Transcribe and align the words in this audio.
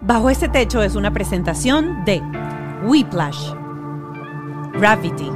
Bajo 0.00 0.30
este 0.30 0.48
techo 0.48 0.80
es 0.80 0.94
una 0.94 1.12
presentación 1.12 2.04
de 2.04 2.22
Whiplash, 2.84 3.52
Gravity, 4.74 5.30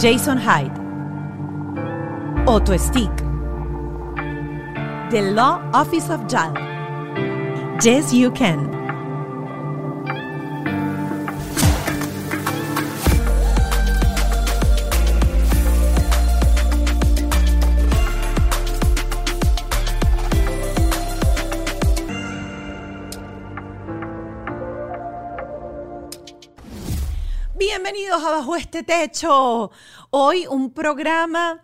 Jason 0.00 0.38
Hyde, 0.40 0.72
Otto 2.46 2.76
Stick, 2.78 3.14
The 5.10 5.30
Law 5.32 5.60
Office 5.74 6.10
of 6.10 6.22
JAL, 6.26 6.54
Yes 7.82 8.12
You 8.12 8.32
Can. 8.32 8.79
Bienvenidos 28.10 28.34
a 28.34 28.38
Bajo 28.40 28.56
este 28.56 28.82
Techo. 28.82 29.70
Hoy 30.10 30.44
un 30.48 30.72
programa 30.72 31.62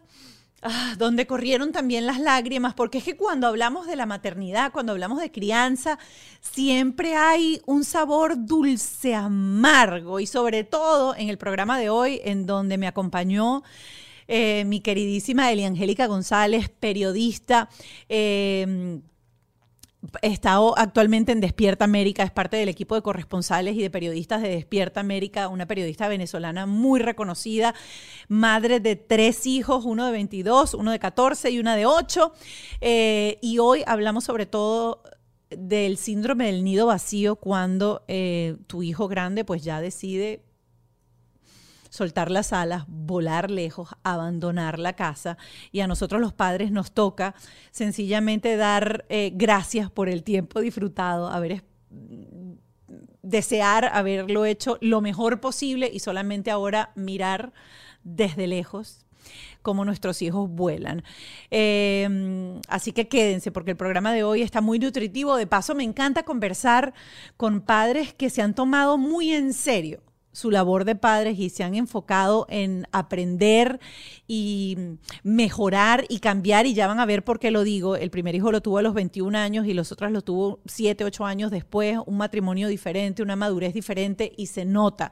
ah, 0.62 0.94
donde 0.96 1.26
corrieron 1.26 1.72
también 1.72 2.06
las 2.06 2.20
lágrimas, 2.20 2.72
porque 2.72 2.98
es 2.98 3.04
que 3.04 3.16
cuando 3.16 3.48
hablamos 3.48 3.88
de 3.88 3.96
la 3.96 4.06
maternidad, 4.06 4.70
cuando 4.70 4.92
hablamos 4.92 5.18
de 5.18 5.32
crianza, 5.32 5.98
siempre 6.40 7.16
hay 7.16 7.60
un 7.66 7.82
sabor 7.82 8.46
dulce 8.46 9.12
amargo 9.12 10.20
y 10.20 10.28
sobre 10.28 10.62
todo 10.62 11.16
en 11.16 11.30
el 11.30 11.36
programa 11.36 11.80
de 11.80 11.90
hoy 11.90 12.20
en 12.22 12.46
donde 12.46 12.78
me 12.78 12.86
acompañó 12.86 13.64
eh, 14.28 14.64
mi 14.66 14.78
queridísima 14.78 15.50
Eliangélica 15.50 16.06
González, 16.06 16.68
periodista. 16.68 17.68
eh, 18.08 19.00
Está 20.22 20.58
actualmente 20.76 21.32
en 21.32 21.40
Despierta 21.40 21.84
América, 21.84 22.22
es 22.22 22.30
parte 22.30 22.56
del 22.56 22.68
equipo 22.68 22.94
de 22.94 23.02
corresponsales 23.02 23.74
y 23.74 23.82
de 23.82 23.90
periodistas 23.90 24.40
de 24.42 24.50
Despierta 24.50 25.00
América, 25.00 25.48
una 25.48 25.66
periodista 25.66 26.06
venezolana 26.06 26.66
muy 26.66 27.00
reconocida, 27.00 27.74
madre 28.28 28.78
de 28.78 28.94
tres 28.96 29.46
hijos, 29.46 29.84
uno 29.84 30.06
de 30.06 30.12
22, 30.12 30.74
uno 30.74 30.92
de 30.92 30.98
14 30.98 31.50
y 31.50 31.58
una 31.58 31.74
de 31.76 31.86
8. 31.86 32.32
Eh, 32.80 33.38
y 33.42 33.58
hoy 33.58 33.82
hablamos 33.86 34.24
sobre 34.24 34.46
todo 34.46 35.02
del 35.50 35.96
síndrome 35.96 36.46
del 36.46 36.64
nido 36.64 36.86
vacío 36.86 37.36
cuando 37.36 38.04
eh, 38.08 38.56
tu 38.66 38.82
hijo 38.82 39.08
grande 39.08 39.44
pues 39.44 39.62
ya 39.62 39.80
decide 39.80 40.45
soltar 41.96 42.30
las 42.30 42.52
alas, 42.52 42.84
volar 42.88 43.50
lejos, 43.50 43.88
abandonar 44.04 44.78
la 44.78 44.92
casa. 44.92 45.36
Y 45.72 45.80
a 45.80 45.86
nosotros 45.86 46.20
los 46.20 46.32
padres 46.32 46.70
nos 46.70 46.92
toca 46.92 47.34
sencillamente 47.70 48.56
dar 48.56 49.04
eh, 49.08 49.32
gracias 49.34 49.90
por 49.90 50.08
el 50.08 50.22
tiempo 50.22 50.60
disfrutado, 50.60 51.28
haber 51.28 51.52
es- 51.52 51.62
desear 53.22 53.86
haberlo 53.92 54.44
hecho 54.44 54.78
lo 54.80 55.00
mejor 55.00 55.40
posible 55.40 55.90
y 55.92 55.98
solamente 55.98 56.50
ahora 56.50 56.92
mirar 56.94 57.52
desde 58.04 58.46
lejos 58.46 59.04
cómo 59.62 59.84
nuestros 59.84 60.22
hijos 60.22 60.48
vuelan. 60.48 61.02
Eh, 61.50 62.60
así 62.68 62.92
que 62.92 63.08
quédense 63.08 63.50
porque 63.50 63.72
el 63.72 63.76
programa 63.76 64.12
de 64.12 64.22
hoy 64.22 64.42
está 64.42 64.60
muy 64.60 64.78
nutritivo. 64.78 65.34
De 65.34 65.48
paso, 65.48 65.74
me 65.74 65.82
encanta 65.82 66.22
conversar 66.22 66.94
con 67.36 67.60
padres 67.60 68.14
que 68.14 68.30
se 68.30 68.42
han 68.42 68.54
tomado 68.54 68.96
muy 68.98 69.32
en 69.32 69.52
serio 69.52 70.00
su 70.36 70.50
labor 70.50 70.84
de 70.84 70.96
padres 70.96 71.38
y 71.38 71.48
se 71.48 71.64
han 71.64 71.74
enfocado 71.74 72.46
en 72.50 72.86
aprender 72.92 73.80
y 74.28 74.76
mejorar 75.22 76.04
y 76.10 76.18
cambiar 76.18 76.66
y 76.66 76.74
ya 76.74 76.86
van 76.86 77.00
a 77.00 77.06
ver 77.06 77.24
por 77.24 77.38
qué 77.38 77.50
lo 77.50 77.64
digo. 77.64 77.96
El 77.96 78.10
primer 78.10 78.34
hijo 78.34 78.52
lo 78.52 78.60
tuvo 78.60 78.76
a 78.76 78.82
los 78.82 78.92
21 78.92 79.38
años 79.38 79.66
y 79.66 79.72
los 79.72 79.92
otros 79.92 80.12
lo 80.12 80.20
tuvo 80.20 80.60
7, 80.66 81.04
8 81.04 81.24
años 81.24 81.50
después, 81.50 81.98
un 82.04 82.18
matrimonio 82.18 82.68
diferente, 82.68 83.22
una 83.22 83.34
madurez 83.34 83.72
diferente 83.72 84.30
y 84.36 84.48
se 84.48 84.66
nota 84.66 85.10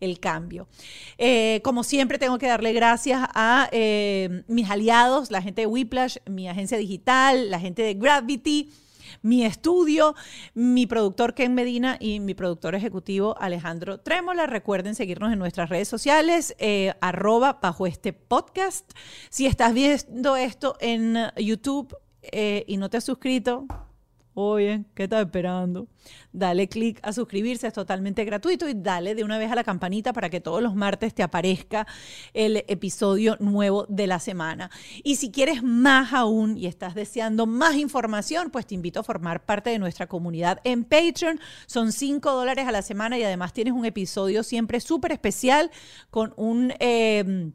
el 0.00 0.18
cambio. 0.20 0.68
Eh, 1.18 1.60
como 1.62 1.84
siempre, 1.84 2.18
tengo 2.18 2.38
que 2.38 2.46
darle 2.46 2.72
gracias 2.72 3.28
a 3.34 3.68
eh, 3.72 4.42
mis 4.48 4.70
aliados, 4.70 5.30
la 5.30 5.42
gente 5.42 5.60
de 5.60 5.66
Whiplash, 5.66 6.16
mi 6.24 6.48
agencia 6.48 6.78
digital, 6.78 7.50
la 7.50 7.60
gente 7.60 7.82
de 7.82 7.92
Gravity, 7.92 8.70
mi 9.20 9.44
estudio, 9.44 10.14
mi 10.54 10.86
productor 10.86 11.34
Ken 11.34 11.54
Medina 11.54 11.96
y 12.00 12.20
mi 12.20 12.34
productor 12.34 12.74
ejecutivo 12.74 13.36
Alejandro 13.38 14.00
Trémola. 14.00 14.46
Recuerden 14.46 14.94
seguirnos 14.94 15.32
en 15.32 15.38
nuestras 15.38 15.68
redes 15.68 15.88
sociales, 15.88 16.54
eh, 16.58 16.94
arroba 17.00 17.58
bajo 17.60 17.86
este 17.86 18.12
podcast. 18.12 18.90
Si 19.30 19.46
estás 19.46 19.74
viendo 19.74 20.36
esto 20.36 20.76
en 20.80 21.16
YouTube 21.36 21.96
eh, 22.22 22.64
y 22.66 22.76
no 22.76 22.88
te 22.88 22.96
has 22.96 23.04
suscrito, 23.04 23.66
Oye, 24.34 24.84
¿qué 24.94 25.04
estás 25.04 25.26
esperando? 25.26 25.88
Dale 26.32 26.66
clic 26.66 26.98
a 27.02 27.12
suscribirse, 27.12 27.66
es 27.66 27.74
totalmente 27.74 28.24
gratuito 28.24 28.66
y 28.66 28.72
dale 28.74 29.14
de 29.14 29.24
una 29.24 29.36
vez 29.36 29.52
a 29.52 29.54
la 29.54 29.62
campanita 29.62 30.14
para 30.14 30.30
que 30.30 30.40
todos 30.40 30.62
los 30.62 30.74
martes 30.74 31.12
te 31.14 31.22
aparezca 31.22 31.86
el 32.32 32.64
episodio 32.66 33.36
nuevo 33.40 33.84
de 33.90 34.06
la 34.06 34.20
semana. 34.20 34.70
Y 35.04 35.16
si 35.16 35.30
quieres 35.30 35.62
más 35.62 36.14
aún 36.14 36.56
y 36.56 36.66
estás 36.66 36.94
deseando 36.94 37.44
más 37.46 37.76
información, 37.76 38.50
pues 38.50 38.66
te 38.66 38.74
invito 38.74 39.00
a 39.00 39.04
formar 39.04 39.44
parte 39.44 39.68
de 39.68 39.78
nuestra 39.78 40.06
comunidad 40.06 40.60
en 40.64 40.84
Patreon. 40.84 41.38
Son 41.66 41.92
5 41.92 42.32
dólares 42.32 42.66
a 42.66 42.72
la 42.72 42.80
semana 42.80 43.18
y 43.18 43.24
además 43.24 43.52
tienes 43.52 43.74
un 43.74 43.84
episodio 43.84 44.42
siempre 44.42 44.80
súper 44.80 45.12
especial 45.12 45.70
con 46.10 46.32
un... 46.36 46.72
eh, 46.80 47.52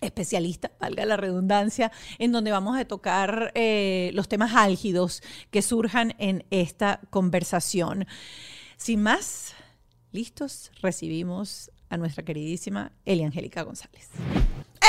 especialista, 0.00 0.70
valga 0.80 1.04
la 1.04 1.16
redundancia, 1.16 1.92
en 2.18 2.32
donde 2.32 2.50
vamos 2.50 2.78
a 2.78 2.84
tocar 2.84 3.52
eh, 3.54 4.10
los 4.14 4.28
temas 4.28 4.54
álgidos 4.54 5.22
que 5.50 5.62
surjan 5.62 6.14
en 6.18 6.44
esta 6.50 7.00
conversación. 7.10 8.06
Sin 8.76 9.02
más, 9.02 9.54
listos, 10.12 10.70
recibimos 10.80 11.70
a 11.90 11.96
nuestra 11.96 12.22
queridísima 12.24 12.92
Elia 13.04 13.26
Angélica 13.26 13.62
González. 13.62 14.08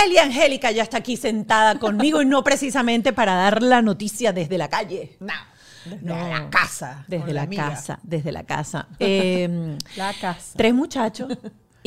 Elia 0.06 0.24
Angélica 0.24 0.72
ya 0.72 0.84
está 0.84 0.97
aquí 0.97 1.18
sentada 1.18 1.80
conmigo 1.80 2.22
y 2.22 2.26
no 2.26 2.44
precisamente 2.44 3.14
para 3.14 3.36
dar 3.36 3.62
la 3.62 3.81
noticia 3.81 4.31
desde 4.31 4.58
la 4.58 4.70
calle. 4.70 5.18
No, 5.20 5.34
desde 5.86 6.06
No, 6.06 6.30
la 6.30 6.50
casa. 6.50 7.06
Desde 7.08 7.34
la, 7.34 7.47
casa, 7.50 8.00
desde 8.03 8.31
la 8.31 8.44
casa. 8.44 8.88
Eh, 9.00 9.78
La 9.97 10.14
casa. 10.14 10.53
tres 10.56 10.74
muchachos 10.74 11.38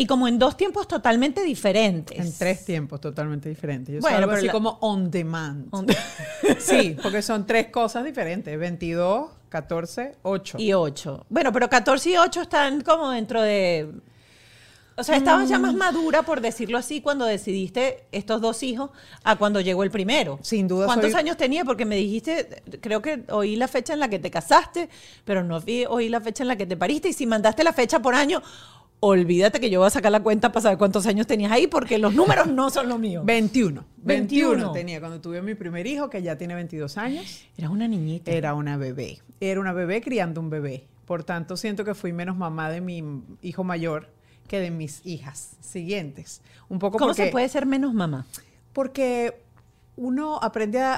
y 0.03 0.07
como 0.07 0.27
en 0.27 0.37
dos 0.39 0.57
tiempos 0.57 0.89
totalmente 0.89 1.43
diferentes. 1.45 2.19
En 2.19 2.33
tres 2.37 2.65
tiempos 2.65 3.01
totalmente 3.01 3.49
diferentes. 3.49 3.95
Yo 3.95 4.01
Bueno, 4.01 4.17
algo 4.17 4.29
pero 4.31 4.39
así 4.39 4.47
la- 4.47 4.53
como 4.53 4.79
on 4.81 5.11
demand. 5.13 5.69
On- 5.71 5.87
sí, 6.59 6.97
porque 7.01 7.23
son 7.23 7.47
tres 7.47 7.69
cosas 7.69 8.05
diferentes. 8.05 8.59
22, 8.59 9.31
14, 9.49 10.17
8. 10.23 10.59
y 10.59 10.73
8. 10.73 11.27
Bueno, 11.29 11.53
pero 11.53 11.69
14 11.69 12.11
y 12.11 12.17
8 12.17 12.43
están 12.43 12.81
como 12.81 13.11
dentro 13.11 13.41
de... 13.43 13.93
O 14.95 15.05
sea, 15.05 15.17
estabas 15.17 15.49
ya 15.49 15.59
Mm. 15.59 15.63
más 15.63 15.75
madura, 15.75 16.23
por 16.23 16.41
decirlo 16.43 16.77
así, 16.77 17.01
cuando 17.01 17.25
decidiste 17.25 18.05
estos 18.13 18.41
dos 18.43 18.63
hijos 18.63 18.91
a 19.25 19.37
cuando 19.37 19.61
llegó 19.61 19.85
el 19.85 19.91
primero. 19.91 20.39
Sin 20.43 20.69
duda 20.69 20.85
¿Cuántos 20.87 21.13
soy- 21.13 21.21
años 21.21 21.37
tenía? 21.39 21.65
Porque 21.65 21.85
me 21.87 21.97
dijiste, 21.97 22.63
creo 22.81 23.01
que 23.01 23.25
oí 23.31 23.57
la 23.57 23.69
fecha 23.69 23.95
en 23.95 24.01
la 24.01 24.09
que 24.11 24.19
te 24.19 24.31
casaste, 24.31 24.91
pero 25.25 25.43
no 25.45 25.63
oí 25.89 26.09
la 26.11 26.21
fecha 26.21 26.43
en 26.45 26.49
la 26.49 26.57
que 26.57 26.67
te 26.67 26.77
pariste. 26.77 27.09
Y 27.09 27.13
si 27.15 27.25
mandaste 27.27 27.65
la 27.65 27.73
fecha 27.73 28.01
por 28.01 28.15
año, 28.15 28.43
olvídate 29.05 29.59
que 29.59 29.69
yo 29.69 29.81
voy 29.81 29.89
a 29.89 29.91
sacar 29.91 30.13
la 30.13 30.23
cuenta 30.23 30.53
para 30.53 30.63
saber 30.63 30.79
cuántos 30.79 31.07
años 31.07 31.27
tenías 31.27 31.51
ahí, 31.51 31.67
porque 31.67 31.99
los 31.99 32.15
números 32.15 32.47
no 32.47 32.71
son 32.71 32.89
los 32.89 33.01
míos. 33.01 33.25
21. 33.27 33.85
21. 33.97 34.49
21 34.49 34.73
tenía 34.73 35.01
cuando 35.01 35.21
tuve 35.21 35.43
mi 35.43 35.57
primer 35.57 35.89
hijo, 35.89 36.09
que 36.09 36.23
ya 36.23 36.39
tiene 36.39 36.55
22 36.55 36.97
años. 36.99 37.45
Eras 37.57 37.71
una 37.73 37.89
niñita. 37.89 38.31
Era 38.31 38.55
una 38.55 38.77
bebé. 38.77 39.19
Era 39.41 39.61
una 39.61 39.73
bebé 39.73 40.01
criando 40.03 40.41
un 40.41 40.51
bebé. 40.51 40.87
Por 41.05 41.25
tanto, 41.25 41.57
siento 41.57 41.85
que 41.85 41.95
fui 41.95 42.13
menos 42.13 42.37
mamá 42.37 42.71
de 42.71 42.81
mi 42.81 43.03
hijo 43.43 43.65
mayor 43.65 44.09
que 44.47 44.61
de 44.61 44.71
mis 44.71 45.05
hijas 45.05 45.57
siguientes. 45.61 46.41
Un 46.69 46.79
poco 46.79 46.99
¿Cómo 46.99 47.09
porque, 47.09 47.25
se 47.25 47.31
puede 47.33 47.49
ser 47.49 47.67
menos 47.67 47.93
mamá? 47.95 48.25
Porque 48.73 49.43
uno 49.97 50.39
aprende 50.41 50.79
a, 50.81 50.97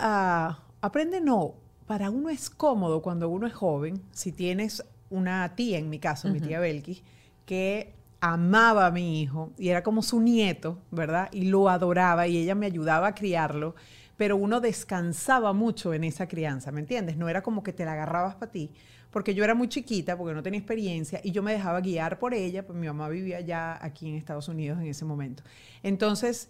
a- 0.48 0.58
Aprende 0.82 1.22
no. 1.22 1.54
Para 1.86 2.10
uno 2.10 2.28
es 2.28 2.50
cómodo 2.50 3.00
cuando 3.00 3.30
uno 3.30 3.46
es 3.46 3.54
joven, 3.54 4.02
si 4.12 4.30
tienes 4.32 4.84
una 5.08 5.54
tía, 5.56 5.78
en 5.78 5.88
mi 5.88 5.98
caso, 5.98 6.28
mi 6.28 6.40
tía 6.40 6.60
Belkis, 6.60 7.02
que 7.46 7.94
amaba 8.20 8.86
a 8.86 8.90
mi 8.90 9.20
hijo 9.20 9.52
y 9.58 9.68
era 9.68 9.82
como 9.82 10.02
su 10.02 10.20
nieto, 10.20 10.78
¿verdad? 10.90 11.28
Y 11.32 11.46
lo 11.46 11.68
adoraba 11.68 12.26
y 12.26 12.38
ella 12.38 12.54
me 12.54 12.66
ayudaba 12.66 13.08
a 13.08 13.14
criarlo, 13.14 13.74
pero 14.16 14.36
uno 14.36 14.60
descansaba 14.60 15.52
mucho 15.52 15.92
en 15.92 16.04
esa 16.04 16.26
crianza, 16.26 16.72
¿me 16.72 16.80
entiendes? 16.80 17.16
No 17.16 17.28
era 17.28 17.42
como 17.42 17.62
que 17.62 17.72
te 17.72 17.84
la 17.84 17.92
agarrabas 17.92 18.36
para 18.36 18.50
ti, 18.50 18.72
porque 19.10 19.34
yo 19.34 19.44
era 19.44 19.54
muy 19.54 19.68
chiquita, 19.68 20.16
porque 20.16 20.34
no 20.34 20.42
tenía 20.42 20.58
experiencia 20.58 21.20
y 21.22 21.32
yo 21.32 21.42
me 21.42 21.52
dejaba 21.52 21.80
guiar 21.80 22.18
por 22.18 22.32
ella, 22.32 22.66
pues 22.66 22.78
mi 22.78 22.86
mamá 22.86 23.08
vivía 23.08 23.40
ya 23.40 23.78
aquí 23.84 24.08
en 24.08 24.14
Estados 24.14 24.48
Unidos 24.48 24.80
en 24.80 24.86
ese 24.86 25.04
momento. 25.04 25.42
Entonces, 25.82 26.48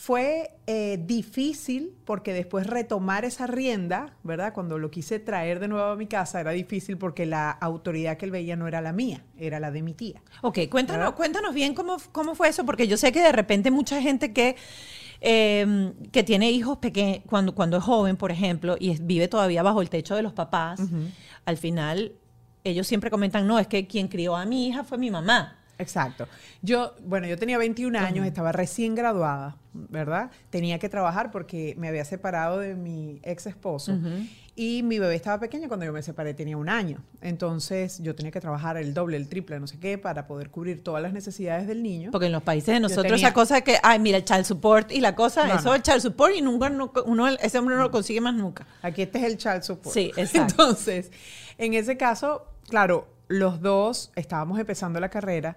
fue 0.00 0.52
eh, 0.66 0.98
difícil 1.04 1.94
porque 2.06 2.32
después 2.32 2.66
retomar 2.66 3.26
esa 3.26 3.46
rienda, 3.46 4.16
¿verdad? 4.22 4.54
Cuando 4.54 4.78
lo 4.78 4.90
quise 4.90 5.18
traer 5.18 5.60
de 5.60 5.68
nuevo 5.68 5.90
a 5.90 5.96
mi 5.96 6.06
casa 6.06 6.40
era 6.40 6.52
difícil 6.52 6.96
porque 6.96 7.26
la 7.26 7.50
autoridad 7.50 8.16
que 8.16 8.24
él 8.24 8.30
veía 8.30 8.56
no 8.56 8.66
era 8.66 8.80
la 8.80 8.94
mía, 8.94 9.22
era 9.36 9.60
la 9.60 9.70
de 9.70 9.82
mi 9.82 9.92
tía. 9.92 10.22
Ok, 10.40 10.60
cuéntanos, 10.70 11.00
¿Verdad? 11.00 11.16
cuéntanos 11.16 11.52
bien 11.52 11.74
cómo, 11.74 11.98
cómo 12.12 12.34
fue 12.34 12.48
eso, 12.48 12.64
porque 12.64 12.88
yo 12.88 12.96
sé 12.96 13.12
que 13.12 13.20
de 13.20 13.30
repente 13.30 13.70
mucha 13.70 14.00
gente 14.00 14.32
que, 14.32 14.56
eh, 15.20 15.92
que 16.10 16.22
tiene 16.22 16.50
hijos 16.50 16.78
pequeños, 16.78 17.20
cuando, 17.26 17.54
cuando 17.54 17.76
es 17.76 17.84
joven, 17.84 18.16
por 18.16 18.32
ejemplo, 18.32 18.76
y 18.80 18.96
vive 19.02 19.28
todavía 19.28 19.62
bajo 19.62 19.82
el 19.82 19.90
techo 19.90 20.16
de 20.16 20.22
los 20.22 20.32
papás, 20.32 20.80
al 21.44 21.58
final 21.58 22.14
ellos 22.64 22.86
siempre 22.86 23.10
comentan, 23.10 23.46
no, 23.46 23.58
es 23.58 23.66
que 23.66 23.86
quien 23.86 24.08
crió 24.08 24.34
a 24.34 24.46
mi 24.46 24.68
hija 24.68 24.82
fue 24.82 24.96
mi 24.96 25.10
mamá. 25.10 25.59
Exacto. 25.80 26.28
Yo, 26.62 26.94
bueno, 27.04 27.26
yo 27.26 27.38
tenía 27.38 27.58
21 27.58 27.98
años, 27.98 28.26
estaba 28.26 28.52
recién 28.52 28.94
graduada, 28.94 29.56
¿verdad? 29.72 30.30
Tenía 30.50 30.78
que 30.78 30.88
trabajar 30.88 31.30
porque 31.30 31.74
me 31.78 31.88
había 31.88 32.04
separado 32.04 32.58
de 32.58 32.74
mi 32.74 33.20
ex 33.22 33.46
esposo 33.46 33.98
y 34.56 34.82
mi 34.82 34.98
bebé 34.98 35.14
estaba 35.14 35.40
pequeño 35.40 35.68
cuando 35.68 35.86
yo 35.86 35.92
me 35.92 36.02
separé, 36.02 36.34
tenía 36.34 36.56
un 36.56 36.68
año. 36.68 37.02
Entonces 37.22 37.98
yo 38.02 38.14
tenía 38.14 38.30
que 38.30 38.40
trabajar 38.40 38.76
el 38.76 38.92
doble, 38.92 39.16
el 39.16 39.26
triple, 39.26 39.58
no 39.58 39.66
sé 39.66 39.78
qué, 39.78 39.96
para 39.96 40.26
poder 40.26 40.50
cubrir 40.50 40.84
todas 40.84 41.02
las 41.02 41.14
necesidades 41.14 41.66
del 41.66 41.82
niño. 41.82 42.10
Porque 42.10 42.26
en 42.26 42.32
los 42.32 42.42
países 42.42 42.74
de 42.74 42.80
nosotros 42.80 43.12
esa 43.18 43.32
cosa 43.32 43.54
de 43.54 43.62
que, 43.62 43.78
ay, 43.82 43.98
mira, 44.00 44.18
el 44.18 44.24
child 44.24 44.44
support 44.44 44.92
y 44.92 45.00
la 45.00 45.14
cosa, 45.14 45.50
eso 45.54 45.72
es 45.72 45.76
el 45.76 45.82
child 45.82 46.00
support 46.00 46.34
y 46.36 46.42
nunca, 46.42 46.70
uno, 47.06 47.28
ese 47.28 47.58
hombre 47.58 47.76
no 47.76 47.82
lo 47.82 47.90
consigue 47.90 48.20
más 48.20 48.34
nunca. 48.34 48.66
Aquí 48.82 49.00
este 49.02 49.18
es 49.18 49.24
el 49.24 49.38
child 49.38 49.62
support. 49.62 49.94
Sí, 49.94 50.12
exacto. 50.16 50.62
Entonces, 50.62 51.10
en 51.56 51.72
ese 51.72 51.96
caso, 51.96 52.46
claro, 52.68 53.08
los 53.28 53.62
dos 53.62 54.10
estábamos 54.16 54.58
empezando 54.58 55.00
la 55.00 55.08
carrera 55.08 55.56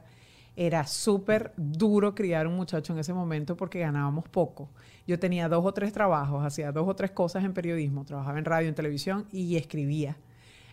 era 0.55 0.85
súper 0.85 1.53
duro 1.57 2.13
criar 2.13 2.47
un 2.47 2.55
muchacho 2.55 2.93
en 2.93 2.99
ese 2.99 3.13
momento 3.13 3.57
porque 3.57 3.79
ganábamos 3.79 4.27
poco. 4.29 4.69
Yo 5.07 5.19
tenía 5.19 5.49
dos 5.49 5.65
o 5.65 5.73
tres 5.73 5.91
trabajos, 5.91 6.45
hacía 6.45 6.71
dos 6.71 6.87
o 6.87 6.95
tres 6.95 7.11
cosas 7.11 7.43
en 7.43 7.53
periodismo, 7.53 8.05
trabajaba 8.05 8.37
en 8.37 8.45
radio, 8.45 8.69
en 8.69 8.75
televisión 8.75 9.27
y 9.31 9.57
escribía. 9.57 10.17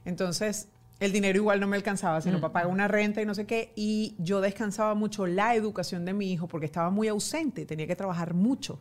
Entonces, 0.04 0.68
el 1.00 1.12
dinero 1.12 1.38
igual 1.38 1.60
no 1.60 1.66
me 1.66 1.76
alcanzaba, 1.76 2.20
sino 2.20 2.40
para 2.40 2.52
pagar 2.52 2.70
una 2.70 2.86
renta 2.86 3.22
y 3.22 3.26
no 3.26 3.34
sé 3.34 3.46
qué. 3.46 3.72
Y 3.74 4.16
yo 4.18 4.42
descansaba 4.42 4.94
mucho 4.94 5.26
la 5.26 5.54
educación 5.54 6.04
de 6.04 6.12
mi 6.12 6.30
hijo 6.30 6.46
porque 6.46 6.66
estaba 6.66 6.90
muy 6.90 7.08
ausente, 7.08 7.64
tenía 7.64 7.86
que 7.86 7.96
trabajar 7.96 8.34
mucho 8.34 8.80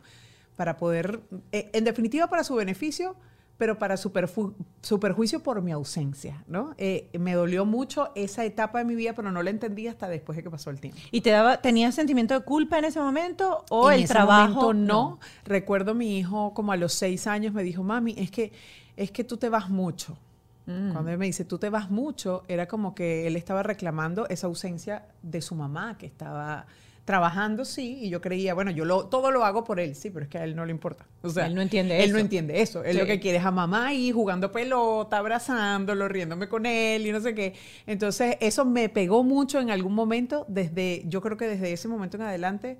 para 0.54 0.76
poder, 0.76 1.22
eh, 1.52 1.70
en 1.72 1.84
definitiva, 1.84 2.26
para 2.26 2.44
su 2.44 2.54
beneficio, 2.54 3.16
pero 3.60 3.78
para 3.78 3.98
su, 3.98 4.10
perjuicio 4.10 5.42
por 5.42 5.60
mi 5.60 5.70
ausencia, 5.70 6.42
¿no? 6.46 6.74
Eh, 6.78 7.10
me 7.18 7.34
dolió 7.34 7.66
mucho 7.66 8.10
esa 8.14 8.42
etapa 8.46 8.78
de 8.78 8.86
mi 8.86 8.94
vida, 8.94 9.12
pero 9.14 9.30
no 9.30 9.42
la 9.42 9.50
entendí 9.50 9.86
hasta 9.86 10.08
después 10.08 10.34
de 10.36 10.42
que 10.42 10.48
pasó 10.48 10.70
el 10.70 10.80
tiempo. 10.80 10.98
¿Y 11.10 11.20
te 11.20 11.28
daba, 11.28 11.58
tenías 11.58 11.94
sentimiento 11.94 12.32
de 12.32 12.40
culpa 12.40 12.78
en 12.78 12.86
ese 12.86 13.00
momento 13.00 13.66
o 13.68 13.90
el 13.90 14.08
trabajo? 14.08 14.72
no. 14.72 14.86
no. 14.86 15.20
Recuerdo 15.44 15.94
mi 15.94 16.18
hijo 16.18 16.54
como 16.54 16.72
a 16.72 16.78
los 16.78 16.94
seis 16.94 17.26
años 17.26 17.52
me 17.52 17.62
dijo, 17.62 17.82
mami, 17.82 18.14
es 18.16 18.30
que, 18.30 18.50
es 18.96 19.10
que 19.10 19.24
tú 19.24 19.36
te 19.36 19.50
vas 19.50 19.68
mucho. 19.68 20.16
Mm. 20.64 20.92
Cuando 20.92 21.10
él 21.10 21.18
me 21.18 21.26
dice, 21.26 21.44
tú 21.44 21.58
te 21.58 21.68
vas 21.68 21.90
mucho, 21.90 22.44
era 22.48 22.66
como 22.66 22.94
que 22.94 23.26
él 23.26 23.36
estaba 23.36 23.62
reclamando 23.62 24.26
esa 24.30 24.46
ausencia 24.46 25.04
de 25.20 25.42
su 25.42 25.54
mamá, 25.54 25.98
que 25.98 26.06
estaba 26.06 26.64
trabajando, 27.10 27.64
sí, 27.64 27.98
y 28.02 28.08
yo 28.08 28.20
creía, 28.20 28.54
bueno, 28.54 28.70
yo 28.70 28.84
lo, 28.84 29.06
todo 29.06 29.32
lo 29.32 29.44
hago 29.44 29.64
por 29.64 29.80
él, 29.80 29.96
sí, 29.96 30.10
pero 30.10 30.26
es 30.26 30.30
que 30.30 30.38
a 30.38 30.44
él 30.44 30.54
no 30.54 30.64
le 30.64 30.70
importa. 30.70 31.06
O 31.22 31.28
sea, 31.28 31.46
él 31.46 31.56
no 31.56 31.60
entiende 31.60 31.96
eso. 31.96 32.04
Él 32.04 32.12
no 32.12 32.18
entiende 32.20 32.62
eso. 32.62 32.84
Él 32.84 32.96
lo 32.98 33.04
que 33.04 33.18
quiere 33.18 33.38
es 33.38 33.44
a 33.44 33.50
mamá 33.50 33.88
ahí 33.88 34.12
jugando 34.12 34.52
pelota, 34.52 35.18
abrazándolo, 35.18 36.06
riéndome 36.06 36.48
con 36.48 36.66
él 36.66 37.04
y 37.04 37.10
no 37.10 37.20
sé 37.20 37.34
qué. 37.34 37.54
Entonces, 37.88 38.36
eso 38.38 38.64
me 38.64 38.88
pegó 38.88 39.24
mucho 39.24 39.58
en 39.58 39.72
algún 39.72 39.92
momento, 39.92 40.44
desde, 40.46 41.02
yo 41.06 41.20
creo 41.20 41.36
que 41.36 41.48
desde 41.48 41.72
ese 41.72 41.88
momento 41.88 42.16
en 42.16 42.22
adelante, 42.22 42.78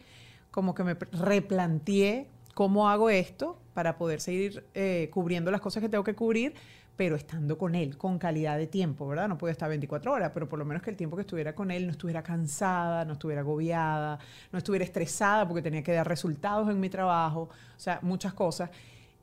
como 0.53 0.77
que 0.77 0.85
me 0.85 0.95
replanteé 0.95 2.29
cómo 2.55 2.89
hago 2.89 3.11
esto 3.11 3.59
para 3.75 3.99
poder 3.99 4.21
seguir 4.21 4.63
eh, 4.75 5.11
cubriendo 5.13 5.51
las 5.51 5.61
cosas 5.61 5.83
que 5.83 5.89
tengo 5.89 6.05
que 6.05 6.15
cubrir, 6.15 6.55
pero 7.01 7.17
estando 7.17 7.57
con 7.57 7.75
él, 7.75 7.97
con 7.97 8.19
calidad 8.19 8.59
de 8.59 8.67
tiempo, 8.67 9.09
¿verdad? 9.09 9.27
No 9.27 9.39
puede 9.39 9.53
estar 9.53 9.71
24 9.71 10.13
horas, 10.13 10.33
pero 10.35 10.47
por 10.51 10.59
lo 10.59 10.67
menos 10.67 10.83
que 10.83 10.91
el 10.91 10.97
tiempo 10.97 11.17
que 11.17 11.23
estuviera 11.23 11.55
con 11.55 11.71
él 11.71 11.87
no 11.87 11.93
estuviera 11.93 12.23
cansada, 12.23 13.07
no 13.07 13.15
estuviera 13.15 13.41
agobiada, 13.41 14.19
no 14.53 14.59
estuviera 14.59 14.85
estresada 14.85 15.49
porque 15.49 15.63
tenía 15.63 15.83
que 15.83 15.93
dar 15.93 16.07
resultados 16.07 16.69
en 16.69 16.79
mi 16.79 16.91
trabajo, 16.91 17.49
o 17.75 17.81
sea, 17.81 18.01
muchas 18.03 18.35
cosas, 18.35 18.69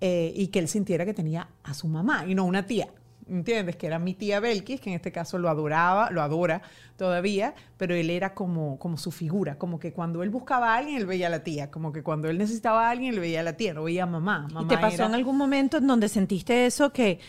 eh, 0.01 0.33
y 0.35 0.47
que 0.47 0.57
él 0.57 0.67
sintiera 0.67 1.05
que 1.05 1.13
tenía 1.13 1.49
a 1.61 1.75
su 1.75 1.87
mamá 1.87 2.25
y 2.25 2.33
no 2.33 2.45
una 2.45 2.65
tía. 2.65 2.87
¿Entiendes? 3.29 3.75
Que 3.75 3.87
era 3.87 3.99
mi 3.99 4.13
tía 4.13 4.39
Belkis, 4.39 4.79
que 4.79 4.89
en 4.89 4.95
este 4.95 5.11
caso 5.11 5.37
lo 5.37 5.49
adoraba, 5.49 6.09
lo 6.11 6.21
adora 6.21 6.61
todavía, 6.95 7.53
pero 7.75 7.93
él 7.93 8.09
era 8.09 8.33
como, 8.33 8.79
como 8.79 8.97
su 8.97 9.11
figura, 9.11 9.57
como 9.57 9.79
que 9.79 9.91
cuando 9.91 10.23
él 10.23 10.29
buscaba 10.29 10.73
a 10.73 10.77
alguien, 10.77 10.97
él 10.97 11.05
veía 11.05 11.27
a 11.27 11.29
la 11.29 11.43
tía, 11.43 11.69
como 11.69 11.91
que 11.91 12.03
cuando 12.03 12.29
él 12.29 12.37
necesitaba 12.37 12.87
a 12.87 12.89
alguien, 12.89 13.13
él 13.13 13.19
veía 13.19 13.41
a 13.41 13.43
la 13.43 13.53
tía, 13.53 13.73
no 13.73 13.83
veía 13.83 14.03
a 14.03 14.05
mamá. 14.05 14.47
¿Y 14.61 14.65
te 14.65 14.77
pasó 14.77 15.05
en 15.05 15.13
algún 15.13 15.37
momento 15.37 15.77
en 15.77 15.87
donde 15.87 16.07
sentiste 16.07 16.65
eso 16.65 16.93
que 16.93 17.19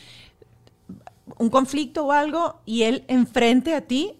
un 1.39 1.51
conflicto 1.51 2.07
o 2.07 2.13
algo 2.13 2.61
y 2.65 2.85
él 2.85 3.05
enfrente 3.09 3.75
a 3.75 3.83
ti 3.83 4.19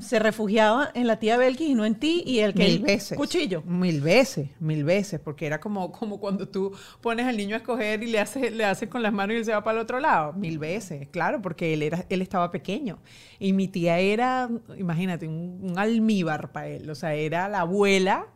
se 0.00 0.18
refugiaba 0.18 0.90
en 0.94 1.06
la 1.06 1.20
tía 1.20 1.36
Belkis 1.36 1.68
y 1.68 1.74
no 1.74 1.84
en 1.84 1.94
ti 1.94 2.24
y 2.26 2.40
el 2.40 2.54
que 2.54 2.64
mil 2.64 2.80
veces. 2.80 3.16
cuchillo. 3.16 3.62
Mil 3.62 4.00
veces 4.00 4.50
mil 4.58 4.82
veces 4.82 5.20
porque 5.20 5.46
era 5.46 5.60
como 5.60 5.92
como 5.92 6.18
cuando 6.18 6.48
tú 6.48 6.72
pones 7.00 7.26
al 7.26 7.36
niño 7.36 7.54
a 7.54 7.58
escoger 7.58 8.02
y 8.02 8.08
le 8.08 8.18
haces 8.18 8.52
le 8.52 8.64
haces 8.64 8.88
con 8.88 9.02
las 9.02 9.12
manos 9.12 9.34
y 9.34 9.38
él 9.38 9.44
se 9.44 9.52
va 9.52 9.62
para 9.62 9.78
el 9.78 9.82
otro 9.84 10.00
lado. 10.00 10.32
Mil 10.32 10.58
veces 10.58 11.08
claro 11.08 11.40
porque 11.40 11.72
él 11.72 11.82
era 11.82 12.04
él 12.08 12.20
estaba 12.20 12.50
pequeño. 12.50 12.98
Y 13.38 13.52
mi 13.52 13.68
tía 13.68 13.98
era 13.98 14.50
imagínate 14.76 15.28
un, 15.28 15.74
almíbar 15.76 16.50
para 16.50 16.68
él. 16.68 16.90
O 16.90 16.96
sea 16.96 17.14
era 17.14 17.48
la 17.48 17.60
abuela 17.60 18.26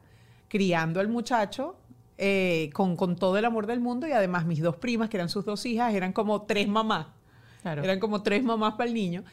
criando 0.46 1.00
al 1.00 1.08
muchacho 1.08 1.76
eh, 2.16 2.70
con, 2.74 2.96
con 2.96 3.16
todo 3.16 3.36
el 3.38 3.44
amor 3.44 3.66
del 3.66 3.80
mundo 3.80 4.06
y 4.06 4.12
además 4.12 4.46
mis 4.46 4.60
dos 4.60 4.76
primas 4.76 5.08
que 5.08 5.16
eran 5.16 5.28
sus 5.28 5.44
dos 5.44 5.66
hijas 5.66 5.94
eran 5.94 6.12
como 6.12 6.42
tres 6.42 6.68
mamás 6.68 7.17
eran 7.64 8.00
como 8.00 8.22
tres 8.22 8.42
mamás 8.42 8.74
para 8.74 8.88
el 8.88 8.94
niño. 8.94 9.24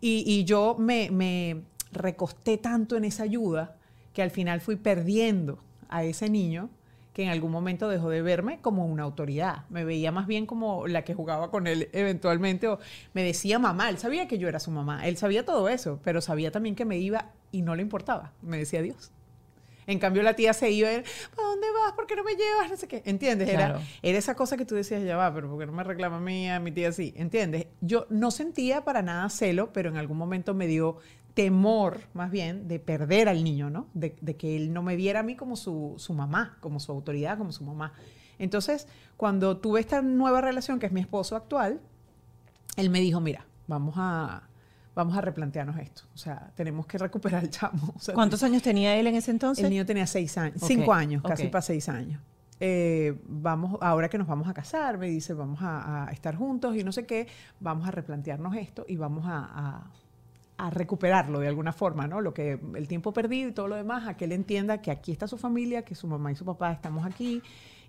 Y, 0.00 0.44
yo 0.44 0.76
me, 0.78 1.10
me, 1.10 1.62
recosté 1.90 2.58
tanto 2.58 2.96
en 2.96 3.04
esa 3.04 3.22
ayuda 3.22 3.76
que 4.12 4.22
al 4.22 4.30
final 4.30 4.60
fui 4.60 4.76
perdiendo 4.76 5.58
a 5.88 6.04
ese 6.04 6.28
niño 6.28 6.70
que 7.18 7.24
en 7.24 7.30
algún 7.30 7.50
momento 7.50 7.88
dejó 7.88 8.10
de 8.10 8.22
verme 8.22 8.60
como 8.60 8.86
una 8.86 9.02
autoridad. 9.02 9.64
Me 9.70 9.84
veía 9.84 10.12
más 10.12 10.28
bien 10.28 10.46
como 10.46 10.86
la 10.86 11.02
que 11.02 11.14
jugaba 11.14 11.50
con 11.50 11.66
él 11.66 11.88
eventualmente 11.92 12.68
o 12.68 12.78
me 13.12 13.24
decía 13.24 13.58
mamá. 13.58 13.90
Él 13.90 13.98
sabía 13.98 14.28
que 14.28 14.38
yo 14.38 14.48
era 14.48 14.60
su 14.60 14.70
mamá. 14.70 15.04
Él 15.04 15.16
sabía 15.16 15.44
todo 15.44 15.68
eso, 15.68 15.98
pero 16.04 16.20
sabía 16.20 16.52
también 16.52 16.76
que 16.76 16.84
me 16.84 16.98
iba 16.98 17.32
y 17.50 17.62
no 17.62 17.74
le 17.74 17.82
importaba. 17.82 18.32
Me 18.40 18.58
decía 18.58 18.82
Dios. 18.82 19.10
En 19.88 19.98
cambio, 19.98 20.22
la 20.22 20.36
tía 20.36 20.52
se 20.52 20.70
iba, 20.70 20.90
¿para 21.34 21.48
dónde 21.48 21.66
vas? 21.72 21.94
¿Por 21.94 22.06
qué 22.06 22.14
no 22.14 22.22
me 22.22 22.34
llevas? 22.34 22.70
No 22.70 22.76
sé 22.76 22.86
qué. 22.86 23.02
¿Entiendes? 23.06 23.48
Era, 23.48 23.80
era 24.02 24.18
esa 24.18 24.34
cosa 24.34 24.58
que 24.58 24.66
tú 24.66 24.74
decías, 24.74 25.02
ya 25.02 25.16
va, 25.16 25.32
pero 25.32 25.48
¿por 25.48 25.58
qué 25.58 25.64
no 25.64 25.72
me 25.72 25.82
reclama 25.82 26.18
a 26.18 26.20
mí, 26.20 26.48
a 26.50 26.60
mi 26.60 26.72
tía 26.72 26.90
así? 26.90 27.14
¿Entiendes? 27.16 27.68
Yo 27.80 28.06
no 28.10 28.30
sentía 28.30 28.84
para 28.84 29.00
nada 29.00 29.30
celo, 29.30 29.72
pero 29.72 29.88
en 29.88 29.96
algún 29.96 30.18
momento 30.18 30.52
me 30.52 30.66
dio 30.66 30.98
temor, 31.32 32.00
más 32.12 32.30
bien, 32.30 32.68
de 32.68 32.78
perder 32.80 33.30
al 33.30 33.42
niño, 33.42 33.70
¿no? 33.70 33.88
De, 33.94 34.12
que 34.12 34.56
él 34.56 34.74
no 34.74 34.82
me 34.82 34.94
viera 34.94 35.20
a 35.20 35.22
mí 35.22 35.36
como 35.36 35.56
su, 35.56 35.94
su 35.96 36.12
mamá, 36.12 36.58
como 36.60 36.80
su 36.80 36.92
autoridad, 36.92 37.38
como 37.38 37.52
su 37.52 37.64
mamá. 37.64 37.94
Entonces, 38.38 38.88
cuando 39.16 39.56
tuve 39.56 39.80
esta 39.80 40.02
nueva 40.02 40.42
relación, 40.42 40.78
que 40.78 40.84
es 40.84 40.92
mi 40.92 41.00
esposo 41.00 41.34
actual, 41.34 41.80
él 42.76 42.90
me 42.90 43.00
dijo, 43.00 43.20
mira, 43.20 43.46
vamos 43.66 43.94
a, 43.96 44.48
vamos 44.98 45.16
a 45.16 45.20
replantearnos 45.20 45.78
esto. 45.78 46.02
O 46.12 46.18
sea, 46.18 46.50
tenemos 46.56 46.84
que 46.84 46.98
recuperar 46.98 47.44
el 47.44 47.50
chamo. 47.50 47.94
¿Cuántos 48.14 48.42
años 48.42 48.62
tenía 48.62 48.96
él 48.96 49.06
en 49.06 49.14
ese 49.14 49.30
entonces? 49.30 49.62
El 49.62 49.70
niño 49.70 49.86
tenía 49.86 50.08
seis 50.08 50.36
años, 50.36 50.60
cinco 50.60 50.92
años, 50.92 51.22
casi 51.22 51.46
para 51.46 51.62
seis 51.62 51.88
años. 51.88 52.20
Eh, 52.58 53.16
vamos, 53.28 53.78
ahora 53.80 54.08
que 54.08 54.18
nos 54.18 54.26
vamos 54.26 54.48
a 54.48 54.54
casar, 54.54 54.98
me 54.98 55.06
dice, 55.06 55.34
vamos 55.34 55.60
a, 55.62 56.08
estar 56.10 56.34
juntos 56.34 56.74
y 56.74 56.82
no 56.82 56.90
sé 56.90 57.06
qué, 57.06 57.28
vamos 57.60 57.86
a 57.86 57.92
replantearnos 57.92 58.56
esto 58.56 58.84
y 58.88 58.96
vamos 58.96 59.24
a, 59.28 59.88
a, 60.58 60.70
recuperarlo 60.70 61.38
de 61.38 61.46
alguna 61.46 61.72
forma, 61.72 62.08
¿no? 62.08 62.20
Lo 62.20 62.34
que 62.34 62.58
el 62.74 62.88
tiempo 62.88 63.12
perdido 63.12 63.50
y 63.50 63.52
todo 63.52 63.68
lo 63.68 63.76
demás, 63.76 64.08
a 64.08 64.16
que 64.16 64.24
él 64.24 64.32
entienda 64.32 64.82
que 64.82 64.90
aquí 64.90 65.12
está 65.12 65.28
su 65.28 65.38
familia, 65.38 65.82
que 65.82 65.94
su 65.94 66.08
mamá 66.08 66.32
y 66.32 66.34
su 66.34 66.44
papá 66.44 66.72
estamos 66.72 67.06
aquí. 67.06 67.40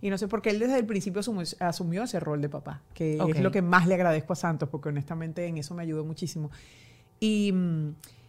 Y 0.02 0.12
no 0.12 0.18
sé 0.20 0.28
por 0.28 0.44
qué 0.44 0.52
él 0.52 0.60
desde 0.60 0.78
el 0.78 0.86
principio 0.86 1.22
asumió, 1.60 2.04
ese 2.04 2.20
rol 2.20 2.40
de 2.40 2.50
papá, 2.50 2.84
que 2.94 3.18
es 3.18 3.42
lo 3.42 3.52
que 3.52 3.64
más 3.64 3.88
le 3.88 3.96
agradezco 3.96 4.34
a 4.34 4.36
Santos, 4.36 4.70
porque 4.70 4.90
honestamente 4.90 5.48
en 5.48 5.58
eso 5.58 5.74
me 5.74 5.82
ayudó 5.82 6.06
muchísimo. 6.06 6.52
Y, 7.20 7.54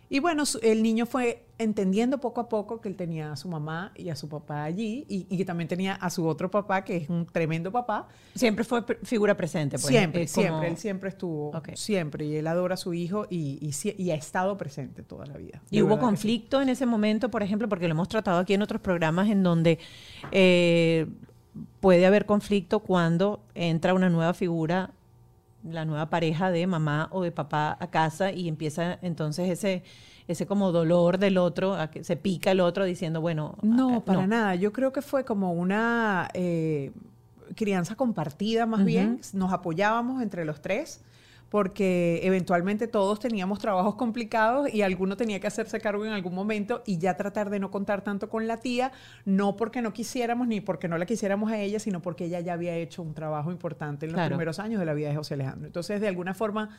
y, 0.08 0.18
bueno, 0.18 0.44
el 0.62 0.82
niño 0.82 1.06
fue 1.06 1.44
entendiendo 1.58 2.18
poco 2.18 2.40
a 2.40 2.48
poco 2.48 2.80
que 2.80 2.88
él 2.88 2.96
tenía 2.96 3.32
a 3.32 3.36
su 3.36 3.46
mamá 3.46 3.92
y 3.94 4.08
a 4.08 4.16
su 4.16 4.28
papá 4.28 4.64
allí 4.64 5.04
y, 5.08 5.36
que 5.36 5.44
también 5.44 5.68
tenía 5.68 5.94
a 5.94 6.08
su 6.08 6.26
otro 6.26 6.50
papá, 6.50 6.84
que 6.84 6.96
es 6.96 7.10
un 7.10 7.26
tremendo 7.26 7.70
papá. 7.70 8.08
Siempre 8.34 8.64
fue 8.64 8.82
figura 9.02 9.36
presente. 9.36 9.76
Pues, 9.76 9.86
siempre, 9.86 10.26
siempre, 10.26 10.68
él 10.68 10.76
siempre 10.78 11.10
estuvo, 11.10 11.52
siempre, 11.74 12.24
y 12.24 12.36
él 12.36 12.46
adora 12.46 12.74
a 12.74 12.76
su 12.78 12.94
hijo 12.94 13.26
y, 13.28 13.70
y, 13.98 14.10
ha 14.10 14.14
estado 14.14 14.56
presente 14.56 15.02
toda 15.02 15.26
la 15.26 15.36
vida. 15.36 15.62
¿Y 15.70 15.82
hubo 15.82 15.98
conflicto 15.98 16.62
en 16.62 16.70
ese 16.70 16.86
momento, 16.86 17.30
por 17.30 17.42
ejemplo, 17.42 17.68
porque 17.68 17.86
lo 17.86 17.92
hemos 17.92 18.08
tratado 18.08 18.38
aquí 18.38 18.54
en 18.54 18.62
otros 18.62 18.80
programas 18.80 19.28
en 19.28 19.42
donde... 19.42 19.78
Eh, 20.32 21.06
puede 21.80 22.06
haber 22.06 22.26
conflicto 22.26 22.80
cuando 22.80 23.42
entra 23.54 23.94
una 23.94 24.08
nueva 24.08 24.34
figura 24.34 24.92
la 25.62 25.84
nueva 25.84 26.10
pareja 26.10 26.50
de 26.50 26.66
mamá 26.66 27.08
o 27.12 27.22
de 27.22 27.32
papá 27.32 27.76
a 27.80 27.90
casa 27.90 28.32
y 28.32 28.48
empieza 28.48 28.98
entonces 29.02 29.48
ese 29.50 29.82
ese 30.30 30.46
como 30.46 30.70
dolor 30.70 31.18
del 31.18 31.38
otro, 31.38 31.74
a 31.74 31.90
que 31.90 32.04
se 32.04 32.16
pica 32.16 32.52
el 32.52 32.60
otro 32.60 32.84
diciendo, 32.84 33.20
bueno... 33.20 33.56
No, 33.62 34.04
para 34.04 34.28
nada. 34.28 34.54
Yo 34.54 34.72
creo 34.72 34.92
que 34.92 35.02
fue 35.02 35.24
como 35.24 35.52
una 35.52 36.28
eh, 36.34 36.92
crianza 37.56 37.96
compartida 37.96 38.64
más 38.64 38.84
bien. 38.84 39.20
Nos 39.32 39.52
apoyábamos 39.52 40.22
entre 40.22 40.44
los 40.44 40.60
tres 40.60 41.02
porque 41.50 42.20
eventualmente 42.22 42.86
todos 42.86 43.18
teníamos 43.18 43.58
trabajos 43.58 43.96
complicados 43.96 44.72
y 44.72 44.82
alguno 44.82 45.16
tenía 45.16 45.40
que 45.40 45.48
hacerse 45.48 45.80
cargo 45.80 46.06
en 46.06 46.12
algún 46.12 46.34
momento 46.34 46.82
y 46.86 46.98
ya 46.98 47.16
tratar 47.16 47.50
de 47.50 47.58
no 47.58 47.70
contar 47.72 48.02
tanto 48.02 48.30
con 48.30 48.46
la 48.46 48.58
tía, 48.58 48.92
no 49.24 49.56
porque 49.56 49.82
no 49.82 49.92
quisiéramos 49.92 50.46
ni 50.46 50.60
porque 50.60 50.86
no 50.86 50.96
la 50.96 51.06
quisiéramos 51.06 51.50
a 51.50 51.58
ella, 51.60 51.80
sino 51.80 52.00
porque 52.00 52.26
ella 52.26 52.38
ya 52.40 52.52
había 52.52 52.76
hecho 52.76 53.02
un 53.02 53.14
trabajo 53.14 53.50
importante 53.50 54.06
en 54.06 54.12
los 54.12 54.26
primeros 54.28 54.60
años 54.60 54.78
de 54.78 54.86
la 54.86 54.94
vida 54.94 55.08
de 55.08 55.16
José 55.16 55.34
Alejandro. 55.34 55.66
Entonces, 55.66 56.00
de 56.00 56.06
alguna 56.06 56.34
forma, 56.34 56.78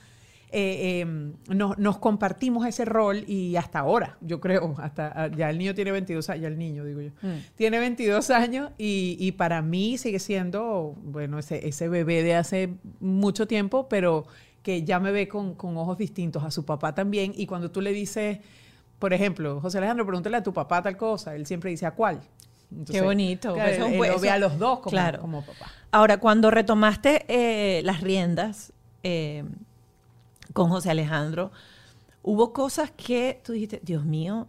eh, 0.53 0.99
em, 1.01 1.33
nos, 1.49 1.77
nos 1.77 1.97
compartimos 1.97 2.65
ese 2.65 2.83
rol 2.85 3.23
y 3.27 3.55
hasta 3.57 3.79
ahora, 3.79 4.17
yo 4.21 4.39
creo, 4.41 4.75
hasta 4.79 5.11
ah, 5.15 5.27
ya 5.27 5.49
el 5.49 5.57
niño 5.57 5.73
tiene 5.75 5.91
22 5.91 6.29
años, 6.29 6.41
ya 6.41 6.47
el 6.47 6.57
niño, 6.57 6.85
digo 6.85 7.01
yo, 7.01 7.11
Mm. 7.21 7.39
tiene 7.55 7.79
22 7.79 8.29
años 8.31 8.71
y, 8.77 9.15
y 9.19 9.33
para 9.33 9.61
mí 9.61 9.97
sigue 9.97 10.19
siendo, 10.19 10.95
bueno, 11.03 11.39
ese, 11.39 11.67
ese 11.67 11.87
bebé 11.89 12.23
de 12.23 12.35
hace 12.35 12.73
mucho 12.99 13.47
tiempo, 13.47 13.87
pero 13.89 14.25
que 14.63 14.83
ya 14.83 14.99
me 14.99 15.11
ve 15.11 15.27
con, 15.27 15.55
con 15.55 15.75
ojos 15.77 15.97
distintos 15.97 16.43
a 16.43 16.51
su 16.51 16.65
papá 16.65 16.93
también. 16.93 17.33
Y 17.35 17.45
cuando 17.47 17.71
tú 17.71 17.81
le 17.81 17.91
dices, 17.91 18.39
por 18.99 19.13
ejemplo, 19.13 19.59
José 19.61 19.79
Alejandro, 19.79 20.05
pregúntale 20.05 20.37
a 20.37 20.43
tu 20.43 20.53
papá 20.53 20.81
tal 20.83 20.97
cosa, 20.97 21.35
él 21.35 21.45
siempre 21.45 21.71
dice 21.71 21.85
a 21.85 21.91
cuál. 21.91 22.21
Entonces, 22.71 23.03
bonito. 23.03 23.53
claro, 23.53 23.69
Eso 23.71 23.81
es 23.81 23.85
un 23.87 23.91
él 23.93 23.97
buen- 23.97 24.11
lo 24.11 24.19
ve 24.19 24.29
a 24.29 24.37
los 24.37 24.57
dos 24.59 24.79
como, 24.79 24.91
claro. 24.91 25.19
como 25.21 25.41
papá. 25.41 25.65
Ahora, 25.91 26.17
cuando 26.19 26.51
retomaste 26.51 27.25
eh, 27.27 27.81
las 27.83 28.01
riendas 28.01 28.71
eh, 29.03 29.43
con 30.53 30.69
José 30.69 30.91
Alejandro, 30.91 31.51
hubo 32.23 32.53
cosas 32.53 32.91
que 32.91 33.41
tú 33.43 33.51
dijiste, 33.53 33.81
Dios 33.83 34.05
mío, 34.05 34.47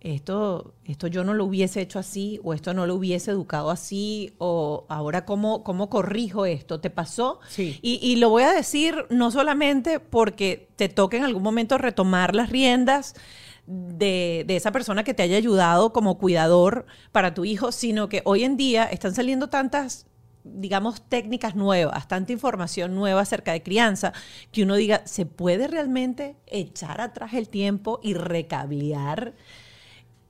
esto, 0.00 0.74
esto 0.84 1.06
yo 1.06 1.24
no 1.24 1.34
lo 1.34 1.44
hubiese 1.44 1.80
hecho 1.80 1.98
así, 1.98 2.40
o 2.44 2.54
esto 2.54 2.74
no 2.74 2.86
lo 2.86 2.94
hubiese 2.94 3.30
educado 3.30 3.70
así, 3.70 4.34
o 4.38 4.86
ahora 4.88 5.24
cómo, 5.24 5.64
cómo 5.64 5.90
corrijo 5.90 6.46
esto. 6.46 6.80
¿Te 6.80 6.90
pasó? 6.90 7.40
Sí. 7.48 7.78
Y, 7.82 7.98
y 8.02 8.16
lo 8.16 8.30
voy 8.30 8.44
a 8.44 8.52
decir 8.52 9.06
no 9.10 9.30
solamente 9.30 10.00
porque 10.00 10.68
te 10.76 10.88
toque 10.88 11.16
en 11.16 11.24
algún 11.24 11.42
momento 11.42 11.78
retomar 11.78 12.34
las 12.34 12.50
riendas 12.50 13.14
de, 13.66 14.44
de 14.46 14.56
esa 14.56 14.70
persona 14.70 15.02
que 15.02 15.14
te 15.14 15.22
haya 15.22 15.36
ayudado 15.36 15.92
como 15.92 16.18
cuidador 16.18 16.86
para 17.12 17.34
tu 17.34 17.44
hijo, 17.44 17.72
sino 17.72 18.08
que 18.08 18.22
hoy 18.24 18.44
en 18.44 18.56
día 18.56 18.84
están 18.84 19.14
saliendo 19.14 19.48
tantas 19.48 20.06
digamos, 20.48 21.02
técnicas 21.08 21.56
nuevas, 21.56 22.06
tanta 22.08 22.32
información 22.32 22.94
nueva 22.94 23.22
acerca 23.22 23.52
de 23.52 23.62
crianza, 23.62 24.12
que 24.52 24.62
uno 24.62 24.76
diga, 24.76 25.02
¿se 25.04 25.26
puede 25.26 25.66
realmente 25.66 26.36
echar 26.46 27.00
atrás 27.00 27.34
el 27.34 27.48
tiempo 27.48 27.98
y 28.02 28.14
recablear 28.14 29.34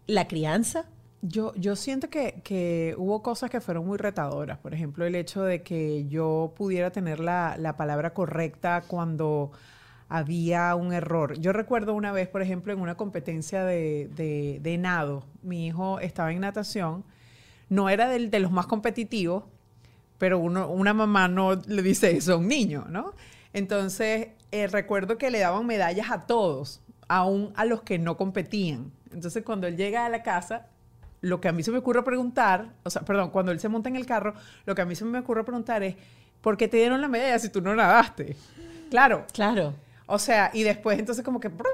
la 0.07 0.29
crianza? 0.29 0.87
Yo, 1.23 1.55
yo 1.57 1.77
siento 1.77 2.09
que, 2.11 2.41
que 2.45 2.95
hubo 2.99 3.23
cosas 3.23 3.51
que 3.51 3.61
fueron 3.61 3.87
muy 3.87 3.99
retadoras. 3.99 4.59
Por 4.59 4.75
ejemplo, 4.75 5.05
el 5.07 5.15
hecho 5.15 5.43
de 5.43 5.63
que 5.63 6.07
yo 6.09 6.53
pudiera 6.57 6.91
tener 6.91 7.21
la, 7.21 7.57
la 7.59 7.77
palabra 7.77 8.15
correcta 8.15 8.85
cuando 8.87 9.51
había 10.09 10.75
un 10.77 10.93
error. 10.93 11.39
Yo 11.41 11.53
recuerdo 11.53 11.95
una 11.95 12.13
vez, 12.13 12.29
por 12.29 12.43
ejemplo, 12.43 12.73
en 12.73 12.81
una 12.81 12.97
competencia 12.97 13.65
de, 13.65 14.09
de- 14.63 14.79
nado, 14.79 15.25
mi 15.43 15.67
hijo 15.67 15.99
estaba 16.01 16.31
en 16.33 16.41
natación, 16.41 17.05
no 17.69 17.89
era 17.89 18.09
de 18.09 18.41
los 18.41 18.53
más 18.53 18.67
competitivos, 18.67 19.45
pero 20.19 20.39
una 20.39 20.95
mamá 20.95 21.29
no 21.29 21.55
le 21.57 21.83
dice 21.83 22.17
eso 22.17 22.35
a 22.35 22.37
un 22.37 22.49
niño, 22.49 22.87
¿no? 22.89 23.15
Entonces, 23.53 24.29
eh, 24.53 24.67
recuerdo 24.69 25.19
que 25.19 25.31
le 25.31 25.41
daban 25.41 25.67
medallas 25.67 26.11
a 26.11 26.27
todos, 26.27 26.83
aún 27.09 27.53
a 27.57 27.65
los 27.65 27.83
que 27.83 27.99
no 27.99 28.17
competían. 28.17 28.93
Entonces, 29.13 29.43
cuando 29.45 29.67
él 29.67 29.77
llega 29.77 30.05
a 30.07 30.09
la 30.09 30.23
casa, 30.23 30.67
lo 31.21 31.41
que 31.41 31.49
a 31.49 31.53
mí 31.53 31.63
se 31.63 31.71
me 31.73 31.79
ocurre 31.79 32.03
preguntar, 32.05 32.75
o 32.85 32.91
sea, 32.91 33.03
perdón, 33.03 33.31
cuando 33.31 33.53
él 33.53 33.61
se 33.61 33.69
monta 33.69 33.89
en 33.89 33.97
el 33.97 34.07
carro, 34.07 34.35
lo 34.65 34.75
que 34.75 34.83
a 34.83 34.87
mí 34.87 34.95
se 34.95 35.05
me 35.05 35.19
ocurre 35.19 35.45
preguntar 35.45 35.83
es, 35.83 35.97
¿por 36.41 36.57
qué 36.57 36.69
te 36.69 36.77
dieron 36.77 37.01
la 37.01 37.09
medalla 37.09 37.39
si 37.39 37.49
tú 37.49 37.61
no 37.61 37.75
nadaste? 37.75 38.37
Claro, 38.91 39.27
Claro. 39.33 39.75
o 40.07 40.19
sea, 40.19 40.51
y 40.53 40.63
después 40.63 40.99
entonces 40.99 41.25
como 41.25 41.41
que 41.41 41.51
para 41.51 41.71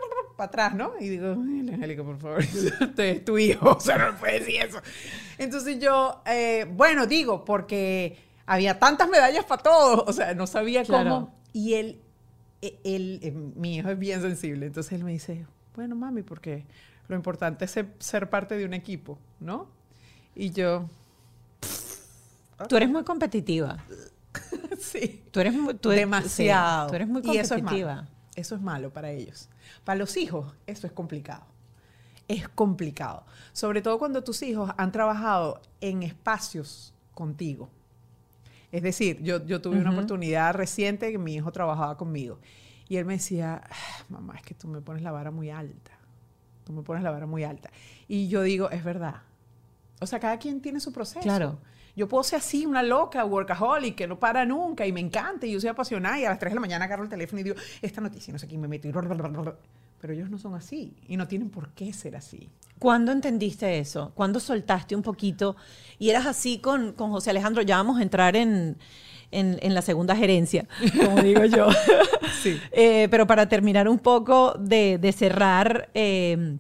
atrás, 0.49 0.75
¿no? 0.75 0.93
Y 0.99 1.09
digo, 1.09 1.37
"Ay, 1.39 1.69
Angélica, 1.73 2.03
por 2.03 2.19
favor, 2.19 2.39
este 2.81 3.11
es 3.11 3.25
tu 3.25 3.37
hijo, 3.39 3.73
o 3.77 3.81
sea, 3.81 3.99
no 3.99 4.17
puedes 4.19 4.47
decir 4.47 4.63
eso. 4.63 4.79
Entonces 5.39 5.79
yo, 5.79 6.23
eh, 6.27 6.67
bueno, 6.73 7.07
digo, 7.07 7.45
porque 7.45 8.17
había 8.47 8.79
tantas 8.79 9.09
medallas 9.09 9.45
para 9.45 9.63
todos, 9.63 10.05
o 10.09 10.13
sea, 10.13 10.35
no 10.35 10.47
sabía 10.47 10.85
Claro. 10.85 11.11
cómo. 11.11 11.35
Y 11.53 11.75
él, 11.75 12.01
e- 12.63 12.79
él, 12.85 13.21
eh, 13.23 13.31
mi 13.33 13.77
hijo 13.77 13.91
es 13.91 13.99
bien 13.99 14.23
sensible, 14.23 14.67
entonces 14.67 14.93
él 14.95 15.05
me 15.05 15.13
dice, 15.13 15.47
bueno, 15.77 15.95
mami, 15.97 16.23
porque 16.23 16.65
lo 17.09 17.17
importante 17.17 17.65
es 17.65 17.71
ser, 17.71 17.95
ser 17.99 18.31
parte 18.31 18.57
de 18.57 18.65
un 18.65 18.75
equipo, 18.75 19.19
¿no? 19.41 19.69
Y 20.35 20.51
yo, 20.51 20.89
Tú 22.69 22.77
eres 22.77 22.89
muy 22.89 23.03
competitiva. 23.05 23.83
sí. 24.79 25.25
Tú 25.31 25.41
eres 25.41 25.55
muy, 25.55 25.75
tú 25.75 25.89
demasiado. 25.89 26.87
sí, 26.87 26.91
tú 26.91 26.95
eres 26.97 27.09
muy 27.09 27.23
Y 27.25 27.37
eso 27.39 27.55
es 27.55 27.61
competitiva. 27.63 27.95
malo. 27.97 28.09
Eso 28.37 28.55
es 28.55 28.61
malo 28.63 28.91
para 28.93 29.11
ellos. 29.11 29.49
Para 29.85 29.99
los 29.99 30.17
hijos, 30.17 30.55
eso 30.67 30.87
es 30.87 30.93
complicado. 30.93 31.45
Es 32.29 32.49
complicado. 32.49 33.27
Sobre 33.53 33.83
todo 33.83 33.99
cuando 33.99 34.23
tus 34.25 34.43
hijos 34.43 34.71
han 34.79 34.93
trabajado 34.93 35.61
en 35.81 36.03
espacios 36.03 36.95
contigo. 37.15 37.69
Es 38.71 38.83
decir, 38.83 39.21
yo, 39.23 39.45
yo 39.45 39.61
tuve 39.61 39.79
una 39.79 39.91
oportunidad 39.91 40.55
reciente 40.55 41.11
que 41.13 41.19
mi 41.19 41.35
hijo 41.35 41.53
trabajaba 41.53 41.97
conmigo. 41.99 42.39
Y 42.89 42.97
él 42.97 43.05
me 43.05 43.15
decía, 43.15 43.63
"Ah, 43.69 44.05
mamá, 44.09 44.37
es 44.37 44.43
que 44.43 44.55
tú 44.55 44.67
me 44.69 44.81
pones 44.81 45.03
la 45.03 45.11
vara 45.11 45.31
muy 45.31 45.51
alta. 45.51 45.91
Tú 46.65 46.73
me 46.73 46.83
pones 46.83 47.03
la 47.03 47.11
vara 47.11 47.27
muy 47.27 47.45
alta. 47.45 47.71
Y 48.09 48.29
yo 48.29 48.43
digo, 48.43 48.71
es 48.71 48.85
verdad. 48.85 49.17
O 50.01 50.07
sea, 50.07 50.19
cada 50.19 50.39
quien 50.39 50.61
tiene 50.61 50.81
su 50.81 50.93
proceso. 50.93 51.21
Claro. 51.21 51.59
Yo 51.95 52.09
puedo 52.09 52.25
ser 52.25 52.39
así, 52.39 52.65
una 52.65 52.83
loca, 52.83 53.25
workaholic, 53.25 53.95
que 53.95 54.07
no 54.07 54.19
para 54.19 54.47
nunca 54.47 54.87
y 54.87 54.93
me 54.93 55.01
encanta 55.01 55.47
y 55.47 55.53
yo 55.53 55.61
soy 55.61 55.69
apasionada 55.71 56.19
y 56.19 56.25
a 56.25 56.31
las 56.31 56.39
3 56.39 56.53
de 56.53 56.55
la 56.55 56.61
mañana 56.61 56.87
agarro 56.87 57.05
el 57.05 57.11
teléfono 57.11 57.41
y 57.41 57.45
digo, 57.45 57.57
esta 57.83 58.01
noticia, 58.01 58.33
no 58.33 58.39
sé 58.39 58.47
quién 58.47 58.61
me 58.61 58.69
meto 58.69 58.89
y 58.89 58.93
Pero 58.93 60.13
ellos 60.13 60.31
no 60.31 60.39
son 60.39 60.55
así 60.55 60.97
y 61.07 61.17
no 61.17 61.29
tienen 61.29 61.51
por 61.51 61.71
qué 61.71 61.93
ser 61.93 62.17
así. 62.17 62.51
¿Cuándo 62.79 63.13
entendiste 63.13 63.79
eso? 63.79 64.13
¿Cuándo 64.15 64.41
soltaste 64.41 64.97
un 64.97 65.03
poquito? 65.03 65.55
Y 65.99 66.11
eras 66.11 66.27
así 66.27 66.59
con, 66.59 66.95
con 66.95 67.11
José 67.11 67.31
Alejandro. 67.31 67.63
Ya 67.63 67.77
vamos 67.77 67.99
a 68.01 68.03
entrar 68.03 68.35
en, 68.37 68.79
en- 69.33 69.59
en 69.63 69.75
la 69.75 69.83
segunda 69.83 70.15
gerencia, 70.15 70.67
como 71.05 71.21
digo 71.23 71.45
yo. 71.45 71.69
Sí. 72.43 72.61
Eh, 72.73 73.09
pero 73.11 73.27
para 73.27 73.49
terminar 73.49 73.89
un 73.89 73.99
poco 73.99 74.55
de, 74.59 74.99
de 74.99 75.13
cerrar 75.13 75.89
eh, 75.95 76.57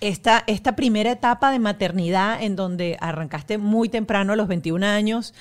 esta, 0.00 0.44
esta 0.46 0.76
primera 0.76 1.10
etapa 1.12 1.50
de 1.50 1.58
maternidad 1.58 2.42
en 2.42 2.56
donde 2.56 2.96
arrancaste 3.00 3.58
muy 3.58 3.88
temprano, 3.88 4.32
a 4.32 4.36
los 4.36 4.48
21 4.48 4.84
años, 4.86 5.34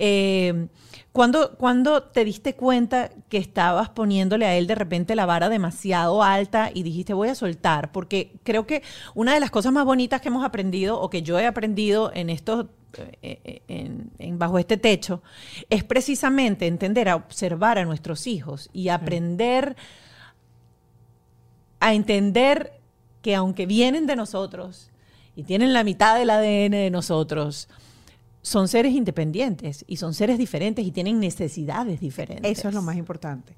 eh, 0.00 0.66
¿cuándo, 1.12 1.56
cuándo 1.58 2.02
te 2.02 2.24
diste 2.24 2.56
cuenta 2.56 3.10
que 3.28 3.36
estabas 3.38 3.90
poniéndole 3.90 4.46
a 4.46 4.56
él 4.56 4.66
de 4.66 4.74
repente 4.74 5.14
la 5.14 5.26
vara 5.26 5.48
demasiado 5.48 6.22
alta 6.22 6.70
y 6.74 6.82
dijiste 6.82 7.12
voy 7.14 7.28
a 7.28 7.34
soltar? 7.34 7.92
Porque 7.92 8.32
creo 8.42 8.66
que 8.66 8.82
una 9.14 9.34
de 9.34 9.40
las 9.40 9.50
cosas 9.50 9.72
más 9.72 9.84
bonitas 9.84 10.20
que 10.20 10.28
hemos 10.28 10.44
aprendido 10.44 10.98
o 11.00 11.10
que 11.10 11.22
yo 11.22 11.38
he 11.38 11.46
aprendido 11.46 12.10
en 12.14 12.30
estos 12.30 12.66
eh, 13.22 13.62
en- 13.68 14.10
en- 14.18 14.38
bajo 14.38 14.58
este 14.58 14.76
techo 14.76 15.22
es 15.68 15.84
precisamente 15.84 16.66
entender 16.66 17.08
a 17.08 17.14
observar 17.14 17.78
a 17.78 17.84
nuestros 17.84 18.26
hijos 18.26 18.68
y 18.72 18.88
aprender 18.88 19.76
a 21.78 21.94
entender 21.94 22.72
que 23.22 23.34
aunque 23.34 23.66
vienen 23.66 24.06
de 24.06 24.16
nosotros 24.16 24.90
y 25.36 25.44
tienen 25.44 25.72
la 25.72 25.84
mitad 25.84 26.18
del 26.18 26.30
ADN 26.30 26.70
de 26.76 26.90
nosotros, 26.90 27.68
son 28.42 28.68
seres 28.68 28.92
independientes 28.92 29.84
y 29.86 29.96
son 29.96 30.14
seres 30.14 30.38
diferentes 30.38 30.84
y 30.84 30.92
tienen 30.92 31.20
necesidades 31.20 32.00
diferentes. 32.00 32.58
Eso 32.58 32.68
es 32.68 32.74
lo 32.74 32.82
más 32.82 32.96
importante. 32.96 33.54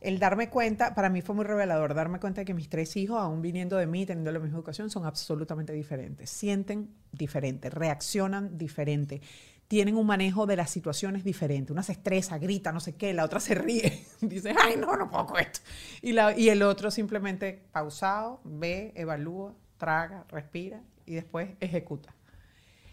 El 0.00 0.18
darme 0.18 0.48
cuenta, 0.50 0.94
para 0.96 1.08
mí 1.10 1.22
fue 1.22 1.34
muy 1.34 1.44
revelador, 1.44 1.94
darme 1.94 2.18
cuenta 2.18 2.40
de 2.40 2.44
que 2.44 2.54
mis 2.54 2.68
tres 2.68 2.96
hijos, 2.96 3.18
aún 3.20 3.40
viniendo 3.40 3.76
de 3.76 3.86
mí, 3.86 4.04
teniendo 4.04 4.32
la 4.32 4.40
misma 4.40 4.56
educación, 4.58 4.90
son 4.90 5.04
absolutamente 5.06 5.72
diferentes. 5.72 6.28
Sienten 6.28 6.88
diferente, 7.12 7.70
reaccionan 7.70 8.58
diferente, 8.58 9.20
tienen 9.68 9.96
un 9.96 10.04
manejo 10.06 10.44
de 10.46 10.56
las 10.56 10.70
situaciones 10.70 11.22
diferente. 11.22 11.72
Una 11.72 11.84
se 11.84 11.92
estresa, 11.92 12.36
grita, 12.38 12.72
no 12.72 12.80
sé 12.80 12.96
qué, 12.96 13.14
la 13.14 13.24
otra 13.24 13.38
se 13.38 13.54
ríe, 13.54 14.04
dice, 14.20 14.52
ay, 14.60 14.74
no, 14.76 14.96
no 14.96 15.08
puedo 15.08 15.26
con 15.26 15.40
esto. 15.40 15.60
Y, 16.00 16.12
la- 16.12 16.36
y 16.36 16.48
el 16.48 16.62
otro 16.64 16.90
simplemente 16.90 17.62
pausado, 17.70 18.40
ve, 18.44 18.92
evalúa, 18.96 19.54
traga, 19.78 20.24
respira 20.30 20.80
y 21.06 21.14
después 21.14 21.50
ejecuta. 21.60 22.12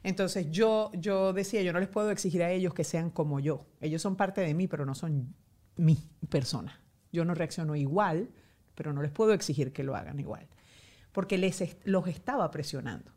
Entonces 0.03 0.49
yo, 0.51 0.91
yo 0.93 1.33
decía, 1.33 1.61
yo 1.61 1.73
no 1.73 1.79
les 1.79 1.89
puedo 1.89 2.09
exigir 2.11 2.41
a 2.43 2.51
ellos 2.51 2.73
que 2.73 2.83
sean 2.83 3.09
como 3.09 3.39
yo. 3.39 3.65
Ellos 3.81 4.01
son 4.01 4.15
parte 4.15 4.41
de 4.41 4.53
mí, 4.53 4.67
pero 4.67 4.85
no 4.85 4.95
son 4.95 5.33
mi 5.75 5.97
persona. 6.29 6.81
Yo 7.11 7.25
no 7.25 7.33
reacciono 7.33 7.75
igual, 7.75 8.29
pero 8.75 8.93
no 8.93 9.01
les 9.01 9.11
puedo 9.11 9.33
exigir 9.33 9.73
que 9.73 9.83
lo 9.83 9.95
hagan 9.95 10.19
igual. 10.19 10.47
Porque 11.11 11.37
les 11.37 11.59
est- 11.61 11.81
los 11.85 12.07
estaba 12.07 12.49
presionando. 12.51 13.11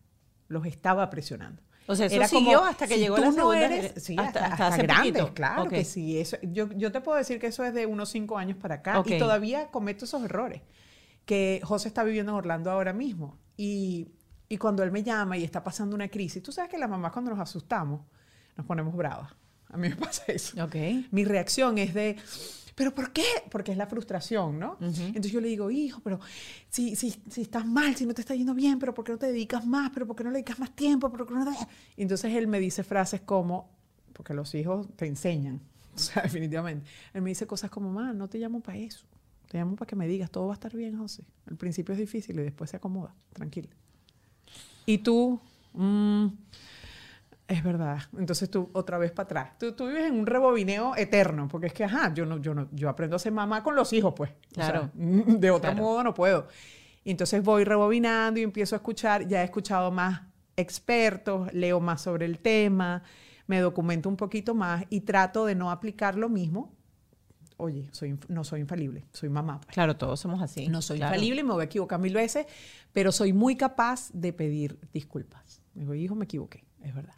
Los 0.49 0.67
estaba 0.67 1.09
presionando. 1.11 1.63
O 1.87 1.95
sea, 1.97 2.07
eso 2.07 2.17
Era 2.17 2.29
siguió 2.29 2.59
como, 2.59 2.71
hasta 2.71 2.87
que 2.87 2.95
si 2.95 3.01
llegó 3.01 3.17
tú 3.17 3.23
la 3.23 3.27
no 3.29 3.35
segunda 3.35 3.65
eres- 3.67 3.95
gener- 3.95 4.01
sí, 4.01 4.17
hasta- 4.19 4.47
hasta, 4.47 4.67
hasta 4.69 4.83
grandes, 4.83 5.31
claro 5.33 5.69
que 5.69 5.85
sí. 5.85 6.19
Eso, 6.19 6.37
yo, 6.43 6.69
yo 6.73 6.93
te 6.93 7.01
puedo 7.01 7.19
decir 7.19 7.39
que 7.39 7.49
eso 7.49 7.65
es 7.65 7.75
de 7.75 7.87
unos 7.87 8.09
cinco 8.09 8.39
años 8.39 8.57
para 8.57 8.77
acá 8.77 9.03
y 9.17 9.19
todavía 9.19 9.69
cometo 9.71 10.05
esos 10.05 10.23
errores. 10.25 10.63
Que 11.27 11.61
José 11.65 11.89
está 11.89 12.03
viviendo 12.05 12.33
en 12.33 12.39
Orlando 12.39 12.71
ahora 12.71 12.93
mismo. 12.93 13.39
Y, 13.57 14.09
y 14.53 14.59
cuando 14.59 14.83
él 14.83 14.93
me 14.93 15.03
llama 15.03 15.39
y 15.39 15.45
está 15.45 15.65
pasando 15.65 15.97
una 15.97 16.09
crisis, 16.09 16.43
tú 16.43 16.53
sabes 16.53 16.71
que 16.71 16.77
las 16.77 16.91
mamás 16.91 17.11
cuando 17.11 17.31
nos 17.31 17.41
asustamos 17.41 18.03
nos 18.55 18.67
ponemos 18.67 18.95
bravas. 18.95 19.33
A 19.71 19.79
mí 19.79 19.89
me 19.89 19.97
pasa 20.07 20.25
eso. 20.27 20.63
Ok. 20.63 20.77
Mi 21.11 21.25
reacción 21.25 21.79
es 21.79 21.95
de, 21.95 22.19
¿pero 22.75 22.95
por 22.95 23.15
qué? 23.15 23.25
Porque 23.51 23.73
es 23.73 23.79
la 23.79 23.87
frustración, 23.87 24.59
¿no? 24.59 24.73
Ujú. 24.73 25.05
Entonces 25.07 25.33
yo 25.33 25.41
le 25.41 25.49
digo, 25.49 25.71
hijo, 25.71 26.03
pero 26.05 26.21
si, 26.69 26.97
si, 26.97 27.19
si 27.31 27.41
estás 27.41 27.65
mal, 27.65 27.97
si 27.97 28.05
no 28.05 28.13
te 28.13 28.21
está 28.21 28.35
yendo 28.35 28.53
bien, 28.53 28.79
pero 28.79 28.93
¿por 28.93 29.07
qué 29.07 29.13
no 29.13 29.19
te 29.19 29.29
dedicas 29.29 29.65
más? 29.65 29.91
¿Pero 29.95 30.07
por 30.07 30.17
qué 30.17 30.25
no 30.25 30.29
le 30.29 30.35
dedicas 30.35 30.59
más 30.59 30.77
tiempo? 30.77 31.11
¿Pero 31.11 31.25
por 31.25 31.35
qué 31.35 31.45
no 31.47 31.51
te-?" 31.51 31.67
Y 31.97 32.03
entonces 32.03 32.35
él 32.35 32.47
me 32.47 32.61
dice 32.61 32.85
frases 32.85 33.23
como, 33.23 33.71
porque 34.13 34.35
los 34.35 34.55
hijos 34.55 34.87
te 34.97 35.07
enseñan, 35.07 35.63
o 35.95 35.99
sea, 35.99 36.25
definitivamente. 36.25 36.87
Él 37.15 37.23
me 37.23 37.31
dice 37.31 37.47
cosas 37.47 37.71
como, 37.71 37.91
mamá, 37.91 38.13
no 38.13 38.29
te 38.29 38.37
llamo 38.37 38.61
para 38.61 38.77
eso. 38.77 39.07
Te 39.49 39.57
llamo 39.57 39.77
para 39.77 39.87
que 39.87 39.97
me 39.97 40.07
digas, 40.07 40.31
todo 40.31 40.49
va 40.49 40.53
a 40.53 40.57
estar 40.57 40.77
bien, 40.77 40.99
José. 40.99 41.25
Al 41.47 41.57
principio 41.57 41.95
es 41.95 41.99
difícil 41.99 42.39
y 42.39 42.43
después 42.43 42.69
se 42.69 42.77
acomoda, 42.77 43.15
tranquilo. 43.33 43.71
Y 44.87 44.99
tú, 44.99 45.41
mm, 45.75 46.27
es 47.49 47.63
verdad. 47.63 47.99
Entonces 48.17 48.51
tú 48.51 48.71
otra 48.73 48.99
vez 48.99 49.13
para 49.13 49.25
atrás. 49.25 49.59
Tú, 49.59 49.73
tú, 49.73 49.87
vives 49.89 50.07
en 50.07 50.15
un 50.15 50.27
rebobineo 50.27 50.97
eterno, 50.97 51.49
porque 51.49 51.69
es 51.69 51.73
que, 51.73 51.85
ajá, 51.85 52.13
yo 52.15 52.25
no, 52.25 52.39
yo 52.39 52.55
no, 52.55 52.69
yo 52.73 52.89
aprendo 52.89 53.17
a 53.17 53.19
ser 53.19 53.33
mamá 53.33 53.63
con 53.63 53.77
los 53.77 53.93
hijos, 53.93 54.15
pues. 54.17 54.31
Claro. 54.53 54.91
de 54.95 55.51
otro 55.51 55.71
Claro. 55.71 55.83
modo 55.83 56.03
no 56.03 56.15
puedo. 56.15 56.49
Y 57.05 57.11
entonces 57.11 57.43
voy 57.43 57.65
rebobinando 57.65 58.41
y 58.41 58.43
empiezo 58.43 58.75
a 58.75 58.79
escuchar. 58.79 59.27
Ya 59.27 59.43
he 59.43 59.45
escuchado 59.45 59.91
más 59.91 60.23
expertos, 60.57 61.53
leo 61.53 61.81
más 61.81 62.03
sobre 62.03 62.27
el 62.27 62.39
tema, 62.39 63.03
me 63.47 63.61
documento 63.61 64.09
un 64.09 64.17
poquito 64.17 64.55
más 64.55 64.85
y 64.91 65.01
trato 65.01 65.45
de 65.45 65.55
no 65.55 65.71
aplicar 65.71 66.17
lo 66.17 66.29
mismo. 66.29 66.73
Oye, 67.63 67.89
soy, 67.93 68.19
no 68.29 68.43
soy 68.43 68.61
infalible, 68.61 69.05
soy 69.13 69.29
mamá. 69.29 69.61
pues. 69.61 69.73
Claro, 69.73 69.97
todos 69.97 70.19
somos 70.19 70.43
así. 70.43 70.67
No 70.69 70.83
soy 70.83 70.99
Claro. 70.99 71.15
infalible 71.15 71.45
me 71.45 71.53
voy 71.53 71.63
a 71.63 71.65
equivocar 71.67 72.01
mil 72.01 72.13
veces, 72.15 72.47
pero 72.93 73.13
soy 73.13 73.33
muy 73.33 73.55
capaz 73.57 74.11
de 74.13 74.33
pedir 74.33 74.79
disculpas. 74.93 75.61
Digo, 75.75 75.95
hijo, 75.95 76.15
me 76.17 76.25
equivoqué, 76.25 76.65
es 76.83 76.93
verdad. 76.95 77.15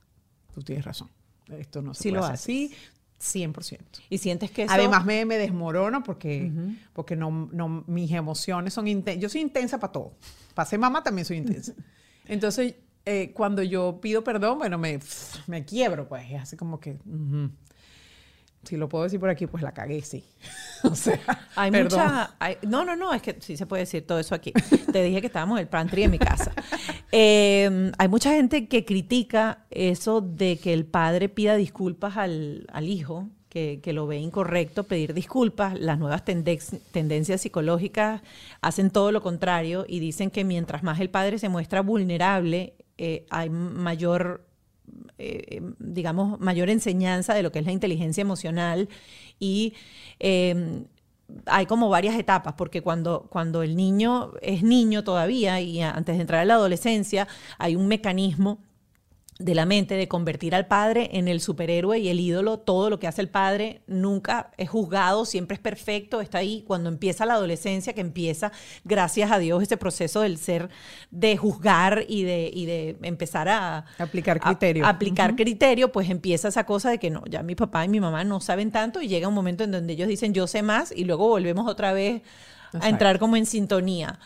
Tú 0.54 0.62
tienes 0.62 0.84
razón. 0.84 1.08
Esto 1.48 1.80
no 1.82 1.94
se 1.94 2.02
Sí 2.02 2.08
puede 2.10 2.20
lo 2.20 2.26
hacer 2.26 2.34
así, 2.34 2.72
100%. 3.20 3.78
Y 4.10 4.18
sientes 4.18 4.50
que 4.50 4.64
eso... 4.64 4.72
Además 4.74 5.04
me, 5.06 5.24
me 5.24 5.38
desmorono 5.38 6.02
porque, 6.02 6.52
porque 6.92 7.16
no, 7.16 7.48
no, 7.52 7.84
mis 7.86 8.10
emociones 8.12 8.74
son 8.74 8.86
intensas. 8.86 9.22
Yo 9.22 9.28
soy 9.30 9.40
intensa 9.40 9.78
para 9.80 9.92
todo. 9.92 10.12
Para 10.54 10.68
ser 10.68 10.78
mamá 10.78 11.02
también 11.02 11.24
soy 11.24 11.38
intensa. 11.38 11.72
Entonces, 12.26 12.74
eh, 13.06 13.32
cuando 13.34 13.62
yo 13.62 13.98
pido 14.00 14.22
perdón, 14.24 14.58
bueno, 14.58 14.76
me, 14.78 15.00
me 15.46 15.64
quiebro, 15.64 16.06
pues. 16.08 16.30
Es 16.30 16.42
así 16.42 16.56
como 16.56 16.80
que... 16.80 16.92
ujú. 17.06 17.50
Si 18.64 18.76
lo 18.76 18.88
puedo 18.88 19.04
decir 19.04 19.20
por 19.20 19.28
aquí, 19.30 19.46
pues 19.46 19.62
la 19.62 19.72
cagué, 19.72 20.02
sí. 20.02 20.24
o 20.84 20.94
sea, 20.94 21.20
Hay 21.56 21.70
perdón. 21.70 22.00
mucha. 22.00 22.34
hay- 22.38 22.56
no, 22.62 22.84
no, 22.84 22.96
no, 22.96 23.12
es 23.14 23.22
que 23.22 23.36
sí 23.40 23.56
se 23.56 23.66
puede 23.66 23.82
decir 23.82 24.06
todo 24.06 24.18
eso 24.18 24.34
aquí. 24.34 24.52
Te 24.92 25.02
dije 25.02 25.20
que 25.20 25.26
estábamos 25.28 25.58
en 25.58 25.62
el 25.62 25.68
pantry 25.68 26.04
en 26.04 26.10
mi 26.10 26.18
casa. 26.18 26.52
Eh, 27.16 27.92
hay 27.96 28.08
mucha 28.08 28.32
gente 28.32 28.66
que 28.66 28.84
critica 28.84 29.66
eso 29.70 30.20
de 30.20 30.58
que 30.58 30.72
el 30.72 30.84
padre 30.84 31.28
pida 31.28 31.54
disculpas 31.54 32.16
al, 32.16 32.66
al 32.72 32.88
hijo, 32.88 33.28
que, 33.48 33.78
que 33.80 33.92
lo 33.92 34.08
ve 34.08 34.18
incorrecto 34.18 34.82
pedir 34.82 35.14
disculpas. 35.14 35.78
Las 35.78 36.00
nuevas 36.00 36.24
tendencias 36.24 37.40
psicológicas 37.40 38.20
hacen 38.62 38.90
todo 38.90 39.12
lo 39.12 39.22
contrario 39.22 39.84
y 39.88 40.00
dicen 40.00 40.32
que 40.32 40.42
mientras 40.42 40.82
más 40.82 40.98
el 40.98 41.08
padre 41.08 41.38
se 41.38 41.48
muestra 41.48 41.82
vulnerable, 41.82 42.74
eh, 42.98 43.26
hay 43.30 43.48
mayor 43.48 44.44
eh, 45.18 45.60
digamos, 45.78 46.40
mayor 46.40 46.70
enseñanza 46.70 47.34
de 47.34 47.42
lo 47.42 47.52
que 47.52 47.60
es 47.60 47.64
la 47.64 47.72
inteligencia 47.72 48.22
emocional 48.22 48.88
y 49.38 49.74
eh, 50.20 50.84
hay 51.46 51.66
como 51.66 51.88
varias 51.88 52.16
etapas, 52.16 52.54
porque 52.54 52.82
cuando, 52.82 53.26
cuando 53.30 53.62
el 53.62 53.76
niño 53.76 54.32
es 54.42 54.62
niño 54.62 55.04
todavía 55.04 55.60
y 55.60 55.80
antes 55.80 56.16
de 56.16 56.20
entrar 56.20 56.40
a 56.40 56.44
la 56.44 56.54
adolescencia, 56.54 57.26
hay 57.58 57.76
un 57.76 57.86
mecanismo 57.88 58.58
de 59.38 59.54
la 59.54 59.66
mente 59.66 59.94
de 59.94 60.06
convertir 60.06 60.54
al 60.54 60.66
padre 60.66 61.10
en 61.12 61.26
el 61.26 61.40
superhéroe 61.40 61.98
y 61.98 62.08
el 62.08 62.20
ídolo. 62.20 62.58
Todo 62.58 62.88
lo 62.88 63.00
que 63.00 63.08
hace 63.08 63.20
el 63.20 63.28
padre 63.28 63.82
nunca 63.86 64.52
es 64.56 64.70
juzgado, 64.70 65.24
siempre 65.24 65.56
es 65.56 65.60
perfecto, 65.60 66.20
está 66.20 66.38
ahí. 66.38 66.62
Cuando 66.66 66.88
empieza 66.88 67.26
la 67.26 67.34
adolescencia, 67.34 67.94
que 67.94 68.00
empieza, 68.00 68.52
gracias 68.84 69.32
a 69.32 69.38
Dios, 69.38 69.62
ese 69.62 69.76
proceso 69.76 70.20
del 70.20 70.38
ser 70.38 70.70
de 71.10 71.36
juzgar 71.36 72.04
y 72.08 72.22
de, 72.22 72.50
y 72.52 72.66
de 72.66 72.96
empezar 73.02 73.48
a 73.48 73.86
Aplicar 73.98 74.40
criterio. 74.40 74.86
a 74.86 74.90
aplicar 74.90 75.34
criterio, 75.34 75.90
pues 75.90 76.10
empieza 76.10 76.48
esa 76.48 76.64
cosa 76.64 76.90
de 76.90 76.98
que 76.98 77.10
no, 77.10 77.24
ya 77.28 77.42
mi 77.42 77.56
papá 77.56 77.84
y 77.84 77.88
mi 77.88 78.00
mamá 78.00 78.22
no 78.22 78.40
saben 78.40 78.70
tanto 78.70 79.02
y 79.02 79.08
llega 79.08 79.26
un 79.26 79.34
momento 79.34 79.64
en 79.64 79.72
donde 79.72 79.92
ellos 79.94 80.08
dicen 80.08 80.32
yo 80.32 80.46
sé 80.46 80.62
más 80.62 80.92
y 80.94 81.04
luego 81.04 81.28
volvemos 81.28 81.68
otra 81.68 81.92
vez 81.92 82.22
a 82.80 82.88
entrar 82.88 83.18
como 83.18 83.36
en 83.36 83.46
sintonía. 83.46 84.18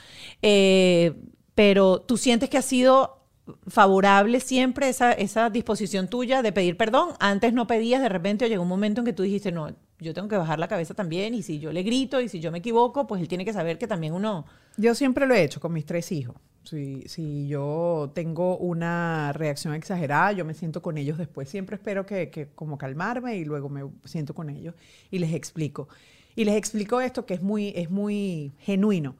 Eh, 0.42 1.14
pero 1.54 2.00
tú 2.00 2.16
sientes 2.16 2.48
que 2.48 2.58
ha 2.58 2.62
sido 2.62 3.17
favorable 3.66 4.40
siempre 4.40 4.88
esa, 4.88 5.12
esa 5.12 5.50
disposición 5.50 6.08
tuya 6.08 6.42
de 6.42 6.52
pedir 6.52 6.76
perdón. 6.76 7.10
Antes 7.20 7.52
no 7.52 7.66
pedías, 7.66 8.02
de 8.02 8.08
repente 8.08 8.44
o 8.44 8.48
llegó 8.48 8.62
un 8.62 8.68
momento 8.68 9.00
en 9.00 9.04
que 9.04 9.12
tú 9.12 9.22
dijiste, 9.22 9.52
no, 9.52 9.74
yo 10.00 10.14
tengo 10.14 10.28
que 10.28 10.36
bajar 10.36 10.58
la 10.58 10.68
cabeza 10.68 10.94
también 10.94 11.34
y 11.34 11.42
si 11.42 11.58
yo 11.58 11.72
le 11.72 11.82
grito 11.82 12.20
y 12.20 12.28
si 12.28 12.40
yo 12.40 12.52
me 12.52 12.58
equivoco, 12.58 13.06
pues 13.06 13.20
él 13.20 13.28
tiene 13.28 13.44
que 13.44 13.52
saber 13.52 13.78
que 13.78 13.86
también 13.86 14.12
uno... 14.12 14.44
Yo 14.76 14.94
siempre 14.94 15.26
lo 15.26 15.34
he 15.34 15.42
hecho 15.42 15.60
con 15.60 15.72
mis 15.72 15.86
tres 15.86 16.12
hijos. 16.12 16.36
Si, 16.62 17.02
si 17.08 17.48
yo 17.48 18.12
tengo 18.14 18.58
una 18.58 19.32
reacción 19.32 19.74
exagerada, 19.74 20.32
yo 20.32 20.44
me 20.44 20.54
siento 20.54 20.82
con 20.82 20.98
ellos 20.98 21.18
después. 21.18 21.48
Siempre 21.48 21.76
espero 21.76 22.06
que, 22.06 22.30
que 22.30 22.48
como 22.48 22.78
calmarme 22.78 23.36
y 23.36 23.44
luego 23.44 23.68
me 23.68 23.82
siento 24.04 24.34
con 24.34 24.50
ellos 24.50 24.74
y 25.10 25.18
les 25.18 25.32
explico. 25.32 25.88
Y 26.36 26.44
les 26.44 26.54
explico 26.54 27.00
esto 27.00 27.26
que 27.26 27.34
es 27.34 27.42
muy, 27.42 27.72
es 27.74 27.90
muy 27.90 28.52
genuino. 28.58 29.16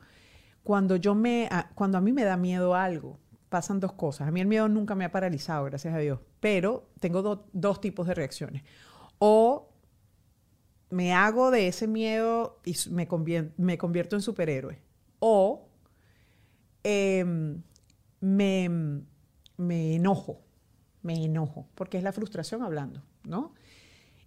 Cuando, 0.62 0.94
yo 0.94 1.16
me, 1.16 1.48
cuando 1.74 1.98
a 1.98 2.00
mí 2.00 2.12
me 2.12 2.22
da 2.22 2.36
miedo 2.36 2.76
algo, 2.76 3.18
pasan 3.48 3.80
dos 3.80 3.92
cosas. 3.94 4.28
A 4.28 4.30
mí 4.30 4.40
el 4.40 4.46
miedo 4.46 4.68
nunca 4.68 4.94
me 4.94 5.04
ha 5.04 5.10
paralizado, 5.12 5.64
gracias 5.64 5.94
a 5.94 5.98
Dios. 5.98 6.20
Pero 6.40 6.90
tengo 7.00 7.22
do- 7.22 7.46
dos 7.52 7.80
tipos 7.80 8.06
de 8.06 8.14
reacciones. 8.14 8.62
O 9.18 9.70
me 10.90 11.12
hago 11.12 11.50
de 11.50 11.68
ese 11.68 11.86
miedo 11.86 12.60
y 12.64 12.74
me, 12.90 13.08
convien- 13.08 13.52
me 13.56 13.76
convierto 13.78 14.16
en 14.16 14.22
superhéroe. 14.22 14.80
O 15.18 15.68
em, 16.84 17.62
me, 18.20 19.02
me 19.56 19.94
enojo, 19.96 20.40
me 21.02 21.24
enojo, 21.24 21.68
porque 21.74 21.98
es 21.98 22.04
la 22.04 22.12
frustración 22.12 22.62
hablando, 22.62 23.02
¿no? 23.24 23.54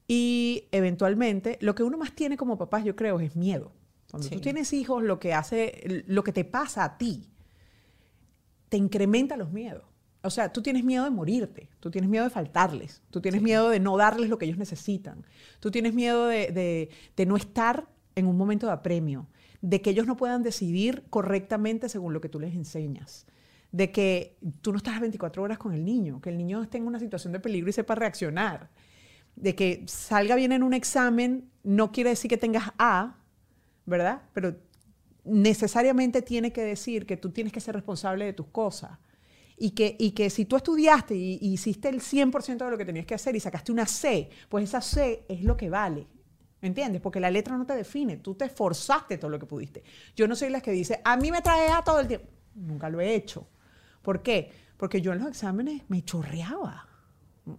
Y 0.08 0.68
eventualmente, 0.72 1.58
lo 1.62 1.74
que 1.76 1.84
uno 1.84 1.98
más 1.98 2.14
tiene 2.14 2.36
como 2.38 2.58
papás, 2.58 2.84
yo 2.84 2.96
creo, 2.96 3.20
es 3.20 3.36
miedo. 3.36 3.72
Cuando 4.10 4.28
Sí. 4.28 4.36
tú 4.36 4.42
tienes 4.42 4.74
hijos, 4.74 5.04
lo 5.04 5.20
que 5.20 5.34
hace, 5.34 6.04
lo 6.08 6.24
que 6.24 6.34
te 6.34 6.44
pasa 6.44 6.84
a 6.84 6.98
ti, 6.98 7.30
te 8.72 8.78
incrementa 8.78 9.36
los 9.36 9.52
miedos. 9.52 9.84
O 10.24 10.30
sea, 10.30 10.54
tú 10.54 10.62
tienes 10.62 10.86
miedo 10.86 11.04
de 11.04 11.10
morirte, 11.10 11.70
tú 11.82 11.92
tienes 11.92 12.10
miedo 12.10 12.24
de 12.24 12.30
faltarles, 12.30 13.02
tú 13.10 13.20
tienes 13.20 13.42
miedo 13.42 13.70
de 13.70 13.82
no 13.82 13.98
darles 13.98 14.30
lo 14.30 14.38
que 14.38 14.46
ellos 14.46 14.58
necesitan, 14.58 15.26
tú 15.60 15.72
tienes 15.72 15.94
miedo 15.94 16.28
de, 16.28 16.52
de- 16.54 16.90
de 17.18 17.26
no 17.26 17.36
estar 17.36 17.90
en 18.16 18.28
un 18.28 18.38
momento 18.38 18.68
de 18.68 18.72
apremio, 18.74 19.28
de 19.62 19.82
que 19.82 19.90
ellos 19.90 20.08
no 20.08 20.16
puedan 20.16 20.42
decidir 20.42 21.04
correctamente 21.10 21.90
según 21.90 22.14
lo 22.14 22.22
que 22.22 22.30
tú 22.30 22.40
les 22.40 22.54
enseñas, 22.56 23.26
de 23.74 23.92
que 23.92 24.38
tú 24.62 24.72
no 24.72 24.78
estás 24.78 25.02
24 25.02 25.44
horas 25.44 25.58
con 25.58 25.74
el 25.74 25.84
niño, 25.84 26.22
que 26.22 26.30
el 26.30 26.38
niño 26.38 26.62
esté 26.64 26.78
en 26.78 26.88
una 26.88 27.00
situación 27.00 27.34
de 27.34 27.42
peligro 27.42 27.70
y 27.70 27.74
sepa 27.74 27.96
reaccionar, 27.96 28.70
de 29.36 29.54
que 29.56 29.84
salga 29.88 30.36
bien 30.36 30.54
en 30.54 30.64
un 30.64 30.74
examen 30.74 31.50
no 31.64 31.92
quiere 31.92 32.12
decir 32.12 32.30
que 32.30 32.38
tengas 32.38 32.72
A, 32.78 33.18
¿verdad? 33.86 34.22
Pero 34.34 34.56
necesariamente 35.24 36.22
tiene 36.22 36.52
que 36.52 36.64
decir 36.64 37.06
que 37.06 37.18
tú 37.18 37.32
tienes 37.32 37.54
que 37.54 37.60
ser 37.60 37.76
responsable 37.76 38.26
de 38.26 38.34
tus 38.34 38.48
cosas. 38.48 38.98
Y 39.58 39.72
que, 39.72 39.96
y 40.00 40.12
que 40.12 40.30
si 40.32 40.46
tú 40.46 40.56
estudiaste 40.56 41.16
y, 41.16 41.38
y 41.40 41.54
hiciste 41.54 41.90
el 41.90 42.02
100% 42.02 42.58
de 42.58 42.72
lo 42.72 42.78
que 42.78 42.86
tenías 42.86 43.06
que 43.06 43.14
hacer 43.14 43.36
y 43.36 43.40
sacaste 43.40 43.72
una 43.72 43.86
C, 43.86 44.30
pues 44.50 44.64
esa 44.64 44.82
C 44.82 45.24
es 45.30 45.44
lo 45.44 45.56
que 45.56 45.70
vale. 45.70 46.08
¿Me 46.62 46.68
entiendes? 46.68 47.02
Porque 47.02 47.20
la 47.20 47.32
letra 47.32 47.58
no 47.58 47.66
te 47.66 47.76
define. 47.76 48.18
Tú 48.18 48.36
te 48.36 48.46
esforzaste 48.46 49.18
todo 49.18 49.30
lo 49.30 49.40
que 49.40 49.46
pudiste. 49.46 49.84
Yo 50.16 50.28
no 50.28 50.36
soy 50.36 50.50
la 50.50 50.62
que 50.62 50.72
dice, 50.72 51.02
a 51.04 51.18
mí 51.18 51.32
me 51.32 51.42
trae 51.42 51.70
A 51.70 51.84
todo 51.84 52.00
el 52.00 52.08
tiempo. 52.08 52.28
Nunca 52.56 52.90
lo 52.90 53.02
he 53.02 53.16
hecho. 53.16 53.48
¿Por 54.02 54.22
qué? 54.22 54.52
Porque 54.78 55.02
yo 55.02 55.12
en 55.14 55.20
los 55.20 55.28
exámenes 55.28 55.84
me 55.90 56.04
chorreaba. 56.04 56.88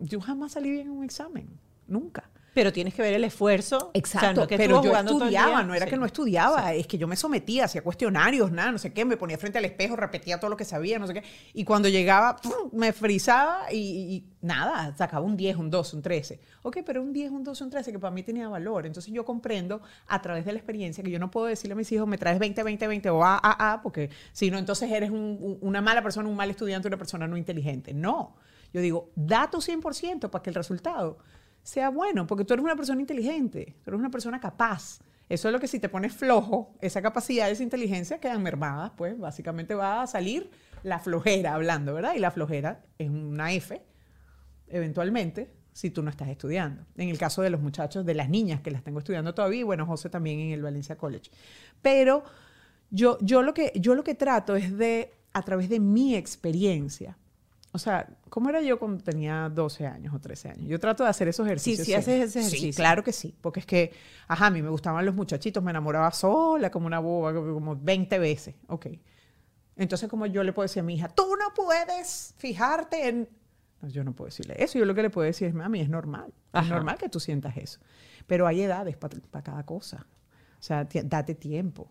Yo 0.00 0.20
jamás 0.20 0.52
salí 0.52 0.70
bien 0.70 0.86
en 0.86 0.92
un 0.92 1.04
examen. 1.04 1.48
Nunca. 1.86 2.30
Pero 2.54 2.70
tienes 2.72 2.92
que 2.92 3.00
ver 3.00 3.14
el 3.14 3.24
esfuerzo. 3.24 3.90
Exacto, 3.94 4.26
O 4.26 4.34
sea, 4.34 4.42
no 4.42 4.46
que 4.46 4.56
pero 4.58 4.82
yo 4.82 4.94
estudiaba, 4.94 5.62
no 5.62 5.74
era 5.74 5.86
Sí. 5.86 5.90
que 5.90 5.96
no 5.96 6.04
estudiaba, 6.04 6.74
es 6.74 6.86
que 6.86 6.98
yo 6.98 7.08
me 7.08 7.16
sometía, 7.16 7.64
hacía 7.64 7.82
cuestionarios, 7.82 8.52
nada, 8.52 8.70
no 8.72 8.78
sé 8.78 8.92
qué, 8.92 9.04
me 9.06 9.16
ponía 9.16 9.38
frente 9.38 9.56
al 9.58 9.64
espejo, 9.64 9.96
repetía 9.96 10.38
todo 10.38 10.50
lo 10.50 10.56
que 10.56 10.64
sabía, 10.66 10.98
no 10.98 11.06
sé 11.06 11.14
qué, 11.14 11.22
y 11.54 11.64
cuando 11.64 11.88
llegaba, 11.88 12.36
¡pum! 12.36 12.68
me 12.72 12.92
frizaba 12.92 13.72
y, 13.72 13.78
y 13.78 14.24
nada, 14.42 14.94
sacaba 14.96 15.24
un 15.24 15.36
10, 15.36 15.56
un 15.56 15.70
12, 15.70 15.96
un 15.96 16.02
13. 16.02 16.40
Ok, 16.62 16.78
pero 16.84 17.00
un 17.00 17.12
10, 17.12 17.30
un 17.30 17.42
12, 17.42 17.64
un 17.64 17.70
13 17.70 17.90
que 17.92 17.98
para 17.98 18.10
mí 18.10 18.22
tenía 18.22 18.48
valor. 18.48 18.84
Entonces 18.86 19.12
yo 19.14 19.24
comprendo 19.24 19.80
a 20.06 20.20
través 20.20 20.44
de 20.44 20.52
la 20.52 20.58
experiencia 20.58 21.02
que 21.02 21.10
yo 21.10 21.18
no 21.18 21.30
puedo 21.30 21.46
decirle 21.46 21.72
a 21.72 21.76
mis 21.76 21.90
hijos, 21.92 22.06
me 22.06 22.18
traes 22.18 22.38
20, 22.38 22.62
20, 22.62 22.86
20 22.86 23.10
o 23.10 23.24
A, 23.24 23.38
A, 23.42 23.72
A, 23.72 23.82
porque 23.82 24.10
si 24.32 24.50
no, 24.50 24.58
entonces 24.58 24.90
eres 24.90 25.10
un- 25.10 25.38
un- 25.40 25.58
una 25.62 25.80
mala 25.80 26.02
persona, 26.02 26.28
un 26.28 26.36
mal 26.36 26.50
estudiante, 26.50 26.86
una 26.88 26.98
persona 26.98 27.26
no 27.26 27.36
inteligente. 27.38 27.94
No, 27.94 28.36
yo 28.74 28.80
digo, 28.80 29.10
da 29.16 29.48
tu 29.50 29.60
100% 29.60 30.30
para 30.30 30.42
que 30.42 30.50
el 30.50 30.54
resultado 30.54 31.18
sea 31.62 31.90
bueno, 31.90 32.26
porque 32.26 32.44
tú 32.44 32.54
eres 32.54 32.64
una 32.64 32.76
persona 32.76 33.00
inteligente, 33.00 33.76
tú 33.84 33.90
eres 33.90 34.00
una 34.00 34.10
persona 34.10 34.40
capaz. 34.40 35.00
Eso 35.28 35.48
es 35.48 35.52
lo 35.52 35.60
que 35.60 35.68
si 35.68 35.78
te 35.78 35.88
pones 35.88 36.12
flojo, 36.12 36.74
esa 36.80 37.00
capacidad, 37.00 37.50
esa 37.50 37.62
inteligencia 37.62 38.18
quedan 38.18 38.42
mermadas, 38.42 38.92
pues 38.96 39.18
básicamente 39.18 39.74
va 39.74 40.02
a 40.02 40.06
salir 40.06 40.50
la 40.82 40.98
flojera 40.98 41.54
hablando, 41.54 41.94
¿verdad? 41.94 42.14
Y 42.14 42.18
la 42.18 42.30
flojera 42.30 42.84
es 42.98 43.08
una 43.08 43.52
F, 43.52 43.80
eventualmente, 44.68 45.50
si 45.72 45.90
tú 45.90 46.02
no 46.02 46.10
estás 46.10 46.28
estudiando. 46.28 46.84
En 46.96 47.08
el 47.08 47.18
caso 47.18 47.40
de 47.40 47.50
los 47.50 47.60
muchachos, 47.60 48.04
de 48.04 48.14
las 48.14 48.28
niñas 48.28 48.60
que 48.60 48.70
las 48.70 48.82
tengo 48.82 48.98
estudiando 48.98 49.34
todavía, 49.34 49.60
y 49.60 49.64
bueno, 49.64 49.86
José 49.86 50.10
también 50.10 50.38
en 50.40 50.50
el 50.50 50.62
Valencia 50.62 50.96
College. 50.96 51.30
Pero 51.80 52.24
yo, 52.90 53.16
yo, 53.20 53.42
lo 53.42 53.54
que, 53.54 53.72
yo 53.76 53.94
lo 53.94 54.04
que 54.04 54.14
trato 54.14 54.54
es 54.56 54.76
de, 54.76 55.14
a 55.32 55.42
través 55.42 55.68
de 55.68 55.80
mi 55.80 56.14
experiencia, 56.14 57.16
o 57.74 57.78
sea, 57.78 58.06
¿cómo 58.28 58.50
era 58.50 58.60
yo 58.60 58.78
cuando 58.78 59.02
tenía 59.02 59.48
12 59.48 59.86
años 59.86 60.14
o 60.14 60.20
13 60.20 60.50
años? 60.50 60.68
Yo 60.68 60.78
trato 60.78 61.04
de 61.04 61.08
hacer 61.08 61.28
esos 61.28 61.46
ejercicios. 61.46 61.86
sí 61.86 61.94
haces 61.94 62.22
ese 62.22 62.40
ejercicio. 62.40 62.72
Sí, 62.72 62.76
claro 62.76 63.02
que 63.02 63.12
sí, 63.12 63.34
porque 63.40 63.60
es 63.60 63.66
que, 63.66 63.92
ajá, 64.28 64.46
a 64.46 64.50
mí 64.50 64.60
me 64.60 64.68
gustaban 64.68 65.06
los 65.06 65.14
muchachitos, 65.14 65.62
me 65.62 65.70
enamoraba 65.70 66.10
sola 66.12 66.70
como 66.70 66.86
una 66.86 66.98
boba, 66.98 67.32
como 67.32 67.74
20 67.74 68.18
veces, 68.18 68.54
ok. 68.66 68.88
Entonces, 69.76 70.10
como 70.10 70.26
yo 70.26 70.44
le 70.44 70.52
puedo 70.52 70.64
decir 70.64 70.80
a 70.80 70.82
mi 70.82 70.96
hija, 70.96 71.08
tú 71.08 71.34
no 71.36 71.54
puedes 71.54 72.34
fijarte 72.36 73.08
en... 73.08 73.28
No, 73.80 73.88
yo 73.88 74.04
no 74.04 74.12
puedo 74.12 74.26
decirle 74.26 74.54
eso, 74.58 74.78
yo 74.78 74.84
lo 74.84 74.94
que 74.94 75.02
le 75.02 75.08
puedo 75.08 75.24
decir 75.24 75.48
es, 75.48 75.54
mami, 75.54 75.80
es 75.80 75.88
normal, 75.88 76.34
es 76.52 76.68
normal 76.68 76.98
que 76.98 77.08
tú 77.08 77.20
sientas 77.20 77.56
eso, 77.56 77.80
pero 78.26 78.46
hay 78.46 78.60
edades 78.60 78.98
para 78.98 79.42
cada 79.42 79.64
cosa, 79.64 80.06
o 80.58 80.62
sea, 80.62 80.84
date 80.84 81.34
tiempo. 81.34 81.90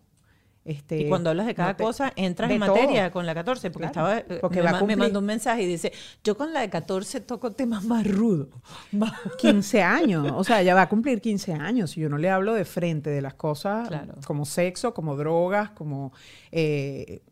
Este, 0.64 1.00
y 1.00 1.10
cuando 1.10 1.32
hablas 1.32 1.48
de 1.48 1.56
cada 1.56 1.76
cosa, 1.76 2.14
entras 2.16 2.52
en 2.52 2.60
materia 2.60 3.12
con 3.12 3.26
la 3.26 3.34
14, 3.34 3.72
porque 3.72 3.88
estaba 3.88 4.20
eh, 4.20 4.38
porque 4.42 4.62
me, 4.62 4.96
mandó 4.96 5.20
un 5.20 5.26
mensaje 5.26 5.64
y 5.64 5.66
dice, 5.66 5.92
yo 6.24 6.38
con 6.38 6.54
la 6.54 6.62
de 6.62 6.70
14 6.70 7.22
toco 7.22 7.52
temas 7.52 7.84
más 7.84 8.06
rudos. 8.06 8.50
15 9.40 9.82
años, 9.82 10.32
o 10.36 10.44
sea, 10.44 10.62
ya 10.62 10.76
va 10.76 10.84
a 10.84 10.90
cumplir 10.90 11.20
15 11.20 11.54
años 11.54 11.98
y 11.98 12.02
yo 12.02 12.10
no 12.10 12.20
le 12.20 12.30
hablo 12.30 12.54
de 12.54 12.66
frente 12.66 13.10
de 13.10 13.22
las 13.22 13.34
cosas 13.34 13.90
como 14.26 14.46
sexo, 14.46 14.94
como 14.94 15.16
drogas, 15.16 15.72
como, 15.72 16.14
eh, 16.52 17.24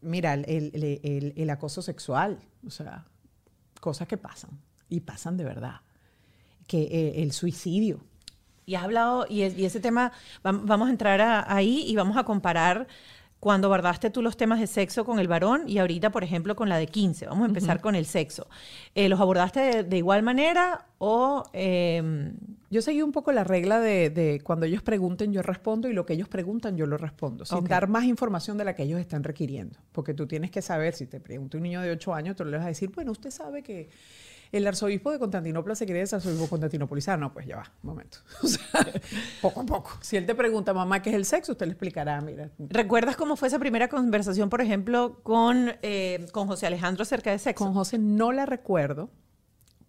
mira, 0.00 0.34
el, 0.34 1.32
el, 1.34 1.50
acoso 1.50 1.82
sexual, 1.82 2.38
o 2.64 2.70
sea, 2.70 3.06
cosas 3.80 4.06
que 4.06 4.16
pasan 4.16 4.50
y 4.88 5.00
pasan 5.00 5.36
de 5.36 5.44
verdad. 5.44 5.80
Que 6.68 6.82
eh, 6.82 7.22
el 7.22 7.32
suicidio, 7.32 8.04
y 8.68 8.74
has 8.74 8.84
hablado, 8.84 9.24
y, 9.30 9.42
ese 9.42 9.80
tema, 9.80 10.12
vamos 10.42 10.88
a 10.88 10.90
entrar 10.90 11.46
ahí 11.48 11.84
y 11.86 11.96
vamos 11.96 12.18
a 12.18 12.24
comparar 12.24 12.86
cuando 13.40 13.68
guardaste 13.68 14.10
tú 14.10 14.20
los 14.20 14.36
temas 14.36 14.60
de 14.60 14.66
sexo 14.66 15.06
con 15.06 15.18
el 15.18 15.26
varón 15.26 15.62
y 15.66 15.78
ahorita, 15.78 16.10
por 16.10 16.22
ejemplo, 16.22 16.54
con 16.54 16.68
la 16.68 16.76
de 16.76 16.86
15. 16.86 17.28
Vamos 17.28 17.44
a 17.44 17.46
empezar 17.46 17.80
con 17.80 17.94
el 17.94 18.04
sexo. 18.04 18.46
Eh, 18.94 19.08
¿Los 19.08 19.20
abordaste 19.20 19.84
de, 19.84 19.96
igual 19.96 20.22
manera 20.22 20.84
o...? 20.98 21.44
Em, 21.54 22.34
yo 22.70 22.82
seguí 22.82 23.00
un 23.00 23.12
poco 23.12 23.32
la 23.32 23.44
regla 23.44 23.80
de, 23.80 24.42
cuando 24.44 24.66
ellos 24.66 24.82
pregunten, 24.82 25.32
yo 25.32 25.40
respondo 25.40 25.88
y 25.88 25.94
lo 25.94 26.04
que 26.04 26.12
ellos 26.12 26.28
preguntan, 26.28 26.76
yo 26.76 26.84
lo 26.84 26.98
respondo, 26.98 27.46
sin 27.46 27.64
dar 27.64 27.88
más 27.88 28.04
información 28.04 28.58
de 28.58 28.66
la 28.66 28.74
que 28.74 28.82
ellos 28.82 29.00
están 29.00 29.24
requiriendo. 29.24 29.78
Porque 29.92 30.12
tú 30.12 30.26
tienes 30.26 30.50
que 30.50 30.60
saber, 30.60 30.92
si 30.92 31.06
te 31.06 31.18
pregunta 31.18 31.56
un 31.56 31.62
niño 31.62 31.80
de 31.80 31.90
8 31.92 32.12
años, 32.12 32.36
tú 32.36 32.44
le 32.44 32.58
vas 32.58 32.66
a 32.66 32.68
decir, 32.68 32.90
bueno, 32.94 33.12
usted 33.12 33.30
sabe 33.30 33.62
que 33.62 33.88
el 34.52 34.66
arzobispo 34.66 35.10
de 35.10 35.18
Constantinopla 35.18 35.74
se 35.74 35.86
ser 35.86 36.16
arzobispo 36.16 36.48
constantinopolizano. 36.48 37.32
Pues 37.32 37.46
ya 37.46 37.56
va, 37.56 37.72
un 37.82 37.90
momento. 37.90 38.18
O 38.42 38.46
sea, 38.46 38.86
poco 39.42 39.60
a 39.60 39.66
poco. 39.66 39.98
Si 40.00 40.16
él 40.16 40.26
te 40.26 40.34
pregunta, 40.34 40.72
mamá, 40.72 41.02
¿qué 41.02 41.10
es 41.10 41.16
el 41.16 41.24
sexo? 41.24 41.52
Usted 41.52 41.66
le 41.66 41.72
explicará, 41.72 42.20
mira. 42.20 42.50
¿Recuerdas 42.58 43.16
cómo 43.16 43.36
fue 43.36 43.48
esa 43.48 43.58
primera 43.58 43.88
conversación, 43.88 44.48
por 44.48 44.60
ejemplo, 44.60 45.20
con, 45.22 45.72
eh, 45.82 46.26
con 46.32 46.46
José 46.46 46.66
Alejandro 46.66 47.02
acerca 47.02 47.30
de 47.30 47.38
sexo? 47.38 47.64
Con 47.64 47.74
José 47.74 47.98
no 47.98 48.32
la 48.32 48.46
recuerdo 48.46 49.10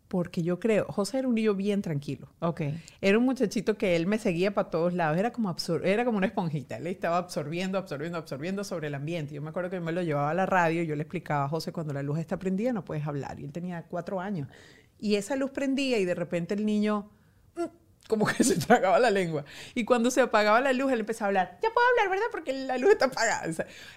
porque 0.10 0.41
yo 0.41 0.60
creo, 0.60 0.86
José 0.86 1.19
era 1.19 1.28
un 1.28 1.36
niño 1.36 1.54
bien 1.54 1.84
tranquilo. 1.84 2.28
Ok. 2.39 2.62
Era 3.00 3.17
un 3.19 3.26
muchachito 3.26 3.78
que 3.78 3.95
él 3.95 4.08
me 4.08 4.17
seguía 4.17 4.56
para 4.56 4.72
todos 4.72 4.95
lados, 4.95 5.19
era 5.19 5.32
como, 5.32 5.56
era 5.84 6.04
como 6.04 6.17
una 6.17 6.26
esponjita, 6.26 6.78
él 6.78 6.88
estaba 6.88 7.17
absorbiendo, 7.17 7.78
absorbiendo, 7.78 8.17
absorbiendo 8.17 8.63
sobre 8.63 8.88
el 8.88 8.95
ambiente. 8.95 9.36
Yo 9.36 9.41
me 9.43 9.52
acuerdo 9.52 9.69
que 9.69 9.80
me 9.80 9.91
lo 9.91 10.02
llevaba 10.02 10.32
a 10.32 10.34
la 10.34 10.48
radio 10.48 10.82
y 10.82 10.88
yo 10.88 10.95
le 10.95 11.04
explicaba 11.04 11.45
a 11.45 11.48
José, 11.48 11.72
cuando 11.72 11.93
la 11.93 12.02
luz 12.02 12.17
está 12.17 12.39
prendida 12.39 12.74
no 12.74 12.84
puedes 12.84 13.06
hablar. 13.06 13.39
Y 13.39 13.45
él 13.45 13.52
tenía 13.52 13.84
cuatro 13.84 14.19
años. 14.19 14.50
Y 14.98 15.13
esa 15.13 15.36
luz 15.36 15.52
prendía 15.52 16.00
y 16.00 16.06
de 16.06 16.15
repente 16.15 16.56
el 16.56 16.65
niño 16.65 17.12
mm, 17.56 17.65
como 18.08 18.26
que 18.26 18.43
se 18.43 18.56
tragaba 18.56 19.00
la 19.00 19.12
lengua. 19.12 19.45
Y 19.76 19.86
cuando 19.86 20.10
se 20.10 20.22
apagaba 20.22 20.60
la 20.60 20.74
luz, 20.74 20.91
él 20.91 21.02
empezaba 21.02 21.28
a 21.28 21.30
hablar, 21.30 21.60
ya 21.62 21.69
puedo 21.72 21.88
hablar, 21.88 22.10
¿verdad? 22.10 22.26
Porque 22.32 22.52
la 22.52 22.80
luz 22.80 22.93
está 22.93 23.06
apagada. 23.06 23.45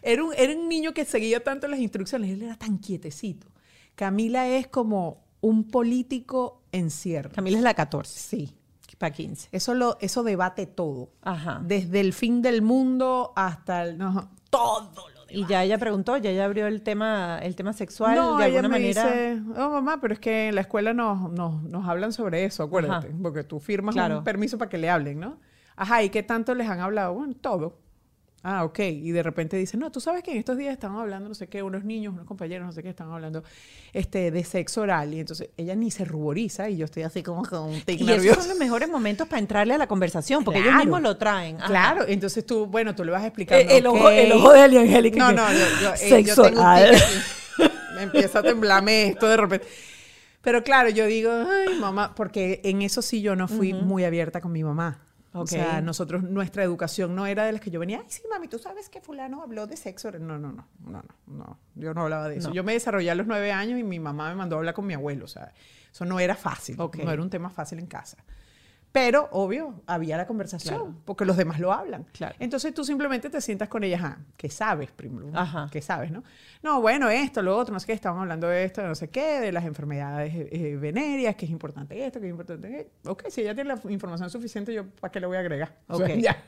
era, 0.02 0.22
un, 0.22 0.34
era 0.36 0.52
un 0.52 0.68
niño 0.68 0.92
que 0.92 1.06
seguía 1.06 1.42
tanto 1.42 1.68
las 1.68 1.80
instrucciones, 1.80 2.30
él 2.32 2.42
era 2.42 2.58
tan 2.58 2.76
quietecito. 2.76 3.46
Camila 3.94 4.46
es 4.46 4.66
como 4.66 5.31
un 5.42 5.64
político 5.64 6.62
en 6.72 6.90
cierre. 6.90 7.30
Camila 7.30 7.58
es 7.58 7.62
la 7.62 7.74
14. 7.74 8.18
Sí. 8.18 8.56
Para 8.98 9.12
15. 9.12 9.48
Eso, 9.50 9.74
lo, 9.74 9.98
eso 10.00 10.22
debate 10.22 10.66
todo. 10.66 11.10
Ajá. 11.22 11.60
Desde 11.64 11.98
el 11.98 12.12
fin 12.12 12.40
del 12.40 12.62
mundo 12.62 13.32
hasta 13.34 13.82
el... 13.82 13.98
Todo 13.98 14.92
lo 14.94 15.24
debate. 15.24 15.34
Y 15.34 15.44
ya 15.46 15.64
ella 15.64 15.76
preguntó, 15.76 16.16
ya 16.18 16.30
ella 16.30 16.44
abrió 16.44 16.68
el 16.68 16.82
tema, 16.82 17.40
el 17.42 17.56
tema 17.56 17.72
sexual 17.72 18.14
no, 18.14 18.36
de 18.36 18.44
alguna 18.44 18.68
me 18.68 18.78
Dice, 18.78 19.42
oh 19.56 19.70
mamá, 19.70 19.98
pero 20.00 20.14
es 20.14 20.20
que 20.20 20.48
en 20.48 20.54
la 20.54 20.60
escuela 20.60 20.94
nos, 20.94 21.32
nos, 21.32 21.64
nos 21.64 21.88
hablan 21.88 22.12
sobre 22.12 22.44
eso, 22.44 22.62
acuérdate. 22.62 23.08
Porque 23.20 23.42
tú 23.42 23.58
firmas 23.58 23.96
un 23.96 24.22
permiso 24.22 24.56
para 24.56 24.68
que 24.68 24.78
le 24.78 24.88
hablen, 24.88 25.18
¿no? 25.18 25.36
Ajá, 25.74 26.04
¿y 26.04 26.10
qué 26.10 26.22
tanto 26.22 26.54
les 26.54 26.68
han 26.68 26.78
hablado? 26.78 27.14
Bueno, 27.14 27.34
todo. 27.40 27.81
Ah, 28.44 28.64
ok. 28.64 28.80
Y 28.80 29.12
de 29.12 29.22
repente 29.22 29.56
dicen, 29.56 29.78
no, 29.78 29.92
tú 29.92 30.00
sabes 30.00 30.22
que 30.24 30.32
en 30.32 30.38
estos 30.38 30.56
días 30.56 30.72
estaban 30.72 30.98
hablando, 30.98 31.28
no 31.28 31.34
sé 31.34 31.46
qué, 31.46 31.62
unos 31.62 31.84
niños, 31.84 32.12
unos 32.12 32.26
compañeros, 32.26 32.66
no 32.66 32.72
sé 32.72 32.82
qué, 32.82 32.88
estaban 32.88 33.12
hablando 33.12 33.44
este, 33.92 34.32
de 34.32 34.42
sexo 34.42 34.80
oral. 34.80 35.14
Y 35.14 35.20
entonces 35.20 35.50
ella 35.56 35.76
ni 35.76 35.92
se 35.92 36.04
ruboriza 36.04 36.68
y 36.68 36.76
yo 36.76 36.86
estoy 36.86 37.04
así 37.04 37.22
como 37.22 37.44
con 37.44 37.70
un 37.70 37.80
tic 37.82 38.00
y 38.00 38.10
esos 38.10 38.38
son 38.38 38.48
los 38.48 38.58
mejores 38.58 38.88
momentos 38.88 39.28
para 39.28 39.38
entrarle 39.38 39.74
a 39.74 39.78
la 39.78 39.86
conversación, 39.86 40.42
porque 40.42 40.60
ellos 40.60 40.74
mismos 40.74 41.02
lo 41.02 41.16
traen. 41.16 41.56
Claro, 41.58 42.04
entonces 42.06 42.44
tú, 42.44 42.66
bueno, 42.66 42.94
tú 42.96 43.04
le 43.04 43.12
vas 43.12 43.22
a 43.22 43.26
explicar. 43.26 43.60
Eh, 43.60 43.78
el, 43.78 43.86
ojo, 43.86 44.08
el 44.10 44.32
ojo 44.32 44.52
de 44.52 44.60
Angélica. 44.60 45.18
No, 45.18 45.32
no, 45.32 45.52
yo, 45.52 45.64
yo, 45.80 45.94
eh, 46.00 46.24
yo 46.24 46.34
tengo 46.34 46.60
un 46.60 47.72
Me 47.94 48.02
empieza 48.02 48.40
a 48.40 48.42
temblarme 48.42 49.08
esto 49.08 49.28
de 49.28 49.36
repente. 49.36 49.66
Pero 50.40 50.64
claro, 50.64 50.88
yo 50.88 51.06
digo, 51.06 51.30
ay, 51.30 51.78
mamá, 51.78 52.14
porque 52.16 52.60
en 52.64 52.82
eso 52.82 53.00
sí 53.00 53.22
yo 53.22 53.36
no 53.36 53.46
fui 53.46 53.72
muy 53.72 54.04
abierta 54.04 54.40
con 54.40 54.50
mi 54.50 54.64
mamá. 54.64 54.98
O 55.34 55.46
sea, 55.46 55.80
nosotros, 55.80 56.22
nuestra 56.22 56.62
educación 56.62 57.14
no 57.14 57.26
era 57.26 57.44
de 57.44 57.52
las 57.52 57.60
que 57.60 57.70
yo 57.70 57.80
venía, 57.80 58.00
ay, 58.00 58.06
sí, 58.08 58.22
mami, 58.30 58.48
tú 58.48 58.58
sabes 58.58 58.88
que 58.90 59.00
fulano 59.00 59.42
habló 59.42 59.66
de 59.66 59.76
sexo. 59.76 60.10
No, 60.12 60.38
no, 60.38 60.52
no, 60.52 60.66
no, 60.86 61.02
no, 61.26 61.58
yo 61.74 61.94
no 61.94 62.02
hablaba 62.02 62.28
de 62.28 62.36
eso. 62.36 62.52
Yo 62.52 62.62
me 62.64 62.74
desarrollé 62.74 63.10
a 63.10 63.14
los 63.14 63.26
nueve 63.26 63.50
años 63.50 63.78
y 63.78 63.82
mi 63.82 63.98
mamá 63.98 64.28
me 64.30 64.36
mandó 64.36 64.56
a 64.56 64.58
hablar 64.58 64.74
con 64.74 64.86
mi 64.86 64.94
abuelo. 64.94 65.24
O 65.24 65.28
sea, 65.28 65.52
eso 65.90 66.04
no 66.04 66.20
era 66.20 66.34
fácil, 66.34 66.76
no 66.76 67.10
era 67.10 67.22
un 67.22 67.30
tema 67.30 67.48
fácil 67.48 67.78
en 67.78 67.86
casa. 67.86 68.18
Pero, 68.92 69.30
obvio, 69.32 69.82
había 69.86 70.18
la 70.18 70.26
conversación, 70.26 71.00
porque 71.06 71.24
los 71.24 71.38
demás 71.38 71.58
lo 71.58 71.72
hablan. 71.72 72.04
Claro. 72.12 72.34
Entonces 72.38 72.74
tú 72.74 72.84
simplemente 72.84 73.30
te 73.30 73.40
sientas 73.40 73.68
con 73.70 73.82
ellas, 73.84 74.02
ah, 74.04 74.18
¿qué 74.36 74.50
sabes, 74.50 74.90
primero? 74.90 75.32
¿Qué 75.70 75.80
sabes, 75.80 76.10
no? 76.10 76.22
No, 76.62 76.82
bueno, 76.82 77.08
esto, 77.08 77.40
lo 77.40 77.56
otro, 77.56 77.72
no 77.72 77.80
sé 77.80 77.86
qué, 77.86 77.94
estaban 77.94 78.20
hablando 78.20 78.48
de 78.48 78.64
esto, 78.64 78.82
no 78.86 78.94
sé 78.94 79.08
qué, 79.08 79.40
de 79.40 79.50
las 79.50 79.64
enfermedades 79.64 80.34
eh, 80.34 80.48
eh, 80.52 80.76
venéreas, 80.76 81.34
que 81.36 81.46
es 81.46 81.50
importante 81.50 82.04
esto, 82.04 82.20
que 82.20 82.26
es 82.26 82.30
importante 82.30 82.90
Ok, 83.06 83.24
si 83.30 83.40
ella 83.40 83.54
tiene 83.54 83.74
la 83.74 83.90
información 83.90 84.28
suficiente, 84.28 84.74
yo 84.74 84.86
¿para 84.86 85.10
qué 85.10 85.20
le 85.20 85.26
voy 85.26 85.38
a 85.38 85.40
agregar? 85.40 85.78
Ok. 85.88 86.08
ya. 86.18 86.44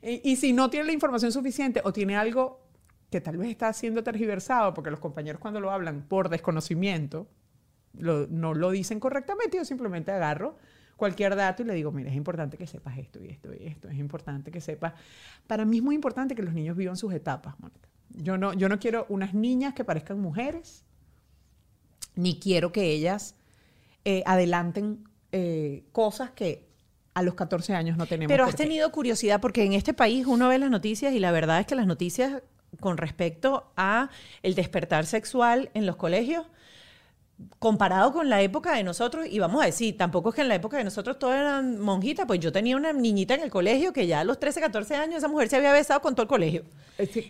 Y, 0.00 0.36
si 0.36 0.52
no 0.52 0.70
tiene 0.70 0.86
la 0.86 0.92
información 0.92 1.32
suficiente 1.32 1.80
o 1.82 1.92
tiene 1.92 2.16
algo 2.16 2.60
que 3.10 3.20
tal 3.20 3.38
vez 3.38 3.50
está 3.50 3.72
siendo 3.72 4.04
tergiversado, 4.04 4.72
porque 4.72 4.92
los 4.92 5.00
compañeros 5.00 5.40
cuando 5.40 5.58
lo 5.60 5.72
hablan 5.72 6.02
por 6.02 6.28
desconocimiento, 6.28 7.26
no 7.94 8.54
lo 8.54 8.70
dicen 8.70 9.00
correctamente, 9.00 9.56
yo 9.56 9.64
simplemente 9.64 10.12
agarro 10.12 10.56
cualquier 10.98 11.36
dato 11.36 11.62
y 11.62 11.64
le 11.64 11.74
digo, 11.74 11.92
mira, 11.92 12.10
es 12.10 12.16
importante 12.16 12.58
que 12.58 12.66
sepas 12.66 12.98
esto 12.98 13.24
y 13.24 13.28
esto 13.28 13.54
y 13.54 13.66
esto, 13.66 13.88
es 13.88 13.96
importante 13.96 14.50
que 14.50 14.60
sepas. 14.60 14.92
Para 15.46 15.64
mí 15.64 15.78
es 15.78 15.82
muy 15.82 15.94
importante 15.94 16.34
que 16.34 16.42
los 16.42 16.52
niños 16.52 16.76
vivan 16.76 16.96
sus 16.96 17.14
etapas, 17.14 17.58
Mónica. 17.60 17.88
Yo 18.10 18.36
no, 18.36 18.52
yo 18.52 18.68
no 18.68 18.78
quiero 18.78 19.06
unas 19.08 19.32
niñas 19.32 19.74
que 19.74 19.84
parezcan 19.84 20.20
mujeres, 20.20 20.84
ni 22.16 22.40
quiero 22.40 22.72
que 22.72 22.90
ellas 22.90 23.36
eh, 24.04 24.24
adelanten 24.26 25.04
eh, 25.30 25.84
cosas 25.92 26.32
que 26.32 26.66
a 27.14 27.22
los 27.22 27.34
14 27.34 27.74
años 27.74 27.96
no 27.96 28.06
tenemos. 28.06 28.28
Pero 28.28 28.44
has 28.44 28.56
tenido 28.56 28.90
curiosidad 28.90 29.40
porque 29.40 29.64
en 29.64 29.74
este 29.74 29.94
país 29.94 30.26
uno 30.26 30.48
ve 30.48 30.58
las 30.58 30.70
noticias 30.70 31.14
y 31.14 31.20
la 31.20 31.30
verdad 31.30 31.60
es 31.60 31.66
que 31.66 31.76
las 31.76 31.86
noticias 31.86 32.42
con 32.80 32.96
respecto 32.96 33.72
a 33.76 34.10
el 34.42 34.56
despertar 34.56 35.06
sexual 35.06 35.70
en 35.74 35.86
los 35.86 35.96
colegios 35.96 36.46
comparado 37.58 38.12
con 38.12 38.28
la 38.28 38.40
época 38.40 38.74
de 38.74 38.84
nosotros, 38.84 39.26
y 39.30 39.38
vamos 39.38 39.62
a 39.62 39.66
decir, 39.66 39.96
tampoco 39.96 40.30
es 40.30 40.34
que 40.34 40.42
en 40.42 40.48
la 40.48 40.54
época 40.54 40.76
de 40.76 40.84
nosotros 40.84 41.18
todos 41.18 41.34
eran 41.34 41.78
monjitas, 41.80 42.26
pues 42.26 42.40
yo 42.40 42.52
tenía 42.52 42.76
una 42.76 42.92
niñita 42.92 43.34
en 43.34 43.42
el 43.42 43.50
colegio 43.50 43.92
que 43.92 44.06
ya 44.06 44.20
a 44.20 44.24
los 44.24 44.38
13, 44.38 44.60
14 44.60 44.94
años 44.96 45.18
esa 45.18 45.28
mujer 45.28 45.48
se 45.48 45.56
había 45.56 45.72
besado 45.72 46.00
con 46.00 46.14
todo 46.14 46.22
el 46.22 46.28
colegio. 46.28 46.64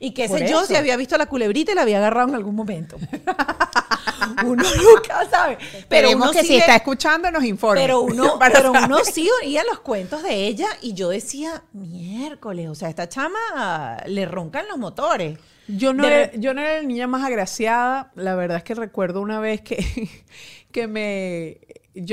y 0.00 0.12
que 0.12 0.28
sé 0.28 0.48
yo 0.48 0.64
si 0.64 0.76
había 0.76 0.96
visto 0.96 1.16
la 1.18 1.26
culebrita 1.26 1.72
y 1.72 1.74
la 1.74 1.82
había 1.82 1.98
agarrado 1.98 2.28
en 2.28 2.34
algún 2.34 2.54
momento. 2.54 2.96
uno 4.44 4.64
nunca 4.82 5.28
sabe. 5.30 5.58
Pero 5.88 6.10
uno 6.10 6.30
que 6.30 6.42
si 6.42 6.56
está 6.56 6.76
escuchando 6.76 7.30
nos 7.30 7.44
informe. 7.44 7.80
Pero 7.80 8.00
uno, 8.00 8.38
pero 8.52 8.72
uno 8.72 8.98
sí 9.04 9.28
oía 9.42 9.62
los 9.64 9.80
cuentos 9.80 10.22
de 10.22 10.46
ella 10.46 10.68
y 10.82 10.94
yo 10.94 11.08
decía, 11.08 11.62
miércoles, 11.72 12.68
o 12.68 12.74
sea, 12.74 12.88
esta 12.88 13.08
chama 13.08 14.02
le 14.06 14.26
roncan 14.26 14.68
los 14.68 14.78
motores. 14.78 15.38
Yo 15.68 15.92
no, 15.92 16.04
era, 16.06 16.34
yo 16.34 16.54
no 16.54 16.62
era 16.62 16.76
la 16.76 16.82
niña 16.82 17.06
más 17.06 17.22
agraciada. 17.24 18.10
La 18.14 18.34
verdad 18.34 18.56
es 18.56 18.64
que 18.64 18.74
recuerdo 18.74 19.20
una 19.20 19.38
vez 19.38 19.60
que, 19.60 20.08
que 20.72 20.86
me... 20.88 21.58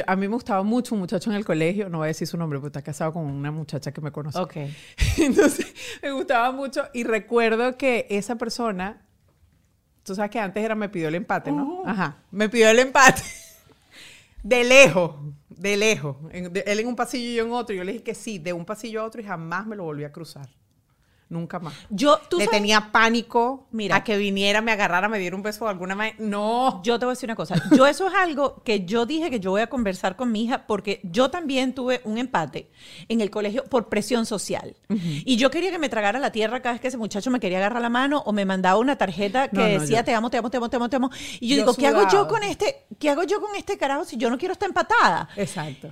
a 0.05 0.15
mí 0.15 0.27
me 0.27 0.33
gustaba 0.33 0.61
mucho 0.63 0.93
un 0.93 1.01
muchacho 1.01 1.29
en 1.29 1.37
el 1.37 1.45
colegio, 1.45 1.89
no 1.89 1.99
voy 1.99 2.05
a 2.05 2.07
decir 2.07 2.27
su 2.27 2.37
nombre, 2.37 2.59
porque 2.59 2.67
está 2.67 2.81
casado 2.81 3.13
con 3.13 3.23
una 3.23 3.51
muchacha 3.51 3.93
que 3.93 4.01
me 4.01 4.11
conoce. 4.11 4.37
Ok. 4.37 4.57
Entonces, 5.17 5.73
me 6.03 6.11
gustaba 6.11 6.51
mucho 6.51 6.83
y 6.93 7.05
recuerdo 7.05 7.77
que 7.77 8.05
esa 8.09 8.35
persona, 8.35 9.01
tú 10.03 10.15
sabes 10.15 10.31
que 10.31 10.39
antes 10.39 10.63
era 10.63 10.75
me 10.75 10.89
pidió 10.89 11.07
el 11.07 11.15
empate, 11.15 11.51
¿no? 11.51 11.83
Ajá, 11.85 12.17
me 12.31 12.49
pidió 12.49 12.69
el 12.69 12.79
empate. 12.79 13.21
De 14.43 14.63
lejos, 14.63 15.15
de 15.49 15.75
lejos. 15.75 16.17
él 16.31 16.79
en 16.79 16.87
un 16.87 16.95
pasillo 16.95 17.31
y 17.31 17.33
yo 17.33 17.45
en 17.45 17.51
otro. 17.51 17.75
Yo 17.75 17.83
le 17.83 17.93
dije 17.93 18.03
que 18.03 18.13
sí, 18.13 18.37
de 18.37 18.53
un 18.53 18.63
pasillo 18.63 19.01
a 19.01 19.05
otro 19.05 19.19
y 19.19 19.23
jamás 19.23 19.65
me 19.65 19.75
lo 19.75 19.85
volví 19.85 20.03
a 20.03 20.11
cruzar. 20.11 20.47
Nunca 21.27 21.57
más. 21.59 21.73
Yo, 21.89 22.19
tú 22.29 22.37
Le 22.37 22.45
sabes- 22.45 22.59
tenía 22.59 22.91
pánico 22.91 23.65
Mira. 23.71 23.95
a 23.95 24.03
que 24.03 24.15
viniera, 24.15 24.61
me 24.61 24.71
agarrara, 24.71 25.09
me 25.09 25.17
diera 25.17 25.35
un 25.35 25.41
beso 25.41 25.65
de 25.65 25.71
alguna 25.71 25.95
manera. 25.95 26.15
No. 26.19 26.81
Yo 26.83 26.99
te 26.99 27.05
voy 27.05 27.13
a 27.13 27.15
decir 27.15 27.27
una 27.27 27.35
cosa. 27.35 27.55
Yo 27.75 27.87
eso 27.87 28.07
es 28.07 28.13
algo 28.13 28.61
que 28.63 28.85
yo 28.85 29.07
dije 29.07 29.31
que 29.31 29.39
yo 29.39 29.49
voy 29.49 29.61
a 29.61 29.67
conversar 29.67 30.15
con 30.15 30.31
mi 30.31 30.43
hija 30.43 30.67
porque 30.67 30.99
yo 31.03 31.31
también 31.31 31.73
tuve 31.73 32.01
un 32.03 32.19
empate 32.19 32.69
en 33.09 33.21
el 33.21 33.31
colegio 33.31 33.63
por 33.63 33.89
presión 33.89 34.27
social. 34.27 34.75
Y 34.89 35.37
yo 35.37 35.49
quería 35.49 35.71
que 35.71 35.79
me 35.79 35.89
tragara 35.89 36.19
la 36.19 36.31
tierra 36.31 36.61
cada 36.61 36.73
vez 36.73 36.81
que 36.81 36.89
ese 36.89 36.97
muchacho 36.97 37.31
me 37.31 37.39
quería 37.39 37.57
agarrar 37.57 37.81
la 37.81 37.89
mano 37.89 38.21
o 38.25 38.31
me 38.31 38.45
mandaba 38.45 38.77
una 38.77 38.95
tarjeta 38.95 39.47
que 39.47 39.57
No, 39.57 39.63
no, 39.63 39.67
decía 39.79 39.99
yo- 40.01 40.05
te 40.05 40.13
amo, 40.13 40.29
te 40.29 40.37
amo, 40.37 40.49
te 40.51 40.57
amo, 40.57 40.69
te 40.69 40.75
amo, 40.75 40.89
te 40.89 40.95
amo. 40.97 41.09
Y 41.39 41.47
yo, 41.49 41.55
Yo 41.55 41.61
digo, 41.63 41.73
¿qué 41.75 41.87
hago 41.87 42.07
yo 42.11 42.27
con 42.27 42.43
este? 42.43 42.85
¿Qué 42.99 43.09
hago 43.09 43.23
yo 43.23 43.41
con 43.41 43.55
este 43.55 43.79
carajo 43.79 44.05
si 44.05 44.15
yo 44.17 44.29
no 44.29 44.37
quiero 44.37 44.51
estar 44.53 44.67
empatada? 44.69 45.27
Exacto. 45.35 45.89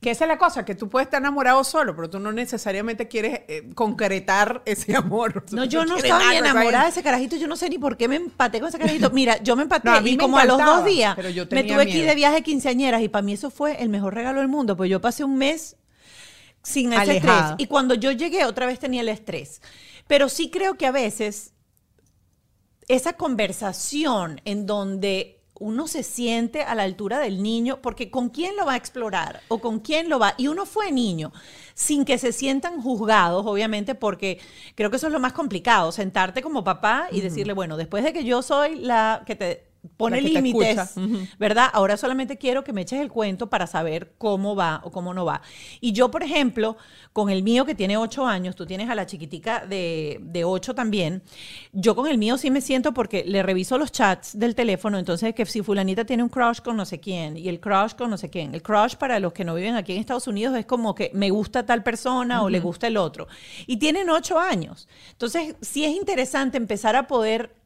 Que 0.00 0.12
esa 0.12 0.24
es 0.24 0.28
la 0.28 0.38
cosa, 0.38 0.64
que 0.64 0.76
tú 0.76 0.88
puedes 0.88 1.06
estar 1.06 1.20
enamorado 1.20 1.64
solo, 1.64 1.96
pero 1.96 2.08
tú 2.08 2.20
no 2.20 2.30
necesariamente 2.30 3.08
quieres 3.08 3.40
eh, 3.48 3.68
concretar 3.74 4.62
ese 4.64 4.94
amor. 4.94 5.44
No, 5.50 5.64
yo 5.64 5.84
no 5.84 5.96
estaba 5.96 6.30
ni 6.30 6.36
enamorada 6.36 6.84
de 6.84 6.90
ese 6.90 7.02
carajito, 7.02 7.34
yo 7.36 7.48
no 7.48 7.56
sé 7.56 7.68
ni 7.68 7.78
por 7.78 7.96
qué 7.96 8.06
me 8.06 8.14
empaté 8.16 8.60
con 8.60 8.68
ese 8.68 8.78
carajito. 8.78 9.10
Mira, 9.10 9.42
yo 9.42 9.56
me 9.56 9.62
empaté 9.64 9.88
No, 9.88 9.96
a 9.96 10.00
mí 10.00 10.10
y 10.10 10.16
me 10.16 10.22
como 10.22 10.38
a 10.38 10.44
los 10.44 10.58
dos 10.58 10.84
días 10.84 11.16
pero 11.16 11.30
yo 11.30 11.46
me 11.50 11.64
tuve 11.64 11.86
que 11.86 11.98
ir 11.98 12.06
de 12.06 12.14
viaje 12.14 12.42
quinceañeras 12.42 13.02
y 13.02 13.08
para 13.08 13.22
mí 13.22 13.32
eso 13.32 13.50
fue 13.50 13.82
el 13.82 13.88
mejor 13.88 14.14
regalo 14.14 14.38
del 14.38 14.48
mundo, 14.48 14.76
pues 14.76 14.88
yo 14.88 15.00
pasé 15.00 15.24
un 15.24 15.36
mes 15.36 15.76
sin 16.62 16.92
ese 16.92 17.02
Alejada. 17.02 17.50
estrés 17.50 17.54
y 17.58 17.66
cuando 17.66 17.94
yo 17.94 18.12
llegué 18.12 18.44
otra 18.44 18.66
vez 18.66 18.78
tenía 18.78 19.00
el 19.00 19.08
estrés. 19.08 19.60
Pero 20.06 20.28
sí 20.28 20.48
creo 20.50 20.76
que 20.76 20.86
a 20.86 20.92
veces 20.92 21.54
esa 22.86 23.14
conversación 23.14 24.40
en 24.44 24.64
donde 24.66 25.37
uno 25.60 25.86
se 25.86 26.02
siente 26.02 26.62
a 26.62 26.74
la 26.74 26.82
altura 26.82 27.18
del 27.18 27.42
niño, 27.42 27.80
porque 27.82 28.10
¿con 28.10 28.28
quién 28.28 28.56
lo 28.56 28.66
va 28.66 28.74
a 28.74 28.76
explorar? 28.76 29.40
¿O 29.48 29.60
con 29.60 29.80
quién 29.80 30.08
lo 30.08 30.18
va? 30.18 30.34
Y 30.36 30.48
uno 30.48 30.66
fue 30.66 30.92
niño, 30.92 31.32
sin 31.74 32.04
que 32.04 32.18
se 32.18 32.32
sientan 32.32 32.80
juzgados, 32.80 33.46
obviamente, 33.46 33.94
porque 33.94 34.40
creo 34.74 34.90
que 34.90 34.96
eso 34.96 35.06
es 35.06 35.12
lo 35.12 35.20
más 35.20 35.32
complicado, 35.32 35.92
sentarte 35.92 36.42
como 36.42 36.64
papá 36.64 37.08
y 37.10 37.20
decirle, 37.20 37.52
bueno, 37.52 37.76
después 37.76 38.04
de 38.04 38.12
que 38.12 38.24
yo 38.24 38.42
soy 38.42 38.76
la 38.76 39.22
que 39.26 39.36
te 39.36 39.67
pone 39.96 40.20
límites. 40.20 40.94
¿verdad? 41.38 41.68
Ahora 41.72 41.96
solamente 41.96 42.36
quiero 42.36 42.64
que 42.64 42.72
me 42.72 42.82
eches 42.82 43.00
el 43.00 43.08
cuento 43.08 43.48
para 43.48 43.66
saber 43.66 44.12
cómo 44.18 44.54
va 44.54 44.80
o 44.84 44.90
cómo 44.90 45.14
no 45.14 45.24
va. 45.24 45.42
Y 45.80 45.92
yo, 45.92 46.10
por 46.10 46.22
ejemplo, 46.22 46.76
con 47.12 47.30
el 47.30 47.42
mío 47.42 47.64
que 47.64 47.74
tiene 47.74 47.96
ocho 47.96 48.26
años, 48.26 48.56
tú 48.56 48.66
tienes 48.66 48.88
a 48.90 48.94
la 48.94 49.06
chiquitica 49.06 49.66
de, 49.66 50.18
de 50.22 50.44
ocho 50.44 50.74
también, 50.74 51.22
yo 51.72 51.94
con 51.94 52.06
el 52.06 52.18
mío 52.18 52.38
sí 52.38 52.50
me 52.50 52.60
siento 52.60 52.92
porque 52.92 53.24
le 53.24 53.42
reviso 53.42 53.78
los 53.78 53.92
chats 53.92 54.38
del 54.38 54.54
teléfono, 54.54 54.98
entonces 54.98 55.34
que 55.34 55.46
si 55.46 55.62
fulanita 55.62 56.04
tiene 56.04 56.22
un 56.22 56.28
crush 56.28 56.60
con 56.60 56.76
no 56.76 56.84
sé 56.84 57.00
quién 57.00 57.36
y 57.36 57.48
el 57.48 57.60
crush 57.60 57.94
con 57.94 58.10
no 58.10 58.18
sé 58.18 58.30
quién. 58.30 58.54
El 58.54 58.62
crush 58.62 58.94
para 58.96 59.18
los 59.20 59.32
que 59.32 59.44
no 59.44 59.54
viven 59.54 59.74
aquí 59.74 59.92
en 59.92 60.00
Estados 60.00 60.26
Unidos 60.26 60.56
es 60.56 60.66
como 60.66 60.94
que 60.94 61.10
me 61.14 61.30
gusta 61.30 61.64
tal 61.66 61.82
persona 61.82 62.42
o 62.42 62.48
le 62.48 62.60
gusta 62.60 62.86
el 62.86 62.96
otro. 62.96 63.28
Y 63.66 63.78
tienen 63.78 64.10
ocho 64.10 64.38
años. 64.38 64.88
Entonces, 65.12 65.56
sí 65.60 65.84
es 65.84 65.94
interesante 65.94 66.56
empezar 66.56 66.96
a 66.96 67.06
poder 67.06 67.57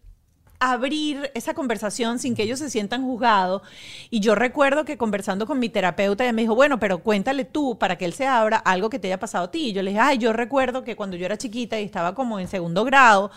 abrir 0.71 1.31
esa 1.35 1.55
conversación 1.55 2.19
sin 2.19 2.35
que 2.35 2.45
ellos 2.45 2.59
se 2.59 2.71
sientan 2.71 3.03
juzgados. 3.03 3.63
Y 4.11 4.21
yo 4.21 4.35
recuerdo 4.35 4.85
que 4.85 4.97
conversando 4.97 5.47
con 5.47 5.59
mi 5.59 5.69
terapeuta, 5.69 6.25
ella 6.25 6.33
me 6.33 6.43
dijo, 6.43 6.55
bueno, 6.55 6.79
pero 6.79 7.03
cuéntale 7.03 7.45
tú 7.45 7.79
para 7.79 7.99
que 7.99 8.05
él 8.05 8.13
se 8.13 8.27
abra 8.27 8.59
algo 8.59 8.89
que 8.91 8.99
te 8.99 9.09
haya 9.09 9.19
pasado 9.19 9.47
a 9.47 9.51
ti. 9.51 9.69
Y 9.69 9.73
yo 9.73 9.83
le 9.83 9.91
dije, 9.91 10.01
ay, 10.01 10.19
yo 10.19 10.33
recuerdo 10.33 10.85
que 10.85 10.97
cuando 10.97 11.17
yo 11.17 11.27
era 11.27 11.37
chiquita 11.37 11.81
y 11.81 11.85
estaba 11.85 12.15
como 12.15 12.39
en 12.39 12.49
segundo 12.49 12.85
grado, 12.85 13.31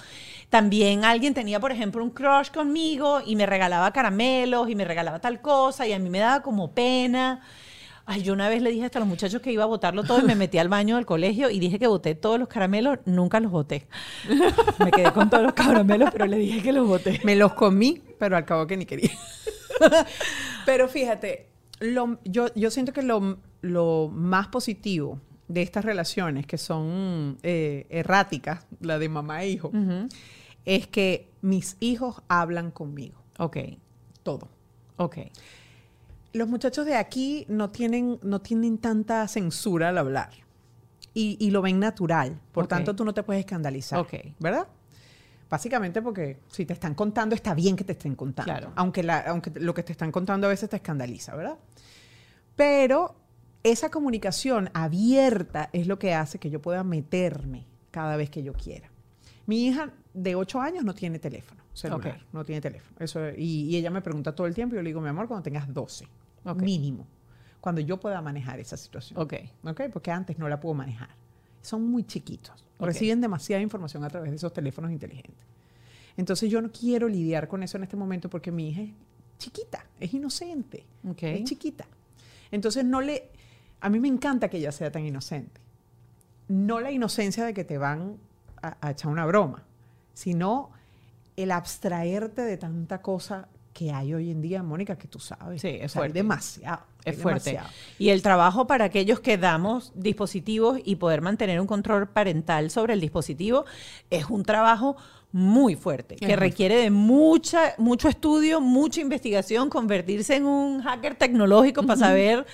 también 0.49 1.03
alguien 1.03 1.33
tenía, 1.33 1.59
por 1.59 1.71
ejemplo, 1.71 2.03
un 2.03 2.11
crush 2.11 2.51
conmigo 2.51 3.21
y 3.25 3.35
me 3.35 3.45
regalaba 3.45 3.91
caramelos 3.91 4.69
y 4.69 4.75
me 4.75 4.85
regalaba 4.85 5.19
tal 5.19 5.41
cosa 5.41 5.87
y 5.87 5.93
a 5.93 5.99
mí 5.99 6.09
me 6.09 6.19
daba 6.19 6.41
como 6.41 6.71
pena. 6.71 7.41
Ay, 8.07 8.21
yo 8.21 8.33
una 8.33 8.49
vez 8.49 8.61
le 8.61 8.69
dije 8.71 8.85
hasta 8.85 8.99
a 8.99 9.01
los 9.01 9.09
muchachos 9.09 9.41
que 9.41 9.51
iba 9.51 9.63
a 9.63 9.67
botarlo 9.67 10.03
todo 10.03 10.19
y 10.19 10.23
me 10.23 10.35
metí 10.35 10.59
al 10.59 10.69
baño 10.69 10.95
del 10.97 11.07
colegio 11.07 11.49
y 11.49 11.59
dije 11.59 11.79
que 11.79 11.87
boté 11.87 12.13
todos 12.13 12.37
los 12.39 12.47
caramelos, 12.47 12.99
nunca 13.05 13.39
los 13.39 13.51
boté. 13.51 13.87
Me 14.79 14.91
quedé 14.91 15.11
con 15.11 15.29
todos 15.29 15.41
los 15.43 15.53
caramelos, 15.53 16.09
pero 16.11 16.27
le 16.27 16.37
dije 16.37 16.61
que 16.61 16.71
los 16.71 16.87
boté. 16.87 17.19
Me 17.23 17.35
los 17.35 17.53
comí, 17.53 18.01
pero 18.19 18.37
al 18.37 18.45
cabo 18.45 18.67
que 18.67 18.77
ni 18.77 18.85
quería. 18.85 19.09
pero 20.65 20.87
fíjate, 20.87 21.47
lo- 21.79 22.19
yo, 22.25 22.47
yo 22.55 22.69
siento 22.71 22.93
que 22.93 23.01
lo, 23.01 23.37
lo 23.61 24.09
más 24.13 24.47
positivo 24.49 25.19
de 25.47 25.61
estas 25.63 25.83
relaciones 25.85 26.45
que 26.45 26.57
son 26.57 27.37
eh, 27.43 27.85
erráticas, 27.89 28.65
la 28.81 28.99
de 28.99 29.09
mamá 29.09 29.43
e 29.43 29.49
hijo, 29.49 29.71
es 30.65 30.87
que 30.87 31.29
mis 31.41 31.77
hijos 31.79 32.21
hablan 32.27 32.71
conmigo. 32.71 33.19
Ok, 33.37 33.57
Todo. 34.23 34.47
ok. 34.97 35.17
Los 36.35 36.47
muchachos 36.49 36.85
de 36.85 36.95
aquí 36.95 37.45
no 37.49 37.69
tienen, 37.69 38.19
no 38.21 38.41
tienen 38.41 38.77
tanta 38.77 39.27
censura 39.27 39.89
al 39.89 39.97
hablar. 39.97 40.29
Y, 41.13 41.37
y 41.39 41.51
lo 41.51 41.61
ven 41.61 41.79
natural. 41.79 42.41
Por 42.51 42.67
tanto, 42.67 42.95
tú 42.95 43.05
no 43.05 43.13
te 43.13 43.23
puedes 43.23 43.39
escandalizar. 43.39 43.99
¿Verdad? 44.39 44.67
Básicamente 45.49 46.01
porque 46.01 46.39
si 46.49 46.65
te 46.65 46.73
están 46.73 46.93
contando, 46.93 47.35
está 47.35 47.53
bien 47.53 47.75
que 47.75 47.83
te 47.85 47.93
estén 47.93 48.15
contando. 48.15 48.51
Claro. 48.51 48.73
Aunque, 48.75 49.01
la- 49.03 49.21
aunque 49.27 49.51
lo 49.59 49.73
que 49.73 49.83
te 49.83 49.91
están 49.93 50.11
contando 50.11 50.47
a 50.47 50.49
veces 50.49 50.69
te 50.69 50.75
escandaliza, 50.75 51.35
¿verdad? 51.35 51.57
Pero 52.55 53.15
esa 53.63 53.89
comunicación 53.89 54.69
abierta 54.73 55.69
es 55.73 55.87
lo 55.87 55.97
que 55.99 56.13
hace 56.13 56.39
que 56.39 56.49
yo 56.49 56.61
pueda 56.61 56.83
meterme 56.83 57.65
cada 57.91 58.17
vez 58.17 58.29
que 58.29 58.43
yo 58.43 58.53
quiera. 58.53 58.89
Mi 59.45 59.67
hija 59.67 59.91
de 60.13 60.35
8 60.35 60.59
años 60.61 60.83
no 60.83 60.93
tiene 60.93 61.19
teléfono 61.19 61.63
celular, 61.73 62.25
no 62.33 62.43
tiene 62.45 62.61
teléfono. 62.61 62.95
Eso, 62.99 63.29
y, 63.29 63.69
y 63.69 63.75
ella 63.77 63.91
me 63.91 64.01
pregunta 64.01 64.33
todo 64.33 64.47
el 64.47 64.55
tiempo 64.55 64.75
y 64.75 64.77
yo 64.77 64.81
le 64.83 64.89
digo, 64.89 65.01
mi 65.01 65.09
amor, 65.09 65.27
cuando 65.27 65.43
tengas 65.43 65.71
12, 65.73 66.07
Ok. 66.45 66.61
mínimo, 66.61 67.07
cuando 67.61 67.81
yo 67.81 67.99
pueda 67.99 68.21
manejar 68.21 68.59
esa 68.59 68.77
situación. 68.77 69.19
Ok. 69.19 69.33
¿ok? 69.63 69.81
Porque 69.91 70.11
antes 70.11 70.37
no 70.37 70.47
la 70.47 70.59
puedo 70.59 70.75
manejar. 70.75 71.09
Son 71.61 71.83
muy 71.89 72.03
chiquitos. 72.03 72.63
Reciben 72.79 73.21
demasiada 73.21 73.61
información 73.61 74.03
a 74.03 74.09
través 74.09 74.29
de 74.31 74.37
esos 74.37 74.53
teléfonos 74.53 74.91
inteligentes. 74.91 75.45
Entonces 76.17 76.49
yo 76.49 76.61
no 76.61 76.71
quiero 76.71 77.07
lidiar 77.07 77.47
con 77.47 77.63
eso 77.63 77.77
en 77.77 77.83
este 77.83 77.95
momento 77.97 78.29
porque 78.29 78.51
mi 78.51 78.69
hija 78.69 78.81
es 78.83 78.91
chiquita, 79.39 79.85
es 79.99 80.13
inocente, 80.13 80.85
Ok. 81.09 81.23
es 81.23 81.43
chiquita. 81.45 81.85
Entonces 82.51 82.85
no 82.85 83.01
le... 83.01 83.29
A 83.81 83.89
mí 83.89 83.99
me 83.99 84.07
encanta 84.07 84.49
que 84.49 84.57
ella 84.57 84.71
sea 84.71 84.91
tan 84.91 85.05
inocente. 85.05 85.59
No 86.47 86.79
la 86.79 86.91
inocencia 86.91 87.43
de 87.45 87.53
que 87.53 87.63
te 87.63 87.77
van 87.77 88.17
a, 88.61 88.77
a 88.79 88.91
echar 88.91 89.11
una 89.11 89.25
broma, 89.25 89.63
sino 90.13 90.71
el 91.35 91.51
abstraerte 91.51 92.43
de 92.43 92.57
tanta 92.57 93.01
cosa 93.01 93.49
que 93.75 93.91
hay 93.91 94.13
hoy 94.13 94.31
en 94.31 94.41
día, 94.41 94.63
Mónica, 94.63 94.97
que 94.97 95.09
tú 95.09 95.19
sabes. 95.19 95.61
Sí, 95.61 95.67
es 95.67 95.73
O 95.73 95.77
sea, 95.77 95.83
hay 95.83 95.89
fuerte. 96.07 96.19
demasiado. 96.19 96.83
Es 97.03 97.17
hay 97.17 97.21
fuerte. 97.21 97.49
demasiado. 97.49 97.75
Y 97.99 98.07
el 98.09 98.21
trabajo 98.21 98.67
para 98.67 98.85
aquellos 98.85 99.19
que 99.19 99.37
damos 99.37 99.91
dispositivos 99.95 100.79
y 100.85 100.95
poder 100.95 101.19
mantener 101.19 101.59
un 101.59 101.67
control 101.67 102.07
parental 102.07 102.71
sobre 102.71 102.93
el 102.93 103.01
dispositivo 103.01 103.65
es 104.09 104.29
un 104.29 104.43
trabajo 104.43 104.95
muy 105.33 105.75
fuerte, 105.75 106.15
que 106.15 106.37
requiere 106.37 106.77
de 106.77 106.89
mucha, 106.89 107.73
mucho 107.77 108.07
estudio, 108.07 108.61
mucha 108.61 109.01
investigación, 109.01 109.69
convertirse 109.69 110.37
en 110.37 110.45
un 110.45 110.81
hacker 110.81 111.15
tecnológico 111.15 111.83
para 111.83 111.99
saber 111.99 112.45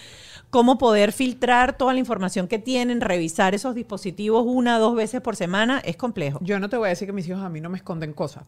cómo 0.50 0.80
poder 0.80 1.12
filtrar 1.12 1.78
toda 1.78 1.94
la 1.94 2.00
información 2.00 2.48
que 2.48 2.58
tienen, 2.58 3.00
revisar 3.00 3.54
esos 3.54 3.76
dispositivos 3.76 4.44
una 4.48 4.78
o 4.78 4.80
dos 4.80 4.96
veces 4.96 5.22
por 5.22 5.36
semana, 5.36 5.80
es 5.86 5.96
complejo. 5.98 6.40
Yo 6.42 6.60
no 6.60 6.68
te 6.68 6.78
voy 6.78 6.88
a 6.88 6.90
decir 6.90 7.06
que 7.06 7.14
mis 7.14 7.28
hijos 7.28 7.44
a 7.44 7.50
mí 7.50 7.62
no 7.62 7.70
me 7.70 7.78
esconden 7.78 8.14
cosas. 8.14 8.46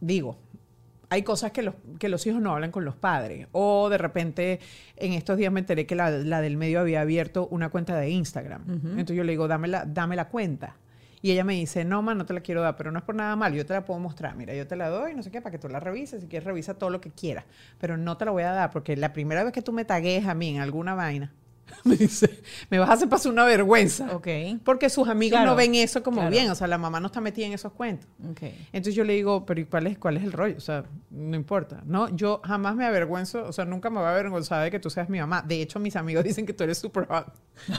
Digo, 0.00 0.36
hay 1.08 1.22
cosas 1.22 1.52
que 1.52 1.62
los, 1.62 1.74
que 1.98 2.08
los 2.08 2.26
hijos 2.26 2.40
no 2.40 2.52
hablan 2.52 2.70
con 2.70 2.84
los 2.84 2.96
padres. 2.96 3.46
O 3.52 3.88
de 3.88 3.98
repente, 3.98 4.60
en 4.96 5.12
estos 5.12 5.36
días 5.36 5.52
me 5.52 5.60
enteré 5.60 5.86
que 5.86 5.94
la, 5.94 6.10
la 6.10 6.40
del 6.40 6.56
medio 6.56 6.80
había 6.80 7.00
abierto 7.00 7.46
una 7.50 7.68
cuenta 7.68 7.96
de 7.96 8.10
Instagram. 8.10 8.62
Entonces 8.68 9.16
yo 9.16 9.24
le 9.24 9.32
digo, 9.32 9.48
dame 9.48 9.68
la, 9.68 9.84
dame 9.84 10.16
la 10.16 10.28
cuenta. 10.28 10.76
Y 11.22 11.32
ella 11.32 11.44
me 11.44 11.54
dice, 11.54 11.84
no, 11.84 12.02
ma, 12.02 12.14
no 12.14 12.26
te 12.26 12.34
la 12.34 12.40
quiero 12.40 12.60
dar, 12.60 12.76
pero 12.76 12.92
no 12.92 12.98
es 12.98 13.04
por 13.04 13.14
nada 13.14 13.34
malo, 13.36 13.56
yo 13.56 13.66
te 13.66 13.72
la 13.72 13.84
puedo 13.84 13.98
mostrar. 13.98 14.36
Mira, 14.36 14.54
yo 14.54 14.66
te 14.66 14.76
la 14.76 14.88
doy, 14.88 15.14
no 15.14 15.22
sé 15.22 15.30
qué, 15.30 15.40
para 15.40 15.50
que 15.50 15.58
tú 15.58 15.68
la 15.68 15.80
revises. 15.80 16.20
Si 16.20 16.28
quieres, 16.28 16.46
revisa 16.46 16.74
todo 16.74 16.90
lo 16.90 17.00
que 17.00 17.10
quieras. 17.10 17.44
Pero 17.80 17.96
no 17.96 18.16
te 18.16 18.24
la 18.24 18.30
voy 18.30 18.42
a 18.42 18.52
dar, 18.52 18.70
porque 18.70 18.96
la 18.96 19.12
primera 19.12 19.42
vez 19.42 19.52
que 19.52 19.62
tú 19.62 19.72
me 19.72 19.84
tagues 19.84 20.26
a 20.26 20.34
mí 20.34 20.54
en 20.54 20.60
alguna 20.60 20.94
vaina, 20.94 21.32
me 21.84 21.96
dice, 21.96 22.42
me 22.70 22.78
vas 22.78 22.90
a 22.90 22.92
hacer 22.94 23.08
pasar 23.08 23.32
una 23.32 23.44
vergüenza. 23.44 24.08
Ok. 24.14 24.28
Porque 24.64 24.88
sus 24.90 25.08
amigos 25.08 25.36
Claro, 25.38 25.50
no 25.52 25.56
ven 25.56 25.74
eso 25.74 26.02
como 26.02 26.18
claro. 26.20 26.30
bien. 26.30 26.50
O 26.50 26.54
sea, 26.54 26.66
la 26.66 26.78
mamá 26.78 27.00
no 27.00 27.06
está 27.06 27.20
metida 27.20 27.46
en 27.46 27.52
esos 27.52 27.72
cuentos. 27.72 28.08
Ok. 28.30 28.42
Entonces 28.72 28.94
yo 28.94 29.04
le 29.04 29.14
digo, 29.14 29.44
pero 29.46 29.60
¿y 29.60 29.64
cuál 29.64 29.86
es, 29.86 29.98
cuál 29.98 30.16
es 30.16 30.24
el 30.24 30.32
rollo? 30.32 30.56
O 30.56 30.60
sea, 30.60 30.84
no 31.10 31.36
importa. 31.36 31.82
No, 31.84 32.08
yo 32.14 32.40
jamás 32.44 32.76
me 32.76 32.84
avergüenzo, 32.86 33.44
o 33.44 33.52
sea, 33.52 33.64
nunca 33.64 33.90
me 33.90 33.98
voy 33.98 34.06
a 34.06 34.10
avergonzar 34.10 34.62
de 34.62 34.70
que 34.70 34.78
tú 34.78 34.90
seas 34.90 35.08
mi 35.08 35.18
mamá. 35.18 35.42
De 35.42 35.60
hecho, 35.60 35.78
mis 35.78 35.96
amigos 35.96 36.24
dicen 36.24 36.46
que 36.46 36.52
tú 36.52 36.64
eres 36.64 36.78
super 36.78 37.06
hot. 37.06 37.26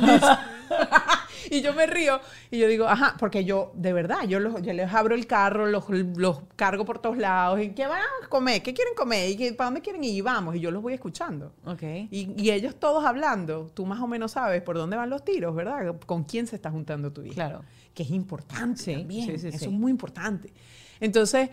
y 1.51 1.61
yo 1.61 1.73
me 1.73 1.85
río 1.87 2.19
y 2.51 2.57
yo 2.59 2.67
digo, 2.67 2.87
ajá, 2.87 3.15
porque 3.19 3.45
yo, 3.45 3.71
de 3.75 3.93
verdad, 3.93 4.23
yo, 4.27 4.39
los, 4.39 4.61
yo 4.61 4.73
les 4.73 4.93
abro 4.93 5.15
el 5.15 5.27
carro, 5.27 5.65
los, 5.67 5.85
los 5.89 6.41
cargo 6.55 6.85
por 6.85 6.99
todos 6.99 7.17
lados. 7.17 7.59
¿Y 7.61 7.69
qué 7.69 7.87
van 7.87 8.01
a 8.01 8.27
comer? 8.29 8.61
¿Qué 8.63 8.73
quieren 8.73 8.93
comer? 8.95 9.29
¿Y 9.29 9.37
qué- 9.37 9.53
para 9.53 9.67
dónde 9.67 9.81
quieren 9.81 10.03
ir? 10.03 10.15
Y 10.15 10.21
vamos. 10.21 10.55
Y 10.55 10.59
yo 10.59 10.71
los 10.71 10.81
voy 10.81 10.93
escuchando. 10.93 11.53
Ok. 11.65 11.83
Y, 11.83 12.33
y 12.37 12.51
ellos 12.51 12.75
todos 12.75 13.05
hablando, 13.05 13.71
tú 13.73 13.85
más 13.85 13.99
o 14.01 14.07
menos 14.07 14.31
sabes 14.33 14.61
por 14.61 14.77
dónde 14.77 14.95
van 14.97 15.09
los 15.09 15.23
tiros, 15.23 15.55
¿verdad? 15.55 15.95
¿Con 16.05 16.23
quién 16.23 16.47
se 16.47 16.55
está 16.55 16.69
juntando 16.71 17.11
tu 17.11 17.23
hija? 17.23 17.35
Claro. 17.35 17.61
Que 17.93 18.03
es 18.03 18.11
importante 18.11 18.81
Sí, 18.83 18.93
también. 18.93 19.25
sí, 19.25 19.37
sí, 19.39 19.47
Eso 19.55 19.65
es 19.65 19.71
muy 19.71 19.91
importante. 19.91 20.53
Entonces, 20.99 21.49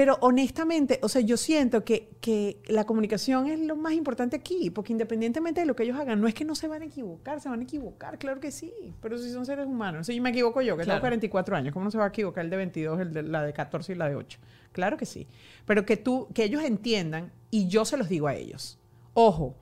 pero 0.00 0.16
honestamente, 0.22 0.98
o 1.02 1.10
sea, 1.10 1.20
yo 1.20 1.36
siento 1.36 1.84
que, 1.84 2.08
que 2.22 2.62
la 2.68 2.84
comunicación 2.86 3.48
es 3.48 3.60
lo 3.60 3.76
más 3.76 3.92
importante 3.92 4.34
aquí, 4.34 4.70
porque 4.70 4.94
independientemente 4.94 5.60
de 5.60 5.66
lo 5.66 5.76
que 5.76 5.82
ellos 5.82 5.98
hagan, 5.98 6.18
no 6.22 6.26
es 6.26 6.32
que 6.32 6.42
no 6.42 6.54
se 6.54 6.68
van 6.68 6.80
a 6.80 6.86
equivocar, 6.86 7.38
se 7.38 7.50
van 7.50 7.60
a 7.60 7.64
equivocar, 7.64 8.18
claro 8.18 8.40
que 8.40 8.50
sí, 8.50 8.72
pero 9.02 9.18
si 9.18 9.30
son 9.30 9.44
seres 9.44 9.66
humanos. 9.66 10.06
Si 10.06 10.18
me 10.18 10.30
equivoco 10.30 10.62
yo, 10.62 10.74
que 10.78 10.84
Claro. 10.84 10.96
tengo 10.96 11.02
44 11.02 11.54
años, 11.54 11.74
¿cómo 11.74 11.84
no 11.84 11.90
se 11.90 11.98
va 11.98 12.06
a 12.06 12.08
equivocar 12.08 12.46
el 12.46 12.50
de 12.50 12.56
22, 12.56 12.98
el 12.98 13.12
de, 13.12 13.22
la 13.24 13.42
de 13.42 13.52
14 13.52 13.92
y 13.92 13.94
la 13.94 14.08
de 14.08 14.16
8? 14.16 14.38
Claro 14.72 14.96
que 14.96 15.04
sí, 15.04 15.26
pero 15.66 15.84
que 15.84 15.98
tú, 15.98 16.28
que 16.32 16.44
ellos 16.44 16.64
entiendan, 16.64 17.30
y 17.50 17.68
yo 17.68 17.84
se 17.84 17.98
los 17.98 18.08
digo 18.08 18.26
a 18.26 18.34
ellos, 18.34 18.78
ojo, 19.12 19.54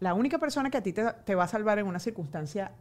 la 0.00 0.14
única 0.14 0.38
persona 0.38 0.68
que 0.68 0.78
a 0.78 0.82
ti 0.82 0.92
te, 0.92 1.04
te 1.24 1.36
va 1.36 1.44
a 1.44 1.48
salvar 1.48 1.78
en 1.78 1.86
una 1.86 2.00
circunstancia 2.00 2.72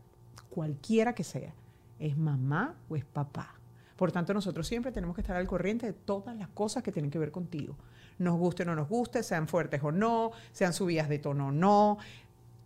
cualquiera 0.49 1.13
que 1.13 1.23
sea, 1.23 1.53
es 1.99 2.17
mamá 2.17 2.73
o 2.89 2.95
es 2.95 3.05
papá. 3.05 3.59
Por 3.95 4.11
tanto, 4.11 4.33
nosotros 4.33 4.67
siempre 4.67 4.91
tenemos 4.91 5.15
que 5.15 5.21
estar 5.21 5.35
al 5.37 5.47
corriente 5.47 5.85
de 5.85 5.93
todas 5.93 6.35
las 6.35 6.49
cosas 6.49 6.83
que 6.83 6.91
tienen 6.91 7.11
que 7.11 7.19
ver 7.19 7.31
contigo. 7.31 7.75
Nos 8.17 8.37
guste 8.37 8.63
o 8.63 8.65
no 8.65 8.75
nos 8.75 8.89
guste, 8.89 9.23
sean 9.23 9.47
fuertes 9.47 9.81
o 9.83 9.91
no, 9.91 10.31
sean 10.51 10.73
subidas 10.73 11.07
de 11.07 11.19
tono 11.19 11.47
o 11.47 11.51
no. 11.51 11.97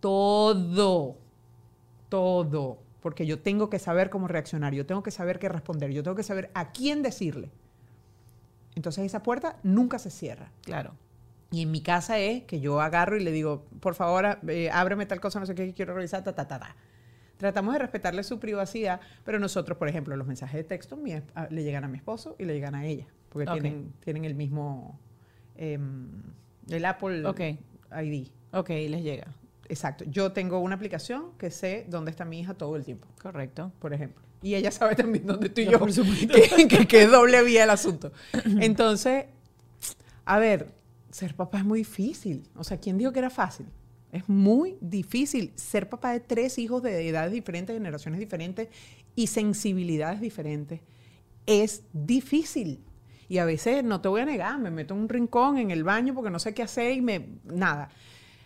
Todo, 0.00 1.16
todo. 2.08 2.78
Porque 3.00 3.26
yo 3.26 3.40
tengo 3.40 3.70
que 3.70 3.78
saber 3.78 4.10
cómo 4.10 4.28
reaccionar, 4.28 4.74
yo 4.74 4.86
tengo 4.86 5.02
que 5.02 5.10
saber 5.10 5.38
qué 5.38 5.48
responder, 5.48 5.90
yo 5.92 6.02
tengo 6.02 6.16
que 6.16 6.22
saber 6.22 6.50
a 6.54 6.72
quién 6.72 7.02
decirle. 7.02 7.50
Entonces 8.74 9.04
esa 9.04 9.22
puerta 9.22 9.56
nunca 9.62 9.98
se 9.98 10.10
cierra. 10.10 10.50
Claro. 10.62 10.94
Y 11.52 11.62
en 11.62 11.70
mi 11.70 11.80
casa 11.80 12.18
es 12.18 12.44
que 12.44 12.60
yo 12.60 12.80
agarro 12.80 13.16
y 13.16 13.24
le 13.24 13.32
digo, 13.32 13.64
por 13.80 13.94
favor, 13.94 14.38
eh, 14.48 14.70
ábreme 14.72 15.06
tal 15.06 15.20
cosa, 15.20 15.40
no 15.40 15.46
sé 15.46 15.54
qué 15.54 15.74
quiero 15.74 15.94
revisar, 15.94 16.22
ta, 16.22 16.34
ta, 16.34 16.46
ta, 16.46 16.58
ta. 16.60 16.76
Tratamos 17.40 17.72
de 17.72 17.78
respetarle 17.78 18.22
su 18.22 18.38
privacidad, 18.38 19.00
pero 19.24 19.38
nosotros, 19.38 19.78
por 19.78 19.88
ejemplo, 19.88 20.14
los 20.14 20.26
mensajes 20.26 20.56
de 20.56 20.64
texto 20.64 20.96
mi 20.98 21.12
esp- 21.12 21.24
a- 21.34 21.46
le 21.48 21.62
llegan 21.64 21.84
a 21.84 21.88
mi 21.88 21.96
esposo 21.96 22.36
y 22.38 22.44
le 22.44 22.52
llegan 22.52 22.74
a 22.74 22.84
ella, 22.84 23.06
porque 23.30 23.50
tienen, 23.50 23.94
tienen 24.04 24.26
el 24.26 24.34
mismo, 24.34 25.00
em, 25.56 26.10
el 26.68 26.84
Apple 26.84 27.24
Ok. 27.26 27.40
ID. 28.02 28.28
Ok, 28.52 28.68
les 28.68 29.02
llega. 29.02 29.26
Exacto. 29.70 30.04
Yo 30.06 30.32
tengo 30.32 30.58
una 30.58 30.74
aplicación 30.74 31.32
que 31.38 31.50
sé 31.50 31.86
dónde 31.88 32.10
está 32.10 32.26
mi 32.26 32.40
hija 32.40 32.52
todo 32.54 32.76
el 32.76 32.84
tiempo, 32.84 33.08
Correcto. 33.22 33.72
por 33.78 33.94
ejemplo. 33.94 34.22
Y 34.42 34.54
ella 34.54 34.70
sabe 34.70 34.94
también 34.94 35.26
dónde 35.26 35.46
estoy 35.46 35.64
yo, 35.66 35.78
por 35.78 35.92
supuesto. 35.94 36.34
que, 36.56 36.68
que- 36.68 36.86
que 36.86 37.02
es 37.04 37.10
doble 37.10 37.42
vía 37.42 37.64
el 37.64 37.70
asunto. 37.70 38.12
Entonces, 38.60 39.24
a 40.26 40.38
ver, 40.38 40.72
ser 41.10 41.34
papá 41.34 41.58
es 41.58 41.64
muy 41.64 41.78
difícil. 41.80 42.42
O 42.54 42.64
sea, 42.64 42.78
¿quién 42.78 42.98
dijo 42.98 43.12
que 43.12 43.18
era 43.20 43.30
fácil? 43.30 43.66
Es 44.12 44.28
muy 44.28 44.76
difícil 44.80 45.52
ser 45.54 45.88
papá 45.88 46.12
de 46.12 46.20
tres 46.20 46.58
hijos 46.58 46.82
de 46.82 47.08
edades 47.08 47.32
diferentes, 47.32 47.74
generaciones 47.74 48.18
diferentes 48.20 48.68
y 49.14 49.28
sensibilidades 49.28 50.20
diferentes. 50.20 50.80
Es 51.46 51.84
difícil. 51.92 52.80
Y 53.28 53.38
a 53.38 53.44
veces, 53.44 53.84
no 53.84 54.00
te 54.00 54.08
voy 54.08 54.22
a 54.22 54.24
negar, 54.24 54.58
me 54.58 54.70
meto 54.70 54.94
en 54.94 55.00
un 55.00 55.08
rincón 55.08 55.58
en 55.58 55.70
el 55.70 55.84
baño 55.84 56.14
porque 56.14 56.30
no 56.30 56.38
sé 56.40 56.52
qué 56.54 56.62
hacer 56.64 56.92
y 56.92 57.00
me... 57.00 57.28
Nada. 57.44 57.90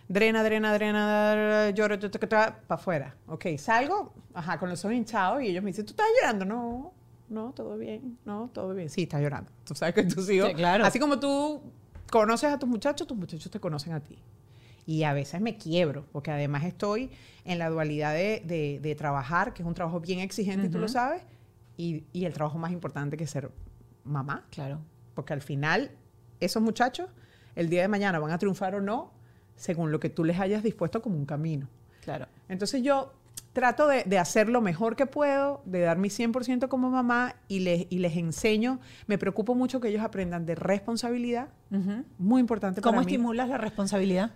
Drena, 0.08 0.44
drena, 0.44 0.74
drena, 0.74 1.70
lloro, 1.70 1.98
para 2.28 2.62
afuera. 2.68 3.16
Ok, 3.26 3.46
salgo, 3.56 4.12
ajá, 4.34 4.58
con 4.58 4.68
los 4.68 4.84
ojos 4.84 4.94
hinchados 4.94 5.42
y 5.42 5.46
ellos 5.46 5.64
me 5.64 5.70
dicen, 5.70 5.86
¿tú 5.86 5.92
estás 5.92 6.06
llorando? 6.20 6.44
No, 6.44 6.92
no, 7.30 7.52
todo 7.52 7.78
bien, 7.78 8.18
no, 8.26 8.50
todo 8.52 8.74
bien. 8.74 8.90
Sí, 8.90 9.04
estás 9.04 9.22
llorando. 9.22 9.50
Tú 9.64 9.74
sabes 9.74 9.94
que 9.94 10.02
tus 10.02 10.28
hijos, 10.28 10.50
Sí, 10.50 10.54
claro. 10.54 10.84
así 10.84 10.98
como 10.98 11.18
tú 11.18 11.62
conoces 12.10 12.52
a 12.52 12.58
tus 12.58 12.68
muchachos, 12.68 13.06
tus 13.06 13.16
muchachos 13.16 13.50
te 13.50 13.58
conocen 13.58 13.94
a 13.94 14.00
ti. 14.00 14.18
Y 14.86 15.04
a 15.04 15.12
veces 15.14 15.40
me 15.40 15.56
quiebro, 15.56 16.04
porque 16.12 16.30
además 16.30 16.64
estoy 16.64 17.10
en 17.44 17.58
la 17.58 17.70
dualidad 17.70 18.12
de, 18.12 18.42
de- 18.44 18.80
de 18.82 18.94
trabajar, 18.94 19.54
que 19.54 19.62
es 19.62 19.66
un 19.68 19.74
trabajo 19.74 20.00
bien 20.00 20.20
exigente, 20.20 20.66
y 20.66 20.70
tú 20.70 20.78
lo 20.78 20.88
sabes, 20.88 21.22
y, 21.76 22.04
y 22.12 22.24
el 22.26 22.32
trabajo 22.34 22.58
más 22.58 22.70
importante 22.72 23.16
que 23.16 23.26
ser 23.26 23.50
mamá, 24.04 24.44
Claro. 24.50 24.80
porque 25.14 25.32
al 25.32 25.40
final 25.40 25.90
esos 26.40 26.62
muchachos 26.62 27.08
el 27.56 27.68
día 27.70 27.82
de 27.82 27.88
mañana 27.88 28.18
van 28.18 28.30
a 28.32 28.38
triunfar 28.38 28.74
o 28.74 28.80
no, 28.80 29.12
según 29.56 29.90
lo 29.92 30.00
que 30.00 30.10
tú 30.10 30.24
les 30.24 30.38
hayas 30.40 30.62
dispuesto 30.62 31.00
como 31.00 31.16
un 31.16 31.24
camino. 31.24 31.68
Claro. 32.02 32.26
Entonces 32.48 32.82
yo 32.82 33.12
trato 33.52 33.86
de, 33.86 34.02
de 34.04 34.18
hacer 34.18 34.48
lo 34.48 34.60
mejor 34.60 34.96
que 34.96 35.06
puedo, 35.06 35.62
de 35.64 35.80
dar 35.80 35.96
mi 35.96 36.08
100% 36.10 36.68
como 36.68 36.90
mamá 36.90 37.36
y 37.48 37.60
les, 37.60 37.86
y 37.88 38.00
les 38.00 38.16
enseño, 38.16 38.80
me 39.06 39.16
preocupo 39.16 39.54
mucho 39.54 39.80
que 39.80 39.88
ellos 39.88 40.02
aprendan 40.02 40.44
de 40.44 40.56
responsabilidad, 40.56 41.48
Ujú. 41.70 42.04
muy 42.18 42.40
importante 42.40 42.80
¿Cómo 42.82 42.96
para 42.96 43.06
mí. 43.06 43.12
estimulas 43.12 43.48
la 43.48 43.56
responsabilidad? 43.58 44.32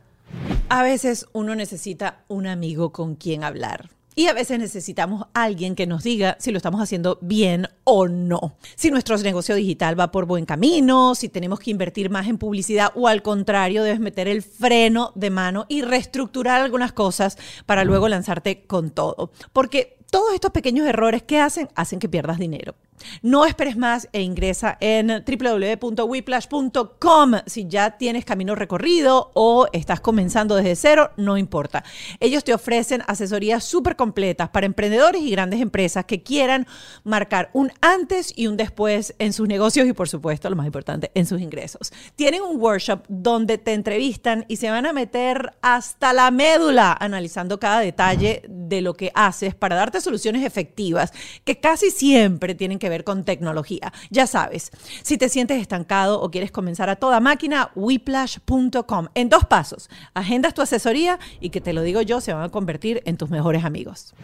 A 0.68 0.82
veces 0.82 1.26
uno 1.32 1.54
necesita 1.54 2.24
un 2.28 2.46
amigo 2.46 2.92
con 2.92 3.14
quien 3.14 3.44
hablar. 3.44 3.90
Y 4.18 4.26
a 4.26 4.32
veces 4.32 4.58
necesitamos 4.58 5.26
alguien 5.32 5.76
que 5.76 5.86
nos 5.86 6.02
diga 6.02 6.36
si 6.40 6.50
lo 6.50 6.56
estamos 6.56 6.80
haciendo 6.80 7.18
bien 7.22 7.68
o 7.84 8.08
no. 8.08 8.56
Si 8.74 8.90
nuestro 8.90 9.16
negocio 9.16 9.54
digital 9.54 9.98
va 9.98 10.10
por 10.10 10.26
buen 10.26 10.44
camino, 10.44 11.14
si 11.14 11.28
tenemos 11.28 11.60
que 11.60 11.70
invertir 11.70 12.10
más 12.10 12.26
en 12.26 12.36
publicidad 12.36 12.90
o 12.96 13.06
al 13.06 13.22
contrario, 13.22 13.84
debes 13.84 14.00
meter 14.00 14.26
el 14.26 14.42
freno 14.42 15.12
de 15.14 15.30
mano 15.30 15.66
y 15.68 15.82
reestructurar 15.82 16.60
algunas 16.60 16.92
cosas 16.92 17.38
para 17.64 17.84
luego 17.84 18.08
lanzarte 18.08 18.66
con 18.66 18.90
todo. 18.90 19.30
Porque 19.52 19.98
todos 20.10 20.34
estos 20.34 20.50
pequeños 20.50 20.88
errores 20.88 21.22
que 21.22 21.38
hacen 21.38 21.68
hacen 21.76 22.00
que 22.00 22.08
pierdas 22.08 22.40
dinero. 22.40 22.74
No 23.22 23.46
esperes 23.46 23.76
más 23.76 24.08
e 24.12 24.22
ingresa 24.22 24.76
en 24.80 25.24
www.whiplash.com 25.26 27.32
si 27.46 27.68
ya 27.68 27.98
tienes 27.98 28.24
camino 28.24 28.54
recorrido 28.54 29.30
o 29.34 29.66
estás 29.72 30.00
comenzando 30.00 30.56
desde 30.56 30.76
cero, 30.76 31.10
no 31.16 31.38
importa. 31.38 31.84
Ellos 32.20 32.44
te 32.44 32.54
ofrecen 32.54 33.02
asesorías 33.06 33.64
súper 33.64 33.96
completas 33.96 34.48
para 34.50 34.66
emprendedores 34.66 35.22
y 35.22 35.30
grandes 35.30 35.60
empresas 35.60 36.04
que 36.04 36.22
quieran 36.22 36.66
marcar 37.04 37.50
un 37.52 37.72
antes 37.80 38.32
y 38.36 38.46
un 38.46 38.56
después 38.56 39.14
en 39.18 39.32
sus 39.32 39.48
negocios 39.48 39.86
y 39.86 39.92
por 39.92 40.08
supuesto, 40.08 40.50
lo 40.50 40.56
más 40.56 40.66
importante, 40.66 41.10
en 41.14 41.26
sus 41.26 41.40
ingresos. 41.40 41.92
Tienen 42.16 42.42
un 42.42 42.60
workshop 42.60 43.04
donde 43.08 43.58
te 43.58 43.72
entrevistan 43.72 44.44
y 44.48 44.56
se 44.56 44.70
van 44.70 44.86
a 44.86 44.92
meter 44.92 45.54
hasta 45.62 46.12
la 46.12 46.30
médula 46.30 46.96
analizando 46.98 47.58
cada 47.58 47.80
detalle 47.80 48.42
de 48.48 48.80
lo 48.80 48.94
que 48.94 49.10
haces 49.14 49.54
para 49.54 49.76
darte 49.76 50.00
soluciones 50.00 50.44
efectivas 50.44 51.12
que 51.44 51.58
casi 51.58 51.90
siempre 51.90 52.54
tienen 52.54 52.78
que 52.78 52.87
ver 52.88 53.04
con 53.04 53.24
tecnología. 53.24 53.92
Ya 54.10 54.26
sabes, 54.26 54.70
si 55.02 55.18
te 55.18 55.28
sientes 55.28 55.60
estancado 55.60 56.20
o 56.20 56.30
quieres 56.30 56.50
comenzar 56.50 56.88
a 56.90 56.96
toda 56.96 57.20
máquina, 57.20 57.70
whiplash.com. 57.74 59.08
En 59.14 59.28
dos 59.28 59.44
pasos, 59.44 59.88
agendas 60.14 60.54
tu 60.54 60.62
asesoría 60.62 61.18
y 61.40 61.50
que 61.50 61.60
te 61.60 61.72
lo 61.72 61.82
digo 61.82 62.02
yo, 62.02 62.20
se 62.20 62.32
van 62.32 62.42
a 62.44 62.48
convertir 62.48 63.02
en 63.04 63.16
tus 63.16 63.30
mejores 63.30 63.64
amigos. 63.64 64.14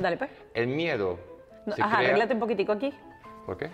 Dale, 0.00 0.16
pues. 0.16 0.30
El 0.54 0.68
miedo. 0.68 1.18
No, 1.66 1.72
ajá, 1.74 1.96
crea- 1.96 2.08
arréglate 2.08 2.34
un 2.34 2.40
poquitico 2.40 2.72
aquí. 2.72 2.92
¿Por 3.46 3.56
qué? 3.56 3.70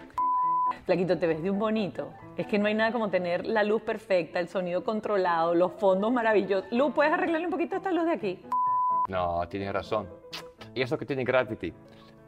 Flaquito, 0.85 1.19
te 1.19 1.27
ves 1.27 1.43
de 1.43 1.51
un 1.51 1.59
bonito. 1.59 2.13
Es 2.37 2.47
que 2.47 2.59
no 2.59 2.67
hay 2.67 2.75
nada 2.75 2.93
como 2.93 3.11
tener 3.11 3.45
la 3.47 3.63
luz 3.65 3.83
perfecta, 3.83 4.39
el 4.41 4.49
sonido 4.49 4.85
controlado, 4.85 5.55
los 5.55 5.73
fondos 5.79 6.13
maravillosos. 6.13 6.71
Luz, 6.71 6.93
¿puedes 6.95 7.13
arreglarle 7.13 7.47
un 7.47 7.53
poquito 7.53 7.77
esta 7.77 7.91
luz 7.93 8.05
de 8.07 8.13
aquí? 8.13 8.43
No, 9.09 9.47
tienes 9.49 9.73
razón. 9.73 10.09
Y 10.75 10.83
eso 10.83 10.97
que 10.97 11.05
tiene 11.05 11.25
Gravity. 11.25 11.73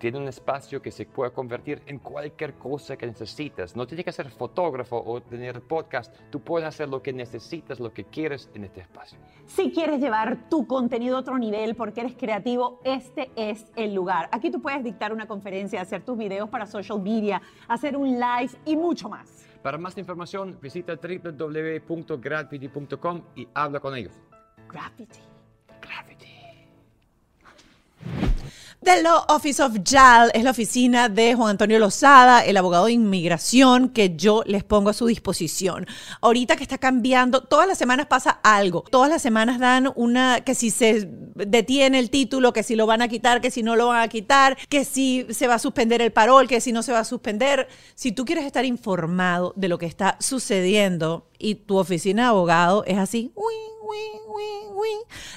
Tiene 0.02 0.18
un 0.18 0.26
espacio 0.26 0.82
que 0.82 0.90
se 0.90 1.06
puede 1.06 1.30
convertir 1.30 1.80
en 1.86 2.00
cualquier 2.00 2.54
cosa 2.54 2.96
que 2.96 3.06
necesitas. 3.06 3.76
No 3.76 3.86
tienes 3.86 4.04
que 4.04 4.10
ser 4.10 4.28
fotógrafo 4.30 5.00
o 5.00 5.22
tener 5.22 5.60
podcast. 5.60 6.12
Tú 6.28 6.40
puedes 6.40 6.66
hacer 6.66 6.88
lo 6.88 7.00
que 7.00 7.12
necesitas, 7.12 7.78
lo 7.78 7.92
que 7.92 8.02
quieres 8.02 8.50
en 8.52 8.64
este 8.64 8.80
espacio. 8.80 9.16
Si 9.46 9.70
quieres 9.70 10.00
llevar 10.00 10.48
tu 10.48 10.66
contenido 10.66 11.16
a 11.16 11.20
otro 11.20 11.38
nivel 11.38 11.76
porque 11.76 12.00
eres 12.00 12.16
creativo, 12.16 12.80
este 12.82 13.30
es 13.36 13.66
el 13.76 13.94
lugar. 13.94 14.28
Aquí 14.32 14.50
tú 14.50 14.60
puedes 14.60 14.82
dictar 14.82 15.12
una 15.12 15.28
conferencia, 15.28 15.80
hacer 15.80 16.02
tus 16.02 16.18
videos 16.18 16.48
para 16.48 16.66
social 16.66 17.00
media, 17.00 17.40
hacer 17.68 17.96
un 17.96 18.18
live 18.18 18.50
y 18.64 18.74
mucho 18.74 19.08
más. 19.08 19.46
Para 19.62 19.78
más 19.78 19.96
información, 19.98 20.58
visita 20.60 20.96
www.gravity.com 20.96 23.22
y 23.36 23.46
habla 23.54 23.78
con 23.78 23.94
ellos. 23.94 24.20
Gravity. 24.68 25.31
The 28.82 29.00
Law 29.00 29.26
Office 29.28 29.62
of 29.62 29.76
JAL 29.84 30.32
es 30.34 30.42
la 30.42 30.50
oficina 30.50 31.08
de 31.08 31.36
Juan 31.36 31.50
Antonio 31.50 31.78
Lozada, 31.78 32.44
el 32.44 32.56
abogado 32.56 32.86
de 32.86 32.92
inmigración 32.92 33.90
que 33.90 34.16
yo 34.16 34.42
les 34.44 34.64
pongo 34.64 34.90
a 34.90 34.92
su 34.92 35.06
disposición. 35.06 35.86
Ahorita 36.20 36.56
que 36.56 36.64
está 36.64 36.78
cambiando, 36.78 37.42
todas 37.42 37.68
las 37.68 37.78
semanas 37.78 38.06
pasa 38.06 38.40
algo. 38.42 38.82
Todas 38.90 39.08
las 39.08 39.22
semanas 39.22 39.60
dan 39.60 39.92
una, 39.94 40.40
que 40.40 40.56
si 40.56 40.70
se 40.70 41.08
detiene 41.36 42.00
el 42.00 42.10
título, 42.10 42.52
que 42.52 42.64
si 42.64 42.74
lo 42.74 42.86
van 42.86 43.02
a 43.02 43.08
quitar, 43.08 43.40
que 43.40 43.52
si 43.52 43.62
no 43.62 43.76
lo 43.76 43.86
van 43.86 44.02
a 44.02 44.08
quitar, 44.08 44.58
que 44.68 44.84
si 44.84 45.28
se 45.30 45.46
va 45.46 45.54
a 45.54 45.58
suspender 45.60 46.02
el 46.02 46.10
parol, 46.10 46.48
que 46.48 46.60
si 46.60 46.72
no 46.72 46.82
se 46.82 46.90
va 46.90 46.98
a 46.98 47.04
suspender. 47.04 47.68
Si 47.94 48.10
tú 48.10 48.24
quieres 48.24 48.44
estar 48.44 48.64
informado 48.64 49.52
de 49.54 49.68
lo 49.68 49.78
que 49.78 49.86
está 49.86 50.16
sucediendo 50.18 51.28
y 51.38 51.54
tu 51.54 51.76
oficina 51.76 52.22
de 52.22 52.28
abogado 52.30 52.82
es 52.84 52.98
así, 52.98 53.30
uy, 53.36 53.54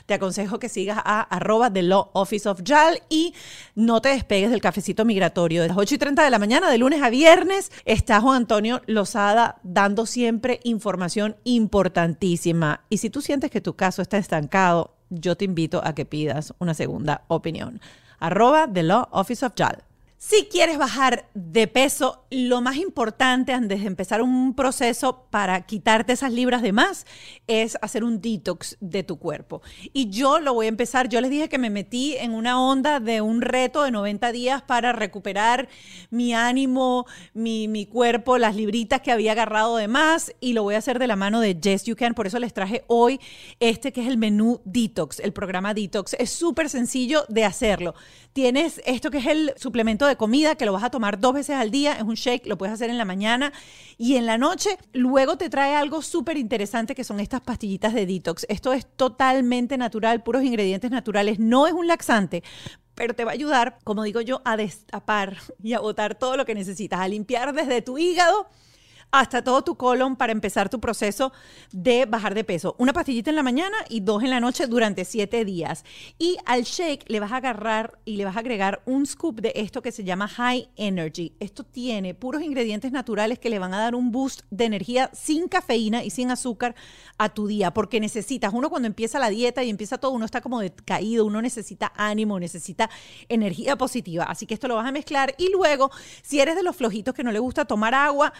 te 0.06 0.13
aconsejo 0.13 0.60
que 0.60 0.70
sigas 0.70 1.00
a 1.04 1.22
arroba 1.22 1.72
The 1.72 1.84
Law 1.84 2.10
Office 2.13 2.47
of 2.47 2.62
JAL 2.64 3.01
y 3.10 3.34
no 3.74 4.01
te 4.01 4.10
despegues 4.10 4.51
del 4.51 4.62
cafecito 4.62 5.06
migratorio. 5.06 5.62
De 5.62 5.70
las 5.70 5.78
8 5.78 5.95
y 5.95 5.97
30 5.97 6.24
de 6.24 6.30
la 6.30 6.39
mañana, 6.39 6.70
de 6.70 6.78
lunes 6.78 7.01
a 7.01 7.10
viernes, 7.10 7.72
está 7.86 8.22
Juan 8.22 8.38
Antonio 8.38 8.82
Lozada 8.86 9.60
dando 9.64 10.06
siempre 10.06 10.60
información 10.64 11.36
importantísima. 11.43 12.82
Y 12.89 12.97
si 12.97 13.10
tú 13.10 13.22
sientes 13.22 13.51
que 13.51 13.62
tu 13.62 13.76
caso 13.76 14.01
está 14.01 14.18
estancado, 14.18 14.95
yo 15.10 15.36
te 15.36 15.45
invito 15.45 15.82
a 15.84 15.93
que 15.93 16.06
pidas 16.06 16.53
una 16.60 16.74
segunda 16.74 17.24
opinión. 17.28 17.82
Arroba 18.20 18.68
The 18.72 18.84
Law 18.84 19.08
Office 19.12 19.45
of 19.45 19.53
JAL. 19.56 19.84
Si 20.18 20.45
quieres 20.45 20.78
bajar 20.78 21.30
de 21.34 21.68
peso, 21.68 22.24
lo 22.36 22.59
más 22.59 22.75
importante 22.75 23.53
antes 23.53 23.79
de 23.79 23.88
empezar 23.88 24.21
un 24.21 24.55
proceso 24.55 25.25
para 25.29 25.61
quitarte 25.61 26.11
esas 26.11 26.33
libras 26.33 26.61
de 26.61 26.73
más 26.73 27.05
es 27.47 27.77
hacer 27.81 28.03
un 28.03 28.19
detox 28.19 28.75
de 28.81 29.03
tu 29.03 29.17
cuerpo. 29.17 29.61
Y 29.93 30.09
yo 30.09 30.41
lo 30.41 30.53
voy 30.53 30.65
a 30.65 30.69
empezar, 30.69 31.07
yo 31.07 31.21
les 31.21 31.31
dije 31.31 31.47
que 31.47 31.57
me 31.57 31.69
metí 31.69 32.17
en 32.17 32.33
una 32.33 32.61
onda 32.61 32.99
de 32.99 33.21
un 33.21 33.41
reto 33.41 33.83
de 33.83 33.91
90 33.91 34.33
días 34.33 34.61
para 34.61 34.91
recuperar 34.91 35.69
mi 36.09 36.33
ánimo, 36.33 37.05
mi, 37.33 37.69
mi 37.69 37.86
cuerpo, 37.86 38.38
las 38.38 38.57
libritas 38.57 38.99
que 38.99 39.13
había 39.13 39.31
agarrado 39.31 39.77
de 39.77 39.88
más 39.88 40.33
y 40.41 40.51
lo 40.51 40.63
voy 40.63 40.75
a 40.75 40.79
hacer 40.79 40.99
de 40.99 41.07
la 41.07 41.15
mano 41.15 41.39
de 41.39 41.57
Yes 41.57 41.86
You 41.86 41.95
Can. 41.95 42.15
Por 42.15 42.27
eso 42.27 42.38
les 42.39 42.53
traje 42.53 42.83
hoy 42.88 43.17
este 43.61 43.93
que 43.93 44.01
es 44.01 44.07
el 44.09 44.17
menú 44.17 44.59
detox, 44.65 45.21
el 45.21 45.31
programa 45.31 45.73
detox. 45.73 46.17
Es 46.19 46.31
súper 46.31 46.69
sencillo 46.69 47.23
de 47.29 47.45
hacerlo. 47.45 47.95
Tienes 48.33 48.81
esto 48.86 49.09
que 49.09 49.19
es 49.19 49.27
el 49.27 49.53
suplemento 49.55 50.05
de 50.05 50.17
comida 50.17 50.55
que 50.55 50.65
lo 50.65 50.73
vas 50.73 50.83
a 50.83 50.89
tomar 50.89 51.21
dos 51.21 51.33
veces 51.33 51.55
al 51.55 51.71
día, 51.71 51.93
es 51.93 52.03
un 52.03 52.17
lo 52.45 52.57
puedes 52.57 52.73
hacer 52.73 52.89
en 52.89 52.97
la 52.97 53.05
mañana 53.05 53.53
y 53.97 54.15
en 54.15 54.26
la 54.26 54.38
noche. 54.38 54.78
Luego 54.93 55.38
te 55.38 55.49
trae 55.49 55.76
algo 55.76 56.01
súper 56.01 56.38
interesante 56.38 56.95
que 56.95 57.03
son 57.03 57.19
estas 57.19 57.41
pastillitas 57.41 57.93
de 57.93 58.05
detox. 58.05 58.45
Esto 58.49 58.73
es 58.73 58.86
totalmente 58.95 59.78
natural, 59.78 60.23
puros 60.23 60.43
ingredientes 60.43 60.91
naturales, 60.91 61.39
no 61.39 61.67
es 61.67 61.73
un 61.73 61.88
laxante, 61.88 62.43
pero 62.95 63.13
te 63.13 63.26
va 63.26 63.32
a 63.32 63.34
ayudar, 63.34 63.78
como 63.84 64.03
digo 64.03 64.21
yo, 64.21 64.41
a 64.45 64.57
destapar 64.57 65.38
y 65.61 65.73
a 65.73 65.80
botar 65.80 66.15
todo 66.15 66.38
lo 66.38 66.45
que 66.45 66.55
necesitas, 66.55 66.99
a 66.99 67.07
limpiar 67.07 67.53
desde 67.53 67.82
tu 67.82 67.97
hígado 67.97 68.47
hasta 69.12 69.43
todo 69.43 69.64
tu 69.64 69.76
colon 69.76 70.16
para 70.16 70.32
empezar 70.32 70.70
tu 70.70 70.80
proceso 70.80 71.32
de 71.72 72.06
bajar 72.06 72.34
de 72.36 72.43
peso. 72.43 72.76
Una 72.80 72.93
pastillita 72.93 73.30
en 73.30 73.36
la 73.36 73.43
mañana 73.43 73.78
y 73.89 74.01
dos 74.01 74.24
en 74.24 74.30
la 74.30 74.39
noche 74.39 74.68
durante 74.68 75.06
siete 75.06 75.45
días. 75.45 75.86
Y 76.20 76.38
al 76.45 76.64
shake 76.64 77.06
le 77.08 77.20
vas 77.20 77.32
a 77.32 77.38
agarrar 77.38 77.99
y 78.06 78.18
le 78.18 78.26
vas 78.26 78.36
a 78.36 78.39
agregar 78.39 78.82
un 78.86 79.06
scoop 79.06 79.39
de 79.39 79.53
esto 79.56 79.82
que 79.82 79.91
se 79.91 80.03
llama 80.03 80.28
High 80.28 80.70
Energy. 80.76 81.34
Esto 81.39 81.64
tiene 81.64 82.14
puros 82.14 82.41
ingredientes 82.41 82.91
naturales 82.91 83.39
que 83.39 83.49
le 83.49 83.60
van 83.60 83.74
a 83.74 83.80
dar 83.80 83.95
un 83.95 84.12
boost 84.12 84.41
de 84.49 84.66
energía 84.66 85.10
sin 85.14 85.47
cafeína 85.47 86.03
y 86.03 86.10
sin 86.10 86.32
azúcar 86.32 86.76
a 87.18 87.30
tu 87.30 87.47
día, 87.47 87.72
porque 87.74 87.99
necesitas, 87.99 88.53
uno 88.53 88.70
cuando 88.70 88.88
empieza 88.88 89.20
la 89.20 89.30
dieta 89.30 89.64
y 89.64 89.70
empieza 89.70 89.97
todo, 89.97 90.12
uno 90.12 90.26
está 90.26 90.41
como 90.41 90.60
decaído, 90.60 91.26
uno 91.26 91.41
necesita 91.41 91.93
ánimo, 91.95 92.39
necesita 92.39 92.89
energía 93.30 93.78
positiva. 93.78 94.26
Así 94.26 94.45
que 94.45 94.53
esto 94.53 94.68
lo 94.68 94.76
vas 94.76 94.88
a 94.88 94.91
mezclar 94.91 95.34
y 95.38 95.49
luego, 95.51 95.91
si 96.22 96.39
eres 96.39 96.56
de 96.56 96.64
los 96.64 96.76
flojitos 96.76 97.14
que 97.14 97.24
no 97.24 97.32
le 97.32 97.39
gusta 97.39 97.66
tomar 97.66 97.93
agua, 97.93 98.34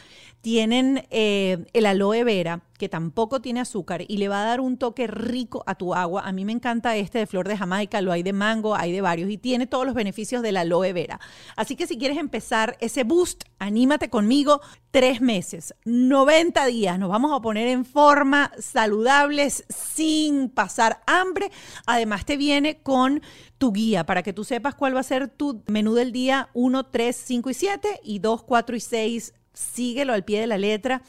tienen 0.56 1.06
eh, 1.10 1.66
el 1.74 1.86
aloe 1.86 2.24
vera, 2.24 2.62
que 2.78 2.88
tampoco 2.88 3.41
tiene 3.41 3.60
azúcar 3.60 4.06
y 4.08 4.16
le 4.16 4.30
va 4.30 4.41
a 4.41 4.45
dar 4.45 4.62
un 4.62 4.78
toque 4.78 5.06
rico 5.06 5.66
a 5.68 5.76
tu 5.76 5.93
agua. 5.93 6.22
A 6.26 6.32
mí 6.32 6.45
me 6.45 6.53
encanta 6.53 6.95
este 6.95 7.20
de 7.20 7.28
flor 7.28 7.45
de 7.45 7.58
Jamaica, 7.58 7.99
lo 7.99 8.14
hay 8.14 8.24
de 8.24 8.32
mango, 8.32 8.74
hay 8.74 8.93
de 8.93 9.01
varios 9.01 9.30
y 9.30 9.38
tiene 9.38 9.68
todos 9.68 9.86
los 9.86 9.93
beneficios 9.93 10.41
del 10.41 10.56
aloe 10.56 10.93
vera. 10.93 11.20
Así 11.58 11.76
que 11.76 11.88
si 11.88 11.97
quieres 11.97 12.18
empezar 12.18 12.78
ese 12.80 13.03
boost, 13.03 13.43
anímate 13.60 14.10
conmigo. 14.10 14.62
Tres 14.91 15.20
meses, 15.20 15.76
90 15.84 16.66
días, 16.68 16.97
nos 16.97 17.10
vamos 17.10 17.34
a 17.34 17.41
poner 17.41 17.68
en 17.68 17.84
forma, 17.84 18.53
saludables, 18.58 19.66
sin 19.68 20.47
pasar 20.47 21.01
hambre. 21.06 21.51
Además 21.86 22.24
te 22.24 22.38
viene 22.38 22.78
con 22.78 23.22
tu 23.58 23.74
guía 23.74 24.06
para 24.06 24.24
que 24.24 24.32
tú 24.32 24.45
sepas 24.45 24.74
cuál 24.74 24.95
va 24.95 25.01
a 25.01 25.03
ser 25.03 25.28
tu 25.28 25.64
menú 25.68 25.95
del 25.95 26.14
día 26.14 26.47
1, 26.53 26.86
3, 26.86 27.14
5 27.14 27.49
y 27.49 27.53
7 27.53 27.99
y 28.06 28.20
2, 28.20 28.43
4 28.43 28.76
y 28.78 28.80
6. 28.80 29.34
Síguelo 29.56 30.14
al 30.14 30.24
pie 30.24 30.39
de 30.41 30.47
la 30.47 30.58
letra 30.58 31.01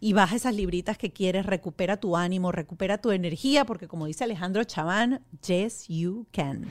y 0.00 0.14
baja 0.14 0.36
esas 0.36 0.54
libritas 0.54 0.96
que 0.96 1.10
quieres, 1.12 1.44
recupera 1.44 1.98
tu 1.98 2.16
ánimo, 2.16 2.52
recupera 2.52 2.98
tu 2.98 3.10
energía, 3.10 3.66
porque 3.66 3.86
como 3.86 4.06
dice 4.06 4.24
Alejandro 4.24 4.64
Chaván, 4.64 5.20
yes, 5.46 5.86
you 5.88 6.26
can. 6.32 6.64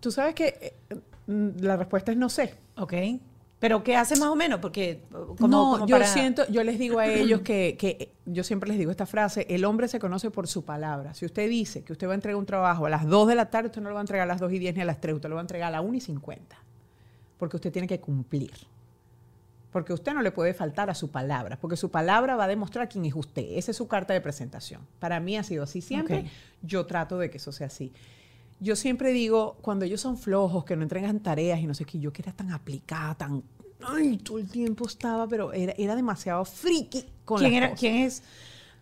Tú 0.00 0.12
sabes 0.12 0.34
que 0.36 0.74
eh, 0.90 0.96
mm, 1.26 1.60
la 1.60 1.76
respuesta 1.76 2.12
es 2.12 2.18
no 2.18 2.28
sé. 2.28 2.54
Ok. 2.76 2.94
Pero 3.58 3.82
¿qué 3.82 3.96
hace 3.96 4.14
más 4.14 4.28
o 4.28 4.36
menos? 4.36 4.60
Porque 4.60 5.02
como, 5.10 5.48
no, 5.48 5.72
como 5.72 5.86
yo 5.88 5.96
para- 5.96 6.06
siento, 6.06 6.46
yo 6.48 6.62
les 6.62 6.78
digo 6.78 7.00
a 7.00 7.06
ellos 7.08 7.40
que, 7.40 7.76
que 7.76 8.12
yo 8.24 8.44
siempre 8.44 8.68
les 8.68 8.78
digo 8.78 8.92
esta 8.92 9.06
frase, 9.06 9.44
el 9.50 9.64
hombre 9.64 9.88
se 9.88 9.98
conoce 9.98 10.30
por 10.30 10.46
su 10.46 10.64
palabra. 10.64 11.12
Si 11.14 11.26
usted 11.26 11.48
dice 11.50 11.82
que 11.82 11.92
usted 11.92 12.06
va 12.06 12.12
a 12.12 12.14
entregar 12.14 12.38
un 12.38 12.46
trabajo 12.46 12.86
a 12.86 12.90
las 12.90 13.04
2 13.08 13.26
de 13.26 13.34
la 13.34 13.50
tarde, 13.50 13.66
usted 13.70 13.82
no 13.82 13.88
lo 13.88 13.96
va 13.96 14.00
a 14.00 14.04
entregar 14.04 14.24
a 14.24 14.28
las 14.32 14.38
2 14.40 14.52
y 14.52 14.58
10 14.60 14.76
ni 14.76 14.82
a 14.82 14.84
las 14.84 15.00
3, 15.00 15.16
usted 15.16 15.28
lo 15.28 15.34
va 15.34 15.40
a 15.40 15.42
entregar 15.42 15.66
a 15.66 15.70
las 15.72 15.84
1 15.84 15.94
y 15.96 16.00
50. 16.00 16.56
Porque 17.36 17.56
usted 17.56 17.72
tiene 17.72 17.88
que 17.88 17.98
cumplir. 17.98 18.52
Porque 19.70 19.92
usted 19.92 20.14
no 20.14 20.22
le 20.22 20.30
puede 20.32 20.54
faltar 20.54 20.88
a 20.88 20.94
su 20.94 21.10
palabra, 21.10 21.58
porque 21.60 21.76
su 21.76 21.90
palabra 21.90 22.36
va 22.36 22.44
a 22.44 22.48
demostrar 22.48 22.88
quién 22.88 23.04
es 23.04 23.14
usted. 23.14 23.44
Esa 23.50 23.70
es 23.70 23.76
su 23.76 23.86
carta 23.86 24.14
de 24.14 24.20
presentación. 24.20 24.80
Para 24.98 25.20
mí 25.20 25.36
ha 25.36 25.42
sido 25.42 25.64
así 25.64 25.82
siempre. 25.82 26.24
Yo 26.62 26.86
trato 26.86 27.18
de 27.18 27.28
que 27.30 27.36
eso 27.36 27.52
sea 27.52 27.66
así. 27.66 27.92
Yo 28.60 28.76
siempre 28.76 29.12
digo, 29.12 29.58
cuando 29.60 29.84
ellos 29.84 30.00
son 30.00 30.16
flojos, 30.16 30.64
que 30.64 30.74
no 30.74 30.82
entregan 30.82 31.20
tareas 31.20 31.60
y 31.60 31.66
no 31.66 31.74
sé 31.74 31.84
qué, 31.84 31.98
yo 31.98 32.12
que 32.12 32.22
era 32.22 32.32
tan 32.32 32.50
aplicada, 32.50 33.14
tan... 33.14 33.42
Ay, 33.80 34.16
todo 34.16 34.38
el 34.38 34.50
tiempo 34.50 34.86
estaba, 34.86 35.28
pero 35.28 35.52
era, 35.52 35.72
era 35.78 35.94
demasiado 35.94 36.44
friki 36.44 37.04
con 37.24 37.38
¿Quién, 37.38 37.52
las 37.52 37.58
era, 37.58 37.66
cosas. 37.68 37.80
¿Quién 37.80 37.96
es? 37.96 38.22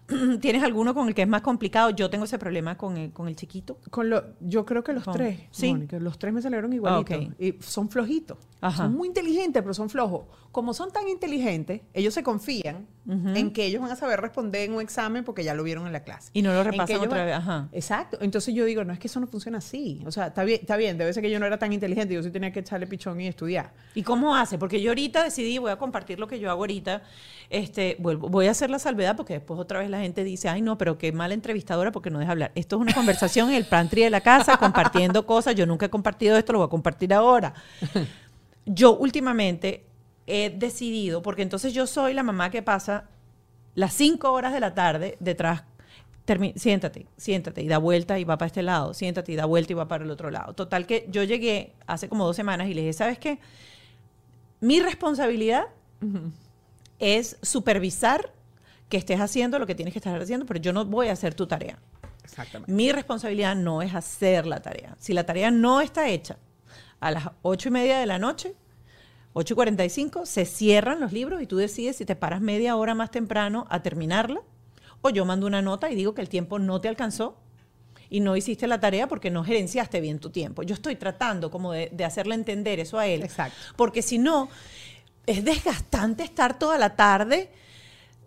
¿Tienes 0.41 0.63
alguno 0.63 0.95
con 0.95 1.09
el 1.09 1.15
que 1.15 1.23
es 1.23 1.29
más 1.29 1.43
complicado? 1.43 1.91
Yo 1.91 2.09
tengo 2.09 2.25
ese 2.25 2.39
problema 2.39 2.77
con 2.77 2.97
el, 2.97 3.13
con 3.13 3.29
el 3.29 3.37
chiquito. 3.37 3.79
Con 3.91 4.09
lo, 4.09 4.23
yo 4.41 4.65
creo 4.65 4.85
que 4.85 4.93
los 4.93 5.05
Con- 5.05 5.15
tres, 5.15 5.41
¿sí? 5.51 5.73
Mónica, 5.73 5.99
los 5.99 6.19
tres 6.19 6.33
me 6.33 6.41
salieron 6.41 6.73
igualitos. 6.73 7.27
Ok. 7.27 7.41
Y 7.41 7.57
son 7.61 7.91
flojitos. 7.91 8.39
Ajá. 8.61 8.85
Son 8.85 8.95
muy 8.95 9.09
inteligentes, 9.09 9.63
pero 9.63 9.75
son 9.75 9.91
flojos. 9.91 10.23
Como 10.51 10.73
son 10.73 10.91
tan 10.91 11.07
inteligentes, 11.09 11.83
ellos 11.93 12.15
se 12.15 12.23
confían 12.23 12.87
en 13.07 13.53
que 13.53 13.67
ellos 13.67 13.81
van 13.83 13.93
a 13.93 13.97
saber 13.97 14.21
responder 14.21 14.63
en 14.63 14.73
un 14.73 14.81
examen 14.81 15.23
porque 15.23 15.45
ya 15.45 15.55
lo 15.55 15.63
vieron 15.63 15.87
en 15.87 15.93
la 15.93 16.01
clase. 16.01 16.31
Y 16.33 16.43
no 16.43 16.53
lo 16.53 16.65
repasan 16.65 16.97
otra 16.97 17.19
van- 17.19 17.27
vez. 17.27 17.35
Ajá. 17.37 17.69
Exacto. 17.71 18.19
Entonces 18.21 18.53
yo 18.55 18.65
digo, 18.65 18.83
no 18.83 18.93
es 18.93 18.99
que 18.99 19.07
eso 19.07 19.21
no 19.21 19.27
funciona 19.29 19.59
así. 19.59 20.03
O 20.07 20.11
sea, 20.11 20.29
está 20.29 20.43
bien, 20.43 20.61
está 20.63 20.77
bien. 20.77 20.97
Debe 20.99 21.13
ser 21.13 21.23
que 21.23 21.31
yo 21.31 21.39
no 21.39 21.47
era 21.47 21.59
tan 21.59 21.73
inteligente. 21.73 22.15
Yo 22.15 22.23
sí 22.23 22.31
tenía 22.31 22.51
que 22.51 22.61
echarle 22.61 22.87
pichón 22.87 23.21
y 23.21 23.29
estudiar. 23.29 23.73
¿Y 23.95 24.03
cómo 24.03 24.35
hace? 24.35 24.57
Porque 24.59 24.81
yo 24.81 24.91
ahorita 24.91 25.23
decidí, 25.23 25.59
voy 25.59 25.71
a 25.71 25.77
compartir 25.77 26.19
lo 26.19 26.27
que 26.27 26.41
yo 26.41 26.51
hago 26.51 26.63
ahorita. 26.63 27.03
Este, 27.51 27.97
vuelvo, 28.01 28.29
voy 28.29 28.49
a 28.49 28.51
hacer 28.53 28.71
la 28.71 28.79
salvedad 28.81 29.15
porque 29.15 29.35
después 29.35 29.61
otra 29.61 29.79
vez 29.79 29.89
la 29.91 30.01
gente 30.01 30.25
dice, 30.25 30.49
ay 30.49 30.63
no, 30.63 30.77
pero 30.79 30.99
qué 30.99 31.13
mala 31.13 31.35
entrevistadora 31.35 31.93
porque 31.93 32.11
no 32.11 32.19
deja 32.19 32.33
hablar. 32.33 32.51
Esto 32.57 32.77
es 32.77 32.83
una 32.83 32.95
conversación 32.95 33.51
en 33.51 33.57
el 33.57 33.67
pantry 33.67 34.03
de 34.03 34.11
la 34.11 34.23
casa, 34.23 34.57
compartiendo 34.59 35.27
cosas. 35.27 35.55
Yo 35.55 35.67
nunca 35.67 35.87
he 35.87 35.91
compartido 35.91 36.37
esto, 36.39 36.55
lo 36.55 36.61
voy 36.61 36.67
a 36.67 36.71
compartir 36.71 37.13
ahora. 37.15 37.55
Yo 38.67 38.97
últimamente 38.97 39.87
he 40.27 40.51
decidido, 40.51 41.23
porque 41.23 41.43
entonces 41.43 41.73
yo 41.73 41.87
soy 41.87 42.13
la 42.13 42.23
mamá 42.23 42.51
que 42.51 42.63
pasa 42.63 43.09
las 43.75 43.95
cinco 43.95 44.33
horas 44.33 44.53
de 44.53 44.61
la 44.61 44.75
tarde 44.75 45.17
detrás. 45.21 45.63
termi- 46.27 46.57
siéntate, 46.57 47.07
siéntate 47.17 47.63
y 47.63 47.69
da 47.69 47.79
vuelta 47.79 48.19
y 48.19 48.25
va 48.25 48.37
para 48.37 48.49
este 48.49 48.63
lado, 48.63 48.93
siéntate 48.95 49.31
y 49.31 49.37
da 49.37 49.45
vuelta 49.45 49.73
y 49.73 49.77
va 49.77 49.87
para 49.87 50.03
el 50.03 50.11
otro 50.11 50.31
lado. 50.33 50.55
Total 50.55 50.85
que 50.85 51.07
yo 51.09 51.23
llegué 51.23 51.75
hace 51.87 52.09
como 52.09 52.27
dos 52.27 52.35
semanas 52.35 52.69
y 52.69 52.75
le 52.75 52.81
dije, 52.81 52.93
¿sabes 52.95 53.19
qué? 53.21 53.39
Mi 54.61 54.81
responsabilidad 54.81 55.67
es 56.99 57.39
supervisar 57.43 58.33
que 58.89 58.97
estés 58.97 59.21
haciendo 59.21 59.61
lo 59.61 59.67
que 59.67 59.77
tienes 59.77 59.93
que 59.93 60.01
estar 60.01 60.21
haciendo, 60.21 60.47
pero 60.47 60.59
yo 60.61 60.73
no 60.73 60.85
voy 60.85 61.09
a 61.09 61.13
hacer 61.13 61.35
tu 61.35 61.47
tarea. 61.47 61.79
Exactamente. 62.25 62.73
Mi 62.73 62.91
responsabilidad 62.91 63.55
no 63.55 63.83
es 63.83 63.95
hacer 63.95 64.47
la 64.47 64.61
tarea. 64.61 64.97
Si 64.99 65.13
la 65.13 65.25
tarea 65.25 65.53
no 65.53 65.81
está 65.81 66.09
hecha 66.09 66.39
a 67.01 67.11
las 67.11 67.31
ocho 67.43 67.69
y 67.69 67.73
media 67.73 67.99
de 67.99 68.07
la 68.07 68.19
noche, 68.19 68.55
8 69.35 69.53
y 69.53 69.57
45, 69.57 70.27
se 70.27 70.47
cierran 70.47 70.99
los 70.99 71.13
libros 71.13 71.43
y 71.43 71.47
tú 71.47 71.59
decides 71.59 71.97
si 71.97 72.07
te 72.07 72.17
paras 72.17 72.41
media 72.41 72.75
hora 72.77 72.95
más 72.95 73.11
temprano 73.11 73.67
a 73.69 73.83
terminarla 73.83 74.41
o 75.03 75.11
yo 75.11 75.25
mando 75.27 75.47
una 75.47 75.61
nota 75.61 75.91
y 75.91 75.95
digo 75.95 76.15
que 76.15 76.23
el 76.23 76.29
tiempo 76.31 76.59
no 76.59 76.81
te 76.81 76.89
alcanzó 76.89 77.37
y 78.09 78.21
no 78.21 78.37
hiciste 78.37 78.67
la 78.67 78.81
tarea 78.81 79.09
porque 79.09 79.31
no 79.31 79.45
gerenciaste 79.45 80.01
bien 80.01 80.21
tu 80.21 80.31
tiempo. 80.31 80.63
Yo 80.63 80.75
estoy 80.75 80.97
tratando 80.97 81.51
como 81.51 81.73
de, 81.73 81.91
de 81.93 82.05
hacerle 82.05 82.35
entender 82.35 82.81
eso 82.81 82.99
a 82.99 83.07
él. 83.07 83.23
Exacto. 83.23 83.57
Porque 83.77 84.01
si 84.01 84.17
no, 84.19 84.49
es 85.27 85.45
desgastante 85.45 86.23
estar 86.23 86.59
toda 86.59 86.79
la 86.79 86.97
tarde. 86.97 87.51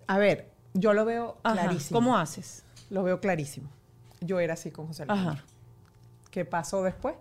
A 0.05 0.17
ver, 0.17 0.51
yo 0.73 0.93
lo 0.93 1.05
veo 1.05 1.37
Ajá, 1.43 1.63
clarísimo. 1.63 1.97
¿Cómo 1.97 2.17
haces? 2.17 2.63
Lo 2.89 3.03
veo 3.03 3.19
clarísimo. 3.19 3.69
Yo 4.21 4.39
era 4.39 4.53
así 4.53 4.69
con 4.69 4.87
José 4.87 5.03
Alejandro. 5.03 5.33
Ajá. 5.33 5.43
¿Qué 6.29 6.45
pasó 6.45 6.83
después? 6.83 7.15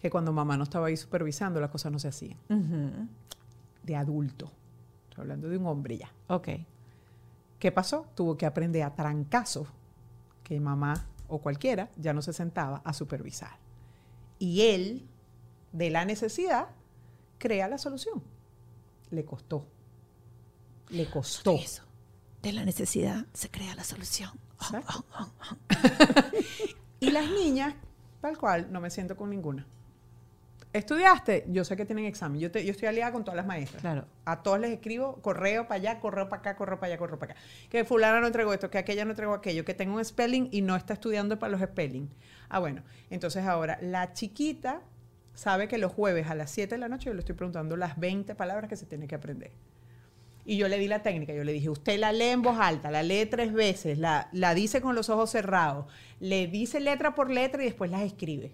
Que 0.00 0.08
cuando 0.08 0.32
mamá 0.32 0.56
no 0.56 0.62
estaba 0.64 0.86
ahí 0.86 0.96
supervisando, 0.96 1.60
las 1.60 1.70
cosas 1.70 1.92
no 1.92 1.98
se 1.98 2.08
hacían. 2.08 2.38
De 3.82 3.96
adulto. 3.96 4.50
Estoy 5.10 5.22
hablando 5.22 5.48
de 5.50 5.58
un 5.58 5.66
hombre 5.66 5.98
ya. 5.98 6.10
Ok. 6.28 6.48
¿Qué 7.58 7.70
pasó? 7.70 8.06
Tuvo 8.14 8.38
que 8.38 8.46
aprender 8.46 8.82
a 8.82 8.94
trancazos 8.94 9.68
que 10.42 10.58
mamá 10.58 11.06
o 11.28 11.42
cualquiera 11.42 11.90
ya 11.96 12.14
no 12.14 12.22
se 12.22 12.32
sentaba 12.32 12.80
a 12.84 12.94
supervisar. 12.94 13.58
Y 14.38 14.62
él, 14.62 15.06
de 15.72 15.90
la 15.90 16.06
necesidad, 16.06 16.68
crea 17.36 17.68
la 17.68 17.76
solución. 17.76 18.22
Le 19.10 19.26
costó. 19.26 19.66
Le 20.88 21.10
costó. 21.10 21.56
Eso. 21.56 21.82
De 22.40 22.52
la 22.52 22.64
necesidad 22.64 23.26
se 23.34 23.50
crea 23.50 23.74
la 23.74 23.84
solución. 23.84 24.30
Y 27.02 27.10
las 27.10 27.30
niñas, 27.30 27.74
tal 28.20 28.36
cual, 28.36 28.70
no 28.70 28.78
me 28.78 28.90
siento 28.90 29.16
con 29.16 29.30
ninguna. 29.30 29.66
¿Estudiaste? 30.72 31.46
Yo 31.48 31.64
sé 31.64 31.76
que 31.76 31.84
tienen 31.84 32.04
examen. 32.04 32.40
Yo, 32.40 32.50
te- 32.50 32.64
yo 32.64 32.70
estoy 32.70 32.86
aliada 32.86 33.10
con 33.12 33.24
todas 33.24 33.36
las 33.36 33.46
maestras. 33.46 33.80
Claro. 33.80 34.04
A 34.24 34.42
todos 34.42 34.60
les 34.60 34.70
escribo 34.70 35.16
correo 35.20 35.66
para 35.66 35.80
allá, 35.80 36.00
correo 36.00 36.28
para 36.28 36.40
acá, 36.40 36.56
correo 36.56 36.78
para 36.78 36.92
allá, 36.92 36.98
correo 36.98 37.18
para 37.18 37.32
acá. 37.32 37.40
Que 37.68 37.84
fulana 37.84 38.20
no 38.20 38.28
entregó 38.28 38.52
esto, 38.54 38.70
que 38.70 38.78
aquella 38.78 39.04
no 39.04 39.10
entregó 39.10 39.34
aquello, 39.34 39.64
que 39.64 39.74
tengo 39.74 39.96
un 39.96 40.04
spelling 40.04 40.48
y 40.52 40.62
no 40.62 40.76
está 40.76 40.92
estudiando 40.94 41.38
para 41.40 41.50
los 41.50 41.60
spelling. 41.60 42.08
Ah, 42.48 42.60
bueno. 42.60 42.82
Entonces 43.10 43.44
ahora, 43.46 43.78
la 43.82 44.12
chiquita 44.12 44.80
sabe 45.34 45.66
que 45.66 45.76
los 45.78 45.92
jueves 45.92 46.28
a 46.28 46.36
las 46.36 46.50
7 46.52 46.76
de 46.76 46.78
la 46.78 46.88
noche 46.88 47.06
yo 47.06 47.14
le 47.14 47.20
estoy 47.20 47.34
preguntando 47.34 47.76
las 47.76 47.98
20 47.98 48.34
palabras 48.36 48.68
que 48.68 48.76
se 48.76 48.86
tiene 48.86 49.08
que 49.08 49.16
aprender. 49.16 49.50
Y 50.44 50.56
yo 50.56 50.68
le 50.68 50.78
di 50.78 50.86
la 50.88 51.02
técnica, 51.02 51.32
yo 51.32 51.42
le 51.44 51.52
dije, 51.52 51.68
usted 51.68 51.98
la 51.98 52.12
lee 52.12 52.26
en 52.28 52.42
voz 52.42 52.58
alta, 52.58 52.90
la 52.92 53.02
lee 53.02 53.26
tres 53.26 53.52
veces, 53.52 53.98
la, 53.98 54.28
la 54.32 54.54
dice 54.54 54.80
con 54.80 54.94
los 54.94 55.08
ojos 55.10 55.30
cerrados, 55.30 55.86
le 56.20 56.46
dice 56.46 56.80
letra 56.80 57.14
por 57.14 57.30
letra 57.30 57.62
y 57.62 57.66
después 57.66 57.90
las 57.90 58.02
escribe. 58.02 58.52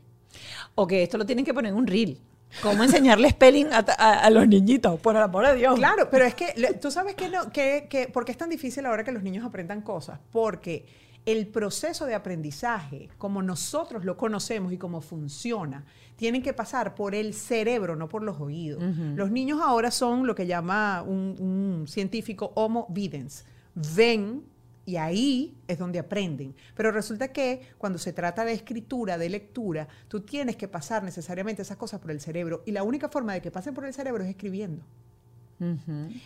O 0.75 0.87
que 0.87 1.03
esto 1.03 1.19
lo 1.19 1.27
tienen 1.27 1.45
que 1.45 1.55
poner 1.55 1.73
en 1.73 1.79
un 1.79 1.87
reel. 1.87 2.19
¿Cómo 2.63 2.83
enseñarle 2.85 3.29
spelling 3.31 3.73
a, 3.73 3.85
a- 3.99 4.21
a 4.21 4.31
los 4.31 4.47
niñitos? 4.47 5.01
Por 5.01 5.17
el 5.17 5.23
amor 5.23 5.47
de 5.47 5.57
Dios. 5.57 5.75
Claro, 5.77 6.09
pero 6.11 6.25
es 6.25 6.35
que 6.35 6.55
tú 6.81 6.91
sabes 6.91 7.15
que 7.15 7.29
no, 7.29 7.51
que, 7.51 7.87
que- 7.91 8.09
¿por 8.09 8.25
qué 8.25 8.33
es 8.33 8.39
tan 8.39 8.49
difícil 8.49 8.87
ahora 8.87 9.03
que 9.05 9.13
los 9.13 9.23
niños 9.23 9.45
aprendan 9.45 9.83
cosas? 9.83 10.21
Porque 10.31 10.87
el 11.27 11.49
proceso 11.49 12.07
de 12.07 12.15
aprendizaje, 12.15 13.09
como 13.19 13.43
nosotros 13.43 14.05
lo 14.05 14.17
conocemos 14.17 14.73
y 14.73 14.79
cómo 14.79 15.01
funciona, 15.01 15.85
tienen 16.15 16.41
que 16.41 16.53
pasar 16.53 16.95
por 16.95 17.17
el 17.17 17.35
cerebro, 17.35 17.97
no 17.97 18.09
por 18.09 18.23
los 18.23 18.41
oídos. 18.41 18.81
Los 19.17 19.31
niños 19.33 19.61
ahora 19.61 19.91
son 19.91 20.25
lo 20.27 20.35
que 20.37 20.47
llama 20.47 21.03
un, 21.03 21.35
un 21.41 21.89
científico 21.89 22.53
homo 22.55 22.87
videns. 22.91 23.45
Ven 23.75 24.45
y 24.87 24.97
ahí 24.97 25.57
es 25.67 25.79
donde 25.79 25.99
aprenden. 25.99 26.55
Pero 26.75 26.93
resulta 26.93 27.33
que 27.33 27.61
cuando 27.77 27.99
se 27.99 28.13
trata 28.13 28.45
de 28.45 28.53
escritura, 28.53 29.19
de 29.19 29.29
lectura, 29.29 29.89
tú 30.09 30.21
tienes 30.21 30.57
que 30.57 30.69
pasar 30.69 31.03
necesariamente 31.03 31.63
esas 31.63 31.77
cosas 31.77 32.01
por 32.01 32.13
el 32.13 32.21
cerebro. 32.21 32.63
Y 32.65 32.71
la 32.71 32.85
única 32.85 33.09
forma 33.09 33.35
de 33.35 33.43
que 33.43 33.51
pasen 33.51 33.75
por 33.75 33.85
el 33.85 33.93
cerebro 33.93 34.23
es 34.23 34.31
escribiendo. 34.31 34.85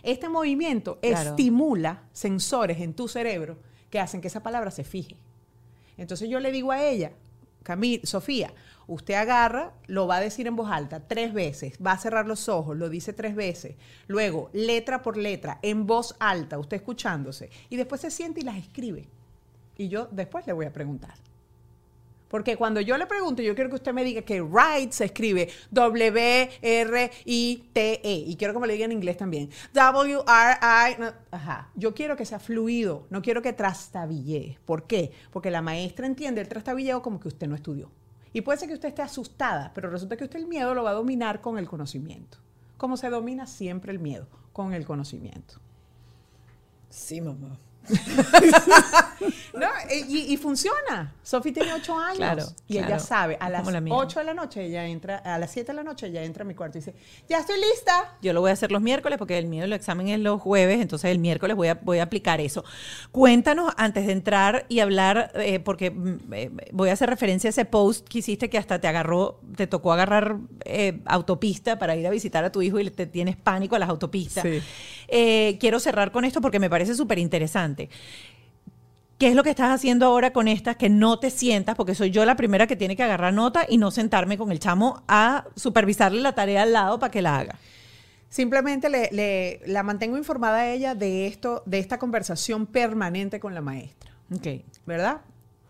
Este 0.02 0.28
movimiento 0.28 0.98
Claro. 1.00 1.30
estimula 1.30 2.02
sensores 2.12 2.80
en 2.80 2.94
tu 2.94 3.08
cerebro 3.08 3.58
que 3.88 4.00
hacen 4.00 4.20
que 4.20 4.28
esa 4.28 4.42
palabra 4.42 4.70
se 4.70 4.84
fije. 4.84 5.16
Entonces 5.96 6.28
yo 6.28 6.40
le 6.40 6.50
digo 6.52 6.72
a 6.72 6.82
ella, 6.84 7.12
Sofía, 8.04 8.52
usted 8.86 9.14
agarra, 9.14 9.72
lo 9.86 10.06
va 10.06 10.16
a 10.16 10.20
decir 10.20 10.46
en 10.46 10.56
voz 10.56 10.70
alta 10.70 11.00
tres 11.00 11.32
veces, 11.32 11.74
va 11.84 11.92
a 11.92 11.98
cerrar 11.98 12.26
los 12.26 12.48
ojos, 12.48 12.76
lo 12.76 12.88
dice 12.88 13.12
tres 13.12 13.34
veces, 13.34 13.76
luego 14.08 14.50
letra 14.52 15.02
por 15.02 15.16
letra, 15.16 15.58
en 15.62 15.86
voz 15.86 16.16
alta, 16.18 16.58
usted 16.58 16.78
escuchándose, 16.78 17.50
y 17.68 17.76
después 17.76 18.00
se 18.00 18.10
siente 18.10 18.40
y 18.40 18.44
las 18.44 18.56
escribe. 18.56 19.06
Y 19.76 19.88
yo 19.88 20.08
después 20.10 20.46
le 20.46 20.52
voy 20.52 20.66
a 20.66 20.72
preguntar. 20.72 21.14
Porque 22.30 22.56
cuando 22.56 22.80
yo 22.80 22.96
le 22.96 23.06
pregunto, 23.06 23.42
yo 23.42 23.56
quiero 23.56 23.68
que 23.68 23.76
usted 23.76 23.92
me 23.92 24.04
diga 24.04 24.22
que 24.22 24.40
right 24.40 24.92
se 24.92 25.06
escribe 25.06 25.50
W-R-I-T-E. 25.72 26.60
Y 28.14 28.36
quiero 28.36 28.54
que 28.54 28.60
me 28.60 28.68
lo 28.68 28.72
diga 28.72 28.84
en 28.84 28.92
inglés 28.92 29.16
también. 29.16 29.50
W-R-I. 29.74 31.00
no, 31.00 31.12
Ajá. 31.32 31.70
Yo 31.74 31.92
quiero 31.92 32.16
que 32.16 32.24
sea 32.24 32.38
fluido. 32.38 33.08
No 33.10 33.20
quiero 33.20 33.42
que 33.42 33.52
trastabille. 33.52 34.60
¿Por 34.64 34.86
qué? 34.86 35.10
Porque 35.32 35.50
la 35.50 35.60
maestra 35.60 36.06
entiende 36.06 36.40
el 36.40 36.48
trastabilleo 36.48 37.02
como 37.02 37.18
que 37.18 37.26
usted 37.26 37.48
no 37.48 37.56
estudió. 37.56 37.90
Y 38.32 38.42
puede 38.42 38.58
ser 38.58 38.68
que 38.68 38.74
usted 38.74 38.90
esté 38.90 39.02
asustada, 39.02 39.72
pero 39.74 39.90
resulta 39.90 40.16
que 40.16 40.22
usted 40.22 40.38
el 40.38 40.46
miedo 40.46 40.72
lo 40.72 40.84
va 40.84 40.90
a 40.90 40.94
dominar 40.94 41.40
con 41.40 41.58
el 41.58 41.66
conocimiento. 41.66 42.38
¿Cómo 42.76 42.96
se 42.96 43.10
domina 43.10 43.48
siempre 43.48 43.90
el 43.90 43.98
miedo? 43.98 44.28
Con 44.52 44.72
el 44.72 44.86
conocimiento. 44.86 45.56
Sí, 46.88 47.20
mamá. 47.20 47.58
No, 49.52 49.66
eh, 49.88 50.04
y, 50.08 50.32
y 50.32 50.36
funciona. 50.36 51.14
Sofi 51.22 51.52
tiene 51.52 51.72
ocho 51.72 51.98
años. 51.98 52.16
Claro, 52.16 52.44
y 52.66 52.78
ella 52.78 52.98
sabe, 52.98 53.36
a 53.40 53.50
las 53.50 53.66
la 53.70 53.80
mía. 53.80 53.94
8 53.94 54.20
de 54.20 54.24
la 54.24 54.34
noche 54.34 54.64
ella 54.64 54.86
entra, 54.86 55.16
a 55.16 55.38
las 55.38 55.50
7 55.50 55.72
de 55.72 55.76
la 55.76 55.82
noche 55.82 56.06
ella 56.06 56.22
entra 56.22 56.44
a 56.44 56.46
mi 56.46 56.54
cuarto 56.54 56.78
y 56.78 56.80
dice, 56.80 56.94
ya 57.28 57.38
estoy 57.38 57.56
lista. 57.60 58.16
Yo 58.22 58.32
lo 58.32 58.40
voy 58.40 58.50
a 58.50 58.52
hacer 58.52 58.72
los 58.72 58.80
miércoles 58.80 59.18
porque 59.18 59.38
el 59.38 59.46
mío 59.46 59.64
el 59.64 59.72
examen 59.72 60.08
es 60.08 60.18
los 60.20 60.40
jueves, 60.40 60.80
entonces 60.80 61.10
el 61.10 61.18
miércoles 61.18 61.56
voy 61.56 61.68
a, 61.68 61.74
voy 61.74 61.98
a 61.98 62.04
aplicar 62.04 62.40
eso. 62.40 62.64
Cuéntanos 63.12 63.72
antes 63.76 64.06
de 64.06 64.12
entrar 64.12 64.66
y 64.68 64.80
hablar, 64.80 65.32
eh, 65.34 65.60
porque 65.60 65.90
mm, 65.90 66.18
eh, 66.32 66.50
voy 66.72 66.90
a 66.90 66.94
hacer 66.94 67.10
referencia 67.10 67.48
a 67.48 67.50
ese 67.50 67.64
post 67.64 68.08
que 68.08 68.18
hiciste 68.18 68.48
que 68.48 68.58
hasta 68.58 68.80
te 68.80 68.88
agarró, 68.88 69.40
te 69.56 69.66
tocó 69.66 69.92
agarrar 69.92 70.38
eh, 70.64 71.00
autopista 71.06 71.78
para 71.78 71.96
ir 71.96 72.06
a 72.06 72.10
visitar 72.10 72.44
a 72.44 72.52
tu 72.52 72.62
hijo 72.62 72.80
y 72.80 72.90
te 72.90 73.06
tienes 73.06 73.36
pánico 73.36 73.76
a 73.76 73.78
las 73.78 73.88
autopistas. 73.88 74.44
Sí. 74.44 74.62
Quiero 75.58 75.80
cerrar 75.80 76.12
con 76.12 76.24
esto 76.24 76.40
porque 76.40 76.60
me 76.60 76.70
parece 76.70 76.94
súper 76.94 77.18
interesante. 77.18 77.69
¿Qué 79.18 79.28
es 79.28 79.34
lo 79.34 79.42
que 79.42 79.50
estás 79.50 79.70
haciendo 79.70 80.06
ahora 80.06 80.32
con 80.32 80.48
estas 80.48 80.76
que 80.76 80.88
no 80.88 81.18
te 81.18 81.28
sientas? 81.30 81.74
Porque 81.76 81.94
soy 81.94 82.10
yo 82.10 82.24
la 82.24 82.36
primera 82.36 82.66
que 82.66 82.74
tiene 82.76 82.96
que 82.96 83.02
agarrar 83.02 83.34
nota 83.34 83.66
y 83.68 83.76
no 83.76 83.90
sentarme 83.90 84.38
con 84.38 84.50
el 84.50 84.58
chamo 84.58 85.02
a 85.08 85.44
supervisarle 85.56 86.22
la 86.22 86.34
tarea 86.34 86.62
al 86.62 86.72
lado 86.72 86.98
para 86.98 87.10
que 87.10 87.20
la 87.20 87.38
haga. 87.38 87.56
Simplemente 88.30 88.88
le, 88.88 89.10
le- 89.12 89.60
la 89.66 89.82
mantengo 89.82 90.16
informada 90.16 90.58
a 90.60 90.70
ella 90.72 90.94
de 90.94 91.26
esto, 91.26 91.62
de 91.66 91.80
esta 91.80 91.98
conversación 91.98 92.64
permanente 92.66 93.40
con 93.40 93.54
la 93.54 93.60
maestra, 93.60 94.12
Ok. 94.34 94.62
¿verdad? 94.86 95.20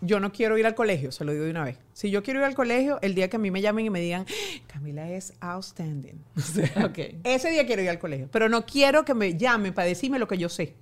Yo 0.03 0.20
no 0.20 0.30
quiero 0.32 0.57
ir 0.57 0.64
al 0.66 0.74
colegio, 0.74 1.11
se 1.11 1.24
lo 1.24 1.32
digo 1.32 1.44
de 1.44 1.51
una 1.51 1.64
vez. 1.64 1.76
Si 1.92 2.11
yo 2.11 2.22
quiero 2.22 2.40
ir 2.40 2.46
al 2.46 2.55
colegio, 2.55 2.98
el 3.03 3.14
día 3.14 3.28
que 3.28 3.36
a 3.36 3.38
mí 3.38 3.51
me 3.51 3.61
llamen 3.61 3.84
y 3.86 3.90
me 3.90 4.01
digan, 4.01 4.26
Camila 4.66 5.11
es 5.11 5.32
outstanding. 5.40 6.22
O 6.36 6.40
sea, 6.40 6.86
Ok. 6.86 6.98
Ese 7.24 7.51
día 7.51 7.66
quiero 7.66 7.82
ir 7.82 7.90
al 7.90 7.98
colegio, 7.98 8.28
pero 8.30 8.48
no 8.48 8.64
quiero 8.64 9.05
que 9.05 9.14
me 9.14 9.36
llamen 9.36 9.74
para 9.74 9.88
decirme 9.88 10.18
lo 10.18 10.28
que 10.28 10.38
yo 10.38 10.48
sé. 10.48 10.74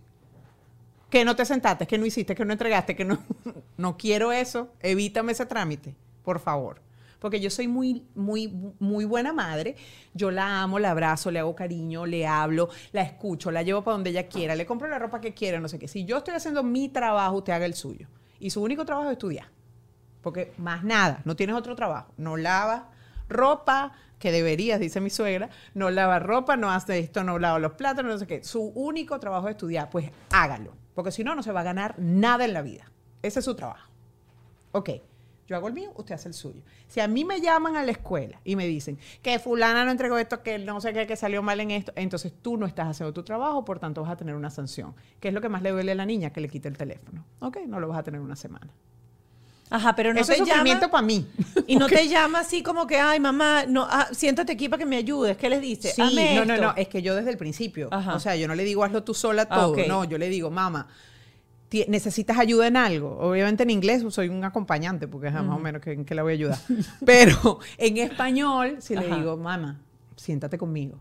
Que 1.11 1.25
no 1.25 1.35
te 1.37 1.45
sentaste, 1.45 1.87
que 1.87 1.99
no 1.99 2.07
hiciste, 2.07 2.35
que 2.35 2.45
no 2.45 2.53
entregaste, 2.53 2.95
que 2.97 3.05
no... 3.05 3.19
No 3.77 3.97
quiero 3.97 4.33
eso. 4.33 4.73
Evítame 4.81 5.33
ese 5.33 5.47
trámite, 5.47 5.95
por 6.25 6.41
favor. 6.41 6.83
Porque 7.21 7.41
yo 7.41 7.49
soy 7.49 7.69
muy, 7.69 8.05
muy, 8.17 8.49
muy 8.81 9.05
buena 9.05 9.33
madre. 9.33 9.77
Yo 10.15 10.33
la 10.33 10.63
amo, 10.63 10.81
la 10.81 10.91
abrazo, 10.91 11.31
le 11.31 11.39
hago 11.39 11.55
cariño, 11.55 12.05
le 12.05 12.27
hablo, 12.27 12.71
la 12.93 13.03
escucho, 13.03 13.53
la 13.53 13.63
llevo 13.63 13.83
para 13.83 13.95
donde 13.95 14.11
ella 14.11 14.27
quiera, 14.27 14.57
le 14.57 14.67
compro 14.67 14.89
la 14.89 14.99
ropa 14.99 15.21
que 15.21 15.33
quiera, 15.33 15.61
no 15.61 15.69
sé 15.69 15.79
qué. 15.79 15.87
Si 15.87 16.05
yo 16.05 16.19
estoy 16.19 16.35
haciendo 16.35 16.63
mi 16.65 16.89
trabajo, 16.89 17.37
usted 17.37 17.53
haga 17.53 17.67
el 17.67 17.75
suyo. 17.75 18.09
Y 18.41 18.51
su 18.51 18.63
único 18.63 18.85
trabajo 18.85 19.09
es 19.09 19.13
estudiar. 19.13 19.49
Porque 20.23 20.53
más 20.59 20.83
nada, 20.83 21.23
no 21.25 21.37
tienes 21.37 21.55
otro 21.55 21.77
trabajo. 21.77 22.13
No 22.17 22.37
lavas 22.37 22.83
ropa, 23.29 23.93
que 24.19 24.33
deberías, 24.33 24.81
dice 24.81 25.01
mi 25.01 25.11
suegra, 25.11 25.49
no 25.75 25.91
lava 25.91 26.19
ropa, 26.19 26.57
no 26.57 26.71
hace 26.71 26.99
esto, 26.99 27.23
no 27.25 27.39
lava 27.39 27.59
los 27.59 27.73
platos, 27.73 28.05
no 28.05 28.19
sé 28.19 28.27
qué. 28.27 28.43
Su 28.43 28.63
único 28.63 29.19
trabajo 29.21 29.49
es 29.49 29.53
estudiar, 29.53 29.91
pues 29.91 30.11
hágalo. 30.31 30.73
Porque 30.99 31.13
si 31.13 31.23
no, 31.23 31.37
no 31.37 31.45
se 31.45 31.53
va 31.53 31.61
a 31.61 31.63
ganar 31.63 31.95
nada 31.97 32.45
en 32.45 32.53
la 32.53 32.61
vida. 32.61 32.91
Ese 33.23 33.39
es 33.39 33.45
su 33.45 33.55
trabajo. 33.55 33.89
Ok, 34.73 34.91
yo 35.47 35.55
hago 35.55 35.69
el 35.69 35.73
mío, 35.73 35.93
usted 35.95 36.17
hace 36.17 36.27
el 36.27 36.35
suyo. 36.35 36.61
Si 36.89 36.99
a 36.99 37.07
mí 37.07 37.25
me 37.25 37.41
llaman 37.41 37.77
a 37.77 37.85
la 37.85 37.93
escuela 37.93 38.41
y 38.43 38.57
me 38.57 38.67
dicen 38.67 38.99
que 39.23 39.39
fulana 39.39 39.85
no 39.85 39.93
entregó 39.93 40.19
esto, 40.19 40.43
que 40.43 40.59
no 40.59 40.81
sé 40.81 40.93
qué, 40.93 41.07
que 41.07 41.15
salió 41.15 41.41
mal 41.41 41.61
en 41.61 41.71
esto, 41.71 41.93
entonces 41.95 42.33
tú 42.43 42.57
no 42.57 42.67
estás 42.67 42.89
haciendo 42.89 43.13
tu 43.13 43.23
trabajo, 43.23 43.65
por 43.65 43.79
tanto 43.79 44.03
vas 44.03 44.11
a 44.11 44.17
tener 44.17 44.35
una 44.35 44.51
sanción. 44.51 44.97
¿Qué 45.21 45.29
es 45.29 45.35
lo 45.35 45.41
que 45.41 45.49
más 45.49 45.63
le 45.63 45.71
duele 45.71 45.93
a 45.93 45.95
la 45.95 46.05
niña? 46.05 46.31
Que 46.31 46.41
le 46.41 46.49
quite 46.49 46.67
el 46.67 46.77
teléfono. 46.77 47.25
Ok, 47.39 47.59
no 47.69 47.79
lo 47.79 47.87
vas 47.87 48.01
a 48.01 48.03
tener 48.03 48.21
una 48.21 48.35
semana. 48.35 48.69
Ajá, 49.71 49.95
pero 49.95 50.15
no 50.15 50.21
Eso 50.21 50.33
es 50.33 50.39
te 50.39 50.45
sufrimiento 50.45 50.87
llama 50.87 50.93
para 50.93 51.07
mí. 51.07 51.27
y 51.67 51.77
no 51.77 51.87
te 51.87 52.09
llama 52.09 52.41
así 52.41 52.63
como 52.63 52.87
que, 52.87 52.97
ay, 52.99 53.21
mamá, 53.21 53.65
no, 53.67 53.87
ah, 53.89 54.09
siéntate 54.13 54.53
aquí 54.53 54.69
para 54.69 54.79
que 54.79 54.87
me 54.87 54.97
ayudes. 54.97 55.37
¿Qué 55.37 55.51
les 55.51 55.61
dice? 55.61 55.91
Sí, 55.93 56.01
Hazme 56.03 56.35
no, 56.37 56.45
no, 56.45 56.55
esto. 56.55 56.67
no, 56.67 56.75
es 56.77 56.89
que 56.89 57.03
yo 57.03 57.15
desde 57.15 57.31
el 57.31 57.37
principio, 57.37 57.89
Ajá. 57.91 58.15
o 58.15 58.21
sea, 58.21 58.35
yo 58.37 58.49
no 58.49 58.55
le 58.55 58.65
digo 58.65 58.83
hazlo 58.85 59.03
tú 59.05 59.15
sola 59.15 59.47
Ah, 59.51 59.55
todo, 59.55 59.77
no, 59.87 60.05
yo 60.05 60.17
le 60.19 60.29
digo, 60.29 60.51
mamá, 60.51 60.89
necesitas 61.87 62.39
ayuda 62.39 62.67
en 62.67 62.77
algo. 62.77 63.19
Obviamente 63.19 63.63
en 63.63 63.71
inglés 63.71 64.03
soy 64.11 64.29
un 64.29 64.45
acompañante, 64.45 65.07
porque 65.07 65.29
es 65.29 65.33
más 65.35 65.45
o 65.49 65.59
menos 65.59 65.83
que, 65.83 65.93
en 65.93 66.05
qué 66.05 66.15
la 66.15 66.23
voy 66.23 66.33
a 66.33 66.35
ayudar. 66.35 66.59
Pero 67.05 67.61
en 67.77 67.99
español, 67.99 68.77
si 68.81 68.97
le 68.97 69.07
digo, 69.15 69.37
mamá, 69.37 69.81
siéntate 70.17 70.57
conmigo, 70.59 70.99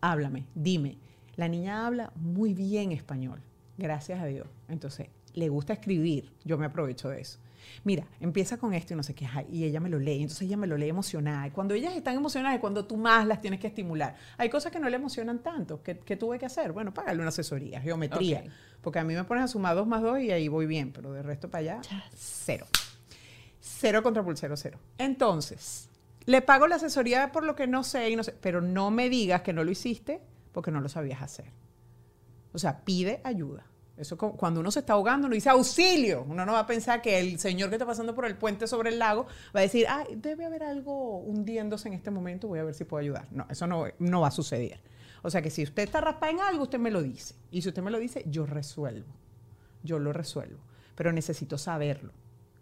háblame, 0.00 0.46
dime. 0.54 0.96
La 1.36 1.46
niña 1.46 1.86
habla 1.86 2.12
muy 2.16 2.52
bien 2.52 2.90
español, 2.90 3.40
gracias 3.76 4.20
a 4.20 4.26
Dios. 4.26 4.48
Entonces, 4.68 5.08
le 5.34 5.48
gusta 5.48 5.72
escribir, 5.74 6.32
yo 6.44 6.58
me 6.58 6.66
aprovecho 6.66 7.08
de 7.10 7.20
eso. 7.20 7.38
Mira, 7.84 8.06
empieza 8.20 8.56
con 8.58 8.74
esto 8.74 8.94
y 8.94 8.96
no 8.96 9.02
sé 9.02 9.14
qué, 9.14 9.28
y 9.50 9.64
ella 9.64 9.80
me 9.80 9.88
lo 9.88 9.98
lee, 9.98 10.22
entonces 10.22 10.42
ella 10.42 10.56
me 10.56 10.66
lo 10.66 10.76
lee 10.76 10.88
emocionada. 10.88 11.46
Y 11.46 11.50
cuando 11.50 11.74
ellas 11.74 11.96
están 11.96 12.16
emocionadas 12.16 12.56
es 12.56 12.60
cuando 12.60 12.84
tú 12.84 12.96
más 12.96 13.26
las 13.26 13.40
tienes 13.40 13.60
que 13.60 13.66
estimular. 13.66 14.14
Hay 14.36 14.48
cosas 14.48 14.72
que 14.72 14.80
no 14.80 14.88
le 14.88 14.96
emocionan 14.96 15.40
tanto. 15.40 15.82
¿Qué, 15.82 15.98
qué 15.98 16.16
tuve 16.16 16.38
que 16.38 16.46
hacer? 16.46 16.72
Bueno, 16.72 16.92
págale 16.92 17.20
una 17.20 17.28
asesoría, 17.28 17.80
geometría. 17.80 18.44
Porque 18.80 18.98
a 18.98 19.04
mí 19.04 19.14
me 19.14 19.24
pones 19.24 19.44
a 19.44 19.48
sumar 19.48 19.74
2 19.74 19.86
más 19.86 20.02
2 20.02 20.20
y 20.20 20.30
ahí 20.30 20.48
voy 20.48 20.66
bien, 20.66 20.92
pero 20.92 21.12
de 21.12 21.22
resto 21.22 21.50
para 21.50 21.60
allá, 21.60 21.80
cero. 22.14 22.66
Cero 23.60 24.02
contra 24.02 24.22
pulsero, 24.22 24.56
cero. 24.56 24.78
Entonces, 24.98 25.88
le 26.24 26.42
pago 26.42 26.66
la 26.66 26.76
asesoría 26.76 27.32
por 27.32 27.44
lo 27.44 27.54
que 27.54 27.66
no 27.66 27.84
sé 27.84 28.10
y 28.10 28.16
no 28.16 28.22
sé, 28.22 28.34
pero 28.40 28.60
no 28.60 28.90
me 28.90 29.08
digas 29.08 29.42
que 29.42 29.52
no 29.52 29.64
lo 29.64 29.70
hiciste 29.70 30.20
porque 30.52 30.70
no 30.70 30.80
lo 30.80 30.88
sabías 30.88 31.22
hacer. 31.22 31.46
O 32.52 32.58
sea, 32.58 32.84
pide 32.84 33.20
ayuda. 33.24 33.66
Eso 33.98 34.16
cu- 34.16 34.36
cuando 34.36 34.60
uno 34.60 34.70
se 34.70 34.80
está 34.80 34.92
ahogando, 34.92 35.26
uno 35.26 35.34
dice 35.34 35.48
auxilio. 35.48 36.24
Uno 36.28 36.46
no 36.46 36.52
va 36.52 36.60
a 36.60 36.66
pensar 36.66 37.02
que 37.02 37.18
el 37.18 37.38
señor 37.38 37.68
que 37.68 37.74
está 37.74 37.86
pasando 37.86 38.14
por 38.14 38.26
el 38.26 38.36
puente 38.36 38.66
sobre 38.66 38.90
el 38.90 38.98
lago 38.98 39.26
va 39.54 39.60
a 39.60 39.62
decir, 39.62 39.86
ah, 39.88 40.04
debe 40.14 40.44
haber 40.44 40.62
algo 40.62 41.18
hundiéndose 41.18 41.88
en 41.88 41.94
este 41.94 42.10
momento, 42.10 42.46
voy 42.48 42.60
a 42.60 42.64
ver 42.64 42.74
si 42.74 42.84
puedo 42.84 43.00
ayudar. 43.00 43.26
No, 43.32 43.46
eso 43.50 43.66
no, 43.66 43.84
no 43.98 44.20
va 44.20 44.28
a 44.28 44.30
suceder. 44.30 44.80
O 45.22 45.30
sea 45.30 45.42
que 45.42 45.50
si 45.50 45.64
usted 45.64 45.82
está 45.82 46.00
raspada 46.00 46.30
en 46.30 46.40
algo, 46.40 46.62
usted 46.62 46.78
me 46.78 46.90
lo 46.92 47.02
dice. 47.02 47.34
Y 47.50 47.62
si 47.62 47.68
usted 47.68 47.82
me 47.82 47.90
lo 47.90 47.98
dice, 47.98 48.22
yo 48.28 48.46
resuelvo. 48.46 49.12
Yo 49.82 49.98
lo 49.98 50.12
resuelvo. 50.12 50.60
Pero 50.94 51.12
necesito 51.12 51.58
saberlo. 51.58 52.12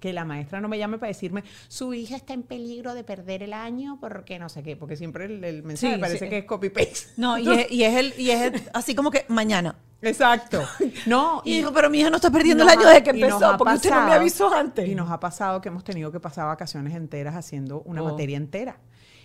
Que 0.01 0.13
la 0.13 0.25
maestra 0.25 0.61
no 0.61 0.69
me 0.69 0.79
llame 0.79 0.99
para 0.99 1.09
decirme, 1.09 1.43
su 1.69 1.95
hija 1.95 2.17
está 2.17 2.35
en 2.35 2.43
peligro 2.43 2.95
de 2.95 3.03
perder 3.03 3.43
el 3.43 3.53
año 3.55 3.99
porque 4.01 4.39
no 4.39 4.49
sé 4.51 4.63
qué. 4.63 4.77
Porque 4.77 4.97
siempre 4.97 5.25
el, 5.25 5.43
el 5.45 5.63
mensaje 5.63 5.95
Sí, 5.95 6.01
parece 6.01 6.25
sí. 6.27 6.29
que 6.31 6.39
es 6.39 6.45
copy-paste. 6.45 7.09
No, 7.17 7.39
y 7.39 7.49
es, 7.51 7.71
y 7.73 7.83
es 7.83 7.95
el, 7.95 8.15
y 8.19 8.31
es 8.31 8.41
el- 8.43 8.63
así 8.75 8.95
como 8.95 9.11
que 9.11 9.25
mañana. 9.29 9.77
Exacto. 10.03 10.63
No, 11.07 11.41
Y 11.45 11.59
dijo, 11.59 11.73
pero 11.73 11.89
mi 11.89 12.01
hija 12.01 12.11
no 12.11 12.17
está 12.17 12.31
perdiendo 12.31 12.63
el 12.65 12.69
año 12.69 12.83
ha- 12.87 12.89
desde 12.91 13.03
que 13.03 13.11
empezó, 13.11 13.57
porque 13.57 13.75
usted 13.75 13.91
no 13.91 14.07
me 14.07 14.13
avisó 14.13 14.53
antes. 14.53 14.89
Y 14.89 14.95
nos 14.95 15.11
ha 15.11 15.19
pasado 15.21 15.61
que 15.61 15.69
hemos 15.69 15.85
tenido 15.85 16.11
que 16.13 16.21
pasar 16.21 16.47
vacaciones 16.47 16.95
enteras 16.95 17.35
haciendo 17.37 17.81
una 17.83 18.03
Oh. 18.03 18.11
materia 18.11 18.37
entera. 18.37 18.79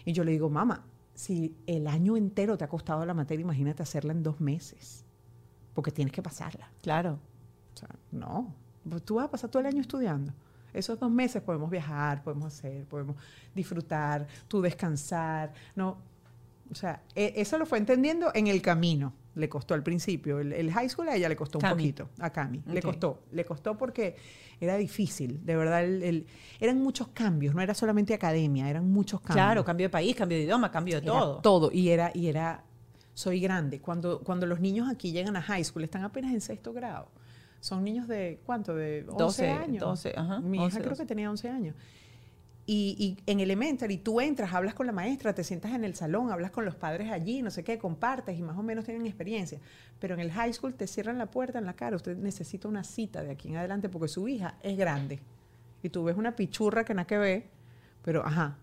Y 0.05 0.13
yo 0.13 0.23
le 0.23 0.31
digo, 0.31 0.49
mamá, 0.49 0.83
si 1.13 1.55
el 1.67 1.87
año 1.87 2.15
entero 2.17 2.57
te 2.57 2.63
ha 2.63 2.67
costado 2.69 3.05
la 3.05 3.13
materia, 3.13 3.43
imagínate 3.43 3.83
hacerla 3.83 4.11
en 4.13 4.23
dos 4.23 4.39
meses. 4.39 5.05
porque 5.73 5.89
tienes 5.91 6.11
que 6.13 6.21
pasarla. 6.21 6.69
Claro. 6.81 7.17
O 7.73 7.77
sea, 7.77 7.87
no. 8.11 8.53
Pues 8.89 9.03
Tú 9.03 9.15
vas 9.15 9.25
a 9.25 9.31
pasar 9.31 9.49
todo 9.49 9.61
el 9.61 9.67
año 9.67 9.79
estudiando. 9.79 10.33
Esos 10.73 10.99
dos 10.99 11.09
meses 11.09 11.41
podemos 11.41 11.69
viajar, 11.69 12.21
podemos 12.23 12.45
hacer, 12.45 12.83
podemos 12.85 13.15
disfrutar, 13.55 14.27
tú 14.49 14.61
descansar. 14.61 15.53
No. 15.75 15.97
O 16.69 16.75
sea, 16.75 17.01
e- 17.15 17.33
eso 17.37 17.57
lo 17.57 17.65
fue 17.65 17.77
entendiendo 17.77 18.31
en 18.33 18.47
el 18.47 18.61
camino. 18.61 19.13
Le 19.35 19.47
costó 19.47 19.73
al 19.73 19.81
principio. 19.83 20.39
El, 20.39 20.51
el 20.53 20.71
high 20.73 20.89
school 20.89 21.07
a 21.09 21.15
ella 21.15 21.29
le 21.29 21.35
costó 21.37 21.57
un 21.59 21.69
poquito. 21.69 22.09
A 22.19 22.29
Cami. 22.31 22.61
Le 22.65 22.81
costó. 22.81 23.23
Le 23.31 23.45
costó 23.45 23.77
porque 23.77 24.15
era 24.59 24.75
difícil. 24.75 25.39
De 25.45 25.55
verdad, 25.55 25.83
el- 25.85 26.03
el- 26.03 26.27
eran 26.59 26.79
muchos 26.81 27.07
cambios. 27.09 27.55
No 27.55 27.61
era 27.61 27.73
solamente 27.73 28.13
academia, 28.13 28.69
eran 28.69 28.91
muchos 28.91 29.21
cambios. 29.21 29.35
Claro, 29.35 29.63
cambio 29.63 29.85
de 29.85 29.89
país, 29.89 30.15
cambio 30.15 30.37
de 30.37 30.43
idioma, 30.43 30.69
cambio 30.69 30.99
de 30.99 31.05
Era 31.07 31.13
todo. 31.13 31.37
todo. 31.39 31.71
Y 31.71 31.89
era, 31.89 32.11
y 32.13 32.27
era, 32.27 32.63
soy 33.13 33.39
grande. 33.39 33.79
Cuando, 33.79 34.19
cuando 34.19 34.45
los 34.45 34.59
niños 34.59 34.89
aquí 34.89 35.11
llegan 35.13 35.35
a 35.37 35.41
high 35.41 35.63
school, 35.63 35.83
están 35.85 36.03
apenas 36.03 36.33
en 36.33 36.41
sexto 36.41 36.73
grado. 36.73 37.07
Son 37.61 37.83
niños 37.83 38.07
de, 38.07 38.41
¿cuánto? 38.45 38.75
De 38.75 39.05
11 39.07 39.17
12, 39.23 39.49
años. 39.49 39.79
12, 39.81 40.13
ajá, 40.17 40.39
Mi 40.41 40.57
11, 40.57 40.67
hija 40.67 40.77
creo 40.79 40.89
12. 40.89 41.03
que 41.03 41.07
tenía 41.07 41.29
11 41.29 41.47
años. 41.49 41.75
Y, 42.67 43.17
y 43.25 43.31
en 43.31 43.39
elementary 43.39 43.97
tú 43.97 44.21
entras, 44.21 44.53
hablas 44.53 44.75
con 44.75 44.85
la 44.85 44.91
maestra, 44.93 45.33
te 45.33 45.43
sientas 45.43 45.73
en 45.73 45.83
el 45.83 45.95
salón, 45.95 46.31
hablas 46.31 46.51
con 46.51 46.63
los 46.63 46.75
padres 46.75 47.11
allí, 47.11 47.41
no 47.41 47.49
sé 47.49 47.63
qué, 47.63 47.77
compartes 47.79 48.37
y 48.37 48.41
más 48.43 48.57
o 48.57 48.63
menos 48.63 48.85
tienen 48.85 49.05
experiencia. 49.07 49.59
Pero 49.99 50.13
en 50.13 50.19
el 50.19 50.31
high 50.31 50.53
school 50.53 50.73
te 50.75 50.85
cierran 50.87 51.17
la 51.17 51.25
puerta 51.25 51.57
en 51.59 51.65
la 51.65 51.73
cara. 51.73 51.95
Usted 51.95 52.15
necesita 52.17 52.67
una 52.67 52.83
cita 52.83 53.23
de 53.23 53.31
aquí 53.31 53.49
en 53.49 53.57
adelante 53.57 53.89
porque 53.89 54.07
su 54.07 54.27
hija 54.27 54.55
es 54.61 54.77
grande. 54.77 55.19
Y 55.83 55.89
tú 55.89 56.03
ves 56.03 56.15
una 56.15 56.35
pichurra 56.35 56.85
que 56.85 56.93
nada 56.93 57.07
que 57.07 57.17
ve, 57.17 57.49
pero 58.03 58.23
ajá, 58.25 58.57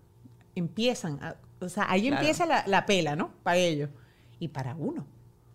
empiezan, 0.54 1.18
a- 1.22 1.36
o 1.60 1.68
sea, 1.68 1.90
ahí 1.90 2.02
Claro. 2.02 2.16
empieza 2.22 2.46
la, 2.46 2.64
la 2.66 2.86
pela, 2.86 3.16
¿no? 3.16 3.32
Para 3.42 3.56
ellos. 3.58 3.90
Y 4.38 4.48
para 4.48 4.74
uno. 4.76 5.04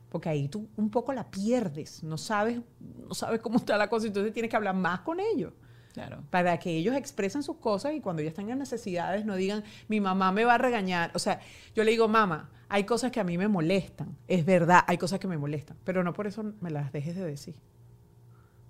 Porque 0.09 0.29
ahí 0.29 0.47
tú 0.49 0.67
un 0.75 0.89
poco 0.89 1.13
la 1.13 1.31
pierdes, 1.31 2.03
no 2.03 2.17
sabes, 2.17 2.59
no 3.07 3.13
sabes 3.15 3.39
cómo 3.39 3.57
está 3.57 3.77
la 3.77 3.89
cosa, 3.89 4.05
entonces 4.07 4.33
tienes 4.33 4.49
que 4.51 4.55
hablar 4.57 4.75
más 4.75 4.99
con 4.99 5.19
ellos 5.19 5.53
Claro. 5.93 6.23
para 6.31 6.57
que 6.57 6.71
ellos 6.75 6.95
expresen 6.95 7.43
sus 7.43 7.57
cosas 7.57 7.93
y 7.93 8.01
cuando 8.01 8.23
ellos 8.23 8.33
tengan 8.33 8.57
necesidades 8.57 9.25
no 9.25 9.35
digan, 9.35 9.63
mi 9.87 9.99
mamá 10.01 10.31
me 10.31 10.43
va 10.43 10.55
a 10.55 10.57
regañar. 10.57 11.11
O 11.13 11.19
sea, 11.19 11.39
yo 11.75 11.83
le 11.83 11.91
digo, 11.91 12.07
mamá, 12.07 12.49
hay 12.67 12.83
cosas 12.85 13.11
que 13.11 13.19
a 13.19 13.23
mí 13.23 13.37
me 13.37 13.47
molestan. 13.47 14.17
Es 14.27 14.43
verdad, 14.43 14.81
hay 14.87 14.97
cosas 14.97 15.19
que 15.19 15.27
me 15.27 15.37
molestan, 15.37 15.77
pero 15.83 16.03
no 16.03 16.13
por 16.13 16.25
eso 16.25 16.51
me 16.61 16.71
las 16.71 16.91
dejes 16.91 17.15
de 17.15 17.23
decir. 17.25 17.55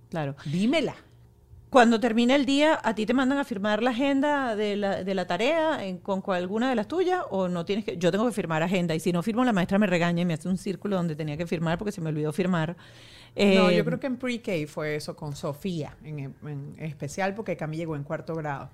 Claro. 0.09 0.35
Dímela. 0.45 0.95
Cuando 1.69 1.99
termina 1.99 2.35
el 2.35 2.45
día, 2.45 2.79
¿a 2.83 2.93
ti 2.93 3.07
te 3.07 3.15
mandan 3.15 3.39
a 3.39 3.43
firmar 3.45 3.81
la 3.81 3.89
agenda 3.89 4.55
de 4.55 4.75
la, 4.75 5.03
de 5.03 5.15
la 5.15 5.25
tarea 5.25 5.83
en- 5.83 5.97
con 5.97 6.21
alguna 6.27 6.69
de 6.69 6.75
las 6.75 6.87
tuyas 6.87 7.21
o 7.31 7.47
no 7.47 7.65
tienes 7.65 7.83
que? 7.83 7.97
Yo 7.97 8.11
tengo 8.11 8.27
que 8.27 8.31
firmar 8.31 8.61
agenda 8.61 8.93
y 8.93 8.99
si 8.99 9.11
no 9.11 9.23
firmo 9.23 9.43
la 9.43 9.53
maestra 9.53 9.79
me 9.79 9.87
regaña 9.87 10.21
y 10.21 10.25
me 10.25 10.35
hace 10.35 10.47
un 10.49 10.57
círculo 10.59 10.97
donde 10.97 11.15
tenía 11.15 11.35
que 11.35 11.47
firmar 11.47 11.79
porque 11.79 11.91
se 11.91 11.99
me 11.99 12.09
olvidó 12.09 12.31
firmar. 12.31 12.77
No, 13.35 13.69
Eh, 13.69 13.75
yo 13.77 13.85
creo 13.85 13.99
que 13.99 14.07
en 14.07 14.17
pre-K 14.17 14.51
fue 14.67 14.95
eso 14.95 15.15
con 15.15 15.35
Sofía, 15.35 15.97
en, 16.03 16.35
en 16.45 16.75
especial 16.79 17.33
porque 17.35 17.57
Cami 17.57 17.77
llegó 17.77 17.95
en 17.95 18.03
cuarto 18.03 18.35
grado. 18.35 18.69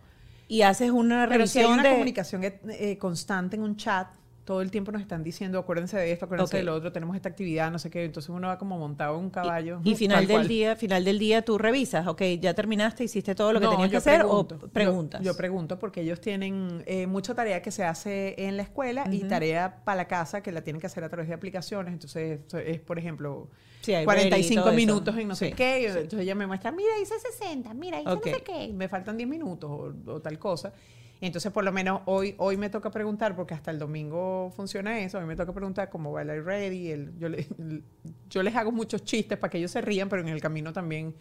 Y 0.47 0.63
haces 0.63 0.89
una 0.91 1.27
Pero 1.29 1.45
si 1.47 1.59
hay 1.59 1.65
revisión 1.65 1.73
una 1.79 1.83
de... 1.83 1.89
comunicación 1.91 2.43
eh, 2.43 2.59
eh, 2.69 2.97
constante 2.97 3.55
en 3.55 3.61
un 3.63 3.75
chat, 3.77 4.07
todo 4.43 4.63
el 4.63 4.71
tiempo 4.71 4.91
nos 4.91 5.01
están 5.03 5.21
diciendo, 5.23 5.59
acuérdense 5.59 5.95
de 5.95 6.11
esto, 6.11 6.25
acuérdense 6.25 6.55
Ok. 6.55 6.59
de 6.61 6.63
lo 6.63 6.73
otro, 6.73 6.91
tenemos 6.91 7.15
esta 7.15 7.29
actividad, 7.29 7.69
no 7.71 7.77
sé 7.77 7.91
qué. 7.91 8.03
Entonces 8.03 8.29
uno 8.31 8.47
va 8.47 8.57
como 8.57 8.79
montado 8.79 9.15
en 9.19 9.25
un 9.25 9.29
caballo. 9.29 9.79
Y 9.83 9.93
final 9.95 10.17
tal 10.21 10.27
del 10.27 10.35
cual. 10.37 10.47
día, 10.47 10.75
final 10.75 11.05
del 11.05 11.19
día 11.19 11.43
tú 11.45 11.59
revisas, 11.59 12.07
ok, 12.07 12.23
ya 12.41 12.55
terminaste, 12.55 13.03
hiciste 13.03 13.35
todo 13.35 13.53
lo 13.53 13.59
que 13.59 13.65
No, 13.67 13.71
tenías 13.73 13.89
que 13.89 13.93
yo 13.93 13.97
hacer 13.99 14.21
pregunto. 14.21 14.55
o 14.55 14.59
Yo- 14.61 14.67
preguntas. 14.69 15.21
Yo, 15.21 15.37
pregunto 15.37 15.77
porque 15.77 16.01
ellos 16.01 16.19
tienen 16.19 16.83
eh, 16.87 17.05
mucha 17.05 17.35
tarea 17.35 17.61
que 17.61 17.69
se 17.69 17.83
hace 17.83 18.33
en 18.47 18.57
la 18.57 18.63
escuela 18.63 19.05
y 19.11 19.19
tarea 19.25 19.83
para 19.85 19.97
la 19.97 20.07
casa 20.07 20.41
que 20.41 20.51
la 20.51 20.63
tienen 20.63 20.79
que 20.81 20.87
hacer 20.87 21.03
a 21.03 21.09
través 21.09 21.27
de 21.27 21.35
aplicaciones. 21.35 21.93
Entonces 21.93 22.39
es, 22.65 22.79
por 22.79 22.97
ejemplo, 22.97 23.49
Sí, 23.89 23.95
hay 23.95 24.05
45 24.05 24.63
ready 24.65 24.75
minutos 24.75 25.17
en 25.17 25.27
no 25.27 25.35
sé 25.35 25.51
qué. 25.51 25.87
Entonces 25.87 26.19
ella 26.19 26.35
me 26.35 26.45
muestra, 26.45 26.71
mira, 26.71 26.91
hice 27.01 27.15
60, 27.19 27.73
mira, 27.73 27.99
hice 27.99 28.09
no 28.09 28.21
sé 28.37 28.43
qué. 28.43 28.67
Me 28.73 28.87
faltan 28.87 29.17
10 29.17 29.27
minutos 29.29 29.69
o, 29.69 29.93
o 30.11 30.19
tal 30.21 30.37
cosa. 30.37 30.73
Entonces 31.21 31.51
por 31.51 31.63
lo 31.65 31.71
menos 31.71 32.01
hoy, 32.05 32.35
hoy 32.37 32.55
me 32.55 32.69
toca 32.69 32.91
preguntar, 32.91 33.35
porque 33.35 33.53
hasta 33.53 33.71
el 33.71 33.79
domingo 33.79 34.53
funciona 34.55 34.99
eso, 34.99 35.17
hoy 35.17 35.25
me 35.25 35.35
toca 35.35 35.51
preguntar 35.53 35.89
cómo 35.89 36.11
va 36.13 36.21
el 36.21 36.29
iReady. 36.29 36.91
El, 36.91 37.17
yo, 37.17 37.29
le- 37.29 37.47
el- 37.57 37.83
yo 38.29 38.43
les 38.43 38.55
hago 38.55 38.71
muchos 38.71 39.03
chistes 39.03 39.37
para 39.37 39.49
que 39.51 39.57
ellos 39.57 39.71
se 39.71 39.81
rían, 39.81 40.07
pero 40.07 40.21
en 40.21 40.29
el 40.29 40.39
camino 40.39 40.71
también 40.71 41.13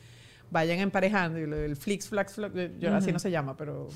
vayan 0.50 0.78
emparejando. 0.78 1.38
Y 1.38 1.46
lo 1.46 1.56
del 1.56 1.76
Flix, 1.76 2.08
Flax, 2.08 2.34
Flax, 2.34 2.54
yo, 2.78 2.94
así 2.94 3.12
no 3.12 3.18
se 3.18 3.30
llama, 3.30 3.56
pero 3.56 3.88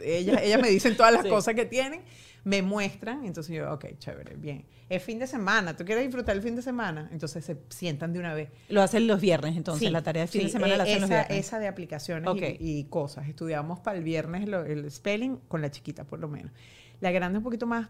ellas, 0.00 0.40
ellas 0.42 0.60
me 0.60 0.68
dicen 0.68 0.96
todas 0.96 1.12
las 1.12 1.22
Sí. 1.22 1.28
cosas 1.28 1.54
que 1.54 1.64
tienen, 1.66 2.02
me 2.44 2.60
muestran, 2.62 3.24
entonces 3.24 3.54
yo, 3.56 3.72
ok, 3.72 3.86
chévere, 3.98 4.34
bien. 4.36 4.64
Es 4.88 5.02
fin 5.02 5.18
de 5.18 5.26
semana, 5.26 5.76
¿tú 5.76 5.84
quieres 5.84 6.04
disfrutar 6.04 6.34
el 6.36 6.42
fin 6.42 6.56
de 6.56 6.62
semana? 6.62 7.08
Entonces 7.12 7.44
se 7.44 7.56
sientan 7.68 8.12
de 8.12 8.18
una 8.18 8.34
vez. 8.34 8.50
Lo 8.68 8.82
hacen 8.82 9.06
los 9.06 9.20
viernes, 9.20 9.56
entonces, 9.56 9.86
Sí, 9.86 9.92
la 9.92 10.02
tarea 10.02 10.22
de 10.22 10.26
fin 10.28 10.40
sí, 10.42 10.46
de 10.48 10.52
semana 10.52 10.74
eh, 10.74 10.76
la 10.76 10.82
hacen 10.82 11.00
los 11.00 11.10
esa, 11.10 11.18
viernes. 11.20 11.46
esa 11.46 11.58
de 11.60 11.68
aplicaciones 11.68 12.28
Ok. 12.28 12.42
y, 12.58 12.78
y 12.80 12.84
cosas. 12.84 13.28
Estudiamos 13.28 13.78
para 13.80 13.96
el 13.98 14.04
viernes 14.04 14.48
lo- 14.48 14.64
el 14.64 14.90
spelling 14.90 15.36
con 15.48 15.62
la 15.62 15.70
chiquita, 15.70 16.04
por 16.04 16.18
lo 16.18 16.28
menos. 16.28 16.52
La 17.00 17.10
grande 17.12 17.36
es 17.36 17.40
un 17.40 17.44
poquito 17.44 17.66
más 17.66 17.88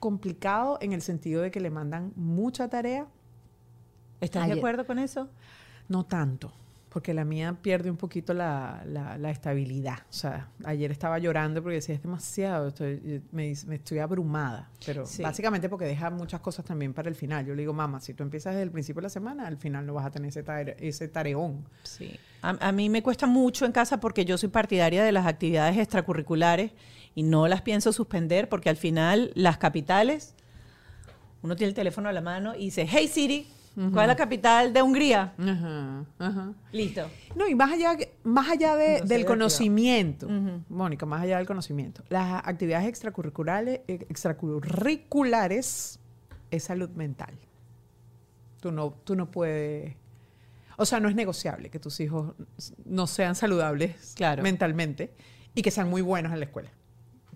complicado 0.00 0.76
en 0.82 0.92
el 0.92 1.00
sentido 1.00 1.40
de 1.40 1.50
que 1.50 1.60
le 1.60 1.70
mandan 1.70 2.12
mucha 2.16 2.68
tarea, 2.68 3.06
¿Estás 4.20 4.42
de 4.46 4.52
ayer. 4.52 4.58
acuerdo 4.58 4.86
con 4.86 4.98
eso? 4.98 5.28
no 5.88 6.04
tanto, 6.04 6.52
porque 6.94 7.12
la 7.12 7.24
mía 7.24 7.56
pierde 7.60 7.90
un 7.90 7.96
poquito 7.96 8.32
la, 8.34 8.82
la- 8.86 9.18
la 9.18 9.30
estabilidad. 9.30 9.98
O 10.08 10.12
sea, 10.12 10.48
ayer 10.64 10.92
estaba 10.92 11.18
llorando 11.18 11.60
porque 11.60 11.74
decía, 11.74 11.96
es 11.96 12.02
demasiado, 12.02 12.68
estoy, 12.68 13.20
me, 13.32 13.48
dice- 13.48 13.66
me 13.66 13.74
estoy 13.74 13.98
abrumada. 13.98 14.70
Pero 14.86 15.04
Sí. 15.04 15.20
básicamente 15.20 15.68
porque 15.68 15.86
deja 15.86 16.08
muchas 16.10 16.40
cosas 16.40 16.64
también 16.64 16.94
para 16.94 17.08
el 17.08 17.16
final. 17.16 17.44
Yo 17.44 17.52
le 17.56 17.62
digo, 17.62 17.72
mamá, 17.72 18.00
si 18.00 18.14
tú 18.14 18.22
empiezas 18.22 18.52
desde 18.54 18.62
el 18.62 18.70
principio 18.70 19.00
de 19.00 19.06
la 19.06 19.08
semana, 19.10 19.48
al 19.48 19.56
final 19.56 19.84
no 19.84 19.92
vas 19.94 20.06
a 20.06 20.12
tener 20.12 20.28
ese, 20.28 20.44
tare- 20.44 20.76
ese 20.78 21.08
tareón. 21.08 21.66
Sí. 21.82 22.16
A, 22.42 22.50
a 22.68 22.70
mí 22.70 22.88
me 22.88 23.02
cuesta 23.02 23.26
mucho 23.26 23.66
en 23.66 23.72
casa 23.72 23.98
porque 23.98 24.24
yo 24.24 24.38
soy 24.38 24.50
partidaria 24.50 25.02
de 25.02 25.10
las 25.10 25.26
actividades 25.26 25.76
extracurriculares 25.76 26.70
y 27.16 27.24
no 27.24 27.48
las 27.48 27.62
pienso 27.62 27.92
suspender 27.92 28.48
porque 28.48 28.70
al 28.70 28.76
final 28.76 29.32
las 29.34 29.58
capitales, 29.58 30.36
uno 31.42 31.56
tiene 31.56 31.70
el 31.70 31.74
teléfono 31.74 32.08
a 32.08 32.12
la 32.12 32.20
mano 32.20 32.54
y 32.54 32.66
dice, 32.66 32.86
hey 32.88 33.08
Siri, 33.08 33.48
¿cuál 33.74 34.02
es 34.04 34.06
la 34.08 34.16
capital 34.16 34.72
de 34.72 34.82
Hungría? 34.82 35.34
Ajá, 35.38 36.04
ajá. 36.18 36.52
Listo. 36.72 37.10
No, 37.34 37.48
y 37.48 37.54
más 37.54 37.72
allá, 37.72 37.96
más 38.22 38.48
allá 38.48 38.76
de- 38.76 39.00
No 39.00 39.06
del 39.06 39.24
conocimiento. 39.24 40.28
Mónica, 40.68 41.06
más 41.06 41.22
allá 41.22 41.38
del 41.38 41.46
conocimiento, 41.46 42.02
las 42.08 42.40
actividades 42.46 42.86
extracurriculares, 42.86 43.80
eh, 43.88 44.06
extracurriculares 44.08 45.98
es 46.50 46.62
salud 46.64 46.90
mental. 46.90 47.34
Tú 48.60 48.70
no, 48.72 48.92
tú 49.04 49.14
no 49.16 49.30
puedes, 49.30 49.94
o 50.76 50.86
sea, 50.86 51.00
no 51.00 51.08
es 51.08 51.14
negociable 51.14 51.68
que 51.70 51.78
tus 51.78 52.00
hijos 52.00 52.34
no 52.84 53.06
sean 53.06 53.34
saludables 53.34 54.14
Claro. 54.16 54.42
mentalmente 54.42 55.12
y 55.54 55.62
que 55.62 55.70
sean 55.70 55.88
muy 55.90 56.00
buenos 56.02 56.32
en 56.32 56.38
la 56.40 56.46
escuela. 56.46 56.70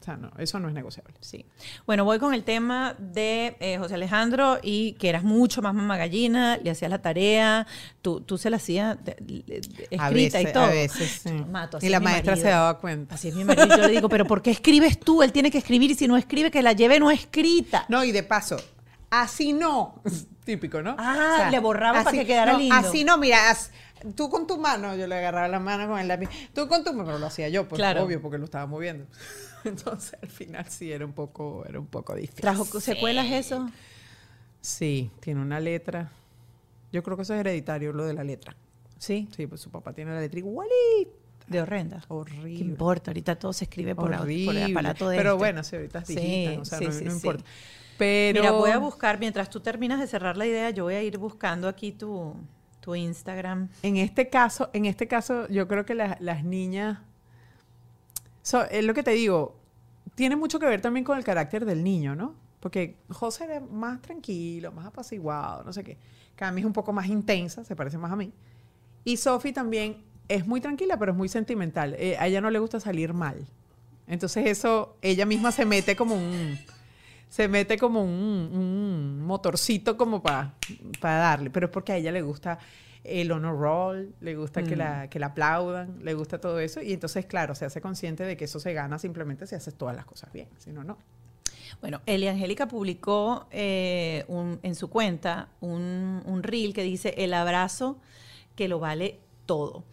Sea, 0.09 0.17
no, 0.17 0.31
eso 0.39 0.59
no 0.59 0.69
es 0.69 0.75
negociable. 0.75 1.13
Sí. 1.21 1.45
Bueno, 1.87 2.05
voy 2.07 2.19
con 2.19 2.33
el 2.33 2.43
tema 2.45 2.95
de 2.99 3.57
eh, 3.61 3.77
José 3.77 3.97
Alejandro 3.97 4.59
y 4.63 4.93
que 4.95 5.11
eras 5.11 5.23
mucho 5.23 5.61
más 5.61 5.75
mamá 5.75 5.99
gallina, 5.99 6.57
le 6.57 6.71
hacías 6.71 6.91
la 6.91 7.03
tarea, 7.03 7.67
tú, 8.01 8.23
tú 8.23 8.39
se 8.39 8.49
la 8.49 8.57
hacías 8.57 8.97
de- 9.05 9.17
de- 9.21 9.61
de- 9.61 9.99
A 9.99 10.07
escrita 10.09 10.39
veces- 10.39 10.51
y 10.51 10.53
todo. 10.55 10.65
A 10.65 10.69
veces, 10.71 11.21
sí. 11.25 11.31
Mato, 11.51 11.77
así 11.77 11.87
y 11.87 11.91
la 11.91 12.01
maestra 12.01 12.33
marido. 12.33 12.47
se 12.47 12.51
daba 12.51 12.79
cuenta. 12.79 13.17
Así 13.17 13.29
es 13.29 13.35
mi 13.35 13.45
marido. 13.45 13.67
Yo 13.69 13.77
le 13.77 13.89
digo, 13.91 14.09
pero 14.09 14.25
¿por 14.25 14.41
qué 14.41 14.51
escribes 14.51 14.99
tú? 14.99 15.23
Él 15.23 15.31
tiene 15.31 15.51
que 15.51 15.59
escribir 15.59 15.91
y 15.91 15.95
si 15.95 16.09
no 16.09 16.17
escribe, 16.17 16.51
que 16.51 16.63
la 16.63 16.73
lleve 16.73 16.99
no 16.99 17.11
escrita. 17.11 17.85
No, 17.91 18.03
y 18.03 18.11
de 18.13 18.23
paso, 18.23 18.57
así 19.11 19.53
no. 19.53 20.01
Típico, 20.47 20.81
¿no? 20.81 20.97
Ah, 20.99 21.49
le 21.51 21.59
borraba 21.59 22.03
para 22.03 22.17
que 22.17 22.25
quedara 22.25 22.53
no, 22.55 22.59
lindo. 22.61 22.75
Así 22.75 23.05
no, 23.05 23.19
mira, 23.19 23.39
tú 24.17 24.31
con 24.31 24.47
tu 24.47 24.57
mano, 24.57 24.97
yo 24.97 25.07
le 25.07 25.17
agarraba 25.19 25.49
la 25.49 25.59
mano 25.61 25.87
con 25.89 25.99
el 25.99 26.09
lápiz. 26.09 26.31
Tú 26.55 26.67
con 26.69 26.83
tu 26.85 26.93
mano, 26.93 27.05
pero 27.05 27.19
lo 27.19 27.27
hacía 27.27 27.51
yo, 27.51 27.69
pues 27.69 27.79
Claro. 27.79 28.05
obvio, 28.05 28.23
porque 28.23 28.39
lo 28.39 28.45
estaba 28.47 28.65
moviendo. 28.65 29.05
Entonces, 29.69 30.19
al 30.23 30.29
final 30.31 30.67
sí 30.69 30.91
era 30.93 31.05
un 31.05 31.13
poco, 31.13 31.65
era 31.69 31.79
un 31.79 31.87
poco 31.87 32.15
difícil. 32.15 32.41
¿Trajo 32.41 32.65
secuelas 32.81 33.27
eso? 33.31 33.69
Sí, 34.61 35.11
tiene 35.21 35.41
una 35.41 35.61
letra. 35.61 36.11
Yo 36.93 37.03
creo 37.03 37.17
que 37.17 37.23
eso 37.23 37.35
es 37.35 37.41
hereditario, 37.41 37.93
lo 37.93 38.05
de 38.05 38.15
la 38.15 38.25
letra. 38.25 38.57
Sí. 38.99 39.29
Sí, 39.37 39.47
pues 39.47 39.61
su 39.61 39.71
papá 39.71 39.93
tiene 39.93 40.13
la 40.13 40.21
letra 40.21 40.39
igualita. 40.39 41.13
De 41.47 41.61
horrenda. 41.63 42.03
Horrible. 42.09 42.59
¿Qué 42.59 42.65
importa? 42.65 43.11
Ahorita 43.11 43.39
todo 43.39 43.53
se 43.53 43.65
escribe 43.65 43.95
por, 43.95 44.13
au- 44.13 44.45
por 44.45 44.55
el 44.57 44.71
aparato 44.71 45.09
de 45.09 45.17
Pero 45.17 45.31
este. 45.31 45.39
bueno, 45.39 45.63
sí, 45.65 45.77
ahorita 45.77 46.01
es 46.01 46.07
Sí, 46.09 46.15
digital, 46.17 46.59
o 46.61 46.65
sea, 46.65 46.79
sí, 46.79 46.85
no, 46.87 46.93
sí, 46.93 47.05
no 47.05 47.11
sí. 47.13 47.17
importa. 47.17 47.45
Pero 47.97 48.41
Mira, 48.43 48.53
voy 48.53 48.71
a 48.71 48.79
buscar, 48.79 49.19
mientras 49.19 49.49
tú 49.49 49.61
terminas 49.61 49.99
de 49.99 50.07
cerrar 50.07 50.37
la 50.37 50.47
idea, 50.47 50.71
yo 50.71 50.85
voy 50.85 50.95
a 50.95 51.03
ir 51.03 51.17
buscando 51.19 51.67
aquí 51.69 51.93
tu, 51.93 52.35
tu 52.81 52.95
Instagram. 52.95 53.69
En 53.83 53.97
este 53.97 54.29
caso, 54.29 54.69
en 54.73 54.85
este 54.85 55.09
caso, 55.09 55.49
yo 55.49 55.67
creo 55.69 55.87
que 55.87 55.95
las- 55.95 56.21
las 56.21 56.45
niñas. 56.45 56.99
So, 58.43 58.65
es 58.65 58.85
lo 58.85 58.95
que 58.95 59.03
te 59.03 59.11
digo, 59.13 59.57
tiene 60.19 60.35
mucho 60.35 60.59
que 60.59 60.67
ver 60.67 60.81
también 60.81 61.05
con 61.05 61.17
el 61.17 61.23
carácter 61.23 61.65
del 61.65 61.85
niño, 61.85 62.17
¿no? 62.17 62.35
Porque 62.59 62.97
José 63.09 63.45
era 63.45 63.61
más 63.61 64.03
tranquilo, 64.03 64.73
más 64.73 64.85
apaciguado, 64.87 65.63
no 65.63 65.73
sé 65.73 65.85
qué. 65.85 65.97
Cami 66.35 66.61
es 66.61 66.67
un 66.67 66.73
poco 66.73 66.93
más 66.93 67.07
intensa, 67.07 67.63
se 67.65 67.77
parece 67.77 67.99
más 67.99 68.11
a 68.11 68.17
mí. 68.17 68.33
Y 69.05 69.17
Sophie 69.17 69.53
también 69.53 70.03
es 70.27 70.45
muy 70.45 70.61
tranquila, 70.61 70.99
pero 70.99 71.13
es 71.13 71.19
muy 71.19 71.29
sentimental. 71.29 71.95
Eh, 72.01 72.17
a 72.19 72.27
ella 72.27 72.41
no 72.41 72.51
le 72.51 72.59
gusta 72.59 72.81
salir 72.81 73.15
mal. 73.15 73.47
Entonces 74.09 74.45
eso, 74.47 74.97
ella 75.03 75.25
misma 75.25 75.53
se 75.53 75.65
mete 75.65 75.95
como 75.95 76.17
un... 76.17 76.59
se 77.29 77.47
mete 77.47 77.79
como 77.79 78.03
un, 78.03 79.23
motorcito 79.23 79.97
como 79.97 80.21
para 80.21 80.53
darle, 81.01 81.51
pero 81.51 81.67
es 81.67 81.73
porque 81.73 81.93
a 81.93 81.97
ella 81.97 82.11
le 82.11 82.23
gusta 82.23 82.59
el 83.09 83.33
honor 83.33 83.59
roll, 83.59 84.15
le 84.21 84.37
gusta 84.37 84.63
que, 84.63 84.77
la, 84.77 85.09
que 85.11 85.19
la 85.19 85.27
aplaudan, 85.27 85.99
le 86.05 86.15
gusta 86.15 86.39
todo 86.41 86.59
eso 86.61 86.81
y 86.83 86.93
entonces, 86.93 87.27
claro, 87.27 87.55
se 87.55 87.65
hace 87.65 87.81
consciente 87.81 88.25
de 88.25 88.37
que 88.37 88.45
eso 88.45 88.61
se 88.61 88.73
gana 88.73 88.99
simplemente 88.99 89.47
si 89.47 89.55
haces 89.55 89.75
todas 89.75 89.95
las 89.97 90.05
cosas 90.05 90.33
bien, 90.33 90.49
si 90.59 90.71
no, 90.73 90.85
no. 90.85 90.97
Bueno, 91.81 92.01
Eli 92.07 92.27
Angélica 92.29 92.67
publicó 92.67 93.47
eh, 93.51 94.25
un- 94.29 94.59
en 94.63 94.75
su 94.75 94.89
cuenta 94.91 95.49
un, 95.61 96.23
un 96.25 96.43
reel 96.43 96.73
que 96.75 96.83
dice 96.83 97.15
el 97.19 97.35
abrazo 97.35 97.99
que 98.57 98.69
lo 98.69 98.81
vale 98.81 99.19
todo. 99.47 99.85